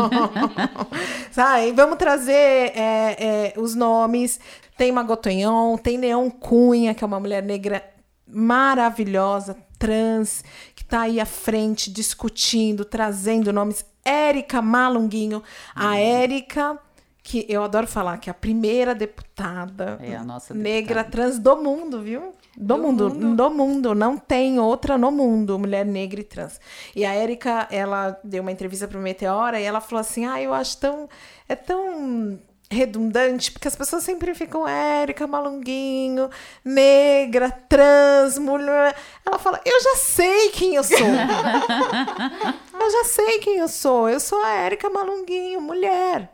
Sabe? 1.32 1.72
Vamos 1.72 1.98
trazer 1.98 2.32
é, 2.78 3.16
é, 3.18 3.54
os 3.58 3.74
nomes. 3.74 4.40
Tem 4.78 4.92
Magotonhon, 4.92 5.78
tem 5.78 5.98
Neon 5.98 6.30
Cunha, 6.30 6.94
que 6.94 7.04
é 7.04 7.08
uma 7.08 7.20
mulher 7.20 7.42
negra 7.42 7.95
maravilhosa, 8.36 9.56
trans, 9.80 10.44
que 10.76 10.84
está 10.84 11.02
aí 11.02 11.20
à 11.20 11.26
frente, 11.26 11.90
discutindo, 11.92 12.84
trazendo 12.84 13.54
nomes. 13.54 13.86
Érica 14.04 14.62
Malunguinho. 14.62 15.42
A 15.74 15.98
Érica 15.98 16.80
que 17.26 17.44
eu 17.50 17.64
adoro 17.64 17.88
falar 17.88 18.20
que 18.20 18.30
é 18.30 18.32
a 18.32 18.36
primeira 18.36 18.94
deputada 18.94 19.98
É 20.00 20.16
a 20.16 20.24
nossa 20.24 20.54
negra 20.54 21.04
trans 21.04 21.40
do 21.40 21.58
mundo, 21.58 22.00
viu? 22.00 22.36
Do, 22.56 22.78
mundo, 22.78 23.10
do 23.10 23.50
mundo, 23.50 23.96
não 23.96 24.16
tem 24.16 24.60
outra 24.60 24.96
no 24.96 25.12
mundo, 25.12 25.58
mulher 25.58 25.86
negra 25.86 26.22
e 26.22 26.24
trans. 26.24 26.62
E 26.96 27.04
a 27.04 27.14
Érica, 27.14 27.68
ela 27.72 28.18
deu 28.24 28.44
uma 28.44 28.52
entrevista 28.52 28.88
para 28.88 28.98
o 28.98 29.02
Meteora 29.02 29.60
e 29.60 29.64
ela 29.64 29.82
falou 29.82 30.02
assim: 30.02 30.26
"Ah, 30.26 30.40
eu 30.40 30.54
acho 30.54 30.78
tão 30.78 31.10
é 31.50 31.56
tão 31.56 32.40
redundante, 32.70 33.52
porque 33.52 33.68
as 33.68 33.76
pessoas 33.76 34.04
sempre 34.04 34.34
ficam 34.34 34.68
Érica 34.68 35.28
Malunguinho, 35.28 36.30
negra, 36.64 37.52
trans, 37.52 38.38
mulher. 38.38 38.96
Ela 39.26 39.38
fala: 39.40 39.62
"Eu 39.66 39.82
já 39.82 39.96
sei 39.98 40.50
quem 40.50 40.76
eu 40.76 40.84
sou. 40.84 40.98
eu 42.80 42.92
já 42.92 43.04
sei 43.06 43.40
quem 43.40 43.58
eu 43.58 43.68
sou. 43.68 44.10
Eu 44.10 44.20
sou 44.20 44.44
a 44.44 44.50
Érica 44.52 44.90
Malunguinho, 44.90 45.62
mulher." 45.62 46.32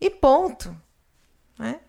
E 0.00 0.10
ponto. 0.10 0.76
Né? 1.58 1.80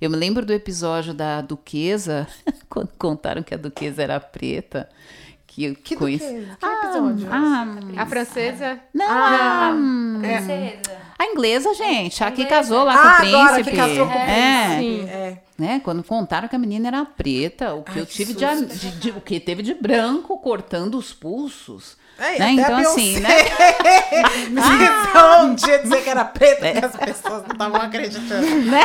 Eu 0.00 0.08
me 0.10 0.16
lembro 0.16 0.46
do 0.46 0.52
episódio 0.52 1.12
da 1.12 1.40
Duquesa, 1.40 2.26
quando 2.70 2.90
contaram 2.98 3.42
que 3.42 3.52
a 3.54 3.58
Duquesa 3.58 4.02
era 4.02 4.20
preta. 4.20 4.88
Que, 5.46 5.64
eu 5.64 5.74
Que 5.74 5.96
conheci- 5.96 6.24
duquesa? 6.24 6.56
Que 6.56 6.66
episódio? 6.66 7.28
Ah, 7.32 8.02
A 8.02 8.06
francesa. 8.06 8.80
não, 8.94 9.06
Ah, 9.08 9.70
a, 9.70 10.18
Princesa. 10.20 10.97
A 11.18 11.24
inglesa, 11.26 11.74
gente. 11.74 12.22
A 12.22 12.30
que 12.30 12.44
casou 12.46 12.84
lá 12.84 12.94
Ah, 12.94 13.16
com 13.20 13.24
o 13.24 13.28
agora 13.36 13.54
príncipe. 13.54 13.70
que 13.70 13.76
casou 13.76 14.06
com 14.06 14.14
o 14.14 14.18
é, 14.18 14.76
príncipe. 14.76 15.10
É. 15.10 15.42
né? 15.58 15.80
Quando 15.82 16.04
contaram 16.04 16.46
que 16.48 16.54
a 16.54 16.58
menina 16.58 16.88
era 16.88 17.04
preta, 17.04 17.74
o 17.74 17.82
que 17.82 17.92
Ai, 17.92 18.00
eu 18.00 18.06
que 18.06 18.12
tive 18.12 18.34
de, 18.34 18.46
susto. 18.46 18.66
de- 18.78 18.90
de- 18.98 19.10
o 19.10 19.20
que 19.20 19.40
teve 19.40 19.62
de 19.62 19.74
branco 19.74 20.38
cortando 20.38 20.94
os 20.96 21.12
pulsos. 21.12 21.96
É, 22.20 22.36
né? 22.38 22.50
Então, 22.52 22.76
assim, 22.78 23.20
né? 23.20 23.28
precisou 24.32 25.42
um 25.44 25.54
dia 25.54 25.78
dizer 25.78 26.02
que 26.02 26.10
era 26.10 26.24
preta, 26.24 26.66
porque 26.72 26.84
as 26.86 26.96
pessoas 26.96 27.42
não 27.44 27.52
estavam 27.52 27.80
acreditando. 27.80 28.46
né? 28.66 28.82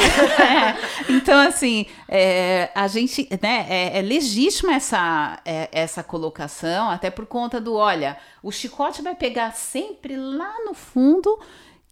Então, 1.10 1.40
assim, 1.48 1.86
é, 2.08 2.70
a 2.76 2.88
gente, 2.88 3.28
né, 3.42 3.66
é, 3.70 3.98
é 4.00 4.02
legítima 4.02 4.74
essa, 4.76 5.40
é, 5.46 5.68
essa 5.72 6.04
colocação, 6.04 6.90
até 6.90 7.10
por 7.10 7.26
conta 7.26 7.60
do, 7.60 7.74
olha, 7.76 8.18
o 8.42 8.52
chicote 8.52 9.02
vai 9.02 9.16
pegar 9.16 9.52
sempre 9.54 10.16
lá 10.16 10.54
no 10.66 10.74
fundo, 10.74 11.40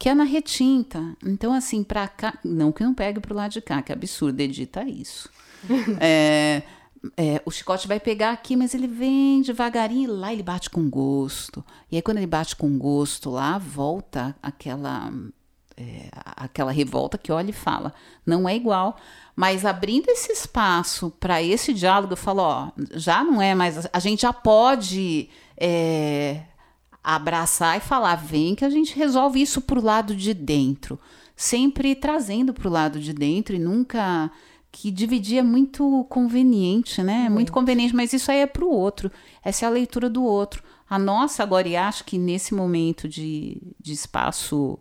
que 0.01 0.09
é 0.09 0.15
na 0.15 0.23
retinta. 0.23 1.15
Então, 1.23 1.53
assim, 1.53 1.83
pra 1.83 2.07
cá, 2.07 2.33
não 2.43 2.71
que 2.71 2.83
não 2.83 2.91
pegue 2.91 3.19
pro 3.19 3.35
lado 3.35 3.51
de 3.51 3.61
cá, 3.61 3.83
que 3.83 3.93
absurdo, 3.93 4.41
edita 4.41 4.83
isso. 4.83 5.29
É, 6.01 6.63
é, 7.15 7.41
o 7.45 7.51
chicote 7.51 7.87
vai 7.87 7.99
pegar 7.99 8.31
aqui, 8.31 8.55
mas 8.55 8.73
ele 8.73 8.87
vem 8.87 9.43
devagarinho 9.43 10.05
e 10.05 10.07
lá 10.07 10.33
ele 10.33 10.41
bate 10.41 10.71
com 10.71 10.89
gosto. 10.89 11.63
E 11.91 11.97
aí, 11.97 12.01
quando 12.01 12.17
ele 12.17 12.25
bate 12.25 12.55
com 12.55 12.79
gosto 12.79 13.29
lá, 13.29 13.59
volta 13.59 14.35
aquela 14.41 15.13
é, 15.77 16.09
aquela 16.35 16.71
revolta 16.71 17.15
que 17.15 17.31
olha 17.31 17.51
e 17.51 17.53
fala, 17.53 17.93
não 18.25 18.49
é 18.49 18.55
igual. 18.55 18.97
Mas 19.35 19.65
abrindo 19.65 20.09
esse 20.09 20.31
espaço 20.31 21.11
para 21.19 21.43
esse 21.43 21.75
diálogo, 21.75 22.13
eu 22.13 22.17
falo, 22.17 22.41
ó, 22.41 22.71
já 22.95 23.23
não 23.23 23.39
é 23.39 23.53
mais. 23.53 23.87
A 23.93 23.99
gente 23.99 24.23
já 24.23 24.33
pode 24.33 25.29
é, 25.55 26.41
abraçar 27.03 27.77
e 27.77 27.81
falar, 27.81 28.15
vem 28.15 28.55
que 28.55 28.65
a 28.65 28.69
gente 28.69 28.95
resolve 28.95 29.41
isso 29.41 29.61
pro 29.61 29.81
lado 29.81 30.15
de 30.15 30.33
dentro. 30.33 30.99
Sempre 31.35 31.95
trazendo 31.95 32.53
pro 32.53 32.69
lado 32.69 32.99
de 32.99 33.13
dentro 33.13 33.55
e 33.55 33.59
nunca. 33.59 34.31
Que 34.73 34.89
dividir 34.89 35.39
é 35.39 35.43
muito 35.43 36.05
conveniente, 36.09 37.03
né? 37.03 37.25
É 37.25 37.29
muito 37.29 37.51
conveniente, 37.51 37.93
mas 37.93 38.13
isso 38.13 38.31
aí 38.31 38.39
é 38.39 38.47
pro 38.47 38.69
outro. 38.69 39.11
Essa 39.43 39.65
é 39.65 39.67
a 39.67 39.71
leitura 39.71 40.09
do 40.09 40.23
outro. 40.23 40.63
A 40.89 40.97
nossa, 40.97 41.43
agora, 41.43 41.67
e 41.67 41.75
acho 41.75 42.05
que 42.05 42.17
nesse 42.17 42.53
momento 42.53 43.05
de, 43.07 43.61
de 43.77 43.91
espaço 43.91 44.79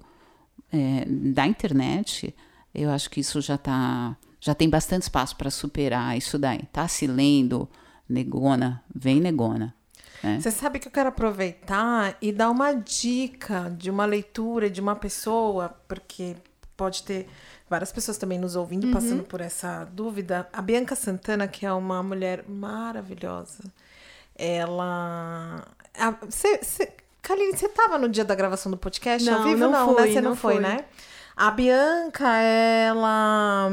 é, 0.73 1.05
da 1.07 1.45
internet, 1.45 2.33
eu 2.73 2.91
acho 2.91 3.11
que 3.11 3.19
isso 3.19 3.41
já 3.41 3.59
tá, 3.59 4.17
já 4.41 4.55
tem 4.55 4.69
bastante 4.69 5.03
espaço 5.03 5.37
para 5.37 5.51
superar 5.51 6.17
isso 6.17 6.39
daí. 6.39 6.63
Tá 6.73 6.87
se 6.87 7.07
lendo, 7.07 7.69
negona, 8.09 8.83
vem 8.95 9.21
negona. 9.21 9.75
Né? 10.23 10.41
Você 10.41 10.51
sabe 10.51 10.79
que 10.79 10.89
eu 10.89 10.93
quero 10.93 11.09
aproveitar 11.09 12.17
e 12.21 12.33
dar 12.33 12.51
uma 12.51 12.73
dica 12.73 13.71
de 13.77 13.91
uma 13.91 14.05
leitura 14.05 14.69
de 14.71 14.81
uma 14.81 14.95
pessoa, 14.97 15.75
porque 15.89 16.37
pode 16.77 17.03
ter 17.03 17.29
várias 17.69 17.93
pessoas 17.93 18.17
também 18.19 18.39
nos 18.39 18.57
ouvindo 18.57 18.91
passando 18.93 19.23
por 19.23 19.41
essa 19.41 19.85
dúvida. 19.93 20.49
A 20.53 20.61
Bianca 20.63 20.95
Santana, 20.97 21.47
que 21.47 21.65
é 21.67 21.73
uma 21.73 22.03
mulher 22.03 22.45
maravilhosa, 22.49 23.65
ela. 24.37 25.65
a- 25.99 26.11
Você, 26.29 26.59
você, 26.63 26.93
Kaline, 27.23 27.57
você 27.57 27.67
estava 27.67 27.99
no 27.99 28.09
dia 28.09 28.25
da 28.25 28.35
gravação 28.35 28.71
do 28.73 28.79
podcast 28.79 29.29
ao 29.29 29.39
Não, 29.41 29.45
vivo? 29.49 29.59
não 29.61 29.71
Não, 29.73 29.87
fui, 29.95 30.01
né? 30.07 30.13
Você 30.13 30.21
não, 30.21 30.31
não 30.31 30.37
foi, 30.37 30.55
fui. 30.55 30.63
né? 30.63 30.85
A 31.37 31.51
Bianca, 31.51 32.37
ela. 32.39 33.71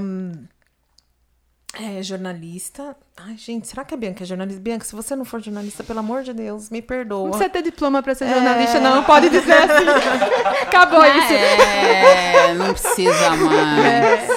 É 1.74 2.02
jornalista. 2.02 2.96
Ai, 3.18 3.36
gente, 3.38 3.68
será 3.68 3.84
que 3.84 3.94
a 3.94 3.98
Bianca 3.98 4.24
é 4.24 4.26
jornalista? 4.26 4.62
Bianca, 4.62 4.86
se 4.86 4.96
você 4.96 5.16
não 5.16 5.26
for 5.26 5.42
jornalista, 5.42 5.84
pelo 5.84 6.00
amor 6.00 6.24
de 6.24 6.34
Deus, 6.34 6.70
me 6.70 6.82
perdoa. 6.82 7.24
Não 7.26 7.30
precisa 7.32 7.50
ter 7.50 7.62
diploma 7.62 8.02
pra 8.02 8.16
ser 8.16 8.28
jornalista, 8.30 8.80
não. 8.80 9.04
Pode 9.04 9.30
dizer 9.30 9.54
assim. 9.54 9.86
Acabou 10.64 11.06
isso. 11.06 11.34
É, 11.34 12.54
não 12.56 12.74
precisa 12.74 13.30
mais. 13.36 14.30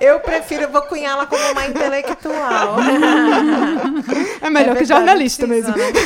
Eu 0.00 0.18
prefiro, 0.20 0.62
eu 0.62 0.70
vou 0.70 0.82
cunhá-la 0.82 1.26
como 1.26 1.42
uma 1.52 1.66
intelectual. 1.66 2.76
É 4.40 4.48
melhor 4.50 4.74
É 4.76 4.78
que 4.78 4.84
jornalista 4.86 5.46
precisa, 5.46 5.76
mesmo. 5.76 5.92
né? 5.92 6.00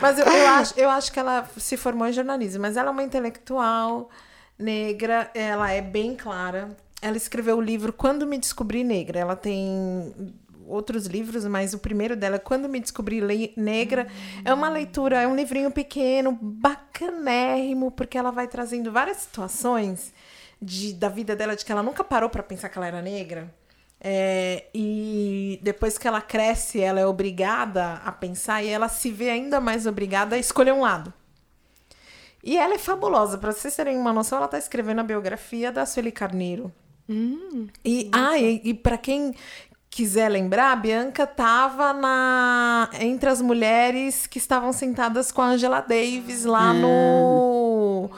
Mas 0.00 0.18
eu, 0.18 0.24
eu 0.26 0.48
acho, 0.48 0.74
eu 0.78 0.90
acho 0.90 1.12
que 1.12 1.20
ela 1.20 1.46
se 1.58 1.76
formou 1.76 2.08
em 2.08 2.12
jornalismo, 2.12 2.62
mas 2.62 2.76
ela 2.76 2.88
é 2.88 2.92
uma 2.92 3.02
intelectual 3.02 4.08
negra, 4.58 5.30
ela 5.34 5.70
é 5.70 5.82
bem 5.82 6.14
clara. 6.16 6.70
Ela 7.02 7.16
escreveu 7.16 7.58
o 7.58 7.60
livro 7.60 7.92
Quando 7.92 8.26
Me 8.26 8.38
Descobri 8.38 8.82
Negra. 8.82 9.18
Ela 9.18 9.36
tem 9.36 10.14
outros 10.66 11.06
livros, 11.06 11.44
mas 11.44 11.74
o 11.74 11.78
primeiro 11.78 12.16
dela 12.16 12.36
é 12.36 12.40
Quando 12.40 12.68
Me 12.68 12.80
Descobri 12.80 13.20
Le- 13.20 13.52
Negra. 13.56 14.06
É 14.44 14.52
uma 14.52 14.68
leitura, 14.68 15.22
é 15.22 15.26
um 15.26 15.36
livrinho 15.36 15.70
pequeno, 15.70 16.36
bacanérrimo, 16.40 17.90
porque 17.90 18.18
ela 18.18 18.30
vai 18.30 18.48
trazendo 18.48 18.90
várias 18.90 19.18
situações 19.18 20.12
de, 20.60 20.92
da 20.94 21.08
vida 21.08 21.36
dela, 21.36 21.54
de 21.54 21.64
que 21.64 21.70
ela 21.70 21.82
nunca 21.82 22.02
parou 22.02 22.28
para 22.30 22.42
pensar 22.42 22.68
que 22.68 22.78
ela 22.78 22.86
era 22.86 23.02
negra. 23.02 23.54
É, 24.00 24.66
e 24.74 25.58
depois 25.62 25.96
que 25.96 26.06
ela 26.08 26.20
cresce, 26.20 26.80
ela 26.80 27.00
é 27.00 27.06
obrigada 27.06 27.94
a 28.04 28.12
pensar 28.12 28.62
e 28.62 28.68
ela 28.68 28.88
se 28.88 29.10
vê 29.10 29.30
ainda 29.30 29.60
mais 29.60 29.86
obrigada 29.86 30.36
a 30.36 30.38
escolher 30.38 30.72
um 30.72 30.80
lado. 30.82 31.12
E 32.42 32.56
ela 32.56 32.74
é 32.74 32.78
fabulosa. 32.78 33.38
Para 33.38 33.52
vocês 33.52 33.74
terem 33.74 33.96
uma 33.96 34.12
noção, 34.12 34.38
ela 34.38 34.46
está 34.46 34.58
escrevendo 34.58 35.00
a 35.00 35.04
biografia 35.04 35.72
da 35.72 35.86
Sueli 35.86 36.12
Carneiro. 36.12 36.72
E 37.84 38.08
ah, 38.12 38.38
e, 38.38 38.60
e 38.64 38.74
para 38.74 38.98
quem 38.98 39.34
quiser 39.88 40.28
lembrar, 40.28 40.72
a 40.72 40.76
Bianca 40.76 41.22
estava 41.22 41.92
na 41.92 42.90
entre 43.00 43.28
as 43.30 43.40
mulheres 43.40 44.26
que 44.26 44.38
estavam 44.38 44.72
sentadas 44.72 45.32
com 45.32 45.40
a 45.40 45.46
Angela 45.46 45.80
Davis 45.80 46.44
lá 46.44 46.72
no 46.74 48.10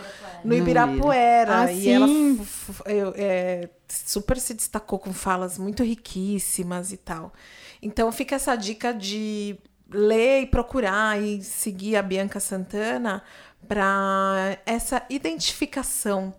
no 0.44 0.54
Ibirapuera. 0.54 1.60
Ah, 1.60 1.72
e 1.72 1.88
ela 1.88 2.06
sim. 2.06 2.40
eu- 2.86 3.12
é, 3.16 3.68
super 3.88 4.38
se 4.38 4.54
destacou 4.54 4.98
com 4.98 5.12
falas 5.12 5.58
muito 5.58 5.82
riquíssimas 5.82 6.92
e 6.92 6.96
tal. 6.96 7.32
Então 7.82 8.10
fica 8.10 8.34
essa 8.36 8.56
dica 8.56 8.92
de 8.92 9.56
ler 9.90 10.42
e 10.42 10.46
procurar 10.46 11.20
e 11.22 11.42
seguir 11.42 11.96
a 11.96 12.02
Bianca 12.02 12.40
Santana 12.40 13.22
para 13.66 14.58
essa 14.66 15.02
identificação 15.08 16.34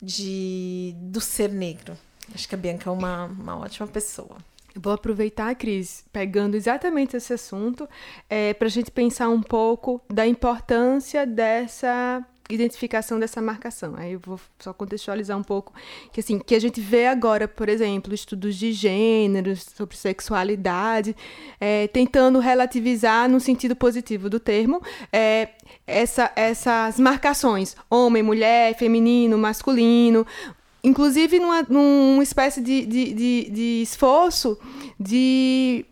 de 0.00 0.94
do 0.96 1.20
ser 1.20 1.50
negro. 1.50 1.96
Acho 2.34 2.48
que 2.48 2.54
a 2.54 2.58
Bianca 2.58 2.90
é 2.90 2.92
uma, 2.92 3.24
uma 3.24 3.58
ótima 3.58 3.86
pessoa. 3.86 4.36
Eu 4.74 4.80
Vou 4.80 4.92
aproveitar, 4.92 5.54
Cris, 5.54 6.04
pegando 6.12 6.54
exatamente 6.54 7.16
esse 7.16 7.32
assunto, 7.32 7.88
é, 8.28 8.54
para 8.54 8.66
a 8.66 8.70
gente 8.70 8.90
pensar 8.90 9.28
um 9.28 9.42
pouco 9.42 10.00
da 10.08 10.26
importância 10.26 11.26
dessa 11.26 12.24
identificação 12.48 13.18
dessa 13.18 13.40
marcação. 13.40 13.94
Aí 13.96 14.12
eu 14.12 14.20
vou 14.20 14.40
só 14.58 14.72
contextualizar 14.72 15.36
um 15.36 15.42
pouco 15.42 15.72
que 16.12 16.20
assim, 16.20 16.38
que 16.38 16.54
a 16.54 16.60
gente 16.60 16.80
vê 16.80 17.06
agora, 17.06 17.46
por 17.46 17.68
exemplo, 17.68 18.14
estudos 18.14 18.56
de 18.56 18.72
gênero, 18.72 19.54
sobre 19.56 19.96
sexualidade, 19.96 21.14
é, 21.60 21.86
tentando 21.88 22.38
relativizar 22.38 23.28
no 23.28 23.38
sentido 23.38 23.76
positivo 23.76 24.30
do 24.30 24.40
termo 24.40 24.82
é, 25.12 25.50
essa, 25.86 26.32
essas 26.34 26.98
marcações, 26.98 27.76
homem, 27.90 28.22
mulher, 28.22 28.76
feminino, 28.76 29.36
masculino, 29.36 30.26
inclusive 30.82 31.38
numa, 31.38 31.62
numa 31.62 32.22
espécie 32.22 32.60
de, 32.60 32.86
de, 32.86 33.12
de, 33.12 33.50
de 33.50 33.82
esforço 33.82 34.58
de 34.98 35.84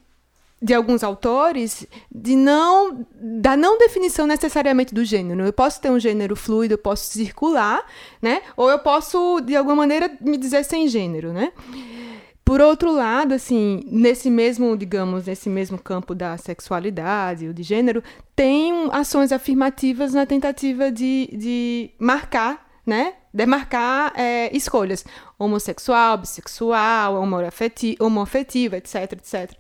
de 0.61 0.73
alguns 0.73 1.05
autores 1.05 1.87
de 2.11 2.35
não 2.35 3.07
da 3.15 3.57
não 3.57 3.79
definição 3.79 4.27
necessariamente 4.27 4.95
do 4.95 5.05
gênero. 5.05 5.45
Eu 5.45 5.53
posso 5.53 5.81
ter 5.81 5.91
um 5.91 6.01
gênero 6.01 6.35
fluido, 6.35 6.75
eu 6.75 6.79
posso 6.79 7.13
circular, 7.13 7.85
né? 8.23 8.43
Ou 8.57 8.71
eu 8.71 8.79
posso 8.79 9.41
de 9.41 9.55
alguma 9.55 9.77
maneira 9.77 10.11
me 10.21 10.37
dizer 10.37 10.65
sem 10.65 10.89
gênero, 10.89 11.33
né? 11.33 11.53
Por 12.47 12.61
outro 12.61 12.93
lado, 12.93 13.35
assim, 13.35 13.83
nesse 13.87 14.31
mesmo, 14.31 14.77
digamos, 14.77 15.27
nesse 15.27 15.51
mesmo 15.51 15.77
campo 15.77 16.15
da 16.15 16.39
sexualidade 16.39 17.49
ou 17.49 17.53
de 17.53 17.65
gênero, 17.65 18.05
tem 18.37 18.89
ações 18.93 19.33
afirmativas 19.33 20.15
na 20.15 20.25
tentativa 20.25 20.93
de, 20.93 21.29
de 21.33 21.91
marcar, 21.99 22.65
né? 22.87 23.15
Demarcar 23.35 24.13
é, 24.17 24.57
escolhas 24.57 25.05
homossexual, 25.37 26.19
bissexual, 26.19 27.17
homoafetiva, 27.99 28.77
etc, 28.77 29.13
etc. 29.13 29.53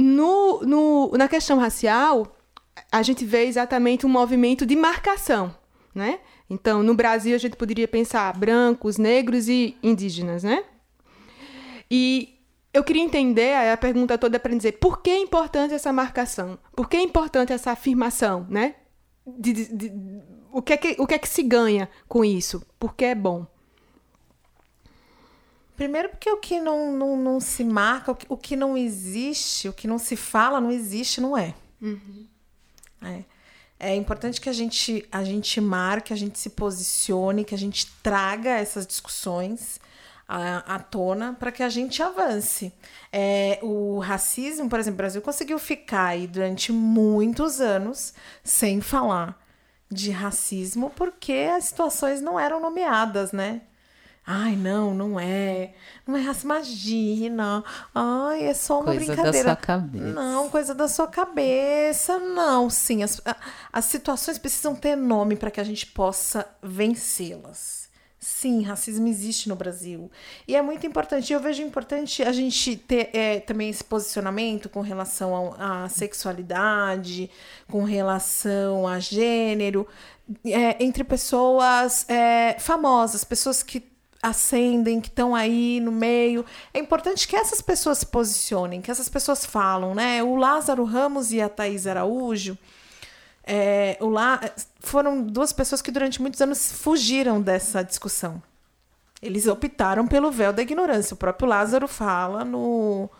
No, 0.00 0.60
no, 0.62 1.10
na 1.16 1.28
questão 1.28 1.58
racial, 1.58 2.34
a 2.90 3.02
gente 3.02 3.24
vê 3.24 3.44
exatamente 3.44 4.06
um 4.06 4.08
movimento 4.08 4.64
de 4.64 4.74
marcação, 4.74 5.54
né? 5.94 6.20
Então, 6.48 6.82
no 6.82 6.94
Brasil, 6.94 7.34
a 7.34 7.38
gente 7.38 7.56
poderia 7.56 7.86
pensar 7.86 8.36
brancos, 8.36 8.96
negros 8.96 9.48
e 9.48 9.76
indígenas, 9.82 10.42
né? 10.42 10.64
E 11.90 12.40
eu 12.72 12.82
queria 12.82 13.02
entender, 13.02 13.54
a 13.54 13.76
pergunta 13.76 14.16
toda 14.16 14.36
é 14.36 14.38
para 14.38 14.54
dizer, 14.54 14.72
por 14.72 15.02
que 15.02 15.10
é 15.10 15.18
importante 15.18 15.74
essa 15.74 15.92
marcação? 15.92 16.58
Por 16.74 16.88
que 16.88 16.96
é 16.96 17.02
importante 17.02 17.52
essa 17.52 17.72
afirmação, 17.72 18.46
né? 18.48 18.76
De, 19.26 19.52
de, 19.52 19.76
de, 19.76 19.92
o, 20.50 20.62
que 20.62 20.72
é 20.72 20.76
que, 20.76 20.96
o 20.98 21.06
que 21.06 21.14
é 21.14 21.18
que 21.18 21.28
se 21.28 21.42
ganha 21.42 21.90
com 22.08 22.24
isso? 22.24 22.64
Por 22.78 22.94
que 22.94 23.04
é 23.04 23.14
bom? 23.14 23.46
Primeiro 25.80 26.10
porque 26.10 26.30
o 26.30 26.36
que 26.36 26.60
não, 26.60 26.92
não, 26.92 27.16
não 27.16 27.40
se 27.40 27.64
marca, 27.64 28.12
o 28.12 28.14
que, 28.14 28.26
o 28.28 28.36
que 28.36 28.54
não 28.54 28.76
existe, 28.76 29.66
o 29.66 29.72
que 29.72 29.88
não 29.88 29.96
se 29.96 30.14
fala, 30.14 30.60
não 30.60 30.70
existe, 30.70 31.22
não 31.22 31.34
é. 31.34 31.54
Uhum. 31.80 32.26
É. 33.00 33.24
É 33.78 33.96
importante 33.96 34.42
que 34.42 34.50
a 34.50 34.52
gente, 34.52 35.08
a 35.10 35.24
gente 35.24 35.58
marque, 35.58 36.12
a 36.12 36.16
gente 36.16 36.38
se 36.38 36.50
posicione, 36.50 37.46
que 37.46 37.54
a 37.54 37.58
gente 37.58 37.86
traga 38.02 38.50
essas 38.50 38.86
discussões 38.86 39.80
à, 40.28 40.74
à 40.74 40.78
tona 40.80 41.34
para 41.40 41.50
que 41.50 41.62
a 41.62 41.70
gente 41.70 42.02
avance. 42.02 42.74
É, 43.10 43.58
o 43.62 44.00
racismo, 44.00 44.68
por 44.68 44.78
exemplo, 44.78 44.96
o 44.96 44.98
Brasil 44.98 45.22
conseguiu 45.22 45.58
ficar 45.58 46.08
aí 46.08 46.26
durante 46.26 46.72
muitos 46.72 47.58
anos 47.58 48.12
sem 48.44 48.82
falar 48.82 49.42
de 49.90 50.10
racismo 50.10 50.92
porque 50.94 51.48
as 51.56 51.64
situações 51.64 52.20
não 52.20 52.38
eram 52.38 52.60
nomeadas, 52.60 53.32
né? 53.32 53.62
Ai, 54.26 54.54
não, 54.54 54.94
não 54.94 55.18
é. 55.18 55.74
Não 56.06 56.16
é 56.16 56.20
raça, 56.20 56.44
imagina. 56.44 57.64
Ai, 57.94 58.44
é 58.44 58.54
só 58.54 58.76
uma 58.76 58.84
coisa 58.84 59.06
brincadeira. 59.06 59.32
Coisa 59.32 59.42
da 59.42 59.54
sua 59.54 59.56
cabeça. 59.56 60.12
Não, 60.12 60.50
coisa 60.50 60.74
da 60.74 60.88
sua 60.88 61.08
cabeça. 61.08 62.18
Não, 62.18 62.70
sim. 62.70 63.02
As, 63.02 63.20
as 63.72 63.84
situações 63.86 64.38
precisam 64.38 64.74
ter 64.74 64.96
nome 64.96 65.36
para 65.36 65.50
que 65.50 65.60
a 65.60 65.64
gente 65.64 65.86
possa 65.86 66.46
vencê-las. 66.62 67.80
Sim, 68.22 68.62
racismo 68.62 69.08
existe 69.08 69.48
no 69.48 69.56
Brasil. 69.56 70.10
E 70.46 70.54
é 70.54 70.60
muito 70.60 70.86
importante. 70.86 71.32
Eu 71.32 71.40
vejo 71.40 71.62
importante 71.62 72.22
a 72.22 72.30
gente 72.30 72.76
ter 72.76 73.08
é, 73.14 73.40
também 73.40 73.70
esse 73.70 73.82
posicionamento 73.82 74.68
com 74.68 74.82
relação 74.82 75.54
à 75.58 75.88
sexualidade, 75.88 77.30
com 77.66 77.82
relação 77.82 78.86
a 78.86 78.98
gênero, 79.00 79.88
é, 80.44 80.84
entre 80.84 81.02
pessoas 81.02 82.06
é, 82.10 82.56
famosas, 82.60 83.24
pessoas 83.24 83.62
que 83.62 83.89
ascendem, 84.22 85.00
que 85.00 85.08
estão 85.08 85.34
aí 85.34 85.80
no 85.80 85.92
meio. 85.92 86.44
É 86.74 86.78
importante 86.78 87.26
que 87.26 87.36
essas 87.36 87.60
pessoas 87.60 87.98
se 87.98 88.06
posicionem, 88.06 88.80
que 88.80 88.90
essas 88.90 89.08
pessoas 89.08 89.44
falam, 89.44 89.94
né? 89.94 90.22
O 90.22 90.36
Lázaro 90.36 90.84
Ramos 90.84 91.32
e 91.32 91.40
a 91.40 91.48
Thaís 91.48 91.86
Araújo 91.86 92.56
é, 93.52 93.96
o 94.00 94.08
lá 94.08 94.40
foram 94.78 95.22
duas 95.22 95.52
pessoas 95.52 95.82
que 95.82 95.90
durante 95.90 96.22
muitos 96.22 96.40
anos 96.40 96.70
fugiram 96.70 97.40
dessa 97.40 97.82
discussão. 97.82 98.40
Eles 99.20 99.48
optaram 99.48 100.06
pelo 100.06 100.30
véu 100.30 100.52
da 100.52 100.62
ignorância. 100.62 101.14
O 101.14 101.16
próprio 101.16 101.48
Lázaro 101.48 101.88
fala 101.88 102.44
no, 102.44 103.10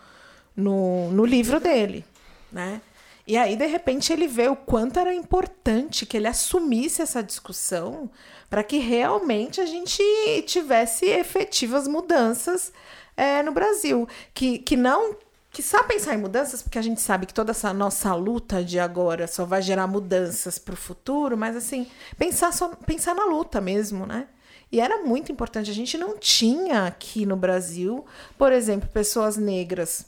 no, 0.55 1.11
no 1.11 1.25
livro 1.25 1.59
dele, 1.59 2.05
né? 2.49 2.81
E 3.27 3.37
aí, 3.37 3.55
de 3.55 3.65
repente, 3.67 4.11
ele 4.11 4.25
vê 4.25 4.47
o 4.47 4.55
quanto 4.55 4.99
era 4.99 5.13
importante 5.13 6.05
que 6.05 6.15
ele 6.15 6.27
assumisse 6.27 7.01
essa 7.01 7.21
discussão 7.21 8.09
para 8.51 8.65
que 8.65 8.79
realmente 8.79 9.61
a 9.61 9.65
gente 9.65 10.03
tivesse 10.45 11.05
efetivas 11.05 11.87
mudanças 11.87 12.73
é, 13.15 13.41
no 13.41 13.53
Brasil. 13.53 14.05
Que, 14.33 14.59
que 14.59 14.75
não. 14.75 15.15
Que 15.49 15.63
só 15.63 15.81
pensar 15.83 16.15
em 16.15 16.17
mudanças, 16.17 16.61
porque 16.61 16.77
a 16.77 16.81
gente 16.81 16.99
sabe 16.99 17.25
que 17.25 17.33
toda 17.33 17.51
essa 17.51 17.73
nossa 17.73 18.13
luta 18.13 18.61
de 18.61 18.77
agora 18.77 19.25
só 19.25 19.45
vai 19.45 19.61
gerar 19.61 19.87
mudanças 19.87 20.59
para 20.59 20.73
o 20.73 20.77
futuro, 20.77 21.37
mas 21.37 21.55
assim, 21.55 21.87
pensar, 22.17 22.51
só, 22.51 22.67
pensar 22.85 23.15
na 23.15 23.23
luta 23.23 23.61
mesmo, 23.61 24.05
né? 24.05 24.27
E 24.69 24.81
era 24.81 25.01
muito 25.01 25.31
importante. 25.31 25.71
A 25.71 25.73
gente 25.73 25.97
não 25.97 26.17
tinha 26.17 26.85
aqui 26.87 27.25
no 27.25 27.37
Brasil, 27.37 28.05
por 28.37 28.51
exemplo, 28.51 28.89
pessoas 28.89 29.37
negras. 29.37 30.07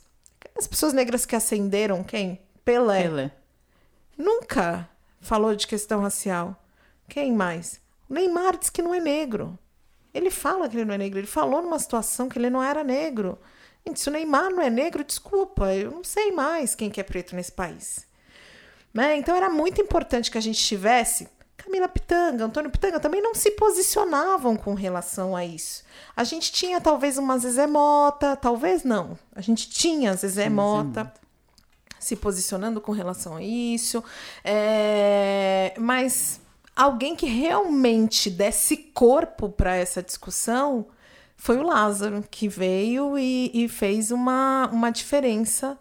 As 0.57 0.67
pessoas 0.67 0.91
negras 0.91 1.25
que 1.25 1.35
ascenderam, 1.35 2.03
quem? 2.03 2.41
Pelé. 2.65 3.03
Pelé. 3.03 3.31
Nunca 4.17 4.89
falou 5.21 5.55
de 5.55 5.65
questão 5.65 6.01
racial. 6.01 6.61
Quem 7.07 7.31
mais? 7.31 7.82
O 8.09 8.13
Neymar 8.13 8.57
diz 8.57 8.69
que 8.69 8.81
não 8.81 8.93
é 8.93 8.99
negro. 8.99 9.57
Ele 10.13 10.29
fala 10.29 10.69
que 10.69 10.75
ele 10.75 10.85
não 10.85 10.93
é 10.93 10.97
negro. 10.97 11.19
Ele 11.19 11.27
falou 11.27 11.61
numa 11.61 11.79
situação 11.79 12.29
que 12.29 12.37
ele 12.37 12.49
não 12.49 12.61
era 12.61 12.83
negro. 12.83 13.39
Gente, 13.85 13.99
se 13.99 14.09
o 14.09 14.11
Neymar 14.11 14.49
não 14.51 14.61
é 14.61 14.69
negro, 14.69 15.03
desculpa, 15.03 15.73
eu 15.73 15.91
não 15.91 16.03
sei 16.03 16.31
mais 16.31 16.75
quem 16.75 16.89
que 16.89 17.01
é 17.01 17.03
preto 17.03 17.35
nesse 17.35 17.51
país. 17.51 18.05
Né? 18.93 19.17
Então 19.17 19.35
era 19.35 19.49
muito 19.49 19.81
importante 19.81 20.31
que 20.31 20.37
a 20.37 20.41
gente 20.41 20.63
tivesse. 20.63 21.27
Camila 21.57 21.87
Pitanga, 21.87 22.45
Antônio 22.45 22.69
Pitanga 22.69 22.99
também 22.99 23.21
não 23.21 23.33
se 23.33 23.51
posicionavam 23.51 24.55
com 24.55 24.73
relação 24.73 25.35
a 25.35 25.45
isso. 25.45 25.83
A 26.15 26.23
gente 26.23 26.51
tinha 26.51 26.79
talvez 26.79 27.17
uma 27.17 27.37
Zezé 27.37 27.65
Mota, 27.65 28.35
talvez 28.35 28.83
não. 28.83 29.17
A 29.33 29.41
gente 29.41 29.69
tinha 29.69 30.13
Zezé 30.13 30.49
Mota 30.49 31.11
se 31.99 32.15
posicionando 32.17 32.81
com 32.81 32.91
relação 32.91 33.37
a 33.37 33.41
isso. 33.43 34.03
É... 34.43 35.73
Mas 35.77 36.41
alguém 36.75 37.15
que 37.15 37.25
realmente 37.25 38.29
desse 38.29 38.77
corpo 38.77 39.49
para 39.49 39.75
essa 39.75 40.01
discussão 40.01 40.87
foi 41.35 41.57
o 41.57 41.63
Lázaro, 41.63 42.23
que 42.29 42.47
veio 42.47 43.17
e, 43.17 43.51
e 43.53 43.67
fez 43.67 44.11
uma, 44.11 44.69
uma 44.71 44.89
diferença 44.89 45.77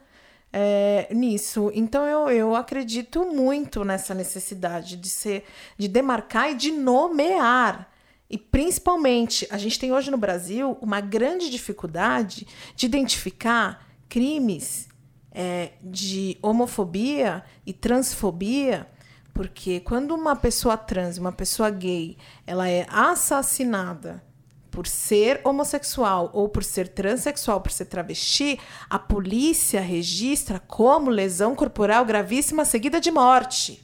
é, 0.53 1.09
nisso. 1.15 1.71
Então 1.75 2.05
eu, 2.05 2.29
eu 2.31 2.55
acredito 2.55 3.25
muito 3.25 3.85
nessa 3.85 4.15
necessidade 4.15 4.97
de 4.97 5.09
ser, 5.09 5.45
de 5.79 5.89
demarcar 5.89 6.51
e 6.51 6.55
de 6.55 6.71
nomear. 6.71 7.91
E 8.29 8.37
principalmente, 8.37 9.47
a 9.51 9.59
gente 9.59 9.79
tem 9.79 9.93
hoje 9.93 10.11
no 10.11 10.17
Brasil 10.17 10.77
uma 10.81 11.01
grande 11.01 11.51
dificuldade 11.51 12.47
de 12.75 12.87
identificar 12.87 13.87
crimes 14.09 14.89
é, 15.31 15.73
de 15.83 16.39
homofobia 16.43 17.45
e 17.65 17.73
transfobia 17.73 18.87
porque 19.33 19.81
quando 19.81 20.15
uma 20.15 20.37
pessoa 20.37 20.77
trans, 20.77 21.19
uma 21.19 21.33
pessoa 21.33 21.71
gay, 21.71 22.17
ela 22.47 22.69
é 22.69 22.87
assassinada 22.89 24.23
por 24.71 24.87
ser 24.87 25.41
homossexual 25.45 26.31
ou 26.33 26.49
por 26.49 26.65
ser 26.65 26.89
transexual, 26.89 27.61
por 27.61 27.71
ser 27.71 27.85
travesti, 27.85 28.59
a 28.89 28.99
polícia 28.99 29.81
registra 29.81 30.59
como 30.59 31.11
lesão 31.11 31.55
corporal 31.55 32.05
gravíssima 32.05 32.65
seguida 32.65 32.99
de 32.99 33.11
morte. 33.11 33.83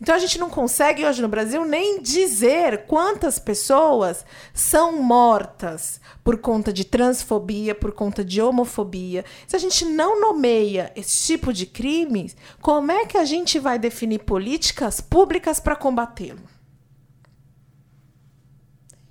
Então 0.00 0.14
a 0.14 0.18
gente 0.18 0.38
não 0.38 0.50
consegue 0.50 1.04
hoje 1.04 1.22
no 1.22 1.28
Brasil 1.28 1.64
nem 1.64 2.00
dizer 2.00 2.86
quantas 2.86 3.38
pessoas 3.38 4.24
são 4.52 5.00
mortas 5.00 6.00
por 6.22 6.38
conta 6.38 6.72
de 6.72 6.84
transfobia, 6.84 7.74
por 7.74 7.92
conta 7.92 8.24
de 8.24 8.40
homofobia. 8.42 9.24
Se 9.46 9.56
a 9.56 9.58
gente 9.58 9.84
não 9.84 10.20
nomeia 10.20 10.92
esse 10.94 11.26
tipo 11.26 11.52
de 11.52 11.66
crimes, 11.66 12.36
como 12.60 12.92
é 12.92 13.06
que 13.06 13.16
a 13.16 13.24
gente 13.24 13.58
vai 13.58 13.78
definir 13.78 14.20
políticas 14.20 15.00
públicas 15.00 15.58
para 15.58 15.76
combatê-lo? 15.76 16.56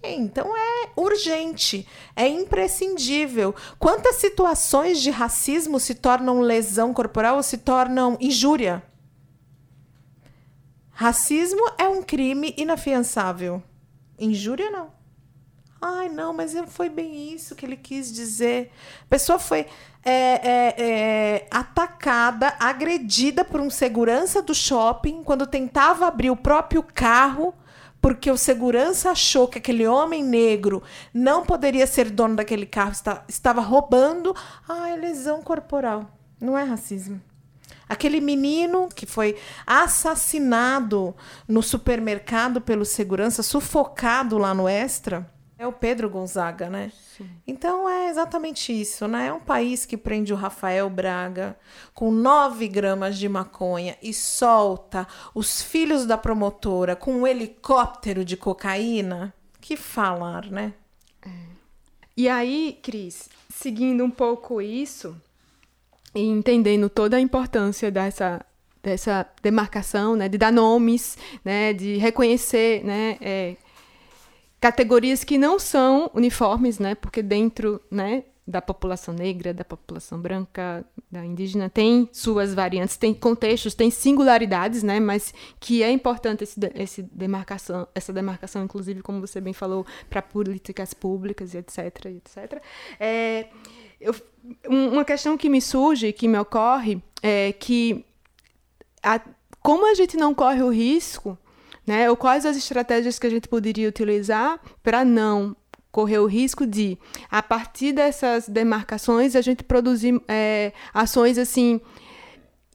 Então 0.03 0.55
é 0.55 0.89
urgente, 0.95 1.87
é 2.15 2.27
imprescindível. 2.27 3.55
Quantas 3.79 4.17
situações 4.17 5.01
de 5.01 5.09
racismo 5.09 5.79
se 5.79 5.95
tornam 5.95 6.41
lesão 6.41 6.93
corporal 6.93 7.37
ou 7.37 7.43
se 7.43 7.57
tornam 7.57 8.15
injúria? 8.21 8.83
Racismo 10.97 11.61
é 11.77 11.89
um 11.89 12.01
crime 12.01 12.55
inafiançável. 12.57 13.61
Injúria, 14.17 14.71
não. 14.71 14.93
Ai, 15.81 16.07
não, 16.07 16.31
mas 16.31 16.55
foi 16.67 16.87
bem 16.87 17.33
isso 17.33 17.53
que 17.53 17.65
ele 17.65 17.75
quis 17.75 18.13
dizer. 18.13 18.71
A 19.01 19.07
pessoa 19.09 19.37
foi 19.37 19.67
é, 20.05 20.13
é, 20.41 20.75
é, 20.77 21.47
atacada, 21.51 22.55
agredida 22.57 23.43
por 23.43 23.59
um 23.59 23.69
segurança 23.69 24.41
do 24.41 24.55
shopping 24.55 25.21
quando 25.21 25.45
tentava 25.45 26.07
abrir 26.07 26.31
o 26.31 26.37
próprio 26.37 26.81
carro 26.81 27.53
porque 28.01 28.31
o 28.31 28.37
segurança 28.37 29.09
achou 29.09 29.49
que 29.49 29.57
aquele 29.57 29.85
homem 29.85 30.23
negro 30.23 30.81
não 31.13 31.43
poderia 31.43 31.85
ser 31.85 32.09
dono 32.09 32.37
daquele 32.37 32.65
carro, 32.65 32.91
está, 32.91 33.25
estava 33.27 33.59
roubando. 33.61 34.33
Ah, 34.69 34.95
lesão 34.95 35.41
corporal. 35.41 36.07
Não 36.39 36.57
é 36.57 36.63
racismo. 36.63 37.19
Aquele 37.87 38.19
menino 38.19 38.89
que 38.93 39.05
foi 39.05 39.37
assassinado 39.65 41.15
no 41.47 41.61
supermercado 41.61 42.59
pelo 42.59 42.85
segurança, 42.85 43.43
sufocado 43.43 44.37
lá 44.37 44.53
no 44.53 44.67
Extra, 44.67 45.29
é 45.57 45.65
o 45.65 45.71
Pedro 45.71 46.09
Gonzaga, 46.09 46.69
né? 46.69 46.91
Sim. 47.15 47.29
Então 47.47 47.87
é 47.87 48.09
exatamente 48.09 48.73
isso, 48.73 49.07
né? 49.07 49.27
É 49.27 49.33
um 49.33 49.39
país 49.39 49.85
que 49.85 49.95
prende 49.95 50.33
o 50.33 50.35
Rafael 50.35 50.89
Braga 50.89 51.57
com 51.93 52.11
9 52.11 52.67
gramas 52.67 53.17
de 53.17 53.29
maconha 53.29 53.97
e 54.01 54.13
solta 54.13 55.07
os 55.33 55.61
filhos 55.61 56.05
da 56.05 56.17
promotora 56.17 56.93
com 56.93 57.13
um 57.13 57.27
helicóptero 57.27 58.25
de 58.25 58.35
cocaína. 58.35 59.33
Que 59.61 59.77
falar, 59.77 60.51
né? 60.51 60.73
É. 61.25 61.29
E 62.17 62.27
aí, 62.27 62.77
Cris, 62.83 63.29
seguindo 63.49 64.03
um 64.03 64.11
pouco 64.11 64.61
isso 64.61 65.15
e 66.15 66.21
entendendo 66.21 66.89
toda 66.89 67.17
a 67.17 67.19
importância 67.19 67.91
dessa 67.91 68.43
dessa 68.81 69.27
demarcação, 69.41 70.15
né, 70.15 70.29
de 70.29 70.37
dar 70.37 70.51
nomes, 70.51 71.17
né, 71.43 71.73
de 71.73 71.97
reconhecer, 71.97 72.83
né, 72.83 73.17
é, 73.19 73.55
categorias 74.65 75.23
que 75.23 75.39
não 75.39 75.59
são 75.59 76.09
uniformes, 76.13 76.79
né? 76.79 76.95
Porque 76.95 77.21
dentro, 77.21 77.81
né, 77.89 78.23
da 78.47 78.61
população 78.61 79.13
negra, 79.13 79.53
da 79.53 79.65
população 79.65 80.19
branca, 80.19 80.85
da 81.11 81.25
indígena, 81.25 81.69
tem 81.69 82.07
suas 82.11 82.53
variantes, 82.53 82.95
tem 82.95 83.13
contextos, 83.13 83.73
tem 83.73 83.89
singularidades, 83.89 84.83
né? 84.83 84.99
Mas 84.99 85.33
que 85.59 85.81
é 85.81 85.91
importante 85.91 86.43
esse, 86.43 86.59
esse 86.75 87.01
demarcação, 87.01 87.87
essa 87.93 88.13
demarcação, 88.13 88.63
inclusive, 88.63 89.01
como 89.01 89.19
você 89.19 89.41
bem 89.41 89.53
falou, 89.53 89.85
para 90.09 90.21
políticas 90.21 90.93
públicas 90.93 91.53
e 91.53 91.57
etc, 91.57 92.05
etc. 92.05 92.61
É, 92.99 93.47
eu, 94.05 94.15
uma 94.69 95.03
questão 95.03 95.37
que 95.37 95.49
me 95.49 95.61
surge, 95.61 96.13
que 96.13 96.27
me 96.27 96.37
ocorre, 96.37 97.01
é 97.21 97.51
que 97.51 98.05
a, 99.01 99.19
como 99.61 99.89
a 99.89 99.93
gente 99.95 100.15
não 100.15 100.33
corre 100.33 100.61
o 100.61 100.69
risco 100.69 101.37
né? 101.85 102.09
Ou 102.09 102.17
quais 102.17 102.45
as 102.45 102.57
estratégias 102.57 103.19
que 103.19 103.27
a 103.27 103.29
gente 103.29 103.47
poderia 103.47 103.87
utilizar 103.87 104.59
para 104.81 105.05
não 105.05 105.55
correr 105.91 106.17
o 106.19 106.25
risco 106.25 106.65
de, 106.65 106.97
a 107.29 107.41
partir 107.41 107.93
dessas 107.93 108.49
demarcações, 108.49 109.35
a 109.35 109.41
gente 109.41 109.63
produzir 109.63 110.19
é, 110.27 110.73
ações 110.93 111.37
assim 111.37 111.79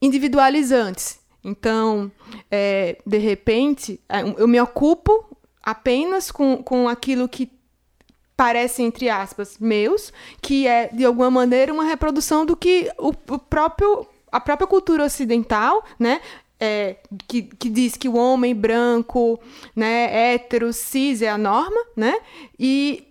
individualizantes. 0.00 1.20
Então, 1.44 2.10
é, 2.50 2.98
de 3.06 3.18
repente, 3.18 4.00
é, 4.08 4.22
eu 4.22 4.48
me 4.48 4.60
ocupo 4.60 5.36
apenas 5.62 6.30
com, 6.30 6.62
com 6.62 6.88
aquilo 6.88 7.28
que 7.28 7.50
parece, 8.40 8.82
entre 8.82 9.10
aspas, 9.10 9.58
meus, 9.60 10.14
que 10.40 10.66
é, 10.66 10.88
de 10.88 11.04
alguma 11.04 11.30
maneira, 11.30 11.70
uma 11.74 11.84
reprodução 11.84 12.46
do 12.46 12.56
que 12.56 12.90
o, 12.96 13.10
o 13.10 13.38
próprio 13.38 14.06
a 14.32 14.40
própria 14.40 14.66
cultura 14.66 15.04
ocidental, 15.04 15.84
né, 15.98 16.22
é, 16.58 16.96
que, 17.28 17.42
que 17.42 17.68
diz 17.68 17.96
que 17.96 18.08
o 18.08 18.16
homem 18.16 18.54
branco, 18.54 19.38
né, 19.76 20.32
hétero, 20.32 20.72
cis 20.72 21.20
é 21.20 21.28
a 21.28 21.36
norma, 21.36 21.84
né? 21.94 22.18
E 22.58 23.09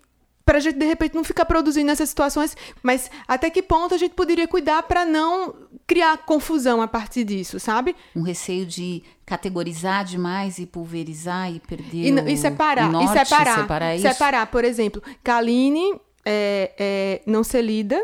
para 0.50 0.58
a 0.58 0.62
gente 0.62 0.80
de 0.80 0.86
repente 0.86 1.14
não 1.14 1.24
ficar 1.24 1.46
produzindo 1.46 1.92
essas 1.92 2.10
situações, 2.10 2.58
mas 2.82 3.12
até 3.28 3.52
que 3.52 3.62
ponto 3.62 3.94
a 3.94 4.00
gente 4.00 4.16
poderia 4.16 4.48
cuidar 4.48 4.82
para 4.82 5.06
não 5.06 5.54
criar 5.86 6.18
confusão 6.26 6.82
a 6.82 6.88
partir 6.88 7.24
disso, 7.24 7.60
sabe? 7.60 7.96
Um 8.16 8.24
receio 8.24 8.66
de 8.66 9.04
categorizar 9.28 10.04
demais 10.04 10.58
e 10.58 10.66
pulverizar 10.66 11.54
e 11.54 11.60
perder 11.60 12.08
e, 12.08 12.12
o, 12.12 12.30
e 12.30 12.36
separar, 12.36 12.90
o 12.90 12.94
norte, 12.94 13.16
e 13.16 13.26
separar, 13.26 13.60
separar 13.60 13.96
isso. 13.96 14.08
separar, 14.08 14.48
por 14.48 14.66
exemplo, 14.66 15.04
Kaline 15.24 15.94
é, 16.26 16.74
é, 16.80 17.22
não 17.28 17.44
ser 17.44 17.62
lida 17.62 18.04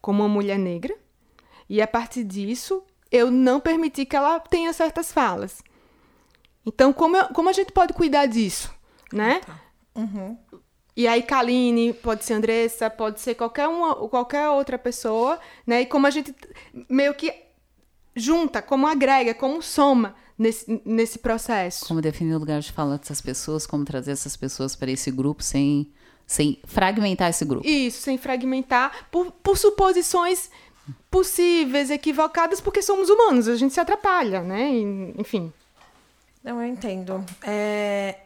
como 0.00 0.22
uma 0.22 0.28
mulher 0.28 0.58
negra 0.58 0.96
e 1.68 1.82
a 1.82 1.86
partir 1.86 2.24
disso 2.24 2.82
eu 3.12 3.30
não 3.30 3.60
permiti 3.60 4.06
que 4.06 4.16
ela 4.16 4.40
tenha 4.40 4.72
certas 4.72 5.12
falas. 5.12 5.62
Então, 6.64 6.94
como, 6.94 7.14
eu, 7.14 7.28
como 7.34 7.50
a 7.50 7.52
gente 7.52 7.72
pode 7.72 7.92
cuidar 7.92 8.24
disso, 8.24 8.72
né? 9.12 9.42
Tá. 9.44 9.60
Uhum. 9.94 10.38
E 10.96 11.06
aí, 11.06 11.22
Kaline, 11.22 11.92
pode 11.92 12.24
ser 12.24 12.34
Andressa, 12.34 12.90
pode 12.90 13.20
ser 13.20 13.34
qualquer, 13.34 13.68
uma, 13.68 13.94
qualquer 14.08 14.48
outra 14.48 14.78
pessoa, 14.78 15.38
né? 15.66 15.82
E 15.82 15.86
como 15.86 16.06
a 16.06 16.10
gente 16.10 16.34
meio 16.88 17.14
que 17.14 17.32
junta, 18.14 18.60
como 18.60 18.86
agrega, 18.86 19.34
como 19.34 19.62
soma 19.62 20.14
nesse, 20.36 20.80
nesse 20.84 21.18
processo. 21.18 21.86
Como 21.86 22.00
definir 22.00 22.34
o 22.34 22.38
lugar 22.38 22.60
de 22.60 22.72
fala 22.72 22.98
dessas 22.98 23.20
pessoas, 23.20 23.66
como 23.66 23.84
trazer 23.84 24.12
essas 24.12 24.36
pessoas 24.36 24.74
para 24.74 24.90
esse 24.90 25.10
grupo 25.10 25.42
sem, 25.42 25.92
sem 26.26 26.58
fragmentar 26.64 27.30
esse 27.30 27.44
grupo. 27.44 27.66
Isso, 27.66 28.02
sem 28.02 28.18
fragmentar, 28.18 29.08
por, 29.10 29.30
por 29.30 29.58
suposições 29.58 30.50
possíveis, 31.10 31.90
equivocadas, 31.90 32.60
porque 32.60 32.82
somos 32.82 33.08
humanos, 33.10 33.48
a 33.48 33.56
gente 33.56 33.74
se 33.74 33.80
atrapalha, 33.80 34.42
né? 34.42 34.72
E, 34.72 35.14
enfim. 35.18 35.52
Não, 36.42 36.60
eu 36.60 36.66
entendo. 36.66 37.24
É, 37.42 38.16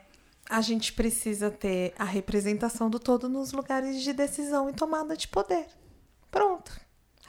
a 0.55 0.61
gente 0.61 0.93
precisa 0.93 1.51
ter 1.51 1.93
a 1.99 2.05
representação 2.05 2.89
do 2.89 3.01
todo 3.01 3.29
nos 3.29 3.51
lugares 3.51 4.01
de 4.01 4.13
decisão 4.13 4.71
e 4.71 4.73
tomada 4.73 5.17
de 5.17 5.27
poder. 5.27 5.67
Pronto. 6.31 6.81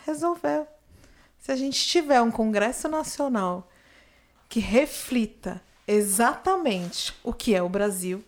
Resolveu. 0.06 0.68
Se 1.40 1.52
a 1.52 1.56
gente 1.56 1.88
tiver 1.88 2.22
um 2.22 2.30
Congresso 2.30 2.88
Nacional 2.88 3.68
que 4.48 4.60
reflita 4.60 5.60
exatamente 5.88 7.16
o 7.24 7.34
que 7.34 7.56
é 7.56 7.64
o 7.64 7.70
Brasil, 7.70 8.24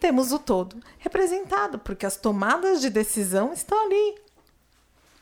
temos 0.00 0.32
o 0.32 0.38
todo 0.38 0.82
representado, 0.98 1.78
porque 1.78 2.04
as 2.04 2.16
tomadas 2.16 2.80
de 2.80 2.90
decisão 2.90 3.52
estão 3.52 3.86
ali. 3.86 4.18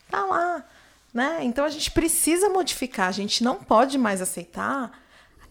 Tá 0.09 0.25
lá. 0.25 0.65
Né? 1.13 1.41
Então 1.43 1.63
a 1.63 1.69
gente 1.69 1.91
precisa 1.91 2.49
modificar, 2.49 3.07
a 3.07 3.11
gente 3.11 3.43
não 3.43 3.57
pode 3.57 3.95
mais 3.95 4.23
aceitar 4.23 4.91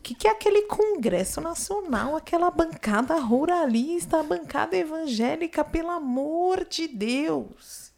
que, 0.09 0.15
que 0.15 0.29
é 0.29 0.31
aquele 0.31 0.63
Congresso 0.63 1.39
Nacional, 1.39 2.17
aquela 2.17 2.51
bancada 2.51 3.19
ruralista, 3.19 4.21
a 4.21 4.23
bancada 4.23 4.75
evangélica, 4.75 5.63
pelo 5.63 5.91
amor 5.91 6.65
de 6.65 6.89
Deus. 6.89 7.93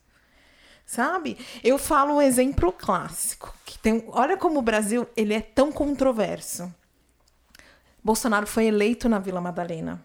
Sabe? 0.85 1.39
Eu 1.62 1.78
falo 1.78 2.15
um 2.15 2.23
exemplo 2.23 2.73
clássico. 2.73 3.55
Que 3.65 3.78
tem, 3.78 4.05
olha 4.09 4.37
como 4.37 4.59
o 4.59 4.62
Brasil 4.62 5.07
ele 5.16 5.35
é 5.35 5.41
tão 5.41 5.70
controverso. 5.70 6.74
Bolsonaro 8.03 8.47
foi 8.47 8.65
eleito 8.65 9.09
na 9.09 9.20
Vila 9.20 9.41
Madalena. 9.41 10.05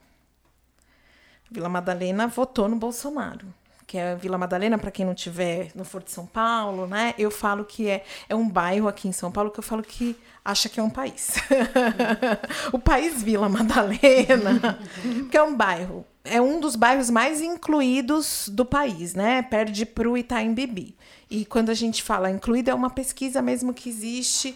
Vila 1.49 1.69
Madalena 1.69 2.27
votou 2.27 2.67
no 2.67 2.75
Bolsonaro 2.75 3.47
que 3.87 3.97
é 3.97 4.15
Vila 4.15 4.37
Madalena, 4.37 4.77
para 4.77 4.91
quem 4.91 5.05
não 5.05 5.13
tiver 5.13 5.69
no 5.75 5.85
For 5.85 6.01
de 6.01 6.11
São 6.11 6.25
Paulo, 6.25 6.87
né? 6.87 7.13
Eu 7.17 7.29
falo 7.29 7.63
que 7.63 7.87
é, 7.87 8.03
é 8.27 8.35
um 8.35 8.49
bairro 8.49 8.87
aqui 8.87 9.07
em 9.07 9.11
São 9.11 9.31
Paulo 9.31 9.51
que 9.51 9.59
eu 9.59 9.63
falo 9.63 9.83
que 9.83 10.15
acha 10.43 10.67
que 10.67 10.79
é 10.79 10.83
um 10.83 10.89
país. 10.89 11.35
o 12.73 12.79
país 12.79 13.21
Vila 13.21 13.47
Madalena, 13.47 14.79
que 15.29 15.37
é 15.37 15.43
um 15.43 15.55
bairro, 15.55 16.05
é 16.23 16.41
um 16.41 16.59
dos 16.59 16.75
bairros 16.75 17.09
mais 17.09 17.41
incluídos 17.41 18.49
do 18.49 18.65
país, 18.65 19.13
né? 19.13 19.41
Perde 19.43 19.85
para 19.85 20.09
o 20.09 20.17
Itaim 20.17 20.53
Bibi. 20.53 20.95
E 21.29 21.45
quando 21.45 21.69
a 21.69 21.73
gente 21.73 22.01
fala 22.01 22.29
incluído, 22.29 22.71
é 22.71 22.73
uma 22.73 22.89
pesquisa 22.89 23.41
mesmo 23.41 23.73
que 23.73 23.89
existe 23.89 24.55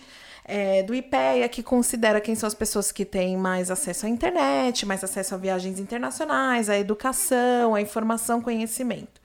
é, 0.49 0.81
do 0.81 0.95
IPEA, 0.95 1.47
que 1.47 1.61
considera 1.61 2.19
quem 2.19 2.33
são 2.33 2.47
as 2.47 2.55
pessoas 2.55 2.91
que 2.91 3.05
têm 3.05 3.37
mais 3.37 3.69
acesso 3.69 4.07
à 4.07 4.09
internet, 4.09 4.83
mais 4.83 5.03
acesso 5.03 5.35
a 5.35 5.37
viagens 5.37 5.79
internacionais, 5.79 6.69
à 6.71 6.77
educação, 6.77 7.75
à 7.75 7.81
informação, 7.81 8.41
conhecimento. 8.41 9.18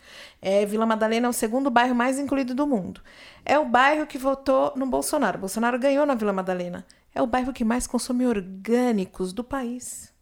É, 0.47 0.67
Vila 0.67 0.85
Madalena 0.85 1.27
é 1.27 1.31
o 1.31 1.33
segundo 1.33 1.71
bairro 1.71 1.95
mais 1.95 2.19
incluído 2.19 2.55
do 2.55 2.67
mundo. 2.67 3.01
É 3.47 3.59
o 3.59 3.65
bairro 3.65 4.07
que 4.07 4.19
votou 4.19 4.75
no 4.77 4.85
Bolsonaro. 4.85 5.39
Bolsonaro 5.39 5.79
ganhou 5.79 6.05
na 6.05 6.15
Vila 6.15 6.35
Madalena. 6.35 6.85
É 7.15 7.23
o 7.23 7.27
bairro 7.27 7.51
que 7.51 7.65
mais 7.65 7.87
consome 7.87 8.27
orgânicos 8.27 9.33
do 9.33 9.43
país. 9.43 10.13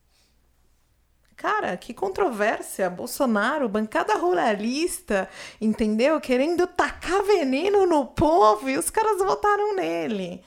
Cara, 1.35 1.77
que 1.77 1.93
controvérsia. 1.93 2.89
Bolsonaro, 2.89 3.69
bancada 3.69 4.15
ruralista, 4.15 5.28
entendeu? 5.61 6.20
Querendo 6.20 6.69
tacar 6.69 7.24
veneno 7.24 7.85
no 7.85 8.07
povo 8.07 8.70
e 8.70 8.78
os 8.78 8.90
caras 8.90 9.19
votaram 9.19 9.74
nele 9.74 10.40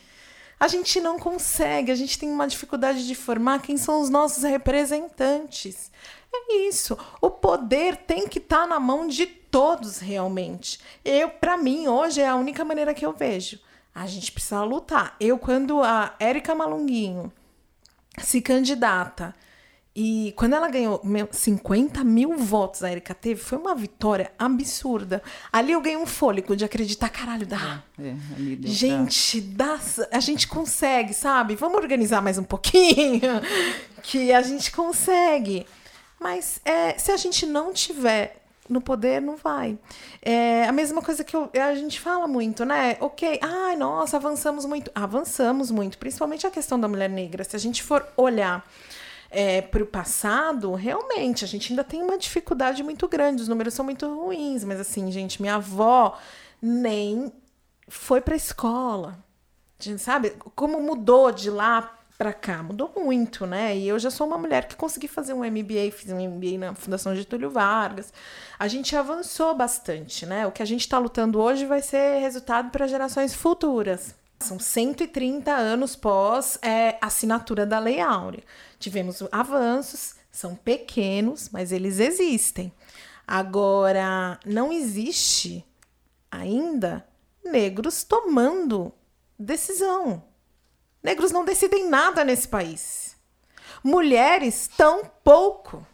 a 0.60 0.68
gente 0.68 1.02
não 1.02 1.20
consegue, 1.20 1.92
a 1.92 1.96
gente 1.96 2.18
tem 2.18 2.30
uma 2.30 2.48
dificuldade 2.48 3.06
de 3.06 3.14
formar 3.14 3.62
quem 3.62 3.78
são 3.78 4.02
os 4.02 4.10
nossos 4.10 4.44
representantes. 4.44 5.92
É 6.34 6.56
isso. 6.68 6.98
O 7.22 7.30
poder 7.30 7.98
tem 7.98 8.28
que 8.28 8.40
estar 8.40 8.62
tá 8.62 8.68
na 8.68 8.80
mão 8.80 9.08
de 9.08 9.26
todos 9.56 10.00
realmente. 10.00 10.82
Eu, 11.06 11.30
para 11.30 11.56
mim, 11.56 11.88
hoje 11.88 12.20
é 12.20 12.28
a 12.28 12.36
única 12.36 12.66
maneira 12.66 12.94
que 12.94 13.06
eu 13.06 13.14
vejo. 13.14 13.58
A 13.96 14.06
gente 14.06 14.30
precisa 14.30 14.62
lutar. 14.66 15.16
Eu 15.18 15.38
quando 15.38 15.82
a 15.82 16.14
Érica 16.20 16.54
Malunguinho 16.54 17.32
se 18.18 18.42
candidata. 18.42 19.34
E 19.96 20.34
quando 20.36 20.56
ela 20.56 20.68
ganhou 20.68 21.02
50 21.32 22.04
mil 22.04 22.36
votos, 22.36 22.84
a 22.84 22.92
Erika 22.92 23.16
teve, 23.16 23.40
foi 23.40 23.58
uma 23.58 23.74
vitória 23.74 24.30
absurda. 24.38 25.24
Ali 25.54 25.72
eu 25.72 25.80
ganhei 25.80 25.98
um 25.98 26.06
fôlego 26.06 26.54
de 26.54 26.66
acreditar, 26.66 27.08
caralho, 27.08 27.48
dá. 27.48 27.82
É, 27.98 28.10
é, 28.10 28.16
gente, 28.66 29.40
dá, 29.40 29.80
a 30.12 30.20
gente 30.20 30.50
consegue, 30.50 31.14
sabe? 31.14 31.56
Vamos 31.56 31.78
organizar 31.78 32.22
mais 32.22 32.38
um 32.38 32.44
pouquinho, 32.44 33.22
que 34.04 34.34
a 34.34 34.42
gente 34.42 34.70
consegue. 34.70 35.66
Mas 36.20 36.60
é, 36.66 36.98
se 36.98 37.10
a 37.14 37.16
gente 37.16 37.46
não 37.46 37.72
tiver 37.72 38.45
no 38.68 38.82
poder, 38.82 39.22
não 39.22 39.36
vai. 39.36 39.78
É 40.22 40.66
a 40.66 40.72
mesma 40.72 41.02
coisa 41.02 41.24
que 41.24 41.36
eu, 41.36 41.50
a 41.54 41.76
gente 41.76 42.00
fala 42.00 42.28
muito, 42.28 42.66
né? 42.66 42.98
Ok, 43.00 43.40
ai, 43.42 43.76
nossa, 43.76 44.18
avançamos 44.18 44.66
muito. 44.66 44.92
Avançamos 44.96 45.70
muito, 45.72 45.98
principalmente 45.98 46.48
a 46.48 46.52
questão 46.52 46.80
da 46.80 46.88
mulher 46.88 47.10
negra. 47.10 47.44
Se 47.44 47.56
a 47.56 47.60
gente 47.60 47.84
for 47.84 48.06
olhar 48.18 48.66
é, 49.30 49.62
para 49.62 49.84
o 49.84 49.86
passado, 49.86 50.74
realmente, 50.74 51.44
a 51.44 51.48
gente 51.48 51.72
ainda 51.72 51.84
tem 51.84 52.02
uma 52.02 52.18
dificuldade 52.18 52.82
muito 52.84 53.08
grande. 53.08 53.42
Os 53.42 53.48
números 53.48 53.74
são 53.74 53.86
muito 53.86 54.08
ruins, 54.08 54.64
mas 54.64 54.80
assim, 54.80 55.12
gente, 55.12 55.42
minha 55.42 55.56
avó 55.56 56.18
nem 56.62 57.32
foi 57.88 58.22
para 58.22 58.34
a 58.34 58.38
escola. 58.38 59.18
Gente, 59.80 60.02
sabe 60.02 60.34
como 60.56 60.82
mudou 60.82 61.32
de 61.32 61.50
lá 61.50 62.00
para 62.18 62.34
cá? 62.34 62.64
Mudou 62.64 62.92
muito, 62.96 63.46
né? 63.46 63.76
E 63.76 63.88
eu 63.88 64.00
já 64.00 64.10
sou 64.10 64.26
uma 64.26 64.38
mulher 64.38 64.68
que 64.68 64.76
consegui 64.76 65.08
fazer 65.08 65.34
um 65.34 65.40
MBA, 65.40 65.92
fiz 65.92 66.12
um 66.12 66.20
MBA 66.20 66.58
na 66.58 66.76
Fundação 66.76 67.16
Getúlio 67.16 67.50
Vargas. 67.50 68.14
A 68.58 68.68
gente 68.68 68.96
avançou 68.96 69.54
bastante, 69.56 70.26
né? 70.26 70.48
O 70.48 70.52
que 70.52 70.62
a 70.64 70.66
gente 70.66 70.82
está 70.82 70.98
lutando 70.98 71.40
hoje 71.40 71.66
vai 71.66 71.82
ser 71.82 72.20
resultado 72.20 72.70
para 72.70 72.88
gerações 72.88 73.34
futuras. 73.34 74.16
São 74.40 74.60
130 74.60 75.52
anos 75.52 75.96
pós 75.96 76.58
é, 76.62 76.98
assinatura 77.02 77.66
da 77.66 77.80
Lei 77.80 78.00
Áurea. 78.00 78.44
Tivemos 78.80 79.24
avanços, 79.32 80.16
são 80.32 80.56
pequenos, 80.56 81.50
mas 81.50 81.72
eles 81.72 82.00
existem. 82.00 82.72
Agora, 83.28 84.40
não 84.46 84.72
existe 84.72 85.66
ainda 86.30 87.06
negros 87.44 88.04
tomando 88.04 88.94
decisão. 89.40 90.24
Negros 91.06 91.32
não 91.32 91.46
decidem 91.46 91.88
nada 91.88 92.26
nesse 92.26 92.48
país. 92.48 93.16
Mulheres, 93.84 94.68
tão 94.76 95.04
pouco. 95.24 95.86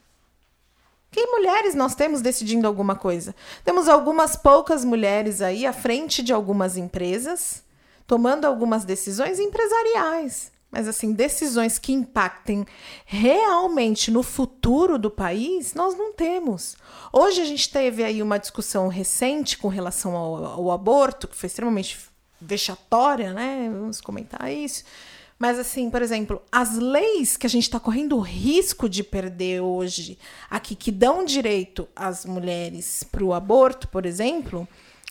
Que 1.11 1.25
mulheres 1.25 1.75
nós 1.75 1.93
temos 1.93 2.21
decidindo 2.21 2.65
alguma 2.65 2.95
coisa? 2.95 3.35
Temos 3.65 3.89
algumas 3.89 4.37
poucas 4.37 4.85
mulheres 4.85 5.41
aí 5.41 5.65
à 5.65 5.73
frente 5.73 6.23
de 6.23 6.31
algumas 6.31 6.77
empresas, 6.77 7.61
tomando 8.07 8.45
algumas 8.45 8.85
decisões 8.85 9.37
empresariais. 9.37 10.49
Mas, 10.71 10.87
assim, 10.87 11.11
decisões 11.11 11.77
que 11.77 11.91
impactem 11.91 12.65
realmente 13.05 14.09
no 14.09 14.23
futuro 14.23 14.97
do 14.97 15.11
país, 15.11 15.73
nós 15.73 15.93
não 15.93 16.13
temos. 16.13 16.77
Hoje 17.11 17.41
a 17.41 17.45
gente 17.45 17.69
teve 17.69 18.01
aí 18.01 18.23
uma 18.23 18.39
discussão 18.39 18.87
recente 18.87 19.57
com 19.57 19.67
relação 19.67 20.15
ao, 20.15 20.45
ao 20.45 20.71
aborto, 20.71 21.27
que 21.27 21.35
foi 21.35 21.47
extremamente 21.47 22.10
vexatória, 22.41 23.33
né? 23.33 23.69
Vamos 23.71 24.01
comentar 24.01 24.51
isso. 24.51 24.83
Mas, 25.41 25.57
assim, 25.57 25.89
por 25.89 26.03
exemplo, 26.03 26.39
as 26.51 26.77
leis 26.77 27.35
que 27.35 27.47
a 27.47 27.49
gente 27.49 27.63
está 27.63 27.79
correndo 27.79 28.19
risco 28.19 28.87
de 28.87 29.03
perder 29.03 29.61
hoje 29.61 30.19
aqui, 30.47 30.75
que 30.75 30.91
dão 30.91 31.25
direito 31.25 31.89
às 31.95 32.25
mulheres 32.25 33.03
para 33.03 33.23
o 33.23 33.33
aborto, 33.33 33.87
por 33.87 34.05
exemplo, 34.05 34.67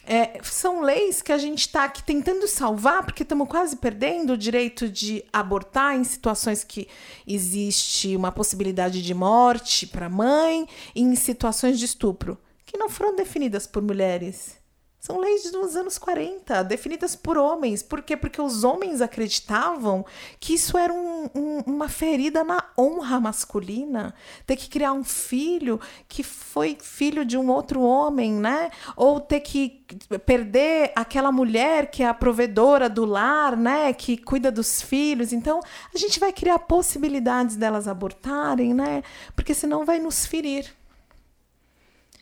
é, 0.07 0.39
são 0.45 0.83
leis 0.83 1.21
que 1.21 1.33
a 1.33 1.39
gente 1.39 1.61
está 1.61 1.83
aqui 1.83 2.03
tentando 2.05 2.47
salvar, 2.47 3.05
porque 3.05 3.25
estamos 3.25 3.49
quase 3.49 3.77
perdendo 3.77 4.35
o 4.35 4.39
direito 4.39 4.89
de 4.89 5.25
abortar 5.33 5.97
em 5.97 6.05
situações 6.05 6.63
que 6.63 6.87
existe 7.27 8.15
uma 8.15 8.31
possibilidade 8.31 9.03
de 9.03 9.15
morte 9.15 9.85
para 9.85 10.07
a 10.07 10.11
mãe, 10.11 10.65
e 10.95 11.03
em 11.03 11.15
situações 11.17 11.77
de 11.77 11.87
estupro, 11.87 12.39
que 12.65 12.79
não 12.79 12.89
foram 12.89 13.17
definidas 13.17 13.67
por 13.67 13.83
mulheres. 13.83 14.60
São 15.01 15.19
leis 15.19 15.51
dos 15.51 15.77
anos 15.77 15.97
40, 15.97 16.63
definidas 16.63 17.17
por 17.17 17.39
homens. 17.39 17.83
Por 17.83 18.03
quê? 18.03 18.19
Porque 18.19 18.41
os 18.41 18.65
homens 18.65 19.01
acreditavam 19.01 20.05
que 20.39 20.53
isso 20.53 20.77
era 20.77 20.93
um, 20.93 21.25
um, 21.35 21.59
uma 21.61 21.89
ferida 21.89 22.45
na 22.45 22.63
honra 22.79 23.19
masculina. 23.19 24.15
Ter 24.47 24.57
que 24.57 24.69
criar 24.69 24.93
um 24.93 25.03
filho 25.03 25.81
que 26.07 26.23
foi 26.23 26.77
filho 26.79 27.25
de 27.25 27.39
um 27.39 27.51
outro 27.51 27.81
homem, 27.81 28.31
né? 28.35 28.71
Ou 28.95 29.19
ter 29.19 29.41
que 29.41 29.87
perder 30.27 30.93
aquela 30.95 31.33
mulher 31.33 31.91
que 31.91 32.03
é 32.03 32.07
a 32.07 32.13
provedora 32.13 32.87
do 32.87 33.07
lar, 33.07 33.57
né? 33.57 33.95
Que 33.95 34.19
cuida 34.19 34.53
dos 34.53 34.83
filhos. 34.83 35.33
Então, 35.33 35.61
a 35.95 35.97
gente 35.97 36.21
vai 36.21 36.31
criar 36.31 36.59
possibilidades 36.59 37.57
delas 37.57 37.89
abortarem, 37.89 38.75
né? 38.75 39.03
Porque 39.35 39.55
senão 39.55 39.87
vai 39.87 39.99
nos 39.99 40.27
ferir. 40.27 40.71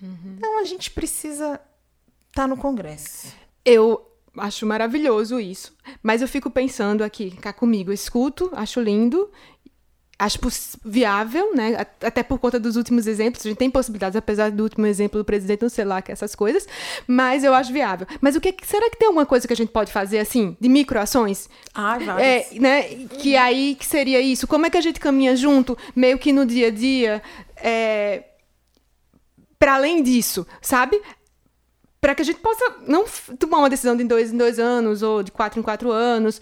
Uhum. 0.00 0.36
Então, 0.36 0.60
a 0.60 0.64
gente 0.64 0.92
precisa 0.92 1.60
está 2.38 2.46
no 2.46 2.56
Congresso. 2.56 3.34
Eu 3.64 4.00
acho 4.36 4.64
maravilhoso 4.64 5.40
isso, 5.40 5.74
mas 6.00 6.22
eu 6.22 6.28
fico 6.28 6.48
pensando 6.48 7.02
aqui, 7.02 7.32
cá 7.32 7.52
comigo, 7.52 7.92
escuto, 7.92 8.48
acho 8.54 8.80
lindo, 8.80 9.28
acho 10.16 10.38
viável, 10.84 11.52
né? 11.56 11.84
Até 12.00 12.22
por 12.22 12.38
conta 12.38 12.60
dos 12.60 12.76
últimos 12.76 13.08
exemplos, 13.08 13.44
a 13.44 13.48
gente 13.48 13.58
tem 13.58 13.68
possibilidades, 13.68 14.14
apesar 14.14 14.52
do 14.52 14.62
último 14.62 14.86
exemplo 14.86 15.18
do 15.18 15.24
presidente 15.24 15.62
não 15.62 15.68
sei 15.68 15.84
lá 15.84 16.00
que 16.00 16.12
essas 16.12 16.36
coisas, 16.36 16.68
mas 17.08 17.42
eu 17.42 17.52
acho 17.52 17.72
viável. 17.72 18.06
Mas 18.20 18.36
o 18.36 18.40
que 18.40 18.54
será 18.64 18.88
que 18.88 18.96
tem 18.96 19.08
alguma 19.08 19.26
coisa 19.26 19.44
que 19.44 19.52
a 19.52 19.56
gente 19.56 19.72
pode 19.72 19.90
fazer 19.90 20.20
assim, 20.20 20.56
de 20.60 20.68
microações? 20.68 21.48
Ah, 21.74 21.98
várias. 21.98 22.52
É, 22.52 22.60
né? 22.60 22.82
Que 23.18 23.36
aí 23.36 23.74
que 23.74 23.84
seria 23.84 24.20
isso? 24.20 24.46
Como 24.46 24.64
é 24.64 24.70
que 24.70 24.78
a 24.78 24.82
gente 24.82 25.00
caminha 25.00 25.34
junto, 25.34 25.76
meio 25.96 26.16
que 26.16 26.32
no 26.32 26.46
dia 26.46 26.68
a 26.68 26.70
dia? 26.70 27.20
É, 27.56 28.22
para 29.58 29.74
além 29.74 30.04
disso, 30.04 30.46
sabe? 30.62 31.00
Para 32.00 32.14
que 32.14 32.22
a 32.22 32.24
gente 32.24 32.40
possa 32.40 32.76
não 32.86 33.04
tomar 33.38 33.58
uma 33.58 33.70
decisão 33.70 33.96
de 33.96 34.04
dois 34.04 34.32
em 34.32 34.36
dois 34.36 34.58
anos 34.58 35.02
ou 35.02 35.22
de 35.22 35.32
quatro 35.32 35.58
em 35.58 35.62
quatro 35.62 35.90
anos. 35.90 36.40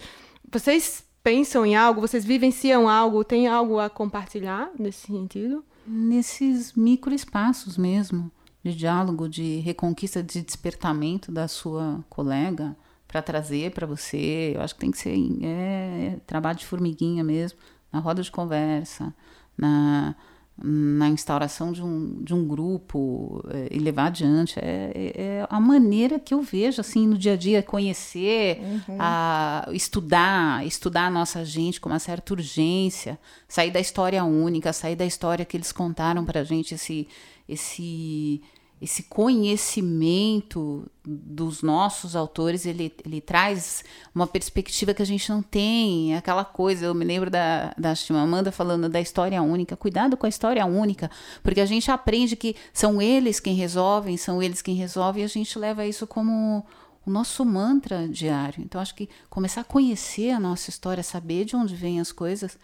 Vocês 0.51 1.03
pensam 1.23 1.65
em 1.65 1.75
algo? 1.75 2.01
Vocês 2.01 2.23
vivenciam 2.23 2.87
algo? 2.87 3.23
Tem 3.23 3.47
algo 3.47 3.79
a 3.79 3.89
compartilhar 3.89 4.69
nesse 4.77 5.07
sentido? 5.07 5.63
Nesses 5.85 6.73
micro 6.73 7.13
espaços 7.13 7.77
mesmo 7.77 8.31
de 8.63 8.75
diálogo, 8.75 9.29
de 9.29 9.59
reconquista, 9.59 10.21
de 10.21 10.41
despertamento 10.41 11.31
da 11.31 11.47
sua 11.47 12.03
colega 12.09 12.75
para 13.07 13.21
trazer 13.21 13.71
para 13.71 13.87
você. 13.87 14.53
Eu 14.55 14.61
acho 14.61 14.75
que 14.75 14.81
tem 14.81 14.91
que 14.91 14.97
ser 14.97 15.17
é, 15.41 16.13
é, 16.15 16.19
trabalho 16.25 16.57
de 16.57 16.65
formiguinha 16.65 17.23
mesmo, 17.23 17.57
na 17.91 17.99
roda 17.99 18.21
de 18.21 18.29
conversa, 18.29 19.13
na 19.57 20.15
na 20.63 21.07
instauração 21.07 21.71
de 21.71 21.83
um, 21.83 22.23
de 22.23 22.33
um 22.33 22.47
grupo 22.47 23.43
é, 23.49 23.67
e 23.69 23.77
levar 23.77 24.07
adiante. 24.07 24.57
É, 24.59 24.91
é, 24.93 25.21
é, 25.21 25.47
a 25.49 25.59
maneira 25.59 26.19
que 26.19 26.33
eu 26.33 26.41
vejo, 26.41 26.81
assim, 26.81 27.05
no 27.05 27.17
dia 27.17 27.33
a 27.33 27.37
dia, 27.37 27.61
conhecer, 27.61 28.59
uhum. 28.61 28.97
a, 28.99 29.67
estudar, 29.71 30.65
estudar 30.65 31.07
a 31.07 31.11
nossa 31.11 31.45
gente 31.45 31.79
com 31.79 31.89
uma 31.89 31.99
certa 31.99 32.33
urgência, 32.33 33.19
sair 33.47 33.69
da 33.69 33.79
história 33.79 34.23
única, 34.23 34.73
sair 34.73 34.95
da 34.95 35.05
história 35.05 35.45
que 35.45 35.55
eles 35.55 35.71
contaram 35.71 36.25
para 36.25 36.39
a 36.39 36.43
gente, 36.43 36.73
esse, 36.73 37.07
esse 37.47 38.41
esse 38.81 39.03
conhecimento 39.03 40.85
dos 41.03 41.63
nossos 41.63 42.15
autores, 42.15 42.65
ele, 42.65 42.93
ele 43.03 43.19
traz 43.19 43.83
uma 44.13 44.27
perspectiva 44.27 44.93
que 44.93 45.01
a 45.01 45.05
gente 45.05 45.29
não 45.31 45.41
tem, 45.41 46.15
aquela 46.15 46.45
coisa, 46.45 46.85
eu 46.85 46.93
me 46.93 47.03
lembro 47.03 47.29
da, 47.29 47.73
da 47.77 47.95
Chimamanda 47.95 48.51
falando 48.51 48.87
da 48.87 49.01
história 49.01 49.41
única, 49.41 49.75
cuidado 49.75 50.15
com 50.15 50.27
a 50.27 50.29
história 50.29 50.63
única, 50.65 51.09
porque 51.41 51.61
a 51.61 51.65
gente 51.65 51.89
aprende 51.89 52.35
que 52.35 52.55
são 52.71 53.01
eles 53.01 53.39
quem 53.39 53.55
resolvem, 53.55 54.15
são 54.15 54.43
eles 54.43 54.61
quem 54.61 54.75
resolvem, 54.75 55.23
e 55.23 55.25
a 55.25 55.29
gente 55.29 55.57
leva 55.57 55.85
isso 55.85 56.05
como 56.05 56.63
o 57.03 57.09
nosso 57.09 57.43
mantra 57.43 58.07
diário. 58.07 58.61
Então, 58.61 58.79
acho 58.79 58.93
que 58.93 59.09
começar 59.29 59.61
a 59.61 59.63
conhecer 59.63 60.31
a 60.31 60.39
nossa 60.39 60.69
história, 60.69 61.01
saber 61.01 61.45
de 61.45 61.55
onde 61.55 61.75
vêm 61.75 61.99
as 61.99 62.11
coisas, 62.11 62.59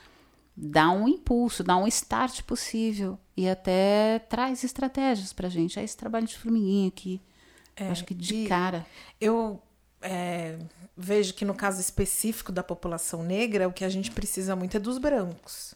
dá 0.56 0.90
um 0.92 1.08
impulso, 1.08 1.64
dá 1.64 1.76
um 1.76 1.88
start 1.88 2.44
possível 2.44 3.18
e 3.36 3.50
até 3.50 4.20
traz 4.30 4.64
estratégias 4.64 5.34
para 5.34 5.50
gente. 5.50 5.80
É 5.80 5.84
esse 5.84 5.98
trabalho 5.98 6.28
de 6.28 6.38
formiguinha 6.38 6.88
aqui. 6.88 7.22
É, 7.76 7.90
acho 7.90 8.06
que 8.06 8.14
de 8.14 8.48
cara. 8.48 8.86
Eu 9.20 9.62
é, 10.02 10.60
vejo 10.96 11.34
que 11.34 11.46
no 11.46 11.56
caso 11.56 11.82
específico 11.82 12.52
da 12.52 12.64
população 12.64 13.24
negra, 13.24 13.68
o 13.68 13.74
que 13.74 13.84
a 13.84 13.90
gente 13.90 14.12
precisa 14.12 14.56
muito 14.56 14.78
é 14.78 14.80
dos 14.80 14.98
brancos. 14.98 15.74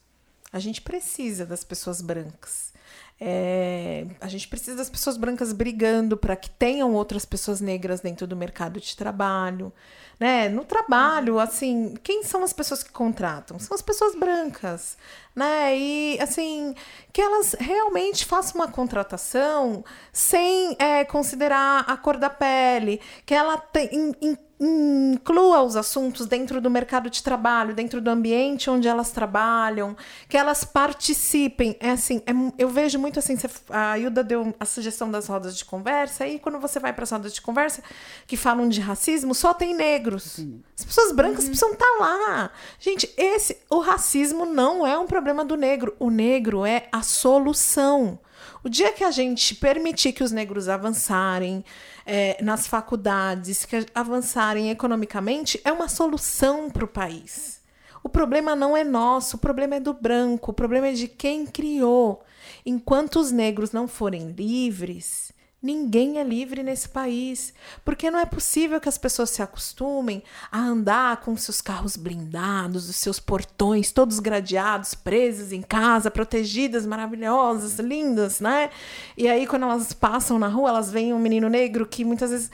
A 0.51 0.59
gente 0.59 0.81
precisa 0.81 1.45
das 1.45 1.63
pessoas 1.63 2.01
brancas. 2.01 2.73
É, 3.19 4.06
a 4.22 4.27
gente 4.27 4.48
precisa 4.48 4.77
das 4.77 4.89
pessoas 4.89 5.18
brancas 5.18 5.52
brigando 5.52 6.15
para 6.15 6.35
que 6.35 6.49
tenham 6.52 6.94
outras 6.94 7.26
pessoas 7.26 7.60
negras 7.60 7.99
dentro 7.99 8.27
do 8.27 8.35
mercado 8.35 8.80
de 8.80 8.95
trabalho 8.95 9.73
né? 10.19 10.49
No 10.49 10.65
trabalho, 10.65 11.39
assim, 11.39 11.95
quem 12.03 12.23
são 12.23 12.44
as 12.44 12.52
pessoas 12.52 12.81
que 12.81 12.91
contratam? 12.91 13.60
São 13.60 13.76
as 13.76 13.81
pessoas 13.81 14.15
brancas, 14.15 14.98
né? 15.35 15.77
E 15.77 16.19
assim, 16.19 16.73
que 17.14 17.22
elas 17.22 17.56
realmente 17.60 18.26
façam 18.26 18.61
uma 18.61 18.68
contratação 18.68 19.84
sem 20.11 20.76
é, 20.80 21.06
considerar 21.06 21.85
a 21.88 21.95
cor 21.98 22.18
da 22.18 22.30
pele, 22.30 22.99
que 23.26 23.34
ela 23.34 23.57
tem, 23.57 24.15
inclua 24.59 25.61
os 25.61 25.75
assuntos 25.75 26.25
dentro 26.25 26.59
do 26.59 26.69
mercado 26.69 27.09
de 27.09 27.21
trabalho, 27.21 27.75
dentro 27.75 28.01
do 28.01 28.09
ambiente 28.09 28.69
onde 28.69 28.88
elas 28.88 29.11
trabalham, 29.11 29.95
que 30.27 30.35
elas 30.35 30.63
participem. 30.63 31.75
É 31.79 31.91
assim, 31.91 32.21
é, 32.25 32.31
eu 32.57 32.69
vejo 32.69 32.97
muito 32.97 33.19
assim, 33.19 33.35
você, 33.35 33.49
a 33.69 33.97
Hilda 33.97 34.23
deu 34.23 34.55
a 34.59 34.65
sugestão 34.65 35.11
das 35.11 35.27
rodas 35.27 35.55
de 35.55 35.63
conversa, 35.63 36.25
e 36.25 36.39
quando 36.39 36.59
você 36.59 36.79
vai 36.79 36.91
para 36.91 37.03
as 37.03 37.11
rodas 37.11 37.34
de 37.34 37.41
conversa 37.41 37.84
que 38.25 38.35
falam 38.35 38.67
de 38.67 38.81
racismo, 38.81 39.35
só 39.35 39.53
tem 39.53 39.75
negros. 39.75 40.39
As 40.77 40.85
pessoas 40.85 41.11
brancas 41.11 41.43
uhum. 41.43 41.49
precisam 41.49 41.73
estar 41.73 41.85
tá 41.85 41.97
lá. 41.99 42.51
Gente, 42.79 43.11
esse 43.15 43.57
o 43.69 43.79
racismo 43.79 44.45
não 44.45 44.85
é 44.85 44.97
um 44.97 45.05
problema 45.05 45.45
do 45.45 45.55
negro, 45.55 45.95
o 45.99 46.09
negro 46.09 46.65
é 46.65 46.88
a 46.91 47.01
solução. 47.03 48.19
O 48.63 48.69
dia 48.69 48.91
que 48.91 49.03
a 49.03 49.11
gente 49.11 49.55
permitir 49.55 50.13
que 50.13 50.23
os 50.23 50.31
negros 50.31 50.67
avançarem 50.67 51.63
é, 52.05 52.41
nas 52.43 52.67
faculdades, 52.67 53.65
que 53.65 53.85
avançarem 53.93 54.71
economicamente, 54.71 55.59
é 55.63 55.71
uma 55.71 55.88
solução 55.88 56.69
para 56.69 56.85
o 56.85 56.88
país. 56.88 57.61
O 58.03 58.09
problema 58.09 58.55
não 58.55 58.75
é 58.75 58.84
nosso, 58.84 59.35
o 59.35 59.39
problema 59.39 59.75
é 59.75 59.79
do 59.79 59.93
branco, 59.93 60.51
o 60.51 60.53
problema 60.53 60.88
é 60.88 60.93
de 60.93 61.07
quem 61.07 61.45
criou. 61.45 62.23
Enquanto 62.65 63.19
os 63.19 63.31
negros 63.31 63.71
não 63.71 63.88
forem 63.88 64.31
livres, 64.31 65.31
Ninguém 65.59 66.19
é 66.19 66.23
livre 66.23 66.61
nesse 66.61 66.88
país, 66.88 67.51
porque 67.84 68.11
não 68.11 68.19
é 68.19 68.27
possível 68.27 68.79
que 68.79 68.88
as 68.88 68.97
pessoas 68.97 69.31
se 69.31 69.41
acostumem 69.41 70.21
a 70.51 70.59
andar 70.59 71.17
com 71.17 71.35
seus 71.35 71.61
carros 71.61 71.97
blindados, 71.97 72.88
os 72.88 72.95
seus 72.95 73.19
portões 73.19 73.91
todos 73.91 74.19
gradeados, 74.19 74.93
presas 74.93 75.51
em 75.51 75.63
casa, 75.63 76.11
protegidas, 76.11 76.85
maravilhosas, 76.85 77.79
lindas, 77.79 78.39
né? 78.39 78.69
E 79.17 79.27
aí 79.27 79.47
quando 79.47 79.63
elas 79.63 79.93
passam 79.93 80.38
na 80.38 80.47
rua, 80.47 80.69
elas 80.69 80.91
veem 80.91 81.11
um 81.11 81.19
menino 81.19 81.49
negro 81.49 81.88
que 81.88 82.05
muitas 82.05 82.29
vezes 82.29 82.51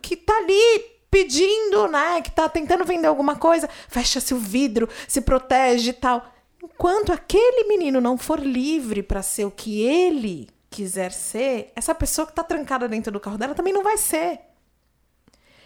que 0.00 0.16
tá 0.16 0.36
ali 0.36 0.98
pedindo, 1.10 1.88
né, 1.88 2.22
que 2.22 2.30
tá 2.30 2.48
tentando 2.48 2.84
vender 2.84 3.08
alguma 3.08 3.34
coisa, 3.34 3.68
fecha-se 3.88 4.32
o 4.32 4.38
vidro, 4.38 4.88
se 5.08 5.20
protege 5.20 5.90
e 5.90 5.94
tal. 5.94 6.24
Enquanto 6.62 7.12
aquele 7.12 7.66
menino 7.66 8.00
não 8.00 8.16
for 8.16 8.38
livre 8.38 9.02
para 9.02 9.22
ser 9.22 9.44
o 9.44 9.50
que 9.50 9.82
ele 9.82 10.48
quiser 10.70 11.12
ser, 11.12 11.72
essa 11.74 11.94
pessoa 11.94 12.26
que 12.26 12.32
está 12.32 12.42
trancada 12.42 12.88
dentro 12.88 13.12
do 13.12 13.20
carro 13.20 13.38
dela 13.38 13.54
também 13.54 13.72
não 13.72 13.82
vai 13.82 13.96
ser. 13.96 14.40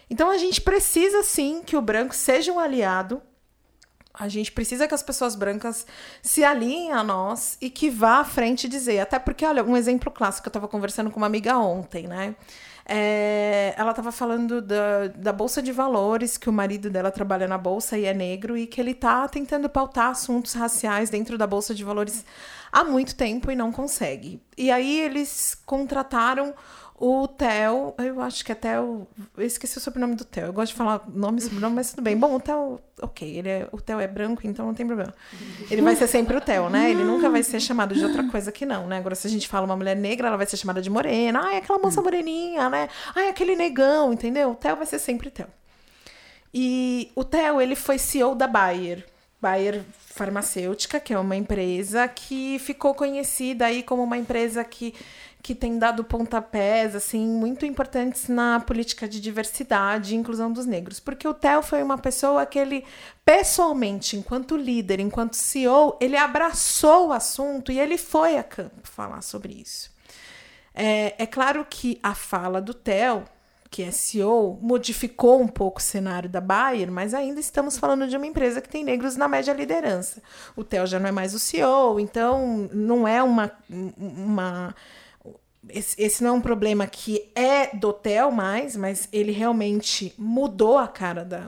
Então 0.09 0.29
a 0.29 0.37
gente 0.37 0.61
precisa 0.61 1.23
sim 1.23 1.61
que 1.63 1.75
o 1.75 1.81
branco 1.81 2.13
seja 2.15 2.51
um 2.51 2.59
aliado. 2.59 3.21
A 4.13 4.27
gente 4.27 4.51
precisa 4.51 4.87
que 4.87 4.93
as 4.93 5.01
pessoas 5.01 5.35
brancas 5.35 5.87
se 6.21 6.43
alinhem 6.43 6.91
a 6.91 7.03
nós 7.03 7.57
e 7.59 7.67
que 7.67 7.89
vá 7.89 8.19
à 8.19 8.23
frente 8.23 8.69
dizer. 8.69 8.99
Até 8.99 9.17
porque, 9.17 9.43
olha, 9.43 9.63
um 9.63 9.75
exemplo 9.75 10.11
clássico, 10.11 10.47
eu 10.47 10.49
estava 10.49 10.67
conversando 10.67 11.09
com 11.09 11.17
uma 11.17 11.25
amiga 11.25 11.57
ontem, 11.57 12.07
né? 12.07 12.35
É, 12.85 13.73
ela 13.75 13.91
estava 13.91 14.11
falando 14.11 14.61
da, 14.61 15.07
da 15.07 15.33
Bolsa 15.33 15.63
de 15.63 15.71
Valores, 15.71 16.37
que 16.37 16.49
o 16.49 16.53
marido 16.53 16.89
dela 16.89 17.09
trabalha 17.09 17.47
na 17.47 17.57
Bolsa 17.57 17.97
e 17.97 18.05
é 18.05 18.13
negro, 18.13 18.55
e 18.57 18.67
que 18.67 18.79
ele 18.79 18.91
está 18.91 19.27
tentando 19.27 19.67
pautar 19.67 20.09
assuntos 20.09 20.53
raciais 20.53 21.09
dentro 21.09 21.37
da 21.37 21.47
Bolsa 21.47 21.73
de 21.73 21.83
Valores 21.83 22.23
há 22.73 22.83
muito 22.83 23.15
tempo 23.15 23.51
e 23.51 23.55
não 23.55 23.71
consegue. 23.71 24.41
E 24.57 24.71
aí 24.71 24.99
eles 24.99 25.55
contrataram 25.63 26.55
o 26.95 27.27
Theo, 27.27 27.93
eu 27.97 28.21
acho 28.21 28.45
que 28.45 28.51
até 28.51 28.79
o. 28.79 29.05
Eu 29.35 29.45
esqueci 29.45 29.77
o 29.77 29.81
sobrenome 29.81 30.15
do 30.15 30.23
Theo. 30.23 30.45
Eu 30.45 30.53
gosto 30.53 30.71
de 30.71 30.77
falar 30.77 31.03
nome 31.07 31.39
e 31.39 31.41
sobrenome, 31.41 31.75
mas 31.75 31.91
tudo 31.91 32.01
bem. 32.01 32.17
Bom, 32.17 32.35
o 32.35 32.39
Theo, 32.39 32.79
ok, 33.01 33.37
ele 33.37 33.49
é, 33.49 33.67
o 33.71 33.81
Theo 33.81 33.99
é 33.99 34.07
branco, 34.07 34.41
então 34.45 34.65
não 34.65 34.73
tem 34.73 34.87
problema. 34.87 35.13
Ele 35.69 35.81
vai 35.81 35.95
ser 35.95 36.07
sempre 36.07 36.37
o 36.37 36.41
Theo, 36.41 36.69
né? 36.69 36.89
Ele 36.89 37.03
nunca 37.03 37.29
vai 37.29 37.43
ser 37.43 37.59
chamado 37.59 37.93
de 37.93 38.03
outra 38.05 38.23
coisa 38.29 38.51
que 38.51 38.65
não, 38.65 38.87
né? 38.87 38.97
Agora, 38.97 39.15
se 39.15 39.27
a 39.27 39.29
gente 39.29 39.47
fala 39.47 39.65
uma 39.65 39.75
mulher 39.75 39.95
negra, 39.95 40.27
ela 40.29 40.37
vai 40.37 40.45
ser 40.45 40.55
chamada 40.55 40.81
de 40.81 40.89
morena. 40.89 41.41
Ai, 41.43 41.57
aquela 41.57 41.77
moça 41.77 42.01
moreninha, 42.01 42.69
né? 42.69 42.87
Ai, 43.13 43.27
aquele 43.27 43.55
negão, 43.55 44.13
entendeu? 44.13 44.51
O 44.51 44.55
Theo 44.55 44.77
vai 44.77 44.85
ser 44.85 44.99
sempre 44.99 45.29
Theo. 45.29 45.47
E 46.53 47.11
o 47.15 47.23
Theo, 47.23 47.59
ele 47.59 47.75
foi 47.75 47.97
CEO 47.97 48.33
da 48.33 48.47
Bayer. 48.47 49.05
Bayer 49.43 49.83
Farmacêutica, 49.97 51.01
que 51.01 51.13
é 51.13 51.19
uma 51.19 51.35
empresa 51.35 52.07
que 52.07 52.57
ficou 52.59 52.95
conhecida 52.95 53.65
aí 53.65 53.83
como 53.83 54.01
uma 54.01 54.17
empresa 54.17 54.63
que, 54.63 54.95
que 55.41 55.53
tem 55.53 55.77
dado 55.77 56.01
pontapés 56.01 56.95
assim 56.95 57.27
muito 57.27 57.65
importantes 57.65 58.29
na 58.29 58.61
política 58.61 59.05
de 59.05 59.19
diversidade 59.19 60.13
e 60.13 60.17
inclusão 60.17 60.49
dos 60.49 60.65
negros. 60.65 60.97
Porque 61.01 61.27
o 61.27 61.33
Theo 61.33 61.61
foi 61.61 61.83
uma 61.83 61.97
pessoa 61.97 62.45
que 62.45 62.57
ele 62.57 62.85
pessoalmente, 63.25 64.15
enquanto 64.15 64.55
líder, 64.55 65.01
enquanto 65.01 65.35
CEO, 65.35 65.97
ele 65.99 66.15
abraçou 66.15 67.09
o 67.09 67.11
assunto 67.11 67.69
e 67.69 67.77
ele 67.77 67.97
foi 67.97 68.37
a 68.37 68.43
campo 68.43 68.87
falar 68.87 69.21
sobre 69.21 69.51
isso. 69.53 69.91
É, 70.73 71.21
é 71.21 71.27
claro 71.27 71.67
que 71.69 71.99
a 72.01 72.15
fala 72.15 72.61
do 72.61 72.73
Theo 72.73 73.25
que 73.73 73.81
é 73.81 73.89
CEO, 73.89 74.59
modificou 74.61 75.41
um 75.41 75.47
pouco 75.47 75.79
o 75.79 75.83
cenário 75.83 76.29
da 76.29 76.39
Bayer, 76.39 76.91
mas 76.91 77.11
ainda 77.11 77.39
estamos 77.39 77.75
falando 77.75 78.07
de 78.07 78.15
uma 78.15 78.27
empresa 78.27 78.61
que 78.61 78.69
tem 78.69 78.83
negros 78.83 79.15
na 79.15 79.27
média 79.27 79.51
liderança. 79.51 80.21
O 80.55 80.63
Theo 80.63 80.85
já 80.85 80.99
não 80.99 81.09
é 81.09 81.11
mais 81.11 81.33
o 81.33 81.39
CEO, 81.39 81.99
então 81.99 82.69
não 82.71 83.07
é 83.07 83.23
uma. 83.23 83.51
uma 83.97 84.75
esse, 85.67 86.23
não 86.23 86.29
é 86.29 86.33
um 86.33 86.41
problema 86.41 86.85
que 86.85 87.31
é 87.33 87.75
do 87.75 87.91
Theo 87.91 88.31
mais, 88.31 88.75
mas 88.75 89.09
ele 89.11 89.31
realmente 89.31 90.13
mudou 90.19 90.77
a 90.77 90.87
cara 90.87 91.25
da, 91.25 91.47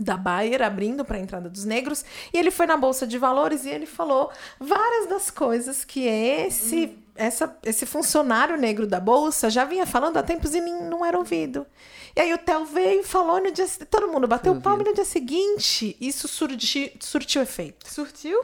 da 0.00 0.16
Bayer 0.16 0.62
abrindo 0.62 1.04
para 1.04 1.18
a 1.18 1.20
entrada 1.20 1.50
dos 1.50 1.66
negros 1.66 2.02
e 2.32 2.38
ele 2.38 2.50
foi 2.50 2.64
na 2.64 2.78
bolsa 2.78 3.06
de 3.06 3.18
valores 3.18 3.66
e 3.66 3.68
ele 3.68 3.84
falou 3.84 4.30
várias 4.58 5.06
das 5.06 5.30
coisas 5.30 5.84
que 5.84 6.06
esse 6.06 6.86
hum 6.86 7.05
essa, 7.16 7.56
esse 7.62 7.86
funcionário 7.86 8.56
negro 8.56 8.86
da 8.86 9.00
bolsa 9.00 9.50
já 9.50 9.64
vinha 9.64 9.86
falando 9.86 10.16
há 10.16 10.22
tempos 10.22 10.54
e 10.54 10.60
não 10.60 11.04
era 11.04 11.18
ouvido. 11.18 11.66
E 12.14 12.20
aí 12.20 12.32
o 12.32 12.38
Theo 12.38 12.64
veio 12.64 13.00
e 13.00 13.04
falou 13.04 13.40
no 13.42 13.50
dia 13.50 13.66
todo 13.90 14.08
mundo 14.08 14.26
bateu 14.26 14.54
o 14.54 14.60
palmo 14.60 14.82
e 14.82 14.84
no 14.86 14.94
dia 14.94 15.04
seguinte 15.04 15.96
isso 16.00 16.26
surti, 16.26 16.96
surtiu 17.00 17.42
efeito. 17.42 17.92
Surtiu? 17.92 18.42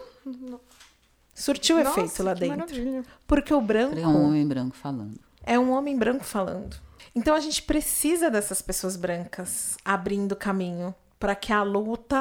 Surtiu 1.34 1.82
Nossa, 1.82 2.00
efeito 2.00 2.22
lá 2.22 2.34
dentro. 2.34 2.58
Maravilha. 2.58 3.04
Porque 3.26 3.54
o 3.54 3.60
branco 3.60 3.98
é 3.98 4.06
um 4.06 4.26
homem 4.26 4.46
branco 4.46 4.76
falando. 4.76 5.18
É 5.44 5.58
um 5.58 5.70
homem 5.70 5.96
branco 5.96 6.24
falando. 6.24 6.76
Então 7.14 7.34
a 7.34 7.40
gente 7.40 7.62
precisa 7.62 8.30
dessas 8.30 8.60
pessoas 8.62 8.96
brancas 8.96 9.76
abrindo 9.84 10.36
caminho 10.36 10.94
para 11.18 11.34
que 11.34 11.52
a 11.52 11.62
luta 11.62 12.16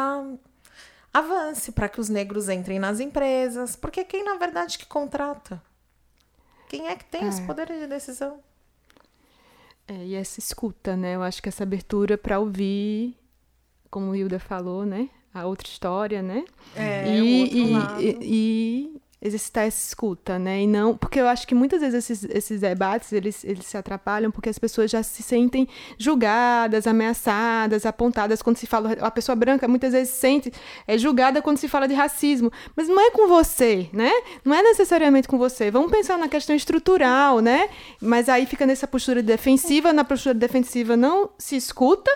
avance, 1.13 1.71
para 1.71 1.89
que 1.89 1.99
os 1.99 2.07
negros 2.07 2.47
entrem 2.47 2.79
nas 2.79 2.99
empresas, 2.99 3.75
porque 3.75 4.03
quem 4.03 4.23
na 4.23 4.35
verdade 4.35 4.77
que 4.77 4.85
contrata 4.85 5.61
quem 6.71 6.87
é 6.87 6.95
que 6.95 7.03
tem 7.03 7.25
é. 7.25 7.27
os 7.27 7.37
poderes 7.41 7.81
de 7.81 7.85
decisão? 7.85 8.39
É, 9.85 10.05
e 10.05 10.15
essa 10.15 10.39
escuta, 10.39 10.95
né? 10.95 11.15
Eu 11.15 11.21
acho 11.21 11.43
que 11.43 11.49
essa 11.49 11.63
abertura 11.63 12.17
para 12.17 12.39
ouvir, 12.39 13.13
como 13.89 14.11
o 14.11 14.15
Hilda 14.15 14.39
falou, 14.39 14.85
né? 14.85 15.09
A 15.33 15.45
outra 15.45 15.67
história, 15.67 16.21
né? 16.21 16.45
É, 16.73 17.13
e, 17.13 17.21
o 17.21 17.41
outro 17.41 17.57
e, 17.57 17.73
lado. 17.73 18.01
E, 18.01 18.17
e, 18.21 19.00
exercitar 19.21 19.65
essa 19.65 19.87
escuta, 19.87 20.39
né? 20.39 20.63
E 20.63 20.67
não, 20.67 20.97
porque 20.97 21.19
eu 21.19 21.27
acho 21.27 21.47
que 21.47 21.53
muitas 21.53 21.81
vezes 21.81 22.09
esses, 22.09 22.29
esses 22.31 22.59
debates 22.59 23.13
eles, 23.13 23.43
eles 23.43 23.65
se 23.65 23.77
atrapalham 23.77 24.31
porque 24.31 24.49
as 24.49 24.57
pessoas 24.57 24.89
já 24.89 25.03
se 25.03 25.21
sentem 25.21 25.67
julgadas, 25.97 26.87
ameaçadas, 26.87 27.85
apontadas 27.85 28.41
quando 28.41 28.57
se 28.57 28.65
fala 28.65 28.93
a 28.93 29.11
pessoa 29.11 29.35
branca 29.35 29.67
muitas 29.67 29.93
vezes 29.93 30.13
se 30.13 30.19
sente 30.19 30.51
é 30.87 30.97
julgada 30.97 31.41
quando 31.41 31.57
se 31.57 31.67
fala 31.67 31.87
de 31.87 31.93
racismo, 31.93 32.51
mas 32.75 32.87
não 32.87 32.99
é 32.99 33.11
com 33.11 33.27
você, 33.27 33.87
né? 33.93 34.11
Não 34.43 34.55
é 34.55 34.63
necessariamente 34.63 35.27
com 35.27 35.37
você. 35.37 35.69
Vamos 35.69 35.91
pensar 35.91 36.17
na 36.17 36.27
questão 36.27 36.55
estrutural, 36.55 37.39
né? 37.39 37.69
Mas 38.01 38.27
aí 38.27 38.45
fica 38.47 38.65
nessa 38.65 38.87
postura 38.87 39.21
defensiva, 39.21 39.93
na 39.93 40.03
postura 40.03 40.33
defensiva 40.33 40.97
não 40.97 41.29
se 41.37 41.55
escuta 41.55 42.11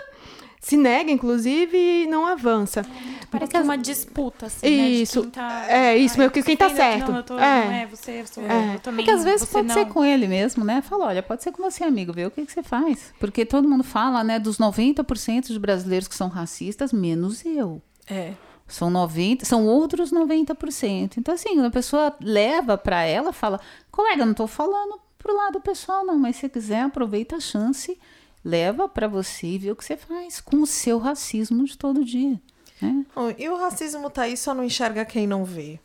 se 0.60 0.76
nega, 0.76 1.10
inclusive, 1.10 1.76
e 1.76 2.06
não 2.06 2.26
avança. 2.26 2.84
Parece 3.30 3.50
que 3.50 3.56
é 3.56 3.60
uma 3.60 3.78
disputa, 3.78 4.46
assim, 4.46 4.66
isso. 4.92 5.24
Né? 5.24 5.30
Tá, 5.32 5.66
é, 5.68 5.96
isso, 5.96 6.18
meio 6.18 6.30
que 6.30 6.42
quem 6.42 6.56
tá 6.56 6.70
certo. 6.70 7.10
Não, 7.10 7.18
eu 7.18 7.22
tô, 7.22 7.38
é. 7.38 7.64
não 7.64 7.72
é 7.72 7.86
você, 7.86 8.20
eu 8.20 8.26
sou 8.26 8.42
é. 8.44 8.74
eu 8.74 8.80
também. 8.80 9.04
Porque 9.04 9.16
às 9.16 9.24
vezes 9.24 9.48
pode 9.48 9.68
não. 9.68 9.74
ser 9.74 9.86
com 9.86 10.04
ele 10.04 10.26
mesmo, 10.26 10.64
né? 10.64 10.80
Fala, 10.82 11.06
olha, 11.06 11.22
pode 11.22 11.42
ser 11.42 11.52
com 11.52 11.62
você, 11.62 11.84
amigo, 11.84 12.12
vê 12.12 12.26
o 12.26 12.30
que, 12.30 12.44
que 12.44 12.52
você 12.52 12.62
faz. 12.62 13.12
Porque 13.18 13.44
todo 13.44 13.68
mundo 13.68 13.84
fala, 13.84 14.24
né, 14.24 14.38
dos 14.38 14.58
90% 14.58 15.48
de 15.48 15.58
brasileiros 15.58 16.08
que 16.08 16.14
são 16.14 16.28
racistas, 16.28 16.92
menos 16.92 17.44
eu. 17.44 17.82
É. 18.08 18.32
São 18.66 18.90
90, 18.90 19.44
são 19.44 19.66
outros 19.66 20.12
90%. 20.12 21.18
Então, 21.18 21.34
assim, 21.34 21.64
a 21.64 21.70
pessoa 21.70 22.14
leva 22.20 22.76
para 22.76 23.02
ela, 23.02 23.32
fala, 23.32 23.60
colega, 23.90 24.26
não 24.26 24.34
tô 24.34 24.46
falando 24.46 25.00
pro 25.18 25.36
lado 25.36 25.60
pessoal, 25.60 26.04
não, 26.04 26.18
mas 26.18 26.36
se 26.36 26.48
quiser, 26.48 26.82
aproveita 26.82 27.36
a 27.36 27.40
chance 27.40 27.98
leva 28.46 28.88
para 28.88 29.08
você 29.08 29.48
e 29.48 29.58
vê 29.58 29.72
o 29.72 29.76
que 29.76 29.84
você 29.84 29.96
faz 29.96 30.40
com 30.40 30.62
o 30.62 30.66
seu 30.66 30.98
racismo 30.98 31.64
de 31.64 31.76
todo 31.76 32.04
dia. 32.04 32.40
Né? 32.80 33.04
E 33.36 33.48
o 33.48 33.56
racismo 33.56 34.08
tá 34.08 34.22
aí, 34.22 34.36
só 34.36 34.54
não 34.54 34.62
enxerga 34.62 35.04
quem 35.04 35.26
não 35.26 35.44
vê. 35.44 35.80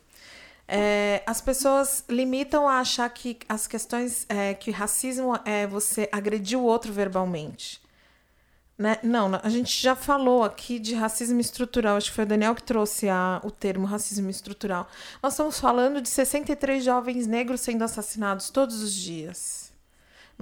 É, 0.68 1.24
as 1.26 1.40
pessoas 1.40 2.04
limitam 2.08 2.68
a 2.68 2.78
achar 2.78 3.08
que 3.10 3.36
as 3.48 3.66
questões 3.66 4.24
é, 4.28 4.54
que 4.54 4.70
racismo 4.70 5.36
é 5.44 5.66
você 5.66 6.08
agredir 6.12 6.56
o 6.56 6.62
outro 6.62 6.92
verbalmente. 6.92 7.82
Né? 8.78 8.96
Não, 9.02 9.28
a 9.42 9.48
gente 9.48 9.82
já 9.82 9.96
falou 9.96 10.44
aqui 10.44 10.78
de 10.78 10.94
racismo 10.94 11.40
estrutural, 11.40 11.96
acho 11.96 12.10
que 12.10 12.16
foi 12.16 12.24
o 12.24 12.28
Daniel 12.28 12.54
que 12.54 12.62
trouxe 12.62 13.08
a, 13.08 13.40
o 13.42 13.50
termo 13.50 13.86
racismo 13.86 14.30
estrutural. 14.30 14.88
Nós 15.20 15.32
estamos 15.32 15.58
falando 15.58 16.00
de 16.00 16.08
63 16.08 16.84
jovens 16.84 17.26
negros 17.26 17.60
sendo 17.60 17.82
assassinados 17.82 18.50
todos 18.50 18.80
os 18.82 18.94
dias. 18.94 19.71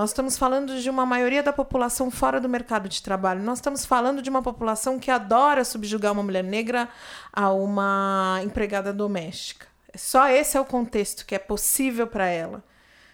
Nós 0.00 0.12
estamos 0.12 0.38
falando 0.38 0.80
de 0.80 0.88
uma 0.88 1.04
maioria 1.04 1.42
da 1.42 1.52
população 1.52 2.10
fora 2.10 2.40
do 2.40 2.48
mercado 2.48 2.88
de 2.88 3.02
trabalho. 3.02 3.42
Nós 3.42 3.58
estamos 3.58 3.84
falando 3.84 4.22
de 4.22 4.30
uma 4.30 4.40
população 4.40 4.98
que 4.98 5.10
adora 5.10 5.62
subjugar 5.62 6.12
uma 6.12 6.22
mulher 6.22 6.42
negra 6.42 6.88
a 7.30 7.52
uma 7.52 8.40
empregada 8.42 8.94
doméstica. 8.94 9.66
Só 9.94 10.26
esse 10.26 10.56
é 10.56 10.60
o 10.60 10.64
contexto 10.64 11.26
que 11.26 11.34
é 11.34 11.38
possível 11.38 12.06
para 12.06 12.26
ela 12.26 12.64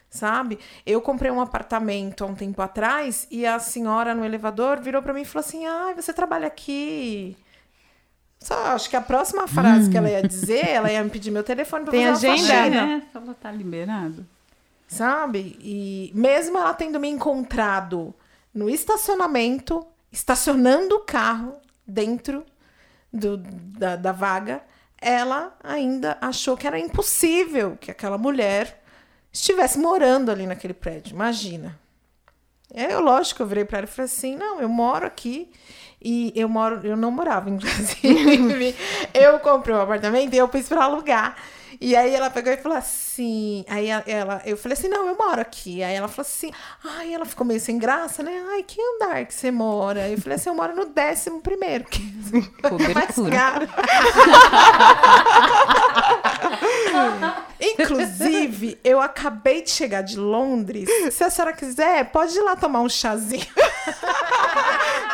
sabe? 0.08 0.60
Eu 0.86 1.02
comprei 1.02 1.30
um 1.30 1.40
apartamento 1.40 2.22
há 2.22 2.28
um 2.28 2.36
tempo 2.36 2.62
atrás 2.62 3.26
e 3.32 3.44
a 3.44 3.58
senhora 3.58 4.14
no 4.14 4.24
elevador 4.24 4.80
virou 4.80 5.02
para 5.02 5.12
mim 5.12 5.22
e 5.22 5.24
falou 5.24 5.44
assim: 5.44 5.66
"Ai, 5.66 5.92
você 5.92 6.12
trabalha 6.12 6.46
aqui?" 6.46 7.36
Só 8.38 8.54
acho 8.68 8.88
que 8.88 8.94
a 8.94 9.00
próxima 9.00 9.48
frase 9.48 9.88
hum. 9.88 9.90
que 9.90 9.98
ela 9.98 10.08
ia 10.08 10.22
dizer, 10.22 10.68
ela 10.68 10.90
ia 10.90 11.02
me 11.02 11.10
pedir 11.10 11.32
meu 11.32 11.42
telefone 11.42 11.84
para 11.84 11.92
fazer 11.92 12.28
agenda, 12.28 12.30
uma 12.30 12.46
faxina. 12.46 12.86
né? 12.86 13.02
Falou, 13.12 13.34
tá 13.34 13.50
liberado. 13.50 14.24
Sabe? 14.86 15.56
E 15.60 16.12
mesmo 16.14 16.58
ela 16.58 16.72
tendo 16.72 17.00
me 17.00 17.08
encontrado 17.08 18.14
no 18.54 18.70
estacionamento, 18.70 19.86
estacionando 20.10 20.96
o 20.96 21.00
carro 21.00 21.56
dentro 21.86 22.44
do, 23.12 23.36
da, 23.38 23.96
da 23.96 24.12
vaga, 24.12 24.62
ela 25.00 25.56
ainda 25.62 26.16
achou 26.20 26.56
que 26.56 26.66
era 26.66 26.78
impossível 26.78 27.76
que 27.78 27.90
aquela 27.90 28.16
mulher 28.16 28.82
estivesse 29.32 29.78
morando 29.78 30.30
ali 30.30 30.46
naquele 30.46 30.74
prédio. 30.74 31.14
Imagina. 31.14 31.78
É, 32.72 32.92
eu, 32.92 33.00
lógico, 33.00 33.42
eu 33.42 33.46
virei 33.46 33.64
para 33.64 33.78
ela 33.78 33.86
e 33.86 33.90
falei 33.90 34.06
assim: 34.06 34.36
não, 34.36 34.60
eu 34.60 34.68
moro 34.68 35.06
aqui. 35.06 35.50
E 36.00 36.32
eu 36.36 36.48
moro, 36.48 36.86
eu 36.86 36.96
não 36.96 37.10
morava, 37.10 37.48
inclusive. 37.50 38.76
eu 39.14 39.38
comprei 39.40 39.74
um 39.74 39.80
apartamento 39.80 40.34
e 40.34 40.38
eu 40.38 40.48
pus 40.48 40.68
para 40.68 40.84
alugar. 40.84 41.36
E 41.80 41.96
aí 41.96 42.14
ela 42.14 42.30
pegou 42.30 42.52
e 42.52 42.56
falou 42.56 42.78
assim. 42.78 43.64
Aí 43.68 43.88
ela, 43.88 44.42
eu 44.44 44.56
falei 44.56 44.76
assim: 44.76 44.88
não, 44.88 45.06
eu 45.06 45.16
moro 45.16 45.40
aqui. 45.40 45.82
Aí 45.82 45.94
ela 45.94 46.08
falou 46.08 46.26
assim: 46.26 46.50
ai, 46.84 47.12
ela 47.14 47.24
ficou 47.24 47.46
meio 47.46 47.60
sem 47.60 47.78
graça, 47.78 48.22
né? 48.22 48.44
Ai, 48.50 48.62
que 48.62 48.80
andar 48.80 49.24
que 49.26 49.34
você 49.34 49.50
mora? 49.50 50.08
Eu 50.08 50.20
falei 50.20 50.36
assim: 50.36 50.48
eu 50.48 50.54
moro 50.54 50.74
no 50.74 50.86
décimo 50.86 51.40
primeiro, 51.40 51.84
que 51.84 52.00
é 52.62 52.94
mais 52.94 53.16
caro. 53.30 53.68
Inclusive, 57.60 58.78
eu 58.84 59.00
acabei 59.00 59.62
de 59.62 59.70
chegar 59.70 60.02
de 60.02 60.18
Londres. 60.18 60.88
Se 61.12 61.24
a 61.24 61.30
senhora 61.30 61.52
quiser, 61.52 62.10
pode 62.10 62.36
ir 62.36 62.42
lá 62.42 62.56
tomar 62.56 62.80
um 62.80 62.88
chazinho. 62.88 63.46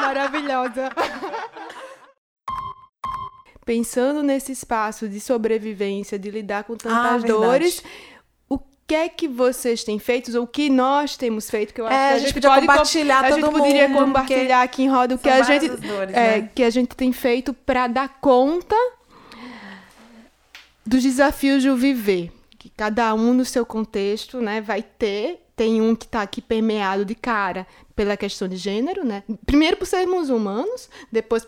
Maravilhosa. 0.01 0.91
Pensando 3.65 4.23
nesse 4.23 4.53
espaço 4.53 5.09
de 5.09 5.21
sobrevivência, 5.21 6.19
de 6.19 6.31
lidar 6.31 6.65
com 6.65 6.77
tantas 6.77 7.23
ah, 7.23 7.27
dores, 7.27 7.83
o 8.49 8.59
que 8.87 8.95
é 8.95 9.09
que 9.09 9.29
vocês 9.29 9.85
têm 9.85 9.99
feito, 9.99 10.37
ou 10.37 10.45
o 10.45 10.47
que 10.47 10.69
nós 10.69 11.17
temos 11.17 11.49
feito, 11.49 11.73
que 11.73 11.81
eu 11.81 11.87
acho 11.87 11.95
é, 11.95 12.09
que 12.09 12.15
a, 12.15 12.19
gente, 12.19 12.35
gente 12.35 12.43
pode 12.43 12.67
compartilhar, 12.67 13.25
a 13.25 13.31
gente 13.31 13.51
poderia 13.51 13.89
compartilhar 13.89 14.63
aqui 14.63 14.83
em 14.83 14.89
roda 14.89 15.15
o 15.15 15.19
que 15.19 15.29
a 15.29 15.43
gente 15.43 15.69
dores, 15.69 16.15
é, 16.15 16.41
né? 16.41 16.51
que 16.55 16.63
a 16.65 16.71
gente 16.71 16.97
tem 16.97 17.13
feito 17.13 17.55
para 17.55 17.87
dar 17.87 18.21
conta 18.21 18.77
dos 20.85 21.03
desafios 21.03 21.63
de 21.63 21.71
o 21.71 21.77
viver, 21.77 22.33
que 22.59 22.69
cada 22.69 23.15
um 23.15 23.33
no 23.33 23.45
seu 23.45 23.65
contexto, 23.65 24.41
né, 24.41 24.61
vai 24.61 24.83
ter. 24.83 25.41
Tem 25.55 25.81
um 25.81 25.95
que 25.95 26.07
está 26.07 26.23
aqui 26.23 26.41
permeado 26.41 27.05
de 27.05 27.15
cara 27.15 27.67
pela 27.95 28.17
questão 28.17 28.49
de 28.49 28.57
gênero, 28.57 29.05
né? 29.05 29.23
Primeiro 29.45 29.77
por 29.77 29.87
sermos 29.87 30.31
humanos, 30.31 30.89
depois 31.11 31.47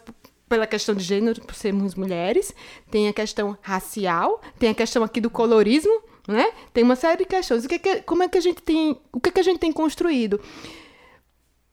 pela 0.49 0.67
questão 0.67 0.95
de 0.95 1.03
gênero, 1.03 1.41
por 1.43 1.55
sermos 1.55 1.95
mulheres, 1.95 2.55
tem 2.91 3.09
a 3.09 3.13
questão 3.13 3.57
racial, 3.61 4.41
tem 4.59 4.71
a 4.71 4.75
questão 4.75 5.03
aqui 5.03 5.21
do 5.21 5.31
colorismo, 5.31 6.03
né? 6.29 6.53
Tem 6.73 6.85
uma 6.85 6.97
série 6.97 7.19
de 7.19 7.25
questões. 7.25 7.65
O 7.65 7.69
que, 7.69 7.75
é 7.75 7.79
que 7.79 8.03
como 8.03 8.23
é 8.23 8.29
que 8.29 8.39
a 8.39 8.41
gente 8.41 8.63
tem, 8.63 8.99
o 9.13 9.21
que, 9.21 9.29
é 9.29 9.33
que 9.33 9.41
a 9.41 9.45
gente 9.45 9.59
tem 9.59 9.73
construído 9.73 10.41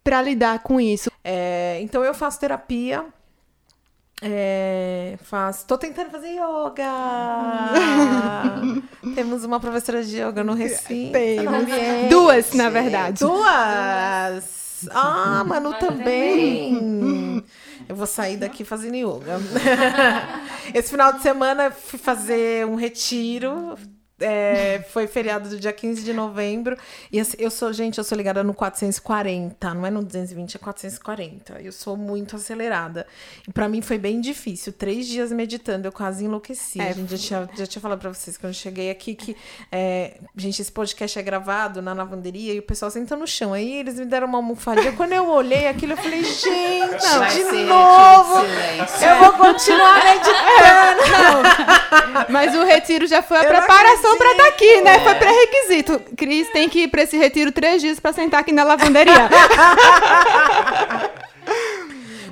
para 0.03 0.22
lidar 0.22 0.60
com 0.64 0.80
isso? 0.80 1.11
É, 1.23 1.80
então 1.81 2.03
eu 2.03 2.14
faço 2.14 2.39
terapia 2.39 3.06
é, 4.23 5.18
faço. 5.23 5.65
Tô 5.65 5.80
tentando 5.80 6.11
fazer 6.11 6.30
yoga. 6.30 6.85
Temos 9.15 9.43
uma 9.43 9.60
professora 9.60 10.03
de 10.03 10.22
yoga 10.22 10.43
no 10.43 10.53
Recife. 10.53 11.10
Temos. 11.11 11.65
Duas, 12.07 12.53
na 12.53 12.69
verdade. 12.69 13.19
Duas. 13.19 14.88
Ah, 14.91 15.43
Manu 15.43 15.73
também. 15.73 17.43
Eu 17.91 17.95
vou 17.97 18.07
sair 18.07 18.38
daqui 18.38 18.63
fazendo 18.63 18.95
yoga. 18.95 19.38
Esse 20.73 20.91
final 20.91 21.11
de 21.11 21.22
semana 21.22 21.69
fui 21.69 21.99
fazer 21.99 22.65
um 22.65 22.76
retiro 22.76 23.77
é, 24.22 24.85
foi 24.89 25.07
feriado 25.07 25.49
do 25.49 25.60
dia 25.60 25.73
15 25.73 26.03
de 26.03 26.14
novembro. 26.14 26.77
E 27.11 27.19
assim, 27.19 27.38
eu 27.39 27.52
sou, 27.52 27.73
gente, 27.73 27.98
eu 27.98 28.03
sou 28.03 28.18
ligada 28.18 28.43
no 28.43 28.53
440, 28.53 29.73
não 29.73 29.85
é 29.85 29.89
no 29.89 30.03
220, 30.03 30.56
é 30.56 30.60
440. 30.60 31.61
Eu 31.61 31.72
sou 31.72 31.98
muito 31.98 32.35
acelerada. 32.35 33.06
E 33.48 33.52
para 33.52 33.68
mim 33.68 33.81
foi 33.81 33.98
bem 33.98 34.22
difícil. 34.22 34.73
Três 34.73 35.07
dias 35.07 35.31
meditando, 35.31 35.88
eu 35.88 35.91
quase 35.91 36.26
enlouqueci. 36.26 36.81
É, 36.81 36.93
gente 36.93 37.11
já 37.11 37.18
tinha, 37.18 37.49
já 37.57 37.68
tinha 37.68 37.81
falado 37.81 37.99
pra 37.99 38.14
vocês 38.14 38.38
quando 38.38 38.53
eu 38.53 38.60
cheguei 38.60 38.91
aqui 38.91 39.15
que, 39.15 39.35
é, 39.72 40.18
gente, 40.35 40.61
esse 40.61 40.72
podcast 40.72 41.18
é 41.18 41.22
gravado 41.22 41.81
na 41.81 41.93
lavanderia 41.93 42.53
e 42.53 42.60
o 42.60 42.64
pessoal 42.64 42.91
senta 42.91 43.15
no 43.15 43.27
chão. 43.27 43.53
Aí 43.53 43.73
eles 43.73 43.95
me 43.95 44.06
deram 44.06 44.27
uma 44.27 44.38
almofadinha. 44.38 44.91
Quando 44.93 45.14
eu 45.14 45.27
olhei 45.27 45.68
aquilo, 45.68 45.93
eu 45.93 45.98
falei, 45.98 46.23
gente, 46.23 46.49
não, 46.49 47.27
de 47.27 47.64
novo! 47.64 48.41
Eu 49.02 49.18
vou 49.19 49.34
continuar 49.34 50.03
meditando. 50.03 50.41
Mas 52.30 52.56
o 52.56 52.64
retiro 52.64 53.07
já 53.07 53.22
foi 53.22 53.38
a 53.38 53.43
eu 53.43 53.49
preparação 53.49 54.10
não 54.11 54.17
pra 54.17 54.31
estar 54.31 54.43
tá 54.43 54.49
aqui, 54.49 54.81
né? 54.81 54.99
Foi 54.99 55.15
pré-requisito. 55.15 55.99
Cris 56.15 56.49
tem 56.51 56.69
que 56.69 56.83
ir 56.83 56.88
pra 56.88 57.03
esse 57.03 57.17
retiro 57.17 57.51
três 57.51 57.81
dias 57.81 57.99
pra 57.99 58.13
sentar 58.13 58.41
aqui 58.41 58.51
na 58.51 58.63
lavanderia. 58.63 59.29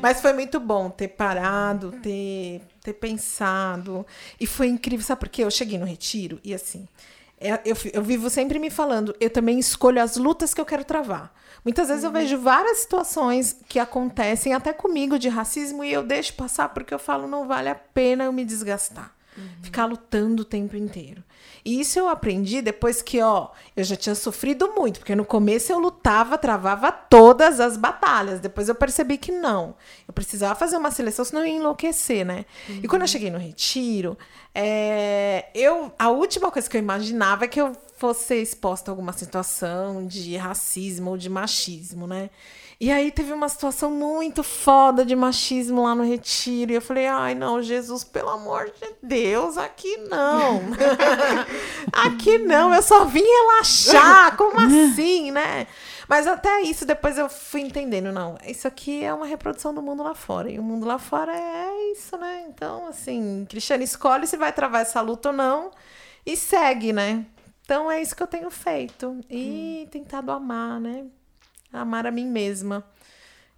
Mas 0.01 0.21
foi 0.21 0.31
muito 0.33 0.59
bom 0.59 0.89
ter 0.89 1.09
parado, 1.09 1.91
ter, 2.01 2.61
ter 2.81 2.93
pensado. 2.93 4.05
E 4.39 4.47
foi 4.47 4.67
incrível. 4.67 5.05
Sabe 5.05 5.19
por 5.19 5.29
quê? 5.29 5.43
Eu 5.43 5.51
cheguei 5.51 5.77
no 5.77 5.85
retiro 5.85 6.39
e 6.43 6.53
assim. 6.53 6.87
É, 7.41 7.59
eu, 7.63 7.75
eu 7.93 8.03
vivo 8.03 8.29
sempre 8.29 8.59
me 8.59 8.69
falando, 8.69 9.15
eu 9.17 9.29
também 9.29 9.57
escolho 9.57 10.01
as 10.01 10.17
lutas 10.17 10.53
que 10.53 10.59
eu 10.59 10.65
quero 10.65 10.83
travar. 10.83 11.33
Muitas 11.63 11.87
vezes 11.87 12.03
uhum. 12.03 12.09
eu 12.09 12.13
vejo 12.13 12.37
várias 12.37 12.79
situações 12.79 13.55
que 13.67 13.79
acontecem 13.79 14.53
até 14.53 14.73
comigo 14.73 15.17
de 15.17 15.29
racismo 15.29 15.83
e 15.83 15.91
eu 15.91 16.03
deixo 16.03 16.33
passar 16.33 16.69
porque 16.69 16.93
eu 16.93 16.99
falo, 16.99 17.27
não 17.27 17.47
vale 17.47 17.69
a 17.69 17.75
pena 17.75 18.25
eu 18.25 18.33
me 18.33 18.43
desgastar. 18.43 19.13
Uhum. 19.39 19.63
Ficar 19.63 19.85
lutando 19.85 20.41
o 20.41 20.45
tempo 20.45 20.75
inteiro. 20.75 21.23
E 21.63 21.79
isso 21.79 21.99
eu 21.99 22.07
aprendi 22.07 22.61
depois 22.61 23.01
que, 23.01 23.21
ó, 23.21 23.49
eu 23.75 23.83
já 23.83 23.95
tinha 23.95 24.15
sofrido 24.15 24.73
muito, 24.75 24.99
porque 24.99 25.15
no 25.15 25.25
começo 25.25 25.71
eu 25.71 25.79
lutava, 25.79 26.37
travava 26.37 26.91
todas 26.91 27.59
as 27.59 27.77
batalhas. 27.77 28.39
Depois 28.39 28.69
eu 28.69 28.75
percebi 28.75 29.17
que 29.17 29.31
não. 29.31 29.75
Eu 30.07 30.13
precisava 30.13 30.55
fazer 30.55 30.77
uma 30.77 30.91
seleção, 30.91 31.23
senão 31.25 31.41
eu 31.41 31.47
ia 31.47 31.55
enlouquecer, 31.55 32.25
né? 32.25 32.45
Uhum. 32.67 32.79
E 32.83 32.87
quando 32.87 33.03
eu 33.03 33.07
cheguei 33.07 33.29
no 33.29 33.37
retiro, 33.37 34.17
é, 34.53 35.47
eu, 35.53 35.91
a 35.97 36.09
última 36.09 36.51
coisa 36.51 36.69
que 36.69 36.75
eu 36.77 36.81
imaginava 36.81 37.45
é 37.45 37.47
que 37.47 37.61
eu 37.61 37.75
fosse 37.97 38.35
exposta 38.35 38.89
a 38.89 38.93
alguma 38.93 39.11
situação 39.11 40.07
de 40.07 40.37
racismo 40.37 41.11
ou 41.11 41.17
de 41.17 41.29
machismo, 41.29 42.07
né? 42.07 42.29
E 42.81 42.89
aí 42.89 43.11
teve 43.11 43.33
uma 43.33 43.49
situação 43.49 43.91
muito 43.91 44.41
foda 44.41 45.03
de 45.03 45.13
machismo 45.13 45.83
lá 45.83 45.93
no 45.93 46.03
retiro. 46.03 46.71
E 46.71 46.75
eu 46.75 46.81
falei, 46.81 47.07
ai, 47.07 47.35
não, 47.35 47.61
Jesus, 47.61 48.05
pelo 48.05 48.29
amor 48.29 48.71
de 48.71 48.95
Deus, 49.03 49.57
aqui 49.57 49.97
não. 50.09 50.61
aqui 51.91 52.37
não, 52.37 52.73
eu 52.73 52.81
só 52.81 53.03
vim 53.03 53.21
relaxar. 53.21 54.37
Como 54.37 54.55
assim, 54.61 55.29
né? 55.29 55.67
Mas 56.07 56.25
até 56.25 56.61
isso, 56.61 56.85
depois 56.85 57.17
eu 57.17 57.29
fui 57.29 57.61
entendendo, 57.61 58.13
não, 58.13 58.37
isso 58.47 58.65
aqui 58.65 59.03
é 59.03 59.13
uma 59.13 59.25
reprodução 59.25 59.73
do 59.73 59.81
mundo 59.81 60.01
lá 60.01 60.15
fora. 60.15 60.49
E 60.49 60.57
o 60.57 60.63
mundo 60.63 60.85
lá 60.85 60.97
fora 60.97 61.35
é 61.35 61.91
isso, 61.91 62.17
né? 62.17 62.45
Então, 62.47 62.87
assim, 62.87 63.45
Cristiano 63.49 63.83
escolhe 63.83 64.25
se 64.25 64.37
vai 64.37 64.53
travar 64.53 64.83
essa 64.83 65.01
luta 65.01 65.29
ou 65.29 65.35
não 65.35 65.69
e 66.25 66.37
segue, 66.37 66.93
né? 66.93 67.25
Então 67.65 67.91
é 67.91 68.01
isso 68.01 68.15
que 68.15 68.23
eu 68.23 68.27
tenho 68.27 68.49
feito. 68.49 69.19
E 69.29 69.83
hum. 69.85 69.89
tentado 69.91 70.31
amar, 70.31 70.79
né? 70.79 71.05
Amar 71.71 72.05
a 72.05 72.11
mim 72.11 72.27
mesma. 72.27 72.85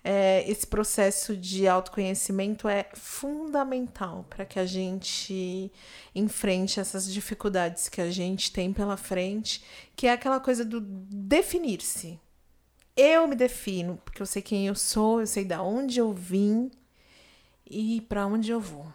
É, 0.04 0.44
esse 0.50 0.66
processo 0.66 1.38
de 1.38 1.68
autoconhecimento 1.68 2.68
é 2.68 2.88
fundamental 2.94 4.26
para 4.30 4.46
que 4.46 4.60
a 4.60 4.66
gente 4.66 5.72
enfrente 6.16 6.80
essas 6.80 7.12
dificuldades 7.12 7.88
que 7.88 8.02
a 8.02 8.10
gente 8.10 8.52
tem 8.52 8.74
pela 8.74 8.98
frente, 8.98 9.64
que 9.96 10.08
é 10.08 10.12
aquela 10.12 10.40
coisa 10.40 10.66
do 10.66 10.82
definir-se. 10.82 12.20
Eu 12.98 13.28
me 13.28 13.36
defino, 13.36 14.00
porque 14.04 14.22
eu 14.22 14.26
sei 14.26 14.42
quem 14.42 14.66
eu 14.68 14.76
sou, 14.76 15.20
eu 15.20 15.28
sei 15.28 15.46
da 15.46 15.62
onde 15.62 16.00
eu 16.00 16.12
vim 16.12 16.72
e 17.70 18.02
para 18.02 18.26
onde 18.26 18.52
eu 18.52 18.60
vou. 18.60 18.88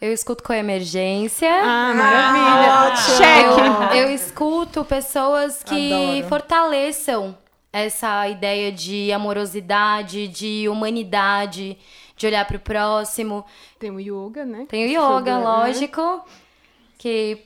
Eu 0.00 0.12
escuto 0.12 0.42
com 0.44 0.52
emergência. 0.52 1.48
Ah, 1.48 1.94
maravilha! 1.94 2.72
Ah, 2.72 2.96
Cheque! 2.96 3.96
Eu, 3.96 4.02
eu 4.02 4.14
escuto 4.14 4.84
pessoas 4.84 5.62
que 5.62 5.92
Adoro. 5.92 6.28
fortaleçam 6.28 7.38
essa 7.78 8.28
ideia 8.28 8.70
de 8.72 9.10
amorosidade, 9.12 10.28
de 10.28 10.68
humanidade, 10.68 11.78
de 12.16 12.26
olhar 12.26 12.44
para 12.46 12.56
o 12.56 12.60
próximo. 12.60 13.44
Tem 13.78 13.90
o 13.90 14.00
yoga, 14.00 14.44
né? 14.44 14.66
Tem 14.68 14.84
o 14.86 14.88
yoga, 14.90 15.14
Sobre, 15.14 15.30
né? 15.32 15.38
lógico, 15.38 16.00
né? 16.02 16.20
que 16.98 17.38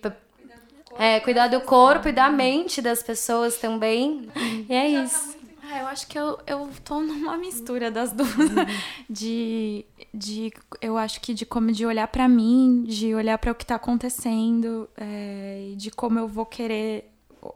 É, 0.99 1.21
cuidar 1.21 1.49
do 1.49 1.61
corpo 1.63 2.09
e 2.09 2.13
da 2.13 2.29
mente 2.31 2.83
das 2.83 3.03
pessoas 3.03 3.57
também. 3.59 4.29
E 4.69 4.75
é 4.75 4.89
isso. 4.89 5.37
Ah, 5.65 5.81
eu 5.81 5.87
acho 5.87 6.07
que 6.07 6.19
eu, 6.19 6.39
eu 6.47 6.69
tô 6.85 7.01
numa 7.01 7.37
mistura 7.39 7.91
das 7.91 8.13
duas. 8.13 8.29
De, 9.09 9.85
de. 10.13 10.53
Eu 10.81 10.99
acho 10.99 11.21
que 11.21 11.33
de 11.33 11.47
como 11.47 11.73
de 11.73 11.87
olhar 11.87 12.09
pra 12.09 12.29
mim, 12.29 12.85
de 12.87 13.15
olhar 13.15 13.39
pra 13.39 13.53
o 13.53 13.55
que 13.55 13.65
tá 13.65 13.77
acontecendo, 13.77 14.89
é, 14.97 15.69
e 15.73 15.77
de 15.77 15.91
como 15.91 16.19
eu 16.19 16.29
vou 16.29 16.45
querer 16.45 17.11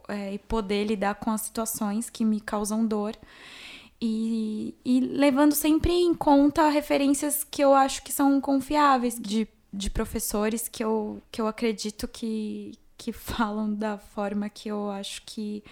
é, 0.09 0.35
e 0.35 0.39
poder 0.39 0.85
lidar 0.85 1.15
com 1.17 1.31
as 1.31 1.43
situações 1.43 2.11
que 2.11 2.25
me 2.25 2.41
causam 2.41 2.87
dor. 2.87 3.17
E, 4.01 4.75
e 4.85 5.01
levando 5.01 5.55
sempre 5.55 5.93
em 5.93 6.15
conta 6.15 6.69
referências 6.69 7.45
que 7.45 7.63
eu 7.63 7.73
acho 7.73 8.03
que 8.03 8.13
são 8.13 8.41
confiáveis, 8.41 9.19
de, 9.19 9.49
de 9.73 9.89
professores 9.89 10.69
que 10.69 10.85
eu, 10.85 11.23
que 11.31 11.41
eu 11.41 11.47
acredito 11.47 12.07
que, 12.07 12.73
que 12.99 13.13
falam 13.15 13.75
da 13.75 13.97
forma 13.99 14.49
que 14.49 14.69
eu 14.69 14.91
acho 14.91 15.23
que 15.25 15.65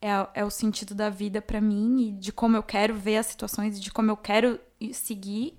é, 0.00 0.40
é 0.40 0.44
o 0.44 0.50
sentido 0.50 0.94
da 0.94 1.10
vida 1.10 1.40
para 1.42 1.60
mim 1.60 2.08
e 2.08 2.12
de 2.12 2.32
como 2.32 2.56
eu 2.56 2.62
quero 2.62 2.94
ver 2.94 3.16
as 3.16 3.26
situações, 3.26 3.80
de 3.80 3.90
como 3.92 4.10
eu 4.10 4.16
quero 4.16 4.58
seguir 4.92 5.58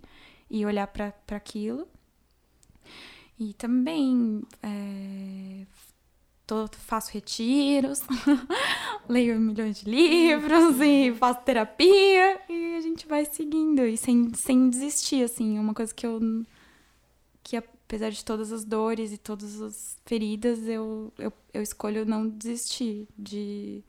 e 0.50 0.66
olhar 0.66 0.88
para 0.88 1.14
aquilo. 1.30 1.88
E 3.40 3.54
também 3.54 4.42
é, 4.62 5.66
tô, 6.50 6.68
faço 6.80 7.12
retiros, 7.12 8.02
leio 9.08 9.40
milhões 9.40 9.80
de 9.80 9.90
livros 9.90 10.82
e 10.82 11.14
faço 11.14 11.42
terapia 11.42 12.42
e 12.50 12.76
a 12.76 12.82
gente 12.82 13.06
vai 13.06 13.24
seguindo 13.26 13.86
e 13.86 13.96
sem, 13.96 14.34
sem 14.34 14.68
desistir, 14.68 15.24
assim. 15.24 15.58
É 15.58 15.60
uma 15.60 15.76
coisa 15.76 15.94
que 15.94 16.08
eu. 16.08 16.20
que 17.44 17.56
apesar 17.56 18.10
de 18.10 18.26
todas 18.26 18.52
as 18.52 18.66
dores 18.66 19.14
e 19.14 19.18
todas 19.18 19.62
as 19.62 19.96
feridas, 20.06 20.68
eu, 20.68 21.14
eu, 21.20 21.32
eu 21.54 21.62
escolho 21.62 22.04
não 22.04 22.28
desistir 22.28 23.08
de, 23.16 23.84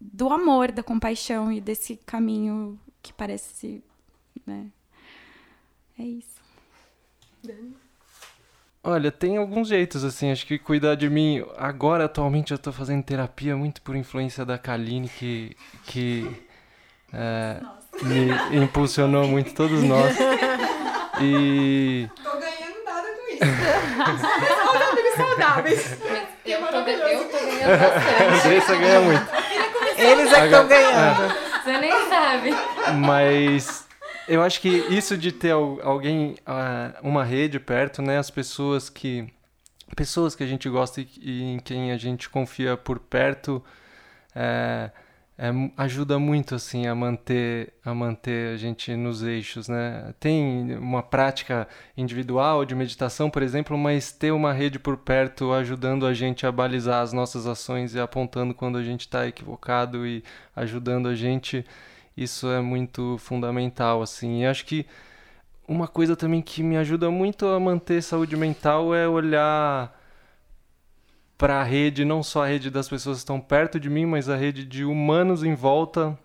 do 0.00 0.30
amor, 0.30 0.72
da 0.72 0.82
compaixão 0.82 1.52
e 1.52 1.60
desse 1.60 1.96
caminho 1.96 2.78
que 3.00 3.12
parece. 3.12 3.84
Né? 4.44 4.68
É 5.96 6.02
isso. 6.02 6.42
Dani? 7.44 7.81
Olha, 8.84 9.12
tem 9.12 9.36
alguns 9.36 9.68
jeitos, 9.68 10.02
assim, 10.02 10.32
acho 10.32 10.44
que 10.44 10.58
cuidar 10.58 10.96
de 10.96 11.08
mim. 11.08 11.44
Agora, 11.56 12.06
atualmente, 12.06 12.50
eu 12.50 12.58
tô 12.58 12.72
fazendo 12.72 13.02
terapia 13.04 13.56
muito 13.56 13.80
por 13.80 13.94
influência 13.94 14.44
da 14.44 14.58
Kaline, 14.58 15.08
que, 15.08 15.56
que 15.86 16.28
é, 17.12 17.60
me 18.02 18.64
impulsionou 18.64 19.28
muito, 19.28 19.54
todos 19.54 19.84
nós. 19.84 20.16
E. 21.20 22.08
Tô 22.24 22.32
ganhando 22.32 22.84
nada 22.84 23.08
com 23.08 23.28
isso. 23.32 25.16
Saudáveis. 25.16 25.92
Eu 26.44 26.58
tô, 26.58 26.66
eu 26.66 26.72
tô 26.72 26.84
ganhando 26.84 27.28
bastante. 27.78 28.46
Andressa 28.46 28.76
ganha 28.76 29.00
muito. 29.00 29.26
Eles 29.96 30.32
é 30.32 30.40
que 30.40 30.44
estão 30.46 30.66
ganhando. 30.66 31.22
É. 31.22 31.62
Você 31.62 31.78
nem 31.78 32.08
sabe. 32.08 32.50
Mas 32.96 33.86
eu 34.28 34.42
acho 34.42 34.60
que 34.60 34.68
isso 34.68 35.16
de 35.16 35.32
ter 35.32 35.52
alguém, 35.52 36.36
ah, 36.46 36.94
uma 37.02 37.24
rede 37.24 37.58
perto, 37.58 38.02
né? 38.02 38.18
As 38.18 38.30
pessoas 38.30 38.88
que 38.88 39.32
pessoas 39.94 40.34
que 40.34 40.42
a 40.42 40.46
gente 40.46 40.68
gosta 40.68 41.00
e, 41.20 41.42
em 41.42 41.58
quem 41.58 41.92
a 41.92 41.96
gente 41.96 42.28
confia 42.28 42.76
por 42.76 42.98
perto 42.98 43.62
é, 44.34 44.90
é, 45.36 45.50
ajuda 45.76 46.18
muito 46.18 46.54
assim 46.54 46.86
a 46.86 46.94
manter 46.94 47.74
a 47.84 47.94
manter 47.94 48.54
a 48.54 48.56
gente 48.56 48.94
nos 48.96 49.22
eixos 49.22 49.68
né 49.68 50.14
tem 50.18 50.74
uma 50.76 51.02
prática 51.02 51.68
individual 51.96 52.64
de 52.64 52.74
meditação 52.74 53.28
por 53.28 53.42
exemplo 53.42 53.76
mas 53.76 54.12
ter 54.12 54.30
uma 54.30 54.52
rede 54.52 54.78
por 54.78 54.96
perto 54.96 55.52
ajudando 55.52 56.06
a 56.06 56.14
gente 56.14 56.46
a 56.46 56.52
balizar 56.52 57.02
as 57.02 57.12
nossas 57.12 57.46
ações 57.46 57.94
e 57.94 58.00
apontando 58.00 58.54
quando 58.54 58.78
a 58.78 58.82
gente 58.82 59.00
está 59.02 59.26
equivocado 59.26 60.06
e 60.06 60.24
ajudando 60.56 61.08
a 61.08 61.14
gente 61.14 61.64
isso 62.16 62.48
é 62.48 62.60
muito 62.60 63.16
fundamental, 63.18 64.02
assim. 64.02 64.42
E 64.42 64.46
acho 64.46 64.64
que 64.66 64.86
uma 65.66 65.88
coisa 65.88 66.14
também 66.16 66.42
que 66.42 66.62
me 66.62 66.76
ajuda 66.76 67.10
muito 67.10 67.46
a 67.46 67.58
manter 67.58 68.02
saúde 68.02 68.36
mental 68.36 68.94
é 68.94 69.08
olhar 69.08 69.98
para 71.38 71.60
a 71.60 71.64
rede, 71.64 72.04
não 72.04 72.22
só 72.22 72.44
a 72.44 72.46
rede 72.46 72.70
das 72.70 72.88
pessoas 72.88 73.18
que 73.18 73.22
estão 73.22 73.40
perto 73.40 73.80
de 73.80 73.90
mim, 73.90 74.06
mas 74.06 74.28
a 74.28 74.36
rede 74.36 74.64
de 74.64 74.84
humanos 74.84 75.42
em 75.42 75.54
volta, 75.54 76.16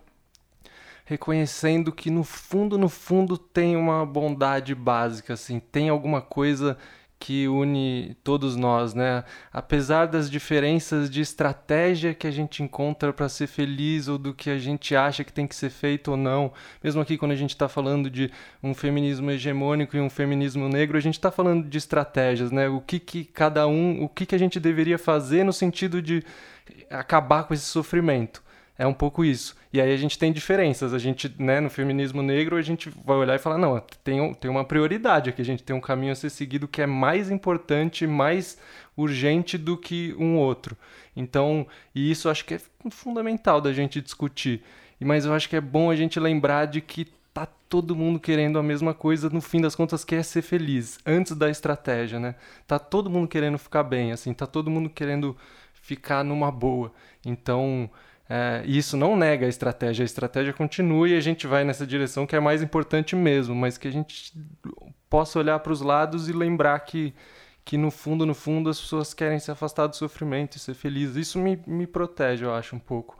reconhecendo 1.04 1.90
que 1.90 2.10
no 2.10 2.22
fundo, 2.22 2.78
no 2.78 2.88
fundo 2.88 3.36
tem 3.36 3.76
uma 3.76 4.06
bondade 4.06 4.74
básica, 4.74 5.32
assim, 5.34 5.58
tem 5.58 5.88
alguma 5.88 6.20
coisa 6.20 6.78
que 7.18 7.48
une 7.48 8.16
todos 8.22 8.54
nós, 8.54 8.94
né? 8.94 9.24
Apesar 9.52 10.06
das 10.06 10.30
diferenças 10.30 11.10
de 11.10 11.20
estratégia 11.20 12.14
que 12.14 12.26
a 12.26 12.30
gente 12.30 12.62
encontra 12.62 13.12
para 13.12 13.28
ser 13.28 13.48
feliz 13.48 14.06
ou 14.06 14.16
do 14.16 14.32
que 14.32 14.48
a 14.48 14.58
gente 14.58 14.94
acha 14.94 15.24
que 15.24 15.32
tem 15.32 15.46
que 15.46 15.54
ser 15.54 15.70
feito 15.70 16.12
ou 16.12 16.16
não, 16.16 16.52
mesmo 16.82 17.00
aqui 17.00 17.18
quando 17.18 17.32
a 17.32 17.36
gente 17.36 17.50
está 17.50 17.68
falando 17.68 18.08
de 18.08 18.30
um 18.62 18.72
feminismo 18.72 19.30
hegemônico 19.30 19.96
e 19.96 20.00
um 20.00 20.08
feminismo 20.08 20.68
negro, 20.68 20.96
a 20.96 21.00
gente 21.00 21.14
está 21.14 21.30
falando 21.30 21.68
de 21.68 21.78
estratégias, 21.78 22.52
né? 22.52 22.68
O 22.68 22.80
que 22.80 23.00
que 23.00 23.24
cada 23.24 23.66
um, 23.66 24.04
o 24.04 24.08
que 24.08 24.24
que 24.24 24.34
a 24.34 24.38
gente 24.38 24.60
deveria 24.60 24.98
fazer 24.98 25.44
no 25.44 25.52
sentido 25.52 26.00
de 26.00 26.24
acabar 26.90 27.44
com 27.44 27.54
esse 27.54 27.64
sofrimento. 27.64 28.42
É 28.78 28.86
um 28.86 28.94
pouco 28.94 29.24
isso. 29.24 29.56
E 29.72 29.80
aí 29.80 29.92
a 29.92 29.96
gente 29.96 30.16
tem 30.16 30.32
diferenças. 30.32 30.94
A 30.94 30.98
gente, 30.98 31.34
né, 31.36 31.58
no 31.58 31.68
feminismo 31.68 32.22
negro, 32.22 32.56
a 32.56 32.62
gente 32.62 32.88
vai 33.04 33.16
olhar 33.16 33.34
e 33.34 33.38
falar, 33.38 33.58
não, 33.58 33.82
tem, 34.04 34.32
tem 34.34 34.48
uma 34.48 34.64
prioridade 34.64 35.28
aqui, 35.28 35.42
a 35.42 35.44
gente 35.44 35.64
tem 35.64 35.74
um 35.74 35.80
caminho 35.80 36.12
a 36.12 36.14
ser 36.14 36.30
seguido 36.30 36.68
que 36.68 36.80
é 36.80 36.86
mais 36.86 37.28
importante, 37.28 38.06
mais 38.06 38.56
urgente 38.96 39.58
do 39.58 39.76
que 39.76 40.14
um 40.16 40.36
outro. 40.36 40.76
Então, 41.16 41.66
e 41.92 42.08
isso 42.08 42.28
acho 42.28 42.44
que 42.44 42.54
é 42.54 42.60
fundamental 42.88 43.60
da 43.60 43.72
gente 43.72 44.00
discutir. 44.00 44.62
Mas 45.00 45.24
eu 45.24 45.34
acho 45.34 45.48
que 45.48 45.56
é 45.56 45.60
bom 45.60 45.90
a 45.90 45.96
gente 45.96 46.20
lembrar 46.20 46.66
de 46.66 46.80
que 46.80 47.04
tá 47.34 47.46
todo 47.68 47.96
mundo 47.96 48.20
querendo 48.20 48.58
a 48.58 48.62
mesma 48.62 48.94
coisa, 48.94 49.28
no 49.28 49.40
fim 49.40 49.60
das 49.60 49.74
contas 49.74 50.04
quer 50.04 50.24
ser 50.24 50.42
feliz, 50.42 50.98
antes 51.04 51.36
da 51.36 51.50
estratégia, 51.50 52.18
né? 52.18 52.34
Tá 52.66 52.78
todo 52.78 53.10
mundo 53.10 53.28
querendo 53.28 53.58
ficar 53.58 53.82
bem, 53.82 54.12
assim, 54.12 54.32
tá 54.32 54.46
todo 54.46 54.70
mundo 54.70 54.88
querendo 54.88 55.36
ficar 55.74 56.24
numa 56.24 56.50
boa. 56.50 56.92
Então, 57.24 57.90
é, 58.28 58.62
e 58.66 58.76
isso 58.76 58.96
não 58.96 59.16
nega 59.16 59.46
a 59.46 59.48
estratégia, 59.48 60.02
a 60.02 60.04
estratégia 60.04 60.52
continua 60.52 61.08
e 61.08 61.16
a 61.16 61.20
gente 61.20 61.46
vai 61.46 61.64
nessa 61.64 61.86
direção 61.86 62.26
que 62.26 62.36
é 62.36 62.40
mais 62.40 62.62
importante 62.62 63.16
mesmo, 63.16 63.54
mas 63.54 63.78
que 63.78 63.88
a 63.88 63.90
gente 63.90 64.34
possa 65.08 65.38
olhar 65.38 65.58
para 65.60 65.72
os 65.72 65.80
lados 65.80 66.28
e 66.28 66.32
lembrar 66.32 66.78
que, 66.80 67.14
que 67.64 67.78
no 67.78 67.90
fundo, 67.90 68.26
no 68.26 68.34
fundo, 68.34 68.68
as 68.68 68.78
pessoas 68.78 69.14
querem 69.14 69.38
se 69.38 69.50
afastar 69.50 69.86
do 69.86 69.96
sofrimento 69.96 70.56
e 70.56 70.60
ser 70.60 70.74
felizes. 70.74 71.16
Isso 71.16 71.38
me, 71.38 71.58
me 71.66 71.86
protege, 71.86 72.44
eu 72.44 72.54
acho, 72.54 72.76
um 72.76 72.78
pouco 72.78 73.18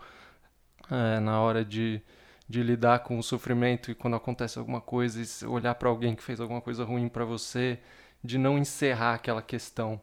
é, 0.90 1.18
na 1.20 1.40
hora 1.40 1.64
de, 1.64 2.02
de 2.46 2.62
lidar 2.62 2.98
com 2.98 3.18
o 3.18 3.22
sofrimento 3.22 3.90
e 3.90 3.94
quando 3.94 4.16
acontece 4.16 4.58
alguma 4.58 4.80
coisa, 4.80 5.22
e 5.22 5.46
olhar 5.46 5.74
para 5.76 5.88
alguém 5.88 6.14
que 6.14 6.22
fez 6.22 6.38
alguma 6.38 6.60
coisa 6.60 6.84
ruim 6.84 7.08
para 7.08 7.24
você, 7.24 7.78
de 8.22 8.36
não 8.36 8.58
encerrar 8.58 9.14
aquela 9.14 9.40
questão 9.40 9.98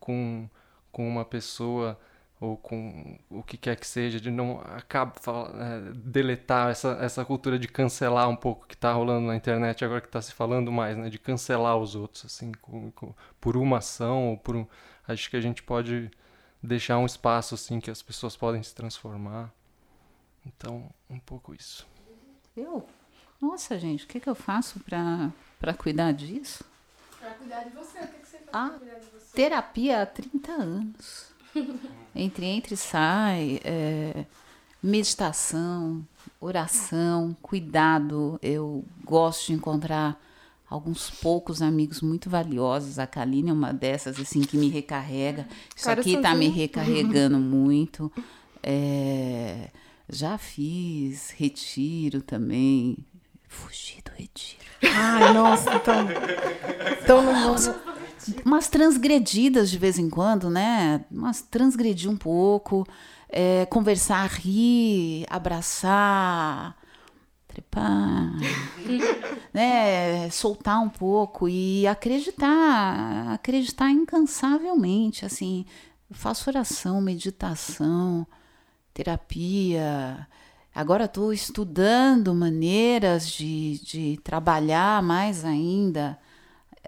com, 0.00 0.48
com 0.90 1.06
uma 1.06 1.24
pessoa 1.24 1.98
ou 2.40 2.56
com 2.56 3.18
o 3.28 3.42
que 3.42 3.56
quer 3.56 3.76
que 3.76 3.86
seja, 3.86 4.20
de 4.20 4.30
não 4.30 4.60
acaba, 4.60 5.12
é, 5.54 5.92
deletar 5.94 6.70
essa, 6.70 6.96
essa 7.00 7.24
cultura 7.24 7.58
de 7.58 7.66
cancelar 7.66 8.28
um 8.28 8.36
pouco 8.36 8.66
que 8.66 8.74
está 8.74 8.92
rolando 8.92 9.26
na 9.26 9.34
internet 9.34 9.84
agora 9.84 10.00
que 10.00 10.06
está 10.06 10.22
se 10.22 10.32
falando 10.32 10.70
mais, 10.70 10.96
né, 10.96 11.10
de 11.10 11.18
cancelar 11.18 11.76
os 11.76 11.96
outros, 11.96 12.24
assim, 12.24 12.52
com, 12.62 12.92
com, 12.92 13.12
por 13.40 13.56
uma 13.56 13.78
ação 13.78 14.30
ou 14.30 14.36
por 14.36 14.54
um, 14.54 14.66
acho 15.06 15.28
que 15.28 15.36
a 15.36 15.40
gente 15.40 15.62
pode 15.62 16.10
deixar 16.62 16.98
um 16.98 17.06
espaço 17.06 17.54
assim 17.54 17.80
que 17.80 17.90
as 17.90 18.02
pessoas 18.02 18.36
podem 18.36 18.62
se 18.62 18.74
transformar. 18.74 19.52
Então, 20.46 20.88
um 21.10 21.18
pouco 21.18 21.54
isso. 21.54 21.86
Eu? 22.56 22.86
Nossa, 23.40 23.78
gente, 23.78 24.04
o 24.04 24.08
que, 24.08 24.20
que 24.20 24.28
eu 24.28 24.34
faço 24.34 24.80
para 24.80 25.74
cuidar 25.74 26.12
disso? 26.12 26.64
Para 27.18 27.30
cuidar 27.32 27.64
de 27.64 27.70
você, 27.70 27.98
o 27.98 28.08
que, 28.08 28.18
que 28.18 28.28
você 28.28 28.38
faz 28.38 28.48
ah, 28.52 28.68
para 28.68 28.78
cuidar 28.78 28.98
de 28.98 29.06
você? 29.06 29.32
Terapia 29.34 30.02
há 30.02 30.06
30 30.06 30.52
anos. 30.52 31.37
entre 32.14 32.46
entra 32.46 32.74
e 32.74 32.76
sai, 32.76 33.60
é, 33.64 34.24
meditação, 34.82 36.06
oração, 36.40 37.36
cuidado. 37.40 38.38
Eu 38.42 38.84
gosto 39.04 39.46
de 39.46 39.52
encontrar 39.54 40.20
alguns 40.68 41.10
poucos 41.10 41.62
amigos 41.62 42.00
muito 42.00 42.28
valiosos. 42.28 42.98
A 42.98 43.06
Kaline 43.06 43.50
é 43.50 43.52
uma 43.52 43.72
dessas, 43.72 44.18
assim, 44.18 44.40
que 44.40 44.56
me 44.56 44.68
recarrega. 44.68 45.46
Isso 45.74 45.86
Cara, 45.86 46.00
aqui 46.00 46.14
está 46.14 46.34
me 46.34 46.48
recarregando 46.48 47.38
muito. 47.38 48.12
É, 48.62 49.70
já 50.08 50.36
fiz 50.38 51.30
retiro 51.30 52.22
também. 52.22 52.98
Fugi 53.48 54.02
do 54.04 54.10
retiro. 54.12 54.68
Ai, 54.82 55.32
nossa, 55.32 55.74
então. 55.74 56.06
Então 57.02 57.22
não 57.22 57.56
vou 57.56 57.74
umas 58.44 58.68
transgredidas 58.68 59.70
de 59.70 59.78
vez 59.78 59.98
em 59.98 60.08
quando, 60.08 60.50
né? 60.50 61.04
Umas 61.10 61.42
transgredir 61.42 62.10
um 62.10 62.16
pouco, 62.16 62.86
é, 63.28 63.66
conversar, 63.66 64.26
rir, 64.28 65.26
abraçar, 65.28 66.76
trepar, 67.46 68.32
né? 69.52 70.30
Soltar 70.30 70.80
um 70.80 70.88
pouco 70.88 71.48
e 71.48 71.86
acreditar, 71.86 73.32
acreditar 73.32 73.90
incansavelmente, 73.90 75.24
assim. 75.24 75.64
Eu 76.10 76.16
faço 76.16 76.48
oração, 76.48 77.00
meditação, 77.00 78.26
terapia. 78.94 80.26
Agora 80.74 81.04
estou 81.04 81.32
estudando 81.32 82.34
maneiras 82.34 83.28
de, 83.28 83.80
de 83.84 84.20
trabalhar 84.22 85.02
mais 85.02 85.44
ainda 85.44 86.18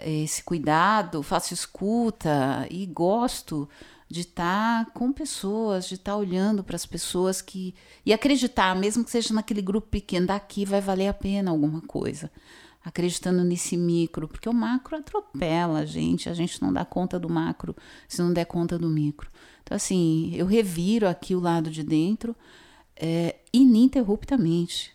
esse 0.05 0.43
cuidado, 0.43 1.23
faço 1.23 1.55
escuta 1.55 2.67
e 2.71 2.87
gosto 2.87 3.69
de 4.09 4.23
estar 4.23 4.85
tá 4.85 4.91
com 4.91 5.13
pessoas, 5.13 5.89
de 5.89 5.95
estar 5.95 6.13
tá 6.13 6.19
olhando 6.19 6.65
para 6.65 6.75
as 6.75 6.85
pessoas 6.85 7.41
que 7.41 7.75
e 8.05 8.13
acreditar, 8.13 8.75
mesmo 8.75 9.05
que 9.05 9.11
seja 9.11 9.33
naquele 9.33 9.63
grupo 9.63 9.89
pequeno, 9.89 10.27
daqui 10.27 10.65
vai 10.65 10.81
valer 10.81 11.09
a 11.09 11.15
pena 11.15 11.51
alguma 11.51 11.81
coisa. 11.81 12.31
Acreditando 12.83 13.45
nesse 13.45 13.77
micro, 13.77 14.27
porque 14.27 14.49
o 14.49 14.55
macro 14.55 14.97
atropela 14.97 15.81
a 15.81 15.85
gente, 15.85 16.29
a 16.29 16.35
gente 16.35 16.61
não 16.61 16.73
dá 16.73 16.85
conta 16.85 17.19
do 17.19 17.29
macro 17.29 17.77
se 18.09 18.21
não 18.21 18.33
der 18.33 18.47
conta 18.47 18.79
do 18.79 18.89
micro. 18.89 19.31
Então, 19.63 19.77
assim, 19.77 20.33
eu 20.35 20.47
reviro 20.47 21.07
aqui 21.07 21.35
o 21.35 21.41
lado 21.41 21.71
de 21.71 21.85
dentro 21.85 22.35
é, 22.97 23.37
ininterruptamente 23.53 24.93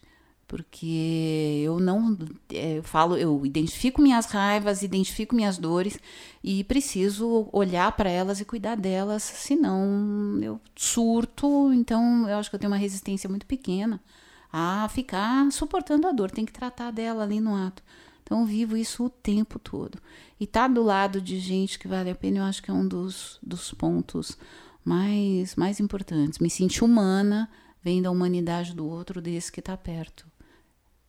porque 0.56 1.64
eu 1.66 1.82
não 1.82 2.18
é, 2.50 2.78
eu 2.78 2.84
falo, 2.84 3.18
eu 3.18 3.46
identifico 3.46 4.02
minhas 4.02 4.28
raivas, 4.28 4.84
identifico 4.84 5.36
minhas 5.36 5.58
dores 5.58 6.00
e 6.42 6.64
preciso 6.64 7.50
olhar 7.52 7.92
para 7.92 8.10
elas 8.10 8.40
e 8.40 8.46
cuidar 8.46 8.76
delas, 8.76 9.22
senão 9.22 10.40
eu 10.42 10.58
surto. 10.74 11.74
Então 11.74 12.30
eu 12.30 12.38
acho 12.38 12.50
que 12.50 12.56
eu 12.56 12.60
tenho 12.60 12.72
uma 12.72 12.78
resistência 12.78 13.30
muito 13.30 13.46
pequena 13.46 14.02
a 14.50 14.88
ficar 14.88 15.52
suportando 15.52 16.08
a 16.08 16.14
dor, 16.14 16.32
tem 16.32 16.46
que 16.46 16.54
tratar 16.54 16.90
dela 16.90 17.24
ali 17.24 17.42
no 17.42 17.54
ato. 17.54 17.84
Então 18.24 18.40
eu 18.40 18.46
vivo 18.46 18.78
isso 18.78 19.04
o 19.04 19.10
tempo 19.10 19.60
todo. 19.60 19.98
E 20.40 20.48
tá 20.48 20.70
do 20.70 20.82
lado 20.82 21.20
de 21.20 21.38
gente 21.38 21.78
que 21.78 21.86
vale 21.86 22.10
a 22.10 22.16
pena, 22.16 22.38
eu 22.38 22.44
acho 22.44 22.64
que 22.64 22.72
é 22.72 22.74
um 22.74 22.88
dos, 22.88 23.40
dos 23.44 23.74
pontos 23.74 24.38
mais, 24.86 25.54
mais 25.58 25.82
importantes. 25.82 26.40
Me 26.40 26.50
sentir 26.50 26.86
humana 26.86 27.50
vendo 27.84 28.06
a 28.06 28.12
humanidade 28.12 28.74
do 28.74 28.88
outro 28.88 29.22
desse 29.22 29.52
que 29.52 29.60
está 29.60 29.76
perto 29.76 30.34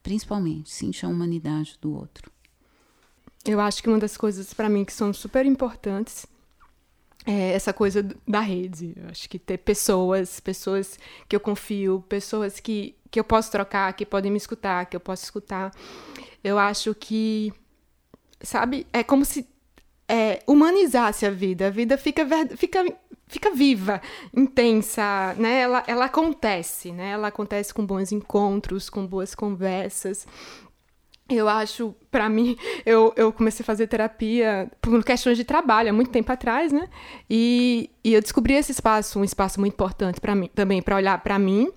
principalmente, 0.07 0.71
sentir 0.71 1.05
a 1.05 1.09
humanidade 1.09 1.77
do 1.81 1.93
outro. 1.93 2.31
Eu 3.45 3.59
acho 3.59 3.83
que 3.83 3.89
uma 3.89 3.99
das 3.99 4.17
coisas 4.17 4.55
para 4.55 4.69
mim 4.69 4.85
que 4.85 4.93
são 4.93 5.13
super 5.13 5.45
importantes 5.45 6.27
é 7.27 7.51
essa 7.51 7.73
coisa 7.73 8.09
da 8.27 8.39
rede. 8.39 8.93
Eu 8.97 9.09
acho 9.09 9.29
que 9.29 9.37
ter 9.37 9.59
pessoas, 9.59 10.39
pessoas 10.39 10.97
que 11.29 11.35
eu 11.35 11.41
confio, 11.41 12.05
pessoas 12.09 12.61
que, 12.61 12.95
que 13.11 13.19
eu 13.19 13.25
posso 13.25 13.51
trocar, 13.51 13.93
que 13.95 14.07
podem 14.07 14.31
me 14.31 14.39
escutar, 14.39 14.87
que 14.87 14.95
eu 14.95 15.01
posso 15.01 15.25
escutar. 15.25 15.73
Eu 16.45 16.57
acho 16.57 16.95
que, 16.95 17.53
sabe, 18.41 18.87
é 18.93 19.03
como 19.03 19.25
se 19.25 19.45
é, 20.07 20.41
humanizasse 20.47 21.27
a 21.27 21.31
vida. 21.31 21.67
A 21.67 21.71
vida 21.71 21.99
fica, 21.99 22.25
fica 22.57 22.85
fica 23.27 23.51
viva, 23.51 24.01
intensa, 24.35 25.35
né? 25.39 25.61
Ela, 25.61 25.85
ela 25.87 26.05
acontece, 26.07 26.93
né? 26.93 27.11
Ela 27.11 27.29
acontece 27.29 27.75
com 27.75 27.85
bons 27.85 28.13
encontros, 28.13 28.89
com 28.89 29.07
boas 29.07 29.35
conversas. 29.35 30.27
Eu 31.29 31.49
acho, 31.49 31.95
para 32.11 32.29
mim, 32.29 32.57
eu, 32.87 33.13
eu 33.17 33.33
comecei 33.33 33.63
a 33.63 33.67
fazer 33.67 33.89
terapia 33.89 34.71
por 34.81 35.05
questões 35.05 35.37
de 35.37 35.45
trabalho 35.45 35.91
há 35.91 35.93
muito 35.93 36.11
tempo 36.11 36.31
atrás, 36.31 36.73
né? 36.73 36.89
E, 37.29 37.91
e 38.05 38.15
eu 38.15 38.21
descobri 38.21 38.55
esse 38.55 38.73
espaço, 38.73 39.19
um 39.19 39.25
espaço 39.25 39.59
muito 39.59 39.75
importante 39.75 40.21
para 40.21 40.35
mim, 40.35 40.49
também 40.55 40.81
para 40.81 40.97
olhar 40.97 41.21
para 41.23 41.39
mim 41.39 41.71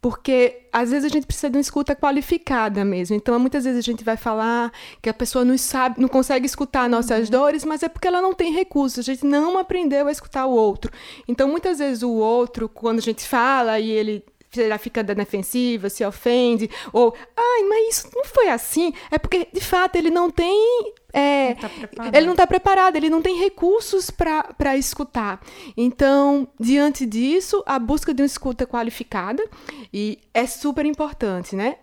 porque 0.00 0.66
às 0.72 0.90
vezes 0.90 1.04
a 1.04 1.08
gente 1.08 1.26
precisa 1.26 1.50
de 1.50 1.56
uma 1.56 1.60
escuta 1.60 1.94
qualificada 1.94 2.84
mesmo. 2.84 3.14
Então, 3.14 3.38
muitas 3.38 3.64
vezes 3.64 3.78
a 3.78 3.82
gente 3.82 4.02
vai 4.02 4.16
falar 4.16 4.72
que 5.02 5.10
a 5.10 5.14
pessoa 5.14 5.44
não 5.44 5.58
sabe, 5.58 6.00
não 6.00 6.08
consegue 6.08 6.46
escutar 6.46 6.88
nossas 6.88 7.26
uhum. 7.26 7.32
dores, 7.32 7.64
mas 7.64 7.82
é 7.82 7.88
porque 7.88 8.08
ela 8.08 8.22
não 8.22 8.32
tem 8.32 8.52
recursos. 8.52 8.98
A 8.98 9.02
gente 9.02 9.26
não 9.26 9.58
aprendeu 9.58 10.08
a 10.08 10.12
escutar 10.12 10.46
o 10.46 10.52
outro. 10.52 10.90
Então, 11.28 11.48
muitas 11.48 11.78
vezes 11.78 12.02
o 12.02 12.12
outro, 12.12 12.68
quando 12.68 12.98
a 12.98 13.02
gente 13.02 13.26
fala 13.26 13.78
e 13.78 13.90
ele 13.90 14.24
já 14.52 14.78
fica 14.78 15.02
da 15.02 15.14
defensiva, 15.14 15.88
se 15.88 16.04
ofende, 16.04 16.68
ou, 16.92 17.14
ai, 17.36 17.62
mas 17.68 17.96
isso 17.96 18.10
não 18.14 18.24
foi 18.24 18.48
assim. 18.48 18.92
É 19.10 19.18
porque, 19.18 19.48
de 19.52 19.60
fato, 19.60 19.96
ele 19.96 20.10
não 20.10 20.30
tem. 20.30 20.92
É, 21.12 21.54
não 21.54 21.88
tá 21.88 22.10
ele 22.12 22.26
não 22.26 22.32
está 22.32 22.46
preparado, 22.46 22.96
ele 22.96 23.10
não 23.10 23.22
tem 23.22 23.38
recursos 23.38 24.10
para 24.10 24.76
escutar. 24.76 25.40
Então, 25.76 26.48
diante 26.58 27.06
disso, 27.06 27.62
a 27.66 27.78
busca 27.78 28.12
de 28.14 28.22
uma 28.22 28.26
escuta 28.26 28.66
qualificada 28.66 29.44
e 29.92 30.18
é 30.32 30.46
super 30.46 30.86
importante, 30.86 31.54
né? 31.54 31.76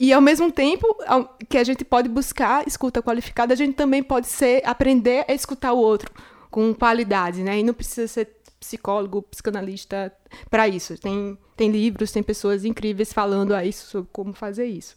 E 0.00 0.12
ao 0.12 0.20
mesmo 0.20 0.50
tempo 0.50 0.86
que 1.48 1.58
a 1.58 1.64
gente 1.64 1.84
pode 1.84 2.08
buscar 2.08 2.66
escuta 2.66 3.02
qualificada, 3.02 3.52
a 3.52 3.56
gente 3.56 3.74
também 3.74 4.02
pode 4.02 4.26
ser 4.26 4.62
aprender 4.64 5.24
a 5.28 5.34
escutar 5.34 5.72
o 5.72 5.78
outro 5.78 6.10
com 6.50 6.72
qualidade, 6.72 7.42
né? 7.42 7.58
E 7.58 7.62
não 7.62 7.74
precisa 7.74 8.08
ser 8.08 8.28
psicólogo, 8.64 9.22
psicanalista 9.22 10.12
para 10.50 10.66
isso. 10.66 10.98
Tem, 10.98 11.38
tem 11.56 11.70
livros, 11.70 12.10
tem 12.10 12.22
pessoas 12.22 12.64
incríveis 12.64 13.12
falando 13.12 13.54
a 13.54 13.64
isso 13.64 13.86
sobre 13.86 14.08
como 14.12 14.32
fazer 14.32 14.66
isso. 14.66 14.94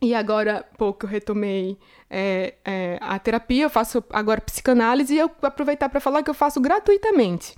E 0.00 0.14
agora, 0.14 0.66
pouco 0.76 1.06
eu 1.06 1.10
retomei 1.10 1.78
é, 2.10 2.54
é, 2.64 2.98
a 3.00 3.16
terapia, 3.20 3.64
eu 3.64 3.70
faço 3.70 4.02
agora 4.10 4.40
psicanálise 4.40 5.14
e 5.14 5.18
eu 5.18 5.30
aproveitar 5.42 5.88
para 5.88 6.00
falar 6.00 6.24
que 6.24 6.30
eu 6.30 6.34
faço 6.34 6.60
gratuitamente 6.60 7.54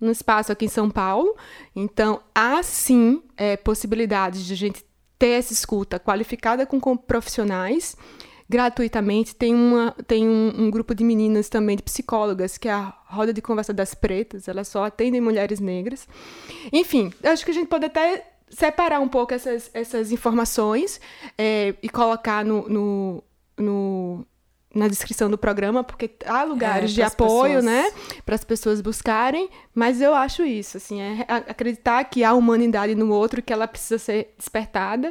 no 0.00 0.12
espaço 0.12 0.52
aqui 0.52 0.66
em 0.66 0.68
São 0.68 0.88
Paulo. 0.88 1.36
Então, 1.74 2.20
há 2.32 2.62
sim 2.62 3.20
é, 3.36 3.56
possibilidades 3.56 4.44
de 4.44 4.52
a 4.52 4.56
gente 4.56 4.84
ter 5.18 5.30
essa 5.30 5.52
escuta 5.52 5.98
qualificada 5.98 6.64
com, 6.64 6.78
com 6.78 6.96
profissionais 6.96 7.96
gratuitamente. 8.48 9.34
Tem, 9.34 9.54
uma, 9.54 9.94
tem 10.06 10.28
um, 10.28 10.66
um, 10.66 10.70
grupo 10.70 10.94
de 10.94 11.04
meninas 11.04 11.48
também, 11.48 11.76
de 11.76 11.82
psicólogas, 11.82 12.56
que 12.56 12.68
é 12.68 12.72
a 12.72 12.96
Roda 13.08 13.32
de 13.32 13.40
Conversa 13.40 13.72
das 13.72 13.94
Pretas, 13.94 14.48
elas 14.48 14.68
só 14.68 14.84
atendem 14.84 15.20
mulheres 15.20 15.60
negras. 15.60 16.06
Enfim, 16.72 17.12
acho 17.24 17.44
que 17.44 17.50
a 17.50 17.54
gente 17.54 17.68
pode 17.68 17.86
até 17.86 18.24
separar 18.50 19.00
um 19.00 19.08
pouco 19.08 19.34
essas, 19.34 19.70
essas 19.74 20.12
informações 20.12 21.00
é, 21.36 21.74
e 21.82 21.88
colocar 21.88 22.44
no, 22.44 22.68
no, 22.68 23.24
no, 23.56 24.26
na 24.74 24.88
descrição 24.88 25.30
do 25.30 25.38
programa, 25.38 25.82
porque 25.82 26.10
há 26.26 26.44
lugares 26.44 26.90
é, 26.92 26.94
de 26.94 27.02
apoio, 27.02 27.56
pessoas... 27.56 27.64
né, 27.64 27.92
para 28.24 28.34
as 28.34 28.44
pessoas 28.44 28.80
buscarem, 28.80 29.48
mas 29.74 30.00
eu 30.00 30.14
acho 30.14 30.44
isso, 30.44 30.76
assim, 30.76 31.00
é 31.00 31.24
acreditar 31.28 32.04
que 32.04 32.24
há 32.24 32.32
humanidade 32.34 32.94
no 32.94 33.10
outro, 33.12 33.42
que 33.42 33.52
ela 33.52 33.66
precisa 33.66 33.98
ser 33.98 34.34
despertada 34.36 35.10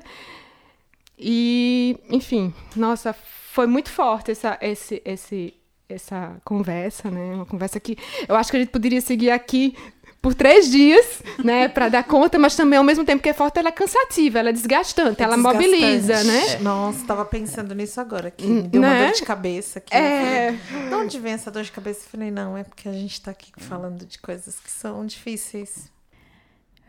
e, 1.17 1.97
enfim, 2.09 2.53
nossa, 2.75 3.13
foi 3.13 3.65
muito 3.65 3.89
forte 3.89 4.31
essa, 4.31 4.57
esse, 4.61 5.01
esse, 5.03 5.53
essa 5.89 6.35
conversa, 6.43 7.09
né? 7.09 7.35
Uma 7.35 7.45
conversa 7.45 7.79
que 7.79 7.97
eu 8.27 8.35
acho 8.35 8.51
que 8.51 8.57
a 8.57 8.59
gente 8.59 8.69
poderia 8.69 9.01
seguir 9.01 9.31
aqui 9.31 9.75
por 10.21 10.33
três 10.33 10.69
dias, 10.69 11.21
né, 11.43 11.67
para 11.69 11.89
dar 11.89 12.03
conta, 12.03 12.37
mas 12.37 12.55
também 12.55 12.77
ao 12.77 12.83
mesmo 12.83 13.05
tempo 13.05 13.21
que 13.21 13.29
é 13.29 13.33
forte, 13.33 13.59
ela 13.59 13.69
é 13.69 13.71
cansativa, 13.71 14.39
ela 14.39 14.49
é 14.49 14.51
desgastante, 14.51 15.21
é 15.21 15.23
ela 15.23 15.35
desgastante. 15.35 15.69
mobiliza, 15.69 16.23
né? 16.23 16.59
Nossa, 16.59 16.99
estava 16.99 17.23
pensando 17.23 17.73
nisso 17.73 18.01
agora, 18.01 18.29
que 18.31 18.45
me 18.45 18.63
deu 18.63 18.81
né? 18.81 18.99
uma 18.99 19.05
dor 19.05 19.15
de 19.15 19.21
cabeça. 19.23 19.79
Aqui, 19.79 19.95
é... 19.95 20.51
de 20.51 20.93
onde 20.93 21.19
vem 21.19 21.33
essa 21.33 21.49
dor 21.49 21.63
de 21.63 21.71
cabeça? 21.71 22.05
Eu 22.05 22.09
falei, 22.09 22.31
não, 22.31 22.57
é 22.57 22.63
porque 22.63 22.89
a 22.89 22.93
gente 22.93 23.13
está 23.13 23.31
aqui 23.31 23.51
falando 23.57 24.05
de 24.05 24.17
coisas 24.19 24.59
que 24.59 24.71
são 24.71 25.05
difíceis. 25.05 25.89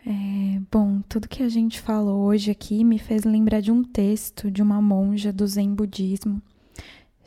É, 0.07 0.61
bom, 0.70 1.01
tudo 1.09 1.29
que 1.29 1.43
a 1.43 1.49
gente 1.49 1.81
falou 1.81 2.25
hoje 2.25 2.51
aqui 2.51 2.83
me 2.83 2.99
fez 2.99 3.25
lembrar 3.25 3.61
de 3.61 3.70
um 3.70 3.85
texto 3.85 4.51
de 4.51 4.62
uma 4.62 4.81
monja 4.81 5.33
do 5.33 5.47
Zen 5.47 5.75
budismo 5.75 6.41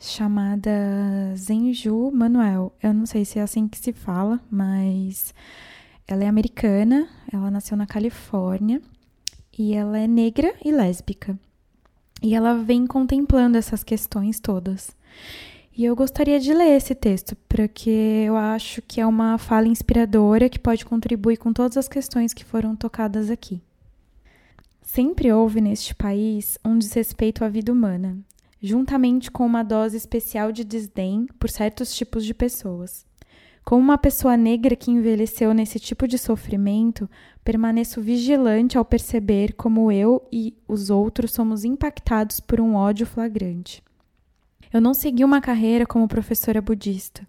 chamada 0.02 0.70
Zenju 1.36 2.10
Manuel. 2.10 2.72
Eu 2.82 2.92
não 2.92 3.06
sei 3.06 3.24
se 3.24 3.38
é 3.38 3.42
assim 3.42 3.68
que 3.68 3.78
se 3.78 3.92
fala, 3.92 4.40
mas 4.50 5.32
ela 6.06 6.24
é 6.24 6.26
americana, 6.26 7.08
ela 7.32 7.50
nasceu 7.50 7.76
na 7.76 7.86
Califórnia 7.86 8.82
e 9.56 9.74
ela 9.74 9.98
é 9.98 10.06
negra 10.06 10.54
e 10.64 10.72
lésbica. 10.72 11.38
E 12.20 12.34
ela 12.34 12.54
vem 12.54 12.86
contemplando 12.86 13.56
essas 13.56 13.82
questões 13.82 14.40
todas. 14.40 14.94
E 15.76 15.84
eu 15.84 15.96
gostaria 15.96 16.38
de 16.38 16.52
ler 16.52 16.76
esse 16.76 16.94
texto, 16.94 17.36
porque 17.48 18.24
eu 18.26 18.36
acho 18.36 18.82
que 18.82 19.00
é 19.00 19.06
uma 19.06 19.38
fala 19.38 19.68
inspiradora 19.68 20.48
que 20.48 20.58
pode 20.58 20.84
contribuir 20.84 21.38
com 21.38 21.52
todas 21.52 21.76
as 21.76 21.88
questões 21.88 22.34
que 22.34 22.44
foram 22.44 22.76
tocadas 22.76 23.30
aqui. 23.30 23.60
Sempre 24.82 25.32
houve 25.32 25.60
neste 25.60 25.94
país 25.94 26.58
um 26.64 26.76
desrespeito 26.76 27.44
à 27.44 27.48
vida 27.48 27.72
humana, 27.72 28.18
juntamente 28.62 29.30
com 29.30 29.44
uma 29.44 29.64
dose 29.64 29.96
especial 29.96 30.52
de 30.52 30.62
desdém 30.62 31.26
por 31.38 31.50
certos 31.50 31.92
tipos 31.94 32.24
de 32.24 32.32
pessoas. 32.32 33.04
Como 33.64 33.80
uma 33.80 33.98
pessoa 33.98 34.36
negra 34.36 34.76
que 34.76 34.90
envelheceu 34.90 35.52
nesse 35.52 35.78
tipo 35.78 36.06
de 36.06 36.18
sofrimento, 36.18 37.08
permaneço 37.44 38.00
vigilante 38.00 38.78
ao 38.78 38.84
perceber 38.84 39.54
como 39.54 39.90
eu 39.90 40.22
e 40.32 40.54
os 40.68 40.90
outros 40.90 41.32
somos 41.32 41.64
impactados 41.64 42.40
por 42.40 42.60
um 42.60 42.74
ódio 42.74 43.06
flagrante. 43.06 43.82
Eu 44.72 44.80
não 44.80 44.94
segui 44.94 45.24
uma 45.24 45.40
carreira 45.40 45.84
como 45.84 46.08
professora 46.08 46.62
budista. 46.62 47.26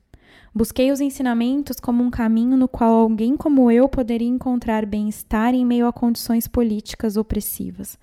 Busquei 0.55 0.91
os 0.91 1.01
ensinamentos 1.01 1.79
como 1.79 2.03
um 2.03 2.11
caminho 2.11 2.55
no 2.55 2.67
qual 2.67 2.93
alguém 2.93 3.35
como 3.35 3.71
eu 3.71 3.89
poderia 3.89 4.27
encontrar 4.27 4.85
bem-estar 4.85 5.53
em 5.53 5.65
meio 5.65 5.87
a 5.87 5.93
condições 5.93 6.47
políticas 6.47 7.17
opressivas. 7.17 7.97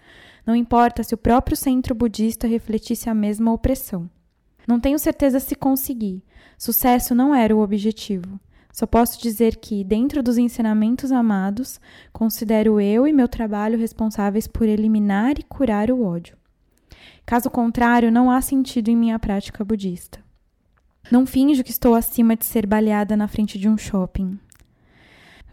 Não 0.47 0.57
importa 0.57 1.03
se 1.03 1.15
o 1.15 1.19
próprio 1.19 1.57
centro 1.57 1.95
budista 1.95 2.47
refletisse 2.47 3.09
a 3.09 3.15
mesma 3.15 3.53
opressão. 3.53 4.09
Não 4.67 4.79
tenho 4.79 4.99
certeza 4.99 5.41
se 5.41 5.55
consegui. 5.55 6.23
Sucesso 6.59 7.15
não 7.15 7.35
era 7.35 7.55
o 7.55 7.61
objetivo. 7.61 8.39
Só 8.73 8.87
posso 8.87 9.21
dizer 9.21 9.57
que, 9.57 9.83
dentro 9.83 10.23
dos 10.23 10.39
ensinamentos 10.39 11.11
amados, 11.11 11.81
considero 12.13 12.81
eu 12.81 13.07
e 13.07 13.13
meu 13.13 13.27
trabalho 13.27 13.79
responsáveis 13.79 14.47
por 14.47 14.69
eliminar 14.69 15.39
e 15.39 15.43
curar 15.43 15.91
o 15.91 16.05
ódio. 16.05 16.37
Caso 17.27 17.51
contrário, 17.51 18.13
não 18.13 18.31
há 18.31 18.41
sentido 18.41 18.89
em 18.89 18.97
minha 18.97 19.19
prática 19.19 19.65
budista. 19.65 20.21
Não 21.11 21.27
finjo 21.27 21.65
que 21.65 21.71
estou 21.71 21.95
acima 21.95 22.37
de 22.37 22.45
ser 22.45 22.67
baleada 22.67 23.17
na 23.17 23.27
frente 23.27 23.59
de 23.59 23.69
um 23.69 23.77
shopping. 23.77 24.39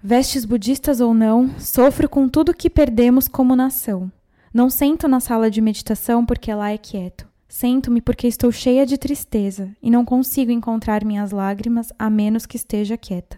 Vestes 0.04 0.46
budistas 0.46 1.02
ou 1.02 1.14
não, 1.14 1.60
sofro 1.60 2.08
com 2.08 2.30
tudo 2.30 2.54
que 2.54 2.70
perdemos 2.70 3.28
como 3.28 3.56
nação. 3.56 4.12
Não 4.58 4.72
sento 4.72 5.08
na 5.08 5.20
sala 5.20 5.52
de 5.52 5.62
meditação 5.62 6.26
porque 6.26 6.52
lá 6.52 6.72
é 6.72 6.80
quieto. 6.80 7.28
Sento-me 7.48 8.02
porque 8.02 8.26
estou 8.26 8.52
cheia 8.52 8.88
de 8.88 8.98
tristeza 8.98 9.70
e 9.84 9.92
não 9.92 10.04
consigo 10.04 10.50
encontrar 10.50 11.06
minhas 11.06 11.30
lágrimas 11.30 11.94
a 12.00 12.10
menos 12.10 12.48
que 12.48 12.58
esteja 12.58 12.98
quieta. 12.98 13.38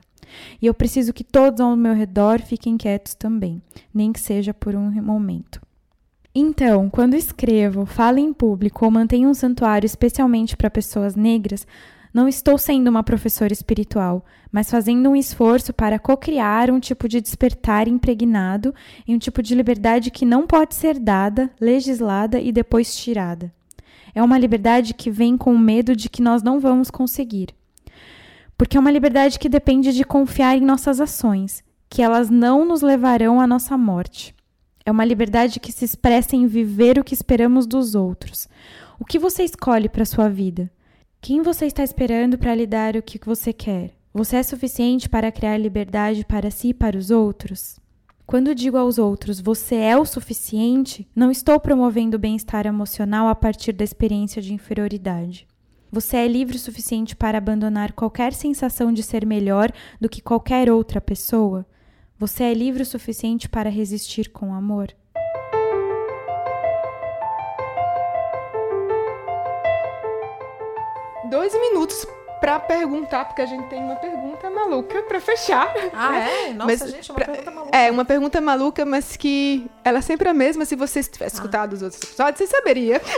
E 0.61 0.65
eu 0.65 0.73
preciso 0.73 1.11
que 1.11 1.25
todos 1.25 1.59
ao 1.59 1.75
meu 1.75 1.93
redor 1.93 2.39
fiquem 2.39 2.77
quietos 2.77 3.15
também, 3.15 3.61
nem 3.93 4.13
que 4.13 4.19
seja 4.21 4.53
por 4.53 4.77
um 4.77 4.89
momento. 5.03 5.61
Então, 6.33 6.89
quando 6.89 7.15
escrevo, 7.15 7.85
falo 7.85 8.17
em 8.17 8.31
público 8.31 8.85
ou 8.85 8.89
mantenho 8.89 9.27
um 9.27 9.33
santuário 9.33 9.85
especialmente 9.85 10.55
para 10.55 10.69
pessoas 10.69 11.17
negras, 11.17 11.67
não 12.13 12.27
estou 12.27 12.57
sendo 12.57 12.87
uma 12.87 13.03
professora 13.03 13.53
espiritual, 13.53 14.25
mas 14.51 14.69
fazendo 14.69 15.09
um 15.09 15.15
esforço 15.15 15.71
para 15.71 15.99
cocriar 15.99 16.71
um 16.71 16.79
tipo 16.79 17.07
de 17.07 17.21
despertar 17.21 17.87
impregnado 17.87 18.73
em 19.07 19.15
um 19.15 19.19
tipo 19.19 19.43
de 19.43 19.53
liberdade 19.53 20.09
que 20.09 20.25
não 20.25 20.47
pode 20.47 20.73
ser 20.73 20.97
dada, 20.97 21.51
legislada 21.61 22.39
e 22.39 22.51
depois 22.51 22.95
tirada. 22.95 23.53
É 24.13 24.23
uma 24.23 24.39
liberdade 24.39 24.93
que 24.93 25.11
vem 25.11 25.37
com 25.37 25.53
o 25.53 25.59
medo 25.59 25.95
de 25.95 26.09
que 26.09 26.21
nós 26.21 26.41
não 26.41 26.59
vamos 26.59 26.89
conseguir. 26.89 27.49
Porque 28.57 28.75
é 28.75 28.79
uma 28.79 28.91
liberdade 28.91 29.37
que 29.37 29.47
depende 29.47 29.93
de 29.93 30.03
confiar 30.03 30.57
em 30.57 30.65
nossas 30.65 30.99
ações, 30.99 31.63
que 31.87 32.01
elas 32.01 32.29
não 32.29 32.65
nos 32.65 32.81
levarão 32.81 33.39
à 33.39 33.45
nossa 33.45 33.77
morte. 33.77 34.35
É 34.85 34.91
uma 34.91 35.05
liberdade 35.05 35.59
que 35.59 35.71
se 35.71 35.85
expressa 35.85 36.35
em 36.35 36.47
viver 36.47 36.97
o 36.97 37.03
que 37.03 37.13
esperamos 37.13 37.67
dos 37.67 37.93
outros. 37.93 38.49
O 38.99 39.05
que 39.05 39.19
você 39.19 39.43
escolhe 39.43 39.87
para 39.87 40.03
sua 40.03 40.27
vida? 40.27 40.69
Quem 41.21 41.41
você 41.41 41.65
está 41.65 41.83
esperando 41.83 42.37
para 42.37 42.55
lhe 42.55 42.65
dar 42.65 42.95
o 42.95 43.01
que 43.01 43.19
você 43.23 43.51
quer? 43.51 43.91
Você 44.13 44.37
é 44.37 44.43
suficiente 44.43 45.09
para 45.09 45.31
criar 45.31 45.57
liberdade 45.57 46.23
para 46.23 46.49
si 46.49 46.69
e 46.69 46.73
para 46.73 46.97
os 46.97 47.11
outros? 47.11 47.77
Quando 48.25 48.55
digo 48.55 48.77
aos 48.77 48.97
outros 48.97 49.41
você 49.41 49.75
é 49.75 49.97
o 49.97 50.05
suficiente, 50.05 51.05
não 51.13 51.29
estou 51.29 51.59
promovendo 51.59 52.15
o 52.15 52.19
bem-estar 52.19 52.65
emocional 52.65 53.27
a 53.27 53.35
partir 53.35 53.73
da 53.73 53.83
experiência 53.83 54.41
de 54.41 54.53
inferioridade. 54.53 55.45
Você 55.91 56.15
é 56.15 56.27
livre 56.27 56.55
o 56.55 56.59
suficiente 56.59 57.15
para 57.15 57.37
abandonar 57.37 57.91
qualquer 57.91 58.31
sensação 58.31 58.93
de 58.93 59.03
ser 59.03 59.25
melhor 59.25 59.71
do 59.99 60.07
que 60.07 60.21
qualquer 60.21 60.71
outra 60.71 61.01
pessoa? 61.01 61.65
Você 62.17 62.43
é 62.43 62.53
livre 62.53 62.83
o 62.83 62.85
suficiente 62.85 63.49
para 63.49 63.69
resistir 63.69 64.29
com 64.29 64.53
amor? 64.53 64.95
Dois 71.29 71.53
minutos 71.53 72.05
pra 72.39 72.57
perguntar, 72.57 73.25
porque 73.25 73.41
a 73.41 73.45
gente 73.45 73.67
tem 73.67 73.83
uma 73.83 73.97
pergunta 73.97 74.49
maluca 74.49 75.01
pra 75.03 75.19
fechar. 75.19 75.73
Ah, 75.93 76.17
é? 76.19 76.53
Nossa, 76.53 76.65
Mas 76.65 76.79
gente, 76.91 77.11
uma 77.11 77.15
pra- 77.15 77.25
pergunta 77.25 77.51
maluca. 77.51 77.77
É, 77.77 77.91
uma 77.91 78.05
pergunta 78.05 78.39
maluca, 78.41 78.85
mas 78.85 79.17
que 79.17 79.69
ela 79.83 79.97
é 79.97 80.01
sempre 80.01 80.29
a 80.29 80.33
mesma. 80.33 80.63
Se 80.63 80.73
você 80.75 81.03
tivesse 81.03 81.35
escutado 81.35 81.73
os 81.73 81.81
outros 81.81 82.01
episódios, 82.01 82.37
você 82.39 82.47
saberia. 82.47 83.01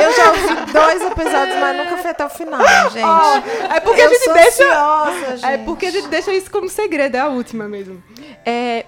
Eu 0.00 0.12
já 0.12 0.30
ouvi 0.30 0.72
dois 0.72 1.02
episódios, 1.02 1.56
mas 1.60 1.76
nunca 1.76 1.96
foi 1.98 2.10
até 2.10 2.24
o 2.24 2.30
final, 2.30 2.60
gente. 2.90 3.04
Ó, 3.04 3.36
é 3.74 3.80
porque 3.80 4.00
Eu 4.00 4.06
a 4.06 4.14
gente 4.14 4.32
deixa. 4.32 4.64
ansiosa, 4.64 5.36
gente. 5.36 5.44
É 5.52 5.58
porque 5.58 5.86
a 5.86 5.90
gente 5.90 6.08
deixa 6.08 6.32
isso 6.32 6.50
como 6.50 6.68
segredo, 6.68 7.16
é 7.16 7.20
a 7.20 7.28
última 7.28 7.68
mesmo. 7.68 8.02
É, 8.44 8.86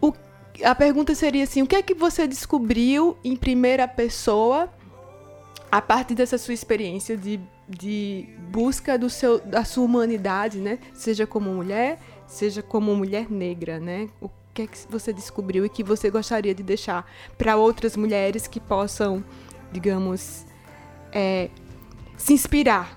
o- 0.00 0.12
a 0.62 0.74
pergunta 0.74 1.14
seria 1.14 1.44
assim: 1.44 1.62
o 1.62 1.66
que 1.66 1.76
é 1.76 1.82
que 1.82 1.94
você 1.94 2.26
descobriu 2.26 3.16
em 3.24 3.36
primeira 3.36 3.86
pessoa 3.88 4.68
a 5.74 5.82
partir 5.82 6.14
dessa 6.14 6.38
sua 6.38 6.54
experiência 6.54 7.16
de, 7.16 7.40
de 7.68 8.28
busca 8.48 8.96
do 8.96 9.10
seu, 9.10 9.40
da 9.40 9.64
sua 9.64 9.82
humanidade, 9.82 10.60
né? 10.60 10.78
Seja 10.92 11.26
como 11.26 11.52
mulher, 11.52 11.98
seja 12.28 12.62
como 12.62 12.94
mulher 12.94 13.28
negra, 13.28 13.80
né? 13.80 14.08
O 14.20 14.30
que 14.54 14.62
é 14.62 14.66
que 14.68 14.78
você 14.88 15.12
descobriu 15.12 15.66
e 15.66 15.68
que 15.68 15.82
você 15.82 16.10
gostaria 16.10 16.54
de 16.54 16.62
deixar 16.62 17.04
para 17.36 17.56
outras 17.56 17.96
mulheres 17.96 18.46
que 18.46 18.60
possam, 18.60 19.24
digamos, 19.72 20.46
é, 21.10 21.50
se 22.16 22.32
inspirar 22.32 22.96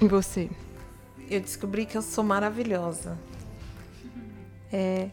em 0.00 0.08
você? 0.08 0.48
Eu 1.28 1.42
descobri 1.42 1.84
que 1.84 1.98
eu 1.98 2.02
sou 2.02 2.24
maravilhosa. 2.24 3.18
É. 4.72 5.10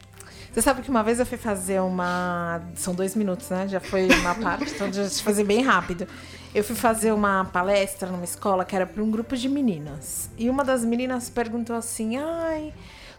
Você 0.54 0.62
sabe 0.62 0.84
que 0.84 0.90
uma 0.92 1.02
vez 1.02 1.20
eu 1.20 1.26
fui 1.26 1.38
fazer 1.38 1.82
uma. 1.82 2.62
São 2.76 2.94
dois 2.94 3.16
minutos, 3.16 3.50
né? 3.50 3.68
Já 3.68 3.80
foi 3.80 4.08
uma 4.08 4.36
parte, 4.40 4.72
então 4.72 4.88
deixa 4.88 5.20
eu 5.20 5.24
fazer 5.24 5.44
bem 5.44 5.64
rápido. 5.64 6.08
Eu 6.54 6.64
fui 6.64 6.76
fazer 6.76 7.12
uma 7.12 7.46
palestra 7.46 8.08
numa 8.12 8.24
escola 8.24 8.64
que 8.64 8.76
era 8.76 8.86
para 8.86 9.02
um 9.02 9.10
grupo 9.10 9.36
de 9.36 9.50
meninas. 9.50 10.30
E 10.38 10.52
uma 10.52 10.64
das 10.64 10.86
meninas 10.86 11.28
perguntou 11.28 11.76
assim: 11.76 12.18
ai. 12.18 12.72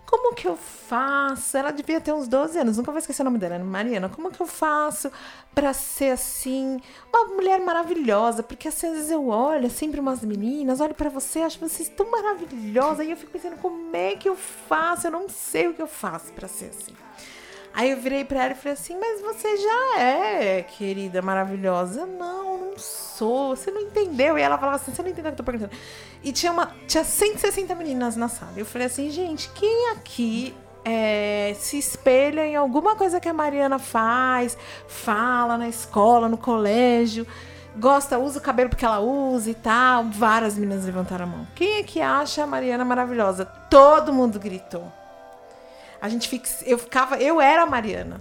Como 0.06 0.34
que 0.34 0.46
eu 0.46 0.54
faço? 0.54 1.56
Ela 1.56 1.72
devia 1.72 2.00
ter 2.00 2.12
uns 2.12 2.28
12 2.28 2.58
anos, 2.58 2.76
nunca 2.76 2.92
vou 2.92 3.00
esquecer 3.00 3.22
o 3.22 3.24
nome 3.24 3.38
dela, 3.38 3.58
né? 3.58 3.64
Mariana. 3.64 4.08
Como 4.08 4.30
que 4.30 4.40
eu 4.40 4.46
faço 4.46 5.10
pra 5.52 5.72
ser 5.72 6.12
assim, 6.12 6.78
uma 7.12 7.34
mulher 7.34 7.58
maravilhosa? 7.58 8.42
Porque 8.42 8.68
assim, 8.68 8.86
às 8.86 8.92
vezes 8.92 9.10
eu 9.10 9.26
olho 9.28 9.66
assim 9.66 9.90
pra 9.90 10.00
umas 10.00 10.20
meninas, 10.20 10.80
olho 10.80 10.94
pra 10.94 11.08
você, 11.10 11.40
acho 11.40 11.58
vocês 11.58 11.88
tão 11.88 12.10
maravilhosas, 12.10 13.04
e 13.06 13.10
eu 13.10 13.16
fico 13.16 13.32
pensando, 13.32 13.56
como 13.56 13.96
é 13.96 14.14
que 14.14 14.28
eu 14.28 14.36
faço? 14.36 15.08
Eu 15.08 15.10
não 15.10 15.28
sei 15.28 15.68
o 15.68 15.74
que 15.74 15.82
eu 15.82 15.88
faço 15.88 16.30
pra 16.32 16.46
ser 16.46 16.66
assim. 16.66 16.92
Aí 17.74 17.90
eu 17.90 17.96
virei 17.96 18.24
pra 18.24 18.44
ela 18.44 18.52
e 18.52 18.54
falei 18.54 18.74
assim, 18.74 18.96
mas 19.00 19.20
você 19.20 19.56
já 19.56 20.00
é, 20.00 20.62
querida, 20.62 21.20
maravilhosa. 21.20 22.06
Não, 22.06 22.56
não 22.56 22.78
sou, 22.78 23.56
você 23.56 23.72
não 23.72 23.80
entendeu. 23.80 24.38
E 24.38 24.42
ela 24.42 24.56
falava 24.56 24.76
assim, 24.76 24.94
você 24.94 25.02
não 25.02 25.10
entendeu 25.10 25.32
o 25.32 25.34
que 25.34 25.40
eu 25.40 25.44
tô 25.44 25.50
perguntando. 25.50 25.76
E 26.22 26.30
tinha, 26.30 26.52
uma, 26.52 26.70
tinha 26.86 27.02
160 27.02 27.74
meninas 27.74 28.14
na 28.14 28.28
sala. 28.28 28.52
Eu 28.56 28.64
falei 28.64 28.86
assim, 28.86 29.10
gente, 29.10 29.50
quem 29.50 29.90
aqui 29.90 30.54
é, 30.84 31.56
se 31.58 31.76
espelha 31.76 32.46
em 32.46 32.54
alguma 32.54 32.94
coisa 32.94 33.18
que 33.18 33.28
a 33.28 33.32
Mariana 33.32 33.80
faz, 33.80 34.56
fala 34.86 35.58
na 35.58 35.68
escola, 35.68 36.28
no 36.28 36.38
colégio, 36.38 37.26
gosta, 37.76 38.20
usa 38.20 38.38
o 38.38 38.42
cabelo 38.42 38.70
porque 38.70 38.84
ela 38.84 39.00
usa 39.00 39.50
e 39.50 39.54
tal. 39.54 40.04
Várias 40.04 40.56
meninas 40.56 40.84
levantaram 40.84 41.24
a 41.24 41.28
mão. 41.28 41.46
Quem 41.56 41.78
é 41.78 41.82
que 41.82 42.00
acha 42.00 42.44
a 42.44 42.46
Mariana 42.46 42.84
maravilhosa? 42.84 43.44
Todo 43.44 44.12
mundo 44.12 44.38
gritou. 44.38 44.92
A 46.04 46.08
gente 46.10 46.28
fica, 46.28 46.46
eu 46.66 46.76
ficava, 46.76 47.16
eu 47.16 47.40
era 47.40 47.62
a 47.62 47.66
Mariana. 47.66 48.18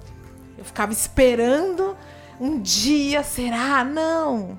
Eu 0.57 0.63
ficava 0.63 0.93
esperando 0.93 1.97
um 2.39 2.57
dia, 2.57 3.23
será? 3.23 3.83
Não. 3.83 4.57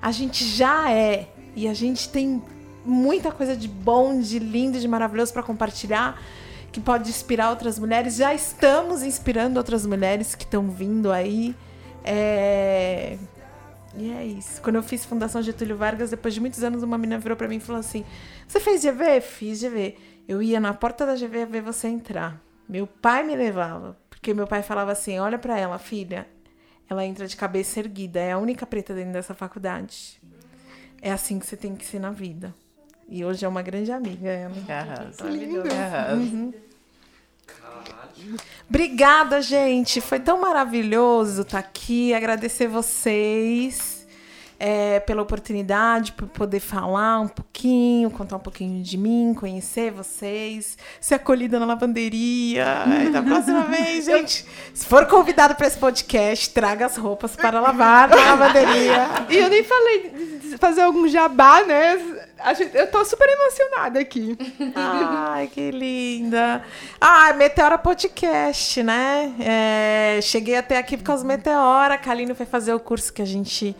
A 0.00 0.10
gente 0.10 0.42
já 0.42 0.90
é 0.90 1.28
e 1.54 1.68
a 1.68 1.74
gente 1.74 2.08
tem 2.08 2.42
muita 2.82 3.30
coisa 3.30 3.54
de 3.54 3.68
bom, 3.68 4.18
de 4.18 4.38
lindo, 4.38 4.80
de 4.80 4.88
maravilhoso 4.88 5.34
para 5.34 5.42
compartilhar, 5.42 6.18
que 6.72 6.80
pode 6.80 7.10
inspirar 7.10 7.50
outras 7.50 7.78
mulheres. 7.78 8.16
Já 8.16 8.32
estamos 8.32 9.02
inspirando 9.02 9.58
outras 9.58 9.84
mulheres 9.84 10.34
que 10.34 10.44
estão 10.44 10.70
vindo 10.70 11.12
aí. 11.12 11.54
É... 12.02 13.18
E 13.94 14.12
é 14.12 14.24
isso. 14.24 14.62
Quando 14.62 14.76
eu 14.76 14.82
fiz 14.82 15.04
Fundação 15.04 15.42
Getúlio 15.42 15.76
Vargas, 15.76 16.08
depois 16.08 16.32
de 16.32 16.40
muitos 16.40 16.64
anos, 16.64 16.82
uma 16.82 16.96
menina 16.96 17.18
virou 17.18 17.36
para 17.36 17.48
mim 17.48 17.56
e 17.56 17.60
falou 17.60 17.80
assim: 17.80 18.02
Você 18.48 18.58
fez 18.60 18.82
GV? 18.82 19.20
Fiz 19.20 19.60
GV. 19.60 19.94
Eu 20.26 20.42
ia 20.42 20.58
na 20.58 20.72
porta 20.72 21.04
da 21.04 21.14
GV 21.14 21.44
ver 21.44 21.60
você 21.60 21.88
entrar. 21.88 22.45
Meu 22.68 22.86
pai 22.86 23.22
me 23.22 23.36
levava, 23.36 23.96
porque 24.10 24.34
meu 24.34 24.46
pai 24.46 24.62
falava 24.62 24.92
assim: 24.92 25.18
Olha 25.18 25.38
para 25.38 25.58
ela, 25.58 25.78
filha. 25.78 26.26
Ela 26.88 27.04
entra 27.04 27.26
de 27.26 27.36
cabeça 27.36 27.80
erguida, 27.80 28.20
é 28.20 28.32
a 28.32 28.38
única 28.38 28.64
preta 28.64 28.94
dentro 28.94 29.12
dessa 29.12 29.34
faculdade. 29.34 30.20
É 31.02 31.10
assim 31.10 31.38
que 31.38 31.46
você 31.46 31.56
tem 31.56 31.74
que 31.74 31.84
ser 31.84 31.98
na 31.98 32.10
vida. 32.10 32.54
E 33.08 33.24
hoje 33.24 33.44
é 33.44 33.48
uma 33.48 33.62
grande 33.62 33.90
amiga 33.92 34.28
ela. 34.28 34.54
Maravilhosa. 35.24 36.14
Uhum. 36.14 36.54
Obrigada, 38.68 39.40
gente. 39.40 40.00
Foi 40.00 40.18
tão 40.18 40.40
maravilhoso 40.40 41.42
estar 41.42 41.58
aqui. 41.58 42.14
Agradecer 42.14 42.66
vocês 42.66 43.95
é, 44.58 45.00
pela 45.00 45.22
oportunidade, 45.22 46.12
por 46.12 46.26
poder 46.28 46.60
falar 46.60 47.20
um 47.20 47.28
pouquinho, 47.28 48.10
contar 48.10 48.36
um 48.36 48.40
pouquinho 48.40 48.82
de 48.82 48.96
mim, 48.96 49.34
conhecer 49.34 49.90
vocês, 49.90 50.78
ser 51.00 51.16
acolhida 51.16 51.58
na 51.60 51.66
lavanderia. 51.66 52.64
Da 53.12 53.22
próxima 53.22 53.62
vez, 53.68 54.06
gente, 54.06 54.46
se 54.72 54.86
for 54.86 55.06
convidado 55.06 55.54
para 55.54 55.66
esse 55.66 55.78
podcast, 55.78 56.50
traga 56.50 56.86
as 56.86 56.96
roupas 56.96 57.36
para 57.36 57.60
lavar 57.60 58.08
na 58.08 58.16
lavanderia. 58.16 59.06
E 59.28 59.38
eu 59.38 59.48
nem 59.48 59.62
falei 59.62 60.40
de 60.42 60.56
fazer 60.56 60.82
algum 60.82 61.08
jabá, 61.08 61.62
né? 61.64 61.98
Eu 62.74 62.86
tô 62.90 63.04
super 63.04 63.28
emocionada 63.28 63.98
aqui. 63.98 64.36
Ai, 64.74 65.48
que 65.48 65.70
linda. 65.70 66.62
Ah, 67.00 67.32
Meteora 67.32 67.76
Podcast, 67.76 68.82
né? 68.82 69.34
É, 69.40 70.20
cheguei 70.22 70.56
até 70.56 70.78
aqui 70.78 70.96
por 70.96 71.04
causa 71.04 71.22
do 71.22 71.26
Meteora. 71.26 71.94
A 71.94 71.98
Kaline 71.98 72.34
foi 72.34 72.46
fazer 72.46 72.72
o 72.72 72.80
curso 72.80 73.12
que 73.12 73.22
a 73.22 73.26
gente 73.26 73.74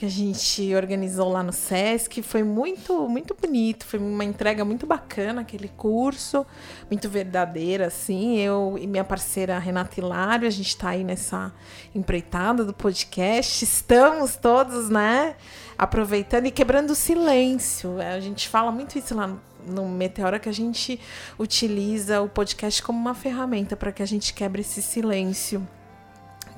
que 0.00 0.06
a 0.06 0.08
gente 0.08 0.74
organizou 0.74 1.28
lá 1.28 1.42
no 1.42 1.52
SESC. 1.52 2.22
Foi 2.22 2.42
muito, 2.42 3.06
muito 3.06 3.36
bonito. 3.38 3.84
Foi 3.84 4.00
uma 4.00 4.24
entrega 4.24 4.64
muito 4.64 4.86
bacana 4.86 5.42
aquele 5.42 5.68
curso, 5.68 6.46
muito 6.90 7.06
verdadeira, 7.06 7.88
assim. 7.88 8.38
Eu 8.38 8.78
e 8.80 8.86
minha 8.86 9.04
parceira 9.04 9.58
Renata 9.58 10.00
Hilário, 10.00 10.48
a 10.48 10.50
gente 10.50 10.68
está 10.68 10.88
aí 10.88 11.04
nessa 11.04 11.52
empreitada 11.94 12.64
do 12.64 12.72
podcast. 12.72 13.62
Estamos 13.62 14.36
todos, 14.36 14.88
né? 14.88 15.36
Aproveitando 15.76 16.46
e 16.46 16.50
quebrando 16.50 16.92
o 16.92 16.94
silêncio. 16.94 18.00
A 18.00 18.20
gente 18.20 18.48
fala 18.48 18.72
muito 18.72 18.98
isso 18.98 19.14
lá 19.14 19.26
no 19.26 19.50
no 19.66 19.86
Meteora 19.86 20.38
que 20.38 20.48
a 20.48 20.52
gente 20.52 20.98
utiliza 21.38 22.22
o 22.22 22.30
podcast 22.30 22.82
como 22.82 22.98
uma 22.98 23.14
ferramenta 23.14 23.76
para 23.76 23.92
que 23.92 24.02
a 24.02 24.06
gente 24.06 24.32
quebre 24.32 24.62
esse 24.62 24.80
silêncio. 24.80 25.68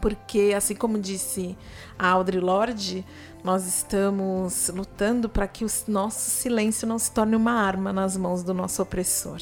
Porque, 0.02 0.52
assim 0.56 0.74
como 0.74 0.98
disse 0.98 1.56
a 1.96 2.08
Audre 2.08 2.40
Lorde, 2.40 3.04
nós 3.44 3.66
estamos 3.66 4.68
lutando 4.68 5.28
para 5.28 5.46
que 5.46 5.64
o 5.64 5.68
nosso 5.88 6.30
silêncio 6.30 6.86
não 6.86 6.98
se 6.98 7.10
torne 7.10 7.34
uma 7.34 7.52
arma 7.52 7.92
nas 7.92 8.16
mãos 8.16 8.42
do 8.42 8.54
nosso 8.54 8.80
opressor. 8.82 9.40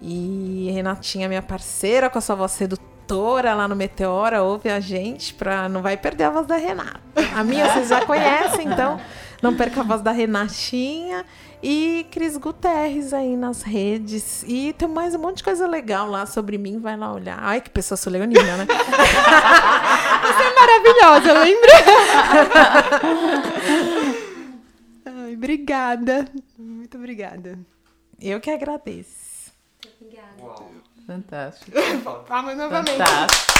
E 0.00 0.70
Renatinha, 0.72 1.28
minha 1.28 1.42
parceira, 1.42 2.08
com 2.08 2.18
a 2.18 2.20
sua 2.22 2.34
voz 2.34 2.52
sedutora 2.52 3.54
lá 3.54 3.68
no 3.68 3.76
Meteora, 3.76 4.42
ouve 4.42 4.70
a 4.70 4.80
gente 4.80 5.34
para 5.34 5.68
não 5.68 5.82
vai 5.82 5.96
perder 5.96 6.24
a 6.24 6.30
voz 6.30 6.46
da 6.46 6.56
Renata. 6.56 7.00
A 7.36 7.44
minha 7.44 7.70
vocês 7.70 7.88
já 7.88 8.06
conhecem, 8.06 8.66
então 8.68 8.98
não 9.42 9.54
perca 9.56 9.80
a 9.80 9.84
voz 9.84 10.02
da 10.02 10.10
Renatinha. 10.10 11.24
E 11.62 12.06
Cris 12.10 12.38
Guterres 12.38 13.12
aí 13.12 13.36
nas 13.36 13.62
redes. 13.62 14.42
E 14.46 14.72
tem 14.72 14.88
mais 14.88 15.14
um 15.14 15.18
monte 15.18 15.38
de 15.38 15.44
coisa 15.44 15.66
legal 15.66 16.08
lá 16.08 16.24
sobre 16.24 16.56
mim. 16.56 16.80
Vai 16.80 16.96
lá 16.96 17.12
olhar. 17.12 17.38
Ai, 17.40 17.60
que 17.60 17.68
pessoa 17.68 17.98
sou 17.98 18.10
leonina, 18.10 18.56
né? 18.56 18.66
Você 20.22 20.42
é 20.42 20.54
maravilhosa, 20.54 21.32
lembra? 21.44 21.72
Ai, 25.24 25.34
obrigada. 25.34 26.26
Muito 26.58 26.96
obrigada. 26.96 27.58
Eu 28.18 28.40
que 28.40 28.50
agradeço. 28.50 29.52
Obrigada. 30.00 30.64
Fantástico. 31.06 31.72
Palmas 32.26 32.56
novamente. 32.56 32.96
Fantástico. 32.96 33.50